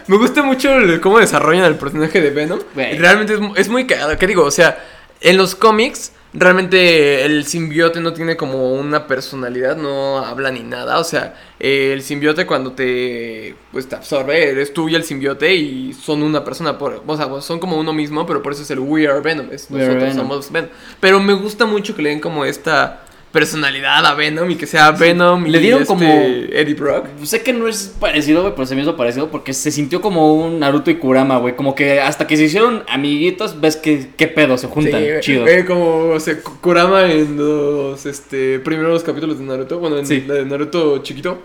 Me 0.07 0.17
gusta 0.17 0.43
mucho 0.43 0.75
el- 0.77 1.01
cómo 1.01 1.19
desarrollan 1.19 1.65
el 1.67 1.75
personaje 1.77 2.21
de 2.21 2.31
Venom. 2.31 2.61
Realmente 2.75 3.35
es, 3.35 3.41
mu- 3.41 3.55
es 3.57 3.69
muy 3.69 3.87
cagado. 3.87 4.17
¿Qué 4.19 4.27
digo? 4.27 4.45
O 4.45 4.51
sea, 4.51 4.79
en 5.25 5.39
los 5.39 5.55
cómics, 5.55 6.13
realmente 6.35 7.25
el 7.25 7.47
simbiote 7.47 8.01
no 8.01 8.13
tiene 8.13 8.37
como 8.37 8.75
una 8.75 9.07
personalidad, 9.07 9.75
no 9.75 10.19
habla 10.19 10.51
ni 10.51 10.61
nada. 10.61 10.99
O 10.99 11.05
sea, 11.05 11.35
eh, 11.59 11.93
el 11.95 12.03
simbiote 12.03 12.45
cuando 12.45 12.73
te, 12.73 13.57
pues, 13.73 13.89
te 13.89 13.97
absorbe, 13.97 14.51
eres 14.51 14.75
tú 14.75 14.89
y 14.91 14.95
el 14.95 15.03
simbiote 15.03 15.55
y 15.55 15.95
son 15.95 16.23
una 16.23 16.45
persona. 16.45 16.77
Por, 16.77 17.03
o 17.07 17.17
sea, 17.17 17.41
son 17.41 17.59
como 17.59 17.79
uno 17.79 17.95
mismo, 17.95 18.27
pero 18.27 18.43
por 18.43 18.53
eso 18.53 18.63
es 18.63 18.71
el 18.71 18.81
We 18.81 19.09
Are 19.09 19.21
Venom. 19.21 19.49
Es 19.51 19.69
We 19.71 19.79
are 19.83 19.95
nosotros 19.95 20.11
Venom. 20.11 20.29
somos 20.29 20.53
Venom. 20.53 20.71
Pero 21.01 21.21
me 21.21 21.33
gusta 21.33 21.65
mucho 21.65 21.97
que 21.97 22.03
le 22.03 22.11
den 22.11 22.21
como 22.21 22.45
esta 22.45 23.05
personalidad 23.35 24.07
a 24.07 24.15
Venom 24.15 24.49
y 24.51 24.55
que 24.55 24.67
sea 24.67 24.93
Venom 24.93 25.45
y 25.47 25.51
Le 25.51 25.59
dieron 25.59 25.83
este 25.83 25.93
como- 25.93 26.05
Eddie 26.09 26.75
Brock. 26.75 27.07
sé 27.25 27.43
que 27.43 27.53
no 27.53 27.67
es 27.69 27.93
parecido, 28.01 28.43
güey, 28.43 28.55
pero 28.55 28.65
se 28.65 28.77
me 28.77 28.83
hizo 28.83 28.97
parecido 28.97 29.29
porque 29.31 29.53
se 29.53 29.71
sintió 29.73 30.01
como 30.01 30.33
un 30.35 30.61
Naruto 30.61 30.91
y 30.91 30.95
Kurama, 30.95 31.39
güey. 31.39 31.57
Como 31.57 31.75
que 31.75 32.01
hasta 32.01 32.27
que 32.29 32.37
se 32.37 32.45
hicieron 32.45 32.85
amiguitos, 32.89 33.61
ves 33.61 33.77
que 33.77 34.07
qué 34.17 34.29
pedo, 34.29 34.57
se 34.57 34.69
juntan. 34.69 35.03
Sí, 35.03 35.09
Chido. 35.21 35.43
güey, 35.43 35.65
como 35.67 36.11
o 36.11 36.21
sea, 36.21 36.41
Ku- 36.41 36.61
Kurama 36.61 37.11
en 37.11 37.37
los 37.37 38.07
este, 38.07 38.61
primeros 38.61 39.03
capítulos 39.03 39.39
de 39.39 39.45
Naruto, 39.45 39.79
bueno, 39.81 39.99
en 39.99 40.07
Sí. 40.07 40.23
la 40.27 40.35
de 40.35 40.45
Naruto 40.47 40.99
chiquito. 41.03 41.39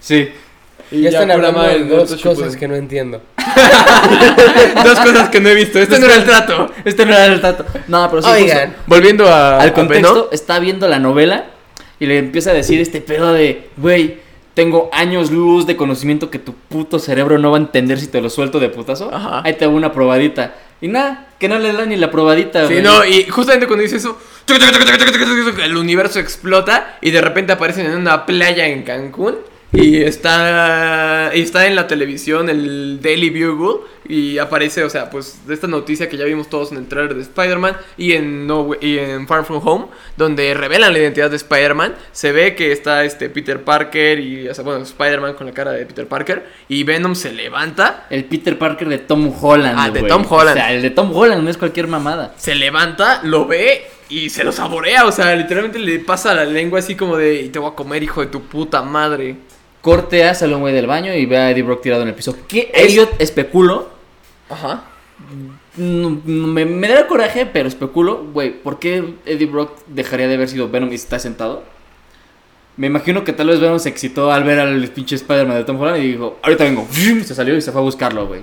Sí. 0.00 0.28
Y 0.94 1.02
Ya 1.02 1.08
están 1.10 1.28
Kurama 1.30 1.62
hablando 1.64 1.94
de 1.94 2.00
dos 2.00 2.10
cosas 2.10 2.20
Shippuden. 2.22 2.58
que 2.58 2.68
no 2.68 2.74
entiendo. 2.76 3.22
Dos 4.84 4.98
cosas 5.00 5.28
que 5.28 5.40
no 5.40 5.48
he 5.48 5.54
visto. 5.54 5.78
Este 5.78 5.98
no 5.98 6.06
era 6.06 6.16
el 6.16 6.24
trato. 6.24 6.70
Este 6.84 7.06
no 7.06 7.12
era 7.14 7.26
el 7.26 7.40
trato. 7.40 7.64
No, 7.88 8.08
pero 8.10 8.22
sí. 8.22 8.28
Oigan. 8.30 8.68
justo. 8.68 8.82
Volviendo 8.86 9.28
a, 9.28 9.60
al 9.60 9.72
contexto, 9.72 10.12
Venom. 10.14 10.26
está 10.32 10.58
viendo 10.58 10.88
la 10.88 10.98
novela 10.98 11.46
y 12.00 12.06
le 12.06 12.18
empieza 12.18 12.50
a 12.50 12.54
decir 12.54 12.80
este 12.80 13.00
pedo 13.00 13.32
de, 13.32 13.68
güey, 13.76 14.18
tengo 14.54 14.88
años 14.92 15.30
luz 15.30 15.66
de 15.66 15.76
conocimiento 15.76 16.30
que 16.30 16.38
tu 16.38 16.54
puto 16.54 16.98
cerebro 16.98 17.38
no 17.38 17.50
va 17.50 17.58
a 17.58 17.60
entender 17.60 17.98
si 18.00 18.06
te 18.08 18.20
lo 18.20 18.30
suelto 18.30 18.60
de 18.60 18.68
putazo. 18.68 19.10
Ajá. 19.14 19.42
Ahí 19.44 19.54
te 19.54 19.64
hago 19.64 19.74
una 19.76 19.92
probadita. 19.92 20.54
Y 20.80 20.88
nada, 20.88 21.28
que 21.38 21.48
no 21.48 21.58
le 21.58 21.72
da 21.72 21.86
ni 21.86 21.96
la 21.96 22.10
probadita, 22.10 22.66
Sí, 22.66 22.74
güey. 22.74 22.82
no, 22.84 23.04
y 23.04 23.24
justamente 23.28 23.66
cuando 23.66 23.82
dice 23.82 23.96
eso, 23.96 24.18
el 25.62 25.76
universo 25.76 26.18
explota 26.20 26.98
y 27.00 27.10
de 27.10 27.20
repente 27.20 27.52
aparecen 27.52 27.86
en 27.86 27.96
una 27.96 28.26
playa 28.26 28.66
en 28.66 28.82
Cancún 28.82 29.36
y 29.74 30.02
está, 30.02 31.32
y 31.34 31.40
está 31.40 31.66
en 31.66 31.74
la 31.74 31.86
televisión 31.86 32.48
el 32.48 33.00
Daily 33.02 33.30
Bugle 33.30 33.80
y 34.08 34.38
aparece, 34.38 34.84
o 34.84 34.90
sea, 34.90 35.10
pues 35.10 35.46
de 35.46 35.54
esta 35.54 35.66
noticia 35.66 36.08
que 36.08 36.16
ya 36.16 36.24
vimos 36.24 36.48
todos 36.48 36.70
en 36.72 36.78
el 36.78 36.86
trailer 36.86 37.14
de 37.14 37.22
Spider-Man 37.22 37.76
y 37.96 38.12
en, 38.12 38.46
no, 38.46 38.70
y 38.80 38.98
en 38.98 39.26
Far 39.26 39.44
From 39.44 39.66
Home, 39.66 39.86
donde 40.16 40.54
revelan 40.54 40.92
la 40.92 40.98
identidad 40.98 41.30
de 41.30 41.36
Spider-Man, 41.36 41.94
se 42.12 42.32
ve 42.32 42.54
que 42.54 42.70
está 42.70 43.04
este 43.04 43.28
Peter 43.30 43.64
Parker 43.64 44.20
y, 44.20 44.48
o 44.48 44.54
sea, 44.54 44.62
bueno, 44.62 44.82
Spider-Man 44.82 45.34
con 45.34 45.46
la 45.46 45.52
cara 45.52 45.72
de 45.72 45.86
Peter 45.86 46.06
Parker 46.06 46.46
y 46.68 46.84
Venom 46.84 47.14
se 47.14 47.32
levanta 47.32 48.06
El 48.10 48.24
Peter 48.24 48.58
Parker 48.58 48.88
de 48.88 48.98
Tom 48.98 49.32
Holland. 49.40 49.76
Ah, 49.78 49.90
de. 49.90 50.02
Tom 50.02 50.24
Holland. 50.28 50.56
O 50.56 50.60
sea, 50.60 50.72
el 50.72 50.82
de 50.82 50.90
Tom 50.90 51.14
Holland 51.14 51.42
no 51.42 51.50
es 51.50 51.56
cualquier 51.56 51.88
mamada. 51.88 52.34
se 52.36 52.54
levanta, 52.54 53.20
lo 53.24 53.46
ve 53.46 53.86
y 54.08 54.30
se 54.30 54.44
lo 54.44 54.52
saborea. 54.52 55.06
O 55.06 55.12
sea, 55.12 55.34
literalmente 55.34 55.78
le 55.78 55.98
pasa 55.98 56.34
la 56.34 56.44
lengua 56.44 56.78
así 56.78 56.94
como 56.94 57.16
de, 57.16 57.42
y 57.42 57.48
te 57.48 57.58
voy 57.58 57.70
a 57.70 57.74
comer, 57.74 58.02
hijo 58.02 58.20
de 58.20 58.28
tu 58.28 58.42
puta 58.42 58.82
madre. 58.82 59.36
Corte 59.84 60.24
a, 60.24 60.34
sale 60.34 60.54
un 60.54 60.62
güey 60.62 60.72
del 60.72 60.86
baño 60.86 61.12
y 61.14 61.26
ve 61.26 61.36
a 61.36 61.50
Eddie 61.50 61.62
Brock 61.62 61.82
tirado 61.82 62.00
en 62.02 62.08
el 62.08 62.14
piso. 62.14 62.34
¿Qué? 62.48 62.70
Es- 62.72 62.84
Elliot 62.86 63.20
especulo. 63.20 63.90
Ajá. 64.48 64.84
Me, 65.76 66.64
me 66.64 66.88
da 66.88 67.06
coraje, 67.06 67.46
pero 67.46 67.68
especulo, 67.68 68.24
güey, 68.32 68.50
¿por 68.62 68.78
qué 68.78 69.14
Eddie 69.26 69.46
Brock 69.46 69.72
dejaría 69.88 70.26
de 70.28 70.34
haber 70.34 70.48
sido 70.48 70.68
Venom 70.70 70.90
y 70.90 70.94
está 70.94 71.18
sentado? 71.18 71.64
Me 72.76 72.86
imagino 72.86 73.24
que 73.24 73.32
tal 73.32 73.48
vez 73.48 73.60
Venom 73.60 73.78
se 73.78 73.88
excitó 73.88 74.32
al 74.32 74.42
ver 74.44 74.58
al 74.58 74.88
pinche 74.88 75.16
Spider-Man 75.16 75.56
de 75.58 75.64
Tom 75.64 75.80
Holland 75.80 76.02
y 76.02 76.12
dijo, 76.12 76.38
ahorita 76.42 76.64
vengo. 76.64 76.86
Se 77.24 77.34
salió 77.34 77.56
y 77.56 77.60
se 77.60 77.70
fue 77.70 77.80
a 77.80 77.84
buscarlo, 77.84 78.26
güey. 78.26 78.40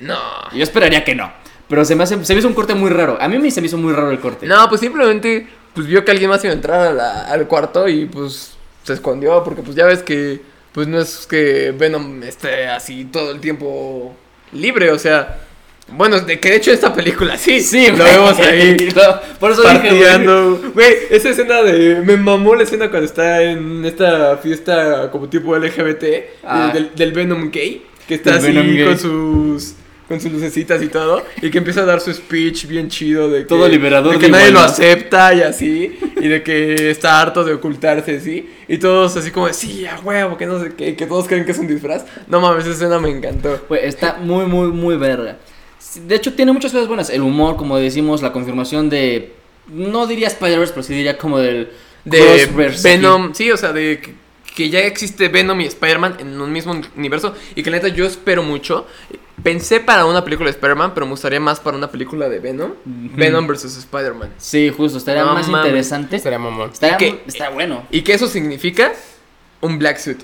No. 0.00 0.18
Yo 0.52 0.62
esperaría 0.62 1.04
que 1.04 1.14
no. 1.14 1.32
Pero 1.68 1.84
se 1.84 1.94
me, 1.94 2.02
hace, 2.02 2.22
se 2.24 2.34
me 2.34 2.40
hizo 2.40 2.48
un 2.48 2.54
corte 2.54 2.74
muy 2.74 2.90
raro. 2.90 3.16
A 3.20 3.28
mí 3.28 3.38
me, 3.38 3.50
se 3.50 3.60
me 3.60 3.68
hizo 3.68 3.78
muy 3.78 3.92
raro 3.92 4.10
el 4.10 4.18
corte. 4.20 4.46
No, 4.46 4.68
pues 4.68 4.80
simplemente, 4.80 5.46
pues 5.74 5.86
vio 5.86 6.04
que 6.04 6.10
alguien 6.10 6.28
más 6.28 6.42
iba 6.44 6.52
a 6.52 6.56
entrar 6.56 6.80
a 6.88 6.92
la- 6.92 7.20
al 7.26 7.46
cuarto 7.46 7.88
y 7.88 8.04
pues 8.06 8.56
se 8.82 8.92
escondió. 8.94 9.42
Porque 9.44 9.62
pues 9.62 9.76
ya 9.76 9.86
ves 9.86 10.02
que, 10.02 10.40
pues 10.72 10.88
no 10.88 11.00
es 11.00 11.26
que 11.26 11.72
Venom 11.76 12.22
esté 12.22 12.68
así 12.68 13.04
todo 13.04 13.32
el 13.32 13.40
tiempo 13.40 14.14
libre. 14.52 14.90
O 14.90 14.98
sea, 14.98 15.38
bueno, 15.88 16.20
de 16.20 16.38
que 16.38 16.50
de 16.50 16.56
hecho 16.56 16.72
esta 16.72 16.94
película 16.94 17.36
sí. 17.36 17.60
Sí, 17.60 17.86
lo 17.96 18.04
vemos 18.04 18.38
ahí. 18.38 18.88
No, 18.94 19.38
por 19.38 19.52
eso 19.52 19.62
dije, 19.62 19.88
güey. 19.90 20.02
Partiendo. 20.02 20.72
Esa 21.10 21.30
escena 21.30 21.62
de. 21.62 22.02
Me 22.04 22.16
mamó 22.16 22.54
la 22.54 22.62
escena 22.62 22.90
cuando 22.90 23.06
está 23.06 23.42
en 23.42 23.84
esta 23.84 24.36
fiesta 24.38 25.10
como 25.10 25.28
tipo 25.28 25.56
LGBT. 25.56 26.04
Ah. 26.44 26.70
eh, 26.70 26.74
del, 26.74 26.94
del 26.94 27.12
Venom 27.12 27.50
gay. 27.50 27.86
Que 28.06 28.14
está 28.14 28.36
así 28.36 28.52
con 28.84 28.98
sus. 28.98 29.74
Con 30.12 30.20
sus 30.20 30.30
lucecitas 30.30 30.82
y 30.82 30.88
todo. 30.88 31.24
Y 31.40 31.50
que 31.50 31.56
empieza 31.56 31.80
a 31.80 31.84
dar 31.86 31.98
su 31.98 32.12
speech 32.12 32.66
bien 32.66 32.90
chido 32.90 33.30
de 33.30 33.38
que. 33.40 33.44
Todo 33.46 33.66
liberador 33.66 34.12
De 34.12 34.18
que 34.18 34.26
de 34.26 34.32
nadie 34.32 34.50
lo 34.50 34.60
acepta 34.60 35.32
y 35.32 35.40
así. 35.40 35.98
Y 36.20 36.28
de 36.28 36.42
que 36.42 36.90
está 36.90 37.18
harto 37.18 37.42
de 37.44 37.54
ocultarse 37.54 38.16
así. 38.16 38.46
Y 38.68 38.76
todos 38.76 39.16
así 39.16 39.30
como, 39.30 39.50
sí, 39.54 39.86
a 39.86 39.98
huevo, 40.00 40.36
que 40.36 40.44
no 40.44 40.62
sé 40.62 40.74
qué. 40.74 40.96
Que 40.96 41.06
todos 41.06 41.26
creen 41.26 41.46
que 41.46 41.52
es 41.52 41.58
un 41.58 41.66
disfraz. 41.66 42.04
No 42.28 42.42
mames, 42.42 42.66
esa 42.66 42.74
escena 42.74 42.98
me 42.98 43.08
encantó. 43.08 43.58
Güey, 43.70 43.86
está 43.86 44.18
muy, 44.20 44.44
muy, 44.44 44.68
muy 44.68 44.98
verga. 44.98 45.38
De 46.06 46.14
hecho, 46.14 46.34
tiene 46.34 46.52
muchas 46.52 46.72
cosas 46.72 46.88
buenas. 46.88 47.08
El 47.08 47.22
humor, 47.22 47.56
como 47.56 47.78
decimos, 47.78 48.20
la 48.20 48.34
confirmación 48.34 48.90
de. 48.90 49.32
No 49.68 50.06
diría 50.06 50.28
Spider-Verse, 50.28 50.74
pero 50.74 50.82
sí 50.82 50.92
diría 50.92 51.16
como 51.16 51.38
del. 51.38 51.70
de 52.04 52.50
Venom, 52.84 53.32
sí, 53.32 53.50
o 53.50 53.56
sea, 53.56 53.72
de 53.72 53.98
que 54.54 54.68
ya 54.68 54.80
existe 54.80 55.28
Venom 55.28 55.60
y 55.60 55.66
Spider-Man 55.66 56.16
en 56.20 56.40
un 56.40 56.52
mismo 56.52 56.78
universo 56.96 57.34
y 57.54 57.62
que 57.62 57.70
la 57.70 57.78
neta 57.78 57.88
yo 57.88 58.06
espero 58.06 58.42
mucho. 58.42 58.86
Pensé 59.42 59.80
para 59.80 60.04
una 60.06 60.22
película 60.22 60.46
de 60.46 60.52
Spider-Man, 60.52 60.92
pero 60.94 61.06
me 61.06 61.10
gustaría 61.12 61.40
más 61.40 61.58
para 61.58 61.76
una 61.76 61.90
película 61.90 62.28
de 62.28 62.38
Venom. 62.38 62.72
Venom 62.84 63.46
versus 63.46 63.76
Spider-Man. 63.76 64.30
Sí, 64.38 64.72
justo, 64.76 64.98
estaría 64.98 65.24
No 65.24 65.34
más 65.34 65.48
interesante. 65.48 66.16
Estaría 66.16 66.38
mamón. 66.38 66.70
Estaría, 66.72 66.96
¿Qué? 66.96 67.22
está 67.26 67.48
bueno. 67.50 67.82
¿Y 67.90 68.02
qué 68.02 68.14
eso 68.14 68.28
significa? 68.28 68.92
Un 69.60 69.78
black 69.78 69.98
suit. 69.98 70.20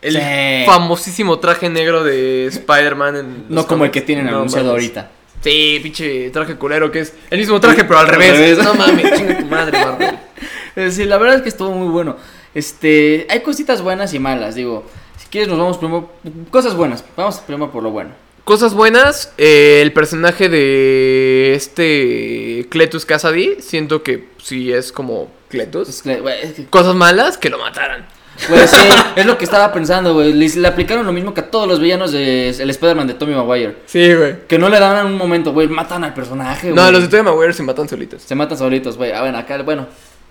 El 0.00 0.14
Sí. 0.14 0.66
famosísimo 0.66 1.38
traje 1.38 1.68
negro 1.68 2.02
de 2.04 2.46
Spider-Man 2.46 3.16
en 3.16 3.44
No 3.48 3.66
como 3.66 3.84
el 3.84 3.90
que 3.90 4.00
tienen 4.00 4.26
No 4.26 4.36
anunciado 4.38 4.66
mames. 4.66 4.82
ahorita. 4.84 5.10
Sí, 5.42 5.80
pinche 5.82 6.30
traje 6.30 6.54
culero 6.56 6.90
que 6.92 7.00
es 7.00 7.14
el 7.30 7.38
mismo 7.40 7.60
traje 7.60 7.82
pero 7.84 7.98
al 7.98 8.08
revés. 8.08 8.58
No 8.58 8.74
mames, 8.74 9.12
chinga 9.18 9.38
tu 9.38 9.46
madre, 9.46 9.78
Marvel. 9.84 10.18
Eh, 10.74 10.90
Sí, 10.90 11.04
la 11.04 11.18
verdad 11.18 11.36
es 11.36 11.42
que 11.42 11.50
estuvo 11.50 11.70
muy 11.70 11.88
bueno. 11.88 12.16
Este, 12.54 13.26
hay 13.28 13.40
cositas 13.40 13.82
buenas 13.82 14.14
y 14.14 14.18
malas, 14.18 14.54
digo. 14.54 14.84
Si 15.18 15.26
quieres 15.28 15.48
nos 15.48 15.58
vamos 15.58 15.76
primero 15.78 16.10
cosas 16.50 16.74
buenas. 16.74 17.04
Vamos 17.16 17.36
primero 17.40 17.70
por 17.70 17.82
lo 17.82 17.90
bueno. 17.90 18.10
Cosas 18.44 18.74
buenas, 18.74 19.32
eh, 19.38 19.80
el 19.82 19.92
personaje 19.92 20.48
de 20.48 21.54
este 21.54 22.66
Cletus 22.70 23.06
Cassidy, 23.06 23.58
siento 23.60 24.02
que 24.02 24.28
sí 24.42 24.72
es 24.72 24.90
como 24.90 25.30
Cletus. 25.48 25.88
Es 25.88 26.02
que, 26.02 26.16
güey, 26.20 26.34
es 26.42 26.52
que- 26.54 26.64
Cosas 26.66 26.94
malas, 26.96 27.38
que 27.38 27.50
lo 27.50 27.58
mataran. 27.58 28.04
güey, 28.48 28.66
sí, 28.66 28.76
es 29.14 29.26
lo 29.26 29.38
que 29.38 29.44
estaba 29.44 29.72
pensando, 29.72 30.14
güey. 30.14 30.32
Le, 30.32 30.48
le 30.48 30.66
aplicaron 30.66 31.06
lo 31.06 31.12
mismo 31.12 31.32
que 31.34 31.40
a 31.42 31.50
todos 31.52 31.68
los 31.68 31.78
villanos 31.78 32.10
de 32.10 32.48
el 32.48 32.70
Spider-Man 32.70 33.06
de 33.06 33.14
Tommy 33.14 33.34
Maguire. 33.34 33.76
Sí, 33.86 34.12
güey. 34.12 34.34
Que 34.48 34.58
no 34.58 34.68
le 34.68 34.80
dan 34.80 35.06
un 35.06 35.16
momento, 35.16 35.52
güey, 35.52 35.68
matan 35.68 36.02
al 36.02 36.12
personaje, 36.14 36.70
No, 36.70 36.82
güey. 36.82 36.92
los 36.92 37.02
de 37.02 37.08
Tobey 37.08 37.22
Maguire 37.22 37.52
se 37.52 37.62
matan 37.62 37.88
solitos. 37.88 38.22
Se 38.22 38.34
matan 38.34 38.58
solitos, 38.58 38.96
güey. 38.96 39.12
Ah, 39.12 39.20
bueno, 39.20 39.38
acá, 39.38 39.62
bueno. 39.62 39.86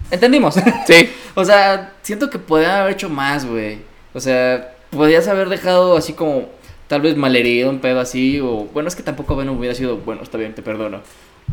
Entendimos. 0.09 0.55
Sí. 0.85 1.09
o 1.35 1.45
sea, 1.45 1.93
siento 2.01 2.29
que 2.29 2.39
podía 2.39 2.81
haber 2.81 2.93
hecho 2.93 3.07
más, 3.07 3.45
güey. 3.45 3.77
O 4.13 4.19
sea, 4.19 4.73
podías 4.89 5.29
haber 5.29 5.47
dejado 5.47 5.95
así 5.95 6.11
como, 6.11 6.49
tal 6.91 6.99
vez 7.01 7.15
malherido, 7.15 7.69
un 7.69 7.79
pedo 7.79 8.01
así. 8.01 8.39
O, 8.41 8.67
bueno, 8.73 8.89
es 8.89 8.95
que 8.97 9.01
tampoco 9.01 9.37
Venom 9.37 9.57
hubiera 9.57 9.73
sido, 9.73 9.95
bueno, 9.97 10.21
está 10.23 10.37
bien, 10.37 10.53
te 10.53 10.61
perdono. 10.61 10.99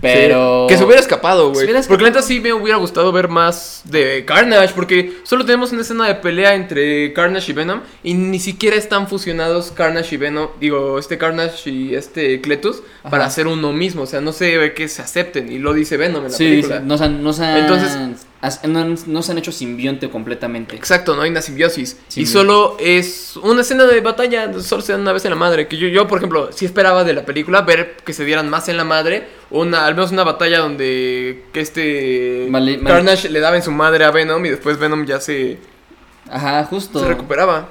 Pero. 0.00 0.66
Sí. 0.68 0.74
Que 0.74 0.78
se 0.78 0.84
hubiera 0.84 1.00
escapado, 1.00 1.50
güey. 1.52 1.66
Porque 1.88 2.02
la 2.02 2.10
neta 2.10 2.22
sí 2.22 2.40
me 2.40 2.52
hubiera 2.52 2.76
gustado 2.78 3.10
ver 3.12 3.28
más 3.28 3.82
de 3.84 4.24
Carnage. 4.24 4.72
Porque 4.74 5.12
solo 5.24 5.44
tenemos 5.44 5.72
una 5.72 5.80
escena 5.82 6.06
de 6.06 6.14
pelea 6.16 6.54
entre 6.54 7.12
Carnage 7.12 7.50
y 7.52 7.54
Venom. 7.54 7.80
Y 8.04 8.14
ni 8.14 8.38
siquiera 8.38 8.76
están 8.76 9.08
fusionados 9.08 9.72
Carnage 9.72 10.14
y 10.14 10.18
Venom. 10.18 10.48
Digo, 10.60 10.98
este 10.98 11.18
Carnage 11.18 11.70
y 11.70 11.94
este 11.94 12.40
Cletus. 12.40 12.82
Ajá. 13.00 13.10
Para 13.10 13.24
hacer 13.26 13.46
uno 13.46 13.72
mismo. 13.72 14.02
O 14.02 14.06
sea, 14.06 14.20
no 14.20 14.32
se 14.32 14.56
ve 14.58 14.74
que 14.74 14.88
se 14.88 15.02
acepten. 15.02 15.50
Y 15.50 15.58
lo 15.58 15.72
dice 15.72 15.96
Venom 15.96 16.26
en 16.26 16.30
la 16.32 16.36
Sí, 16.36 16.44
película. 16.48 16.78
sí, 16.78 16.82
no 16.86 16.98
se 16.98 17.04
han, 17.04 17.22
no 17.22 17.32
se 17.32 17.44
han- 17.44 17.58
Entonces- 17.58 18.26
no, 19.06 19.22
se 19.22 19.32
han 19.32 19.38
hecho 19.38 19.50
simbionte 19.52 20.08
completamente. 20.10 20.76
Exacto, 20.76 21.16
no 21.16 21.22
hay 21.22 21.30
una 21.30 21.42
simbiosis. 21.42 21.96
Y 22.14 22.26
solo 22.26 22.76
es 22.78 23.36
una 23.42 23.62
escena 23.62 23.84
de 23.86 24.00
batalla, 24.00 24.52
solo 24.60 24.82
se 24.82 24.92
dan 24.92 25.00
una 25.00 25.12
vez 25.12 25.24
en 25.24 25.30
la 25.30 25.36
madre. 25.36 25.66
Que 25.66 25.76
yo, 25.76 25.88
yo, 25.88 26.06
por 26.06 26.18
ejemplo, 26.18 26.50
sí 26.52 26.64
esperaba 26.64 27.02
de 27.04 27.14
la 27.14 27.24
película 27.24 27.62
ver 27.62 27.96
que 28.04 28.12
se 28.12 28.24
dieran 28.24 28.48
más 28.48 28.68
en 28.68 28.76
la 28.76 28.84
madre. 28.84 29.26
Una, 29.50 29.86
al 29.86 29.94
menos 29.94 30.12
una 30.12 30.24
batalla 30.24 30.58
donde 30.60 31.44
que 31.52 31.60
este 31.60 32.46
Male- 32.50 32.78
male- 32.78 32.94
Carnage 32.96 33.28
le 33.28 33.40
daba 33.40 33.56
en 33.56 33.62
su 33.62 33.72
madre 33.72 34.04
a 34.04 34.10
Venom 34.10 34.44
y 34.46 34.50
después 34.50 34.78
Venom 34.78 35.04
ya 35.06 35.20
se, 35.20 35.58
Ajá, 36.30 36.64
justo. 36.64 37.00
se 37.00 37.08
recuperaba. 37.08 37.70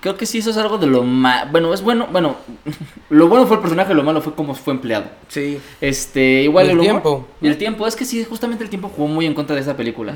Creo 0.00 0.16
que 0.16 0.26
sí, 0.26 0.38
eso 0.38 0.50
es 0.50 0.56
algo 0.58 0.76
de 0.78 0.86
lo 0.86 1.02
más. 1.02 1.50
Bueno, 1.50 1.72
es 1.72 1.80
bueno. 1.82 2.08
Bueno, 2.12 2.36
lo 3.10 3.28
bueno 3.28 3.46
fue 3.46 3.56
el 3.56 3.62
personaje, 3.62 3.94
lo 3.94 4.02
malo 4.02 4.20
fue 4.20 4.34
cómo 4.34 4.54
fue 4.54 4.74
empleado. 4.74 5.06
Sí. 5.28 5.58
Este, 5.80 6.42
igual 6.42 6.70
El 6.70 6.80
tiempo. 6.80 7.26
Y 7.40 7.48
el 7.48 7.56
tiempo, 7.56 7.86
es 7.86 7.96
que 7.96 8.04
sí, 8.04 8.24
justamente 8.24 8.64
el 8.64 8.70
tiempo 8.70 8.90
jugó 8.94 9.08
muy 9.08 9.26
en 9.26 9.34
contra 9.34 9.56
de 9.56 9.62
esa 9.62 9.76
película. 9.76 10.14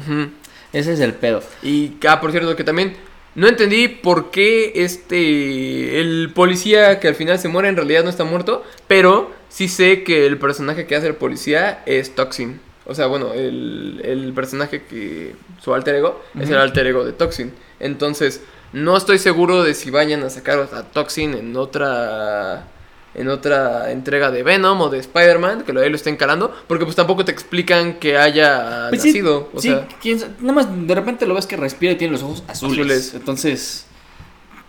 Ese 0.72 0.92
es 0.92 1.00
el 1.00 1.14
pedo. 1.14 1.42
Y, 1.62 1.92
ah, 2.06 2.20
por 2.20 2.32
cierto, 2.32 2.54
que 2.54 2.64
también 2.64 2.96
no 3.34 3.48
entendí 3.48 3.88
por 3.88 4.30
qué 4.30 4.72
este. 4.76 6.00
El 6.00 6.32
policía 6.34 7.00
que 7.00 7.08
al 7.08 7.14
final 7.14 7.38
se 7.38 7.48
muere 7.48 7.68
en 7.68 7.76
realidad 7.76 8.04
no 8.04 8.10
está 8.10 8.24
muerto. 8.24 8.62
Pero 8.86 9.30
sí 9.48 9.68
sé 9.68 10.02
que 10.02 10.26
el 10.26 10.38
personaje 10.38 10.86
que 10.86 10.96
hace 10.96 11.06
el 11.06 11.14
policía 11.14 11.82
es 11.86 12.14
Toxin. 12.14 12.60
O 12.84 12.94
sea, 12.94 13.06
bueno, 13.06 13.32
el, 13.32 14.02
el 14.04 14.32
personaje 14.34 14.82
que. 14.82 15.34
Su 15.62 15.72
alter 15.72 15.94
ego 15.94 16.20
es 16.38 16.50
el 16.50 16.58
alter 16.58 16.86
ego 16.88 17.04
de 17.04 17.12
Toxin. 17.12 17.52
Entonces, 17.78 18.42
no 18.72 18.96
estoy 18.96 19.18
seguro 19.18 19.62
de 19.62 19.74
si 19.74 19.90
vayan 19.90 20.22
a 20.22 20.30
sacar 20.30 20.68
a 20.72 20.82
Toxin 20.84 21.34
en 21.34 21.56
otra. 21.56 22.68
En 23.14 23.28
otra 23.28 23.92
entrega 23.92 24.30
de 24.30 24.42
Venom 24.42 24.80
o 24.80 24.88
de 24.88 24.98
Spider-Man, 24.98 25.64
que 25.64 25.74
lo 25.74 25.82
ahí 25.82 25.90
lo 25.90 25.96
estén 25.96 26.16
calando, 26.16 26.50
porque 26.66 26.86
pues 26.86 26.96
tampoco 26.96 27.26
te 27.26 27.30
explican 27.30 27.98
que 27.98 28.16
haya 28.16 28.86
Pues 28.88 29.02
sí, 29.02 29.08
nacido. 29.08 29.50
o 29.52 29.60
sí, 29.60 29.68
sea, 29.68 29.86
quién 30.00 30.18
nada 30.40 30.54
más 30.54 30.86
de 30.86 30.94
repente 30.94 31.26
lo 31.26 31.34
ves 31.34 31.44
que 31.44 31.58
respira 31.58 31.92
y 31.92 31.96
tiene 31.96 32.12
los 32.12 32.22
ojos 32.22 32.42
azules. 32.48 32.78
Azules. 32.78 33.14
Entonces, 33.14 33.84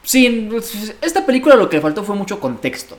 sí, 0.03 0.49
esta 1.01 1.25
película 1.25 1.55
lo 1.55 1.69
que 1.69 1.77
le 1.77 1.81
faltó 1.81 2.03
fue 2.03 2.17
mucho 2.17 2.41
contexto. 2.41 2.97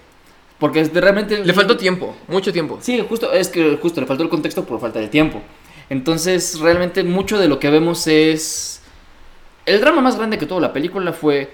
Porque 0.59 0.83
realmente... 0.85 1.45
le 1.45 1.53
faltó 1.53 1.77
tiempo, 1.77 2.17
mucho 2.27 2.51
tiempo. 2.51 2.79
Sí, 2.81 3.05
justo, 3.07 3.31
es 3.31 3.49
que 3.49 3.77
justo 3.83 4.01
le 4.01 4.07
faltó 4.07 4.23
el 4.23 4.31
contexto 4.31 4.65
por 4.65 4.81
falta 4.81 4.99
de 4.99 5.09
tiempo. 5.09 5.43
Entonces, 5.91 6.59
realmente 6.59 7.05
mucho 7.05 7.39
de 7.39 7.49
lo 7.49 7.59
que 7.59 7.69
vemos 7.69 8.07
es... 8.07 8.81
El 9.67 9.81
drama 9.81 10.01
más 10.01 10.17
grande 10.17 10.39
que 10.39 10.47
tuvo 10.47 10.61
la 10.61 10.73
película 10.73 11.13
fue 11.13 11.51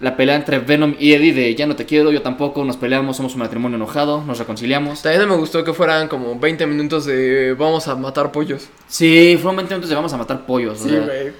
la 0.00 0.16
pelea 0.16 0.34
entre 0.34 0.58
Venom 0.58 0.96
y 0.98 1.12
Eddie 1.12 1.32
de 1.32 1.54
ya 1.54 1.66
no 1.66 1.76
te 1.76 1.86
quiero, 1.86 2.10
yo 2.10 2.20
tampoco, 2.20 2.64
nos 2.64 2.76
peleamos, 2.76 3.16
somos 3.16 3.34
un 3.34 3.40
matrimonio 3.40 3.76
enojado, 3.76 4.24
nos 4.24 4.38
reconciliamos. 4.38 5.02
También 5.02 5.22
no 5.22 5.34
me 5.34 5.40
gustó 5.40 5.62
que 5.62 5.72
fueran 5.72 6.08
como 6.08 6.38
20 6.38 6.66
minutos 6.66 7.04
de 7.04 7.54
vamos 7.54 7.86
a 7.86 7.94
matar 7.94 8.32
pollos. 8.32 8.68
Sí, 8.88 9.38
fueron 9.40 9.56
20 9.56 9.74
minutos 9.74 9.88
de 9.88 9.94
vamos 9.94 10.12
a 10.12 10.16
matar 10.16 10.46
pollos. 10.46 10.80
Sí, 10.80 10.90
güey. 10.90 11.32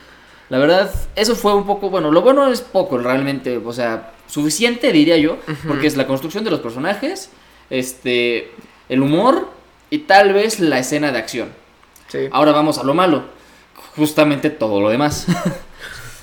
La 0.51 0.59
verdad, 0.59 0.91
eso 1.17 1.35
fue 1.35 1.55
un 1.55 1.67
poco, 1.67 1.91
bueno, 1.91 2.13
lo 2.13 2.23
bueno 2.23 2.49
es 2.49 2.61
poco 2.61 2.99
realmente, 2.99 3.57
o 3.57 3.73
sea, 3.73 4.13
suficiente 4.27 4.93
diría 4.93 5.17
yo, 5.17 5.39
porque 5.67 5.87
es 5.87 5.97
la 5.97 6.07
construcción 6.07 6.45
de 6.45 6.51
los 6.51 6.61
personajes, 6.61 7.31
este, 7.71 8.53
el 8.89 9.03
humor 9.03 9.49
y 9.91 10.01
tal 10.01 10.35
vez 10.35 10.61
la 10.61 10.79
escena 10.79 11.13
de 11.13 11.19
acción. 11.19 11.49
Sí. 12.09 12.29
Ahora 12.31 12.53
vamos 12.53 12.79
a 12.79 12.85
lo 12.85 12.93
malo, 12.95 13.25
justamente 13.97 14.51
todo 14.51 14.81
lo 14.81 14.91
demás. 14.91 15.27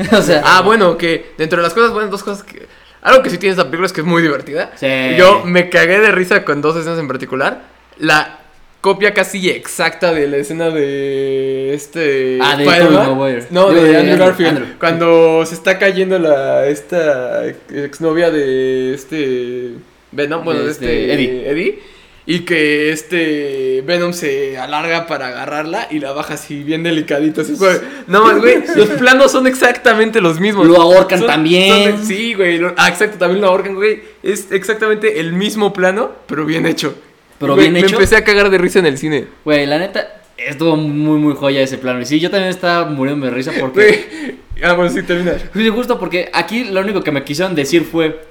o 0.11 0.21
sea, 0.21 0.41
Ah, 0.45 0.61
bueno, 0.61 0.97
que 0.97 1.31
dentro 1.37 1.57
de 1.57 1.63
las 1.63 1.73
cosas 1.73 1.91
buenas, 1.91 2.11
dos 2.11 2.23
cosas 2.23 2.43
que... 2.43 2.67
Algo 3.01 3.23
que 3.23 3.29
sí 3.29 3.37
tiene 3.37 3.51
esta 3.51 3.63
película 3.63 3.87
es 3.87 3.93
que 3.93 4.01
es 4.01 4.07
muy 4.07 4.21
divertida. 4.21 4.71
Sí. 4.75 4.87
Yo 5.17 5.43
me 5.43 5.69
cagué 5.69 5.99
de 5.99 6.11
risa 6.11 6.43
con 6.45 6.61
dos 6.61 6.75
escenas 6.75 6.99
en 6.99 7.07
particular. 7.07 7.63
La 7.97 8.41
copia 8.79 9.13
casi 9.13 9.49
exacta 9.49 10.13
de 10.13 10.27
la 10.27 10.37
escena 10.37 10.69
de 10.69 11.73
este... 11.73 12.39
Ah, 12.41 12.57
de 12.57 12.65
Maguire. 12.65 13.47
No, 13.49 13.71
de, 13.71 13.83
de 13.83 13.97
Andrew 13.97 14.13
Andrew, 14.13 14.27
Garfield. 14.27 14.49
Andrew. 14.49 14.67
Cuando 14.79 15.45
se 15.45 15.55
está 15.55 15.79
cayendo 15.79 16.19
la... 16.19 16.67
Esta 16.67 17.47
exnovia 17.47 18.29
de 18.29 18.93
este... 18.93 19.71
Venom, 20.11 20.43
bueno, 20.43 20.59
De 20.59 20.65
de 20.65 20.71
este, 20.71 21.11
este... 21.11 21.13
Eddie. 21.13 21.49
Eddie. 21.49 21.79
Y 22.25 22.41
que 22.41 22.91
este 22.91 23.81
Venom 23.85 24.13
se 24.13 24.57
alarga 24.57 25.07
para 25.07 25.29
agarrarla 25.29 25.87
y 25.89 25.99
la 25.99 26.11
baja 26.11 26.35
así 26.35 26.61
bien 26.63 26.83
delicadito. 26.83 27.41
Así, 27.41 27.55
güey. 27.55 27.77
No 28.07 28.23
más, 28.23 28.37
güey. 28.37 28.63
Los 28.75 28.89
planos 28.89 29.31
son 29.31 29.47
exactamente 29.47 30.21
los 30.21 30.39
mismos. 30.39 30.67
Lo 30.67 30.79
ahorcan 30.81 31.19
Son- 31.19 31.27
también. 31.27 31.97
son- 31.97 32.05
sí, 32.05 32.33
güey. 32.35 32.59
lo- 32.59 32.73
ah, 32.77 32.89
exacto, 32.89 33.17
también 33.17 33.41
lo 33.41 33.47
ahorcan, 33.47 33.73
güey. 33.75 34.01
Es 34.21 34.51
exactamente 34.51 35.19
el 35.19 35.33
mismo 35.33 35.73
plano, 35.73 36.11
pero 36.27 36.45
bien 36.45 36.65
hecho. 36.67 36.93
Pero 37.39 37.55
Güey, 37.55 37.69
bien 37.71 37.77
hecho. 37.77 37.95
Me 37.97 38.03
empecé 38.03 38.15
a 38.17 38.23
cagar 38.23 38.51
de 38.51 38.57
risa 38.59 38.77
en 38.79 38.85
el 38.85 38.99
cine. 38.99 39.25
güey, 39.43 39.65
la 39.65 39.79
neta, 39.79 40.21
estuvo 40.37 40.75
muy, 40.77 41.17
muy 41.17 41.33
joya 41.33 41.61
ese 41.61 41.79
plano. 41.79 42.01
Y 42.01 42.05
sí, 42.05 42.19
yo 42.19 42.29
también 42.29 42.51
estaba 42.51 42.85
muriendo 42.85 43.25
de 43.25 43.31
risa 43.31 43.51
porque... 43.59 43.81
Güey. 43.81 44.41
Ah, 44.63 44.73
bueno, 44.73 44.91
sí, 44.91 45.01
termina. 45.01 45.33
Sí, 45.55 45.69
justo 45.69 45.99
porque 45.99 46.29
aquí 46.33 46.65
lo 46.65 46.81
único 46.81 47.01
que 47.01 47.11
me 47.11 47.23
quisieron 47.23 47.55
decir 47.55 47.83
fue. 47.83 48.21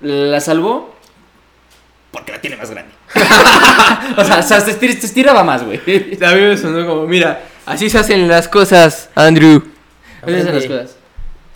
La 0.00 0.40
salvó. 0.40 0.91
Porque 2.12 2.30
la 2.32 2.40
tiene 2.40 2.56
más 2.56 2.70
grande. 2.70 2.92
o 4.16 4.24
sea, 4.24 4.38
o 4.38 4.42
sea, 4.42 4.60
se, 4.60 4.78
estir- 4.78 4.98
se 4.98 5.06
estiraba 5.06 5.42
más, 5.42 5.64
güey. 5.64 5.78
A 5.78 6.30
mí 6.34 6.40
me 6.40 6.56
sonó 6.56 6.86
como, 6.86 7.06
mira, 7.06 7.42
así 7.66 7.88
se 7.90 7.98
hacen 7.98 8.28
las 8.28 8.48
cosas, 8.48 9.08
Andrew. 9.14 9.62
son 10.22 10.54
las 10.54 10.66
cosas. 10.66 10.96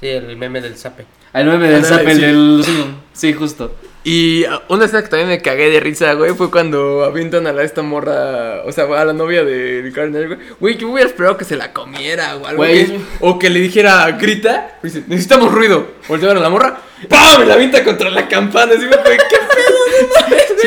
Sí, 0.00 0.08
el 0.08 0.36
meme 0.36 0.60
del 0.60 0.76
zape. 0.76 1.04
El 1.32 1.46
meme 1.46 1.68
del 1.68 1.84
Zappel 1.84 2.16
sí. 2.16 2.22
del. 2.22 2.62
sí, 2.64 2.84
Sí, 3.12 3.32
justo. 3.34 3.74
Y 4.04 4.44
ah, 4.44 4.62
una 4.68 4.84
escena 4.84 5.02
que 5.02 5.08
también 5.08 5.28
me 5.28 5.42
cagué 5.42 5.68
de 5.68 5.80
risa, 5.80 6.12
güey, 6.14 6.32
fue 6.32 6.50
cuando 6.50 7.04
avientan 7.04 7.46
a 7.46 7.52
la 7.52 7.62
esta 7.64 7.82
morra, 7.82 8.62
o 8.64 8.72
sea, 8.72 8.84
a 8.84 9.04
la 9.04 9.12
novia 9.12 9.42
de 9.44 9.90
Carnage, 9.94 10.26
güey. 10.28 10.38
Güey, 10.60 10.76
yo 10.78 10.88
hubiera 10.88 11.08
esperado 11.10 11.36
que 11.36 11.44
se 11.44 11.56
la 11.56 11.72
comiera 11.72 12.36
o 12.36 12.46
algo. 12.46 12.56
Güey. 12.58 12.86
que- 12.86 13.00
o 13.20 13.38
que 13.38 13.50
le 13.50 13.60
dijera, 13.60 14.10
grita, 14.12 14.78
dice, 14.82 15.02
necesitamos 15.08 15.52
ruido. 15.52 15.88
Voltearon 16.08 16.38
a 16.38 16.40
la 16.40 16.48
morra, 16.50 16.78
¡pam! 17.08 17.46
La 17.46 17.54
avienta 17.54 17.82
contra 17.84 18.08
la 18.10 18.28
campana. 18.28 18.72
Así, 18.76 18.86
güey, 18.86 18.98
¿qué 19.28 19.35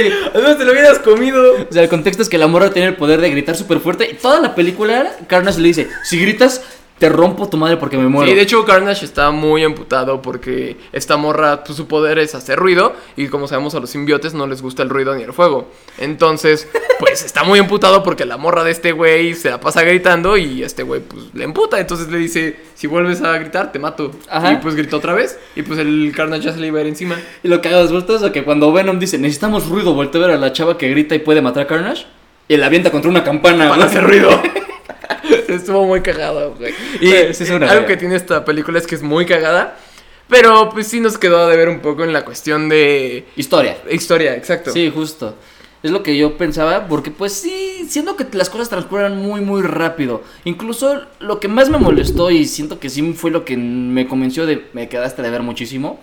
No. 0.03 0.09
Sí. 0.09 0.29
Además 0.33 0.57
te 0.57 0.65
lo 0.65 0.71
hubieras 0.71 0.99
comido. 0.99 1.67
O 1.69 1.73
sea, 1.73 1.83
el 1.83 1.89
contexto 1.89 2.23
es 2.23 2.29
que 2.29 2.37
la 2.37 2.47
morra 2.47 2.71
tiene 2.71 2.89
el 2.89 2.95
poder 2.95 3.21
de 3.21 3.29
gritar 3.29 3.55
súper 3.55 3.79
fuerte. 3.79 4.09
Y 4.11 4.15
toda 4.15 4.39
la 4.39 4.55
película, 4.55 5.11
Carnage 5.27 5.59
le 5.59 5.67
dice: 5.67 5.87
Si 6.03 6.19
gritas, 6.19 6.61
te 6.99 7.07
rompo 7.07 7.49
tu 7.49 7.57
madre 7.57 7.77
porque 7.77 7.97
me 7.97 8.07
muero. 8.07 8.29
Sí, 8.29 8.35
de 8.35 8.41
hecho 8.41 8.65
Carnage 8.65 9.05
está 9.05 9.31
muy 9.31 9.63
emputado 9.63 10.21
porque 10.21 10.77
esta 10.91 11.15
morra, 11.15 11.63
pues, 11.63 11.77
su 11.77 11.87
poder 11.87 12.19
es 12.19 12.35
hacer 12.35 12.59
ruido 12.59 12.93
y 13.15 13.27
como 13.27 13.47
sabemos 13.47 13.73
a 13.73 13.79
los 13.79 13.89
simbiotes 13.89 14.33
no 14.33 14.45
les 14.47 14.61
gusta 14.61 14.83
el 14.83 14.89
ruido 14.89 15.15
ni 15.15 15.23
el 15.23 15.31
fuego. 15.31 15.69
Entonces, 15.97 16.67
pues 16.99 17.23
está 17.23 17.43
muy 17.43 17.57
emputado 17.57 18.03
porque 18.03 18.25
la 18.25 18.35
morra 18.35 18.65
de 18.65 18.71
este 18.71 18.91
güey 18.91 19.33
se 19.33 19.49
la 19.49 19.61
pasa 19.61 19.81
gritando 19.83 20.35
y 20.35 20.61
este 20.61 20.83
güey 20.83 20.99
pues 20.99 21.33
le 21.33 21.45
emputa. 21.45 21.79
Entonces 21.79 22.09
le 22.09 22.17
dice, 22.17 22.59
si 22.75 22.87
vuelves 22.87 23.21
a 23.21 23.37
gritar 23.37 23.71
te 23.71 23.79
mato. 23.79 24.11
Ajá. 24.29 24.53
Y 24.53 24.57
pues 24.57 24.75
gritó 24.75 24.97
otra 24.97 25.13
vez 25.13 25.39
y 25.55 25.61
pues 25.61 25.79
el 25.79 26.11
Carnage 26.13 26.43
ya 26.43 26.53
se 26.53 26.59
le 26.59 26.67
iba 26.67 26.79
a 26.79 26.81
ir 26.81 26.87
encima. 26.87 27.17
Y 27.43 27.47
lo 27.47 27.61
que 27.61 27.69
hago 27.69 27.87
después 27.87 28.21
es 28.21 28.31
que 28.31 28.43
cuando 28.43 28.73
Venom 28.73 28.99
dice: 28.99 29.17
Necesitamos 29.17 29.69
ruido, 29.69 29.93
voltea 29.93 30.21
a 30.21 30.27
ver 30.27 30.35
a 30.35 30.39
la 30.39 30.51
chava 30.51 30.77
que 30.77 30.89
grita 30.89 31.15
y 31.15 31.19
puede 31.19 31.41
matar 31.41 31.63
a 31.63 31.67
Carnage. 31.67 32.05
Y 32.49 32.57
la 32.57 32.65
avienta 32.65 32.91
contra 32.91 33.09
una 33.09 33.23
campana. 33.23 33.69
Para 33.69 33.85
hacer 33.85 34.03
ruido. 34.03 34.29
Estuvo 35.47 35.85
muy 35.85 36.01
cagado, 36.01 36.55
güey. 36.55 36.73
Y 37.01 37.11
es 37.11 37.39
una 37.49 37.67
algo 37.67 37.81
verga. 37.81 37.87
que 37.87 37.97
tiene 37.97 38.15
esta 38.15 38.43
película 38.45 38.79
es 38.79 38.87
que 38.87 38.95
es 38.95 39.01
muy 39.03 39.25
cagada. 39.25 39.77
Pero 40.27 40.69
pues 40.69 40.87
sí 40.87 40.99
nos 40.99 41.17
quedó 41.17 41.47
de 41.47 41.57
ver 41.57 41.69
un 41.69 41.79
poco 41.79 42.03
en 42.03 42.13
la 42.13 42.23
cuestión 42.23 42.69
de 42.69 43.25
Historia. 43.35 43.77
historia, 43.89 44.35
exacto. 44.35 44.71
Sí, 44.71 44.91
justo. 44.93 45.35
Es 45.81 45.91
lo 45.91 46.03
que 46.03 46.15
yo 46.17 46.37
pensaba, 46.37 46.87
porque 46.87 47.09
pues 47.09 47.33
sí, 47.33 47.87
siento 47.89 48.15
que 48.17 48.25
las 48.33 48.49
cosas 48.49 48.69
transcurren 48.69 49.15
muy, 49.17 49.41
muy 49.41 49.61
rápido. 49.63 50.21
Incluso 50.43 51.01
lo 51.19 51.39
que 51.39 51.47
más 51.47 51.69
me 51.69 51.77
molestó 51.77 52.29
y 52.31 52.45
siento 52.45 52.79
que 52.79 52.89
sí 52.89 53.13
fue 53.13 53.31
lo 53.31 53.43
que 53.45 53.55
me 53.57 54.05
convenció 54.07 54.45
de, 54.45 54.67
me 54.73 54.87
quedaste 54.89 55.21
de 55.21 55.29
ver 55.31 55.41
muchísimo. 55.41 55.99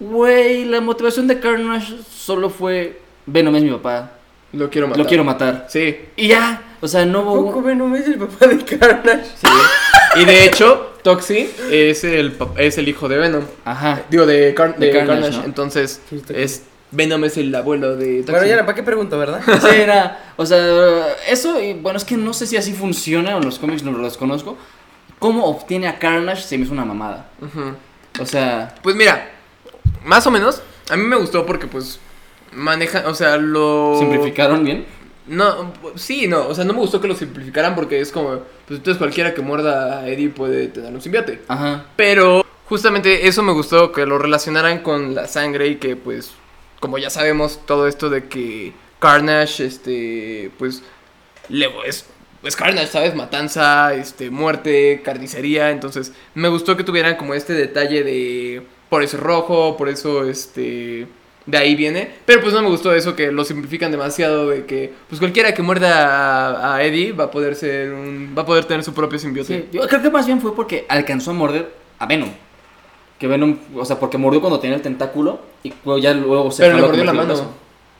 Güey, 0.00 0.64
la 0.64 0.80
motivación 0.80 1.28
de 1.28 1.38
Carnage 1.38 1.94
solo 2.10 2.50
fue, 2.50 3.00
Venom 3.26 3.54
es 3.54 3.62
mi 3.62 3.70
papá, 3.70 4.14
Lo 4.52 4.68
quiero 4.68 4.88
matar. 4.88 5.02
lo 5.02 5.08
quiero 5.08 5.24
matar. 5.24 5.66
Sí. 5.70 5.96
Y 6.16 6.28
ya, 6.28 6.60
o 6.82 6.88
sea, 6.88 7.06
no 7.06 7.24
¿Poco 7.24 7.58
hubo... 7.58 7.62
Venom 7.62 7.94
es 7.94 8.06
el 8.06 8.16
papá 8.18 8.46
de 8.48 8.58
Carnage? 8.64 9.24
sí. 9.36 10.20
y 10.20 10.24
de 10.26 10.44
hecho, 10.44 10.92
Toxie 11.02 11.48
es 11.70 12.04
el, 12.04 12.36
es 12.58 12.76
el 12.78 12.88
hijo 12.88 13.08
de 13.08 13.16
Venom. 13.16 13.44
Ajá. 13.64 14.02
Digo, 14.10 14.26
de, 14.26 14.52
Car- 14.54 14.76
De 14.76 14.86
de 14.88 14.92
Carnage, 14.92 15.20
Carnage. 15.20 15.38
¿no? 15.38 15.44
Entonces, 15.46 16.00
es, 16.28 16.64
Venom 16.90 17.24
es 17.24 17.38
el 17.38 17.54
abuelo 17.54 17.96
de 17.96 18.18
Toxie. 18.18 18.32
Bueno, 18.34 18.46
ya, 18.46 18.60
¿para 18.66 18.74
qué 18.74 18.82
pregunto, 18.82 19.18
verdad? 19.18 19.40
Sí, 19.60 19.68
era, 19.80 20.32
o 20.36 20.44
sea, 20.44 21.06
eso, 21.28 21.58
y 21.60 21.72
bueno, 21.72 21.96
es 21.96 22.04
que 22.04 22.16
no 22.18 22.34
sé 22.34 22.46
si 22.46 22.56
así 22.58 22.72
funciona, 22.74 23.34
o 23.36 23.38
en 23.38 23.44
los 23.46 23.58
cómics 23.58 23.82
no 23.82 23.92
los 23.92 24.16
conozco. 24.18 24.58
¿Cómo 25.18 25.46
obtiene 25.46 25.86
a 25.88 25.98
Carnage? 25.98 26.42
Se 26.42 26.58
me 26.58 26.64
hizo 26.64 26.72
una 26.74 26.84
mamada. 26.84 27.30
Ujú. 27.40 27.74
O 28.20 28.26
sea, 28.26 28.74
Pues 28.82 28.94
mira, 28.96 29.30
más 30.04 30.26
o 30.26 30.30
menos, 30.30 30.62
a 30.90 30.96
mí 30.96 31.04
me 31.04 31.16
gustó 31.16 31.46
porque 31.46 31.66
pues 31.66 31.98
maneja, 32.52 33.04
o 33.06 33.14
sea, 33.14 33.36
lo... 33.38 33.96
simplificaron 33.98 34.64
bien. 34.64 34.84
No, 35.26 35.72
sí, 35.94 36.26
no, 36.26 36.48
o 36.48 36.54
sea, 36.54 36.64
no 36.64 36.72
me 36.72 36.80
gustó 36.80 37.00
que 37.00 37.06
lo 37.06 37.14
simplificaran 37.14 37.74
porque 37.74 38.00
es 38.00 38.10
como, 38.10 38.40
pues 38.66 38.78
entonces 38.78 38.98
cualquiera 38.98 39.34
que 39.34 39.40
muerda 39.40 40.00
a 40.00 40.08
Eddie 40.08 40.30
puede 40.30 40.66
tener 40.68 40.92
un 40.92 41.00
simbiote. 41.00 41.40
Ajá. 41.46 41.86
Pero 41.94 42.44
justamente 42.66 43.28
eso 43.28 43.42
me 43.42 43.52
gustó, 43.52 43.92
que 43.92 44.04
lo 44.04 44.18
relacionaran 44.18 44.80
con 44.80 45.14
la 45.14 45.28
sangre 45.28 45.68
y 45.68 45.76
que 45.76 45.94
pues, 45.94 46.32
como 46.80 46.98
ya 46.98 47.08
sabemos, 47.08 47.60
todo 47.66 47.86
esto 47.86 48.10
de 48.10 48.24
que 48.24 48.72
Carnage, 48.98 49.64
este, 49.64 50.50
pues, 50.58 50.82
le, 51.48 51.68
es, 51.86 52.06
es 52.42 52.56
Carnage, 52.56 52.88
¿sabes? 52.88 53.14
Matanza, 53.14 53.94
este, 53.94 54.30
muerte, 54.30 55.02
carnicería, 55.04 55.70
entonces 55.70 56.12
me 56.34 56.48
gustó 56.48 56.76
que 56.76 56.82
tuvieran 56.82 57.16
como 57.16 57.34
este 57.34 57.52
detalle 57.52 58.02
de, 58.02 58.66
por 58.88 59.04
eso 59.04 59.16
es 59.16 59.22
rojo, 59.22 59.76
por 59.76 59.88
eso, 59.88 60.28
este... 60.28 61.06
De 61.44 61.58
ahí 61.58 61.74
viene, 61.74 62.08
pero 62.24 62.40
pues 62.40 62.52
no 62.52 62.62
me 62.62 62.68
gustó 62.68 62.94
eso 62.94 63.16
que 63.16 63.32
lo 63.32 63.44
simplifican 63.44 63.90
demasiado 63.90 64.48
de 64.48 64.64
que 64.64 64.92
pues 65.08 65.18
cualquiera 65.18 65.52
que 65.52 65.62
muerda 65.62 66.54
a, 66.54 66.76
a 66.76 66.84
Eddie 66.84 67.10
va 67.12 67.24
a 67.24 67.30
poder 67.32 67.56
ser 67.56 67.92
un 67.92 68.32
va 68.36 68.42
a 68.42 68.46
poder 68.46 68.64
tener 68.64 68.84
su 68.84 68.94
propio 68.94 69.18
simbiote. 69.18 69.62
Sí, 69.62 69.68
yo 69.72 69.86
creo 69.88 70.02
que 70.02 70.10
más 70.10 70.26
bien 70.26 70.40
fue 70.40 70.54
porque 70.54 70.86
alcanzó 70.88 71.32
a 71.32 71.34
morder 71.34 71.72
a 71.98 72.06
Venom. 72.06 72.30
Que 73.18 73.26
Venom, 73.26 73.56
o 73.74 73.84
sea, 73.84 73.98
porque 73.98 74.18
mordió 74.18 74.40
cuando 74.40 74.60
tenía 74.60 74.76
el 74.76 74.82
tentáculo 74.82 75.40
y 75.64 75.72
luego 75.84 75.98
ya 75.98 76.14
luego 76.14 76.50
se 76.52 76.62
Pero 76.62 76.76
le 76.76 76.82
mordió 76.82 77.04
la 77.04 77.12
mano. 77.12 77.34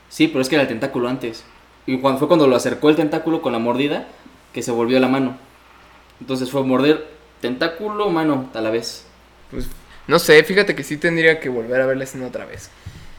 Sí, 0.07 0.27
pero 0.27 0.41
es 0.41 0.47
que 0.47 0.55
era 0.55 0.61
el 0.61 0.67
tentáculo 0.67 1.09
antes. 1.09 1.43
Y 1.85 1.97
cuando 1.97 2.19
fue 2.19 2.27
cuando 2.29 2.47
lo 2.47 2.55
acercó 2.55 2.89
el 2.89 2.95
tentáculo 2.95 3.41
con 3.41 3.51
la 3.51 3.59
mordida, 3.59 4.07
que 4.53 4.61
se 4.61 4.71
volvió 4.71 4.99
la 4.99 5.09
mano. 5.09 5.37
Entonces 6.21 6.49
fue 6.49 6.63
morder 6.63 7.07
tentáculo, 7.41 8.09
mano, 8.09 8.49
a 8.53 8.61
la 8.61 8.69
vez. 8.69 9.05
Pues, 9.51 9.67
no 10.07 10.19
sé, 10.19 10.41
fíjate 10.43 10.75
que 10.75 10.83
sí 10.83 10.97
tendría 10.97 11.39
que 11.39 11.49
volver 11.49 11.81
a 11.81 11.85
ver 11.85 11.97
la 11.97 12.05
escena 12.05 12.27
otra 12.27 12.45
vez. 12.45 12.69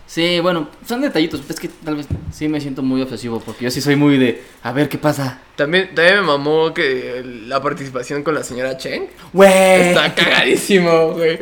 Sí, 0.06 0.40
bueno, 0.40 0.68
son 0.86 1.00
detallitos. 1.00 1.42
Es 1.48 1.58
que 1.58 1.68
tal 1.68 1.96
vez 1.96 2.06
sí 2.32 2.48
me 2.48 2.60
siento 2.60 2.82
muy 2.82 3.02
obsesivo 3.02 3.40
porque 3.40 3.64
yo 3.64 3.70
sí 3.70 3.80
soy 3.80 3.96
muy 3.96 4.18
de, 4.18 4.42
a 4.62 4.72
ver 4.72 4.88
qué 4.88 4.98
pasa. 4.98 5.40
También, 5.56 5.94
también 5.94 6.16
me 6.16 6.22
mamó 6.22 6.74
que 6.74 7.22
la 7.46 7.62
participación 7.62 8.24
con 8.24 8.34
la 8.34 8.42
señora 8.42 8.76
Cheng 8.76 9.06
Güey. 9.32 9.50
está 9.90 10.12
cagadísimo, 10.14 11.12
güey. 11.12 11.38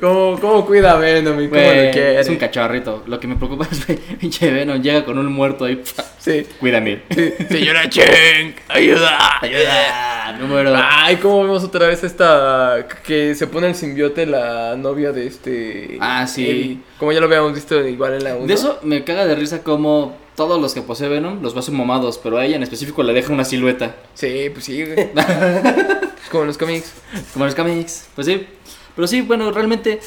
¿Cómo, 0.00 0.38
cómo 0.40 0.64
cuida 0.64 0.92
a 0.92 0.96
Venom 0.98 1.40
y 1.40 1.48
cómo 1.48 1.60
Güey, 1.60 1.86
lo 1.86 1.92
quiere? 1.92 2.20
es 2.20 2.28
un 2.28 2.36
cacharrito. 2.36 3.02
Lo 3.06 3.18
que 3.18 3.26
me 3.26 3.34
preocupa 3.34 3.66
es 3.70 3.84
que 3.84 3.94
pinche 4.20 4.52
Venom 4.52 4.80
llega 4.80 5.04
con 5.04 5.18
un 5.18 5.26
muerto 5.32 5.64
ahí. 5.64 5.82
Sí. 6.18 6.46
Cuídame. 6.60 7.02
sí. 7.10 7.32
Señora 7.50 7.88
Cheng, 7.90 8.54
ayuda. 8.68 9.40
Ayuda. 9.40 10.36
Número. 10.38 10.72
Ay, 10.76 11.16
¿cómo 11.16 11.42
vemos 11.42 11.64
otra 11.64 11.88
vez 11.88 12.04
esta 12.04 12.86
que 13.04 13.34
se 13.34 13.46
pone 13.48 13.68
el 13.68 13.74
simbiote 13.74 14.26
la 14.26 14.76
novia 14.76 15.10
de 15.12 15.26
este 15.26 15.98
Ah, 16.00 16.26
sí. 16.26 16.82
Como 16.98 17.10
ya 17.12 17.20
lo 17.20 17.26
habíamos 17.26 17.52
visto 17.54 17.84
igual 17.86 18.14
en 18.14 18.24
la 18.24 18.36
1. 18.36 18.46
De 18.46 18.54
eso 18.54 18.78
me 18.82 19.02
caga 19.02 19.26
de 19.26 19.34
risa 19.34 19.62
como 19.62 20.16
todos 20.36 20.60
los 20.60 20.74
que 20.74 20.82
posee 20.82 21.08
Venom 21.08 21.42
los 21.42 21.56
va 21.56 21.60
a 21.66 21.70
mamados, 21.70 22.18
pero 22.18 22.38
a 22.38 22.44
ella 22.44 22.56
en 22.56 22.62
específico 22.62 23.02
le 23.02 23.12
deja 23.12 23.32
una 23.32 23.44
silueta. 23.44 23.96
Sí, 24.14 24.50
pues 24.52 24.66
sí, 24.66 24.84
güey. 24.84 25.10
Como 26.30 26.42
en 26.42 26.48
los 26.48 26.58
cómics. 26.58 26.92
Como 27.32 27.44
en 27.44 27.48
los 27.48 27.54
cómics. 27.54 28.08
Pues 28.14 28.26
sí. 28.26 28.46
Pero 28.94 29.08
sí, 29.08 29.22
bueno, 29.22 29.50
realmente. 29.50 30.00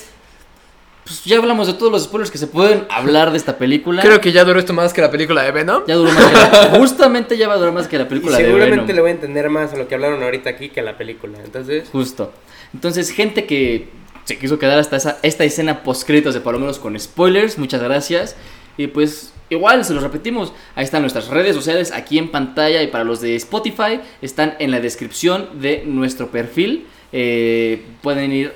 Pues 1.04 1.24
ya 1.24 1.38
hablamos 1.38 1.66
de 1.66 1.74
todos 1.74 1.92
los 1.92 2.04
spoilers 2.04 2.30
que 2.30 2.38
se 2.38 2.46
pueden 2.46 2.86
hablar 2.92 3.32
de 3.32 3.38
esta 3.38 3.58
película. 3.58 4.04
Creo 4.04 4.22
que 4.22 4.32
ya 4.32 4.44
duró 4.44 4.60
esto 4.60 4.74
más 4.74 4.94
que 4.94 5.02
la 5.02 5.10
película 5.10 5.42
de 5.42 5.52
Venom. 5.52 5.84
Ya 5.88 5.96
duró 5.96 6.12
más 6.12 6.26
que 6.26 6.34
la, 6.34 6.70
Justamente 6.78 7.36
ya 7.38 7.48
va 7.48 7.56
a 7.56 7.58
durar 7.58 7.74
más 7.74 7.88
que 7.88 7.98
la 7.98 8.04
Y 8.04 8.08
película 8.08 8.38
de 8.38 8.46
seguramente 8.46 8.76
Venom. 8.76 8.96
le 8.96 9.02
voy 9.02 9.10
a 9.10 9.14
entender 9.14 9.50
más 9.50 9.74
a 9.74 9.78
lo 9.78 9.88
que 9.88 9.96
hablaron 9.96 10.22
ahorita 10.22 10.52
aquí 10.52 10.70
que 10.70 10.82
a 10.82 10.84
la 10.84 10.98
película. 10.98 11.40
Entonces, 11.44 11.90
Justo. 11.92 12.32
Entonces, 12.74 13.10
gente 13.10 13.46
que 13.48 13.90
se 14.26 14.38
quiso 14.38 14.60
quedar 14.60 14.78
hasta 14.78 14.98
esa, 14.98 15.18
esta 15.24 15.44
escena 15.46 15.82
post-créditos 15.82 16.36
de 16.36 16.42
por 16.42 16.54
lo 16.54 16.60
menos 16.60 16.78
con 16.78 17.00
spoilers, 17.00 17.58
muchas 17.58 17.82
gracias. 17.82 18.36
Y 18.78 18.86
pues, 18.88 19.34
igual, 19.50 19.86
se 19.86 19.94
los 19.94 20.04
repetimos. 20.04 20.54
Ahí 20.76 20.84
están 20.84 21.02
nuestras 21.02 21.28
redes 21.28 21.56
sociales 21.56 21.92
aquí 21.92 22.18
en 22.18 22.30
pantalla. 22.30 22.82
Y 22.84 22.88
para 22.88 23.04
los 23.04 23.22
de 23.22 23.36
Spotify, 23.36 24.02
están 24.22 24.56
en 24.60 24.72
la 24.72 24.80
descripción 24.80 25.62
de 25.62 25.84
nuestro 25.86 26.30
perfil. 26.30 26.88
Eh, 27.12 27.84
pueden 28.02 28.32
ir. 28.32 28.54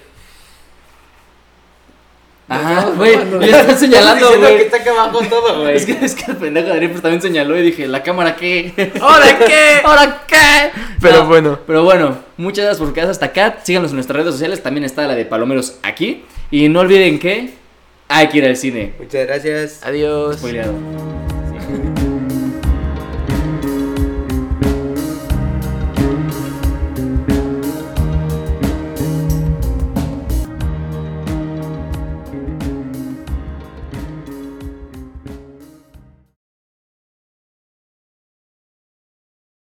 No, 2.48 2.91
güey, 2.98 3.15
no, 3.18 3.26
no. 3.40 3.41
ya 3.41 3.61
están 3.61 3.80
señalando, 3.80 4.38
güey. 4.38 4.57
que 4.57 4.64
está 4.64 4.78
acá 4.78 4.91
abajo 4.91 5.22
todo, 5.30 5.61
güey. 5.61 5.76
Es 5.76 5.86
que, 5.86 5.94
es 6.03 6.14
que 6.14 6.32
el 6.32 6.38
pendejo 6.38 6.68
de 6.68 6.74
Ariel, 6.74 6.91
pues, 6.91 7.02
también 7.02 7.22
señaló 7.22 7.57
y 7.57 7.61
dije, 7.61 7.88
¿la 7.88 8.03
cámara 8.03 8.36
qué? 8.36 8.91
¿Ahora 9.02 9.40
qué? 9.40 9.82
¿Ahora 9.84 10.24
qué? 10.28 10.72
Pero 11.02 11.20
No, 11.20 11.26
bueno. 11.28 11.60
Pero 11.65 11.84
bueno, 11.84 12.18
muchas 12.38 12.65
gracias 12.65 12.86
por 12.86 12.94
quedarse 12.94 13.11
hasta 13.11 13.28
acá. 13.28 13.60
Síganos 13.64 13.91
en 13.91 13.95
nuestras 13.95 14.18
redes 14.18 14.34
sociales. 14.34 14.61
También 14.61 14.84
está 14.84 15.07
la 15.07 15.15
de 15.15 15.26
Palomeros 15.26 15.80
aquí. 15.84 16.26
Y 16.52 16.70
no 16.70 16.82
olviden 16.82 17.18
que 17.18 17.62
hay 18.07 18.27
que 18.27 18.38
ir 18.39 18.45
al 18.45 18.57
cine. 18.57 18.93
Muchas 18.99 19.27
gracias. 19.27 19.80
Adiós. 19.84 20.38
Spoileado. 20.38 20.73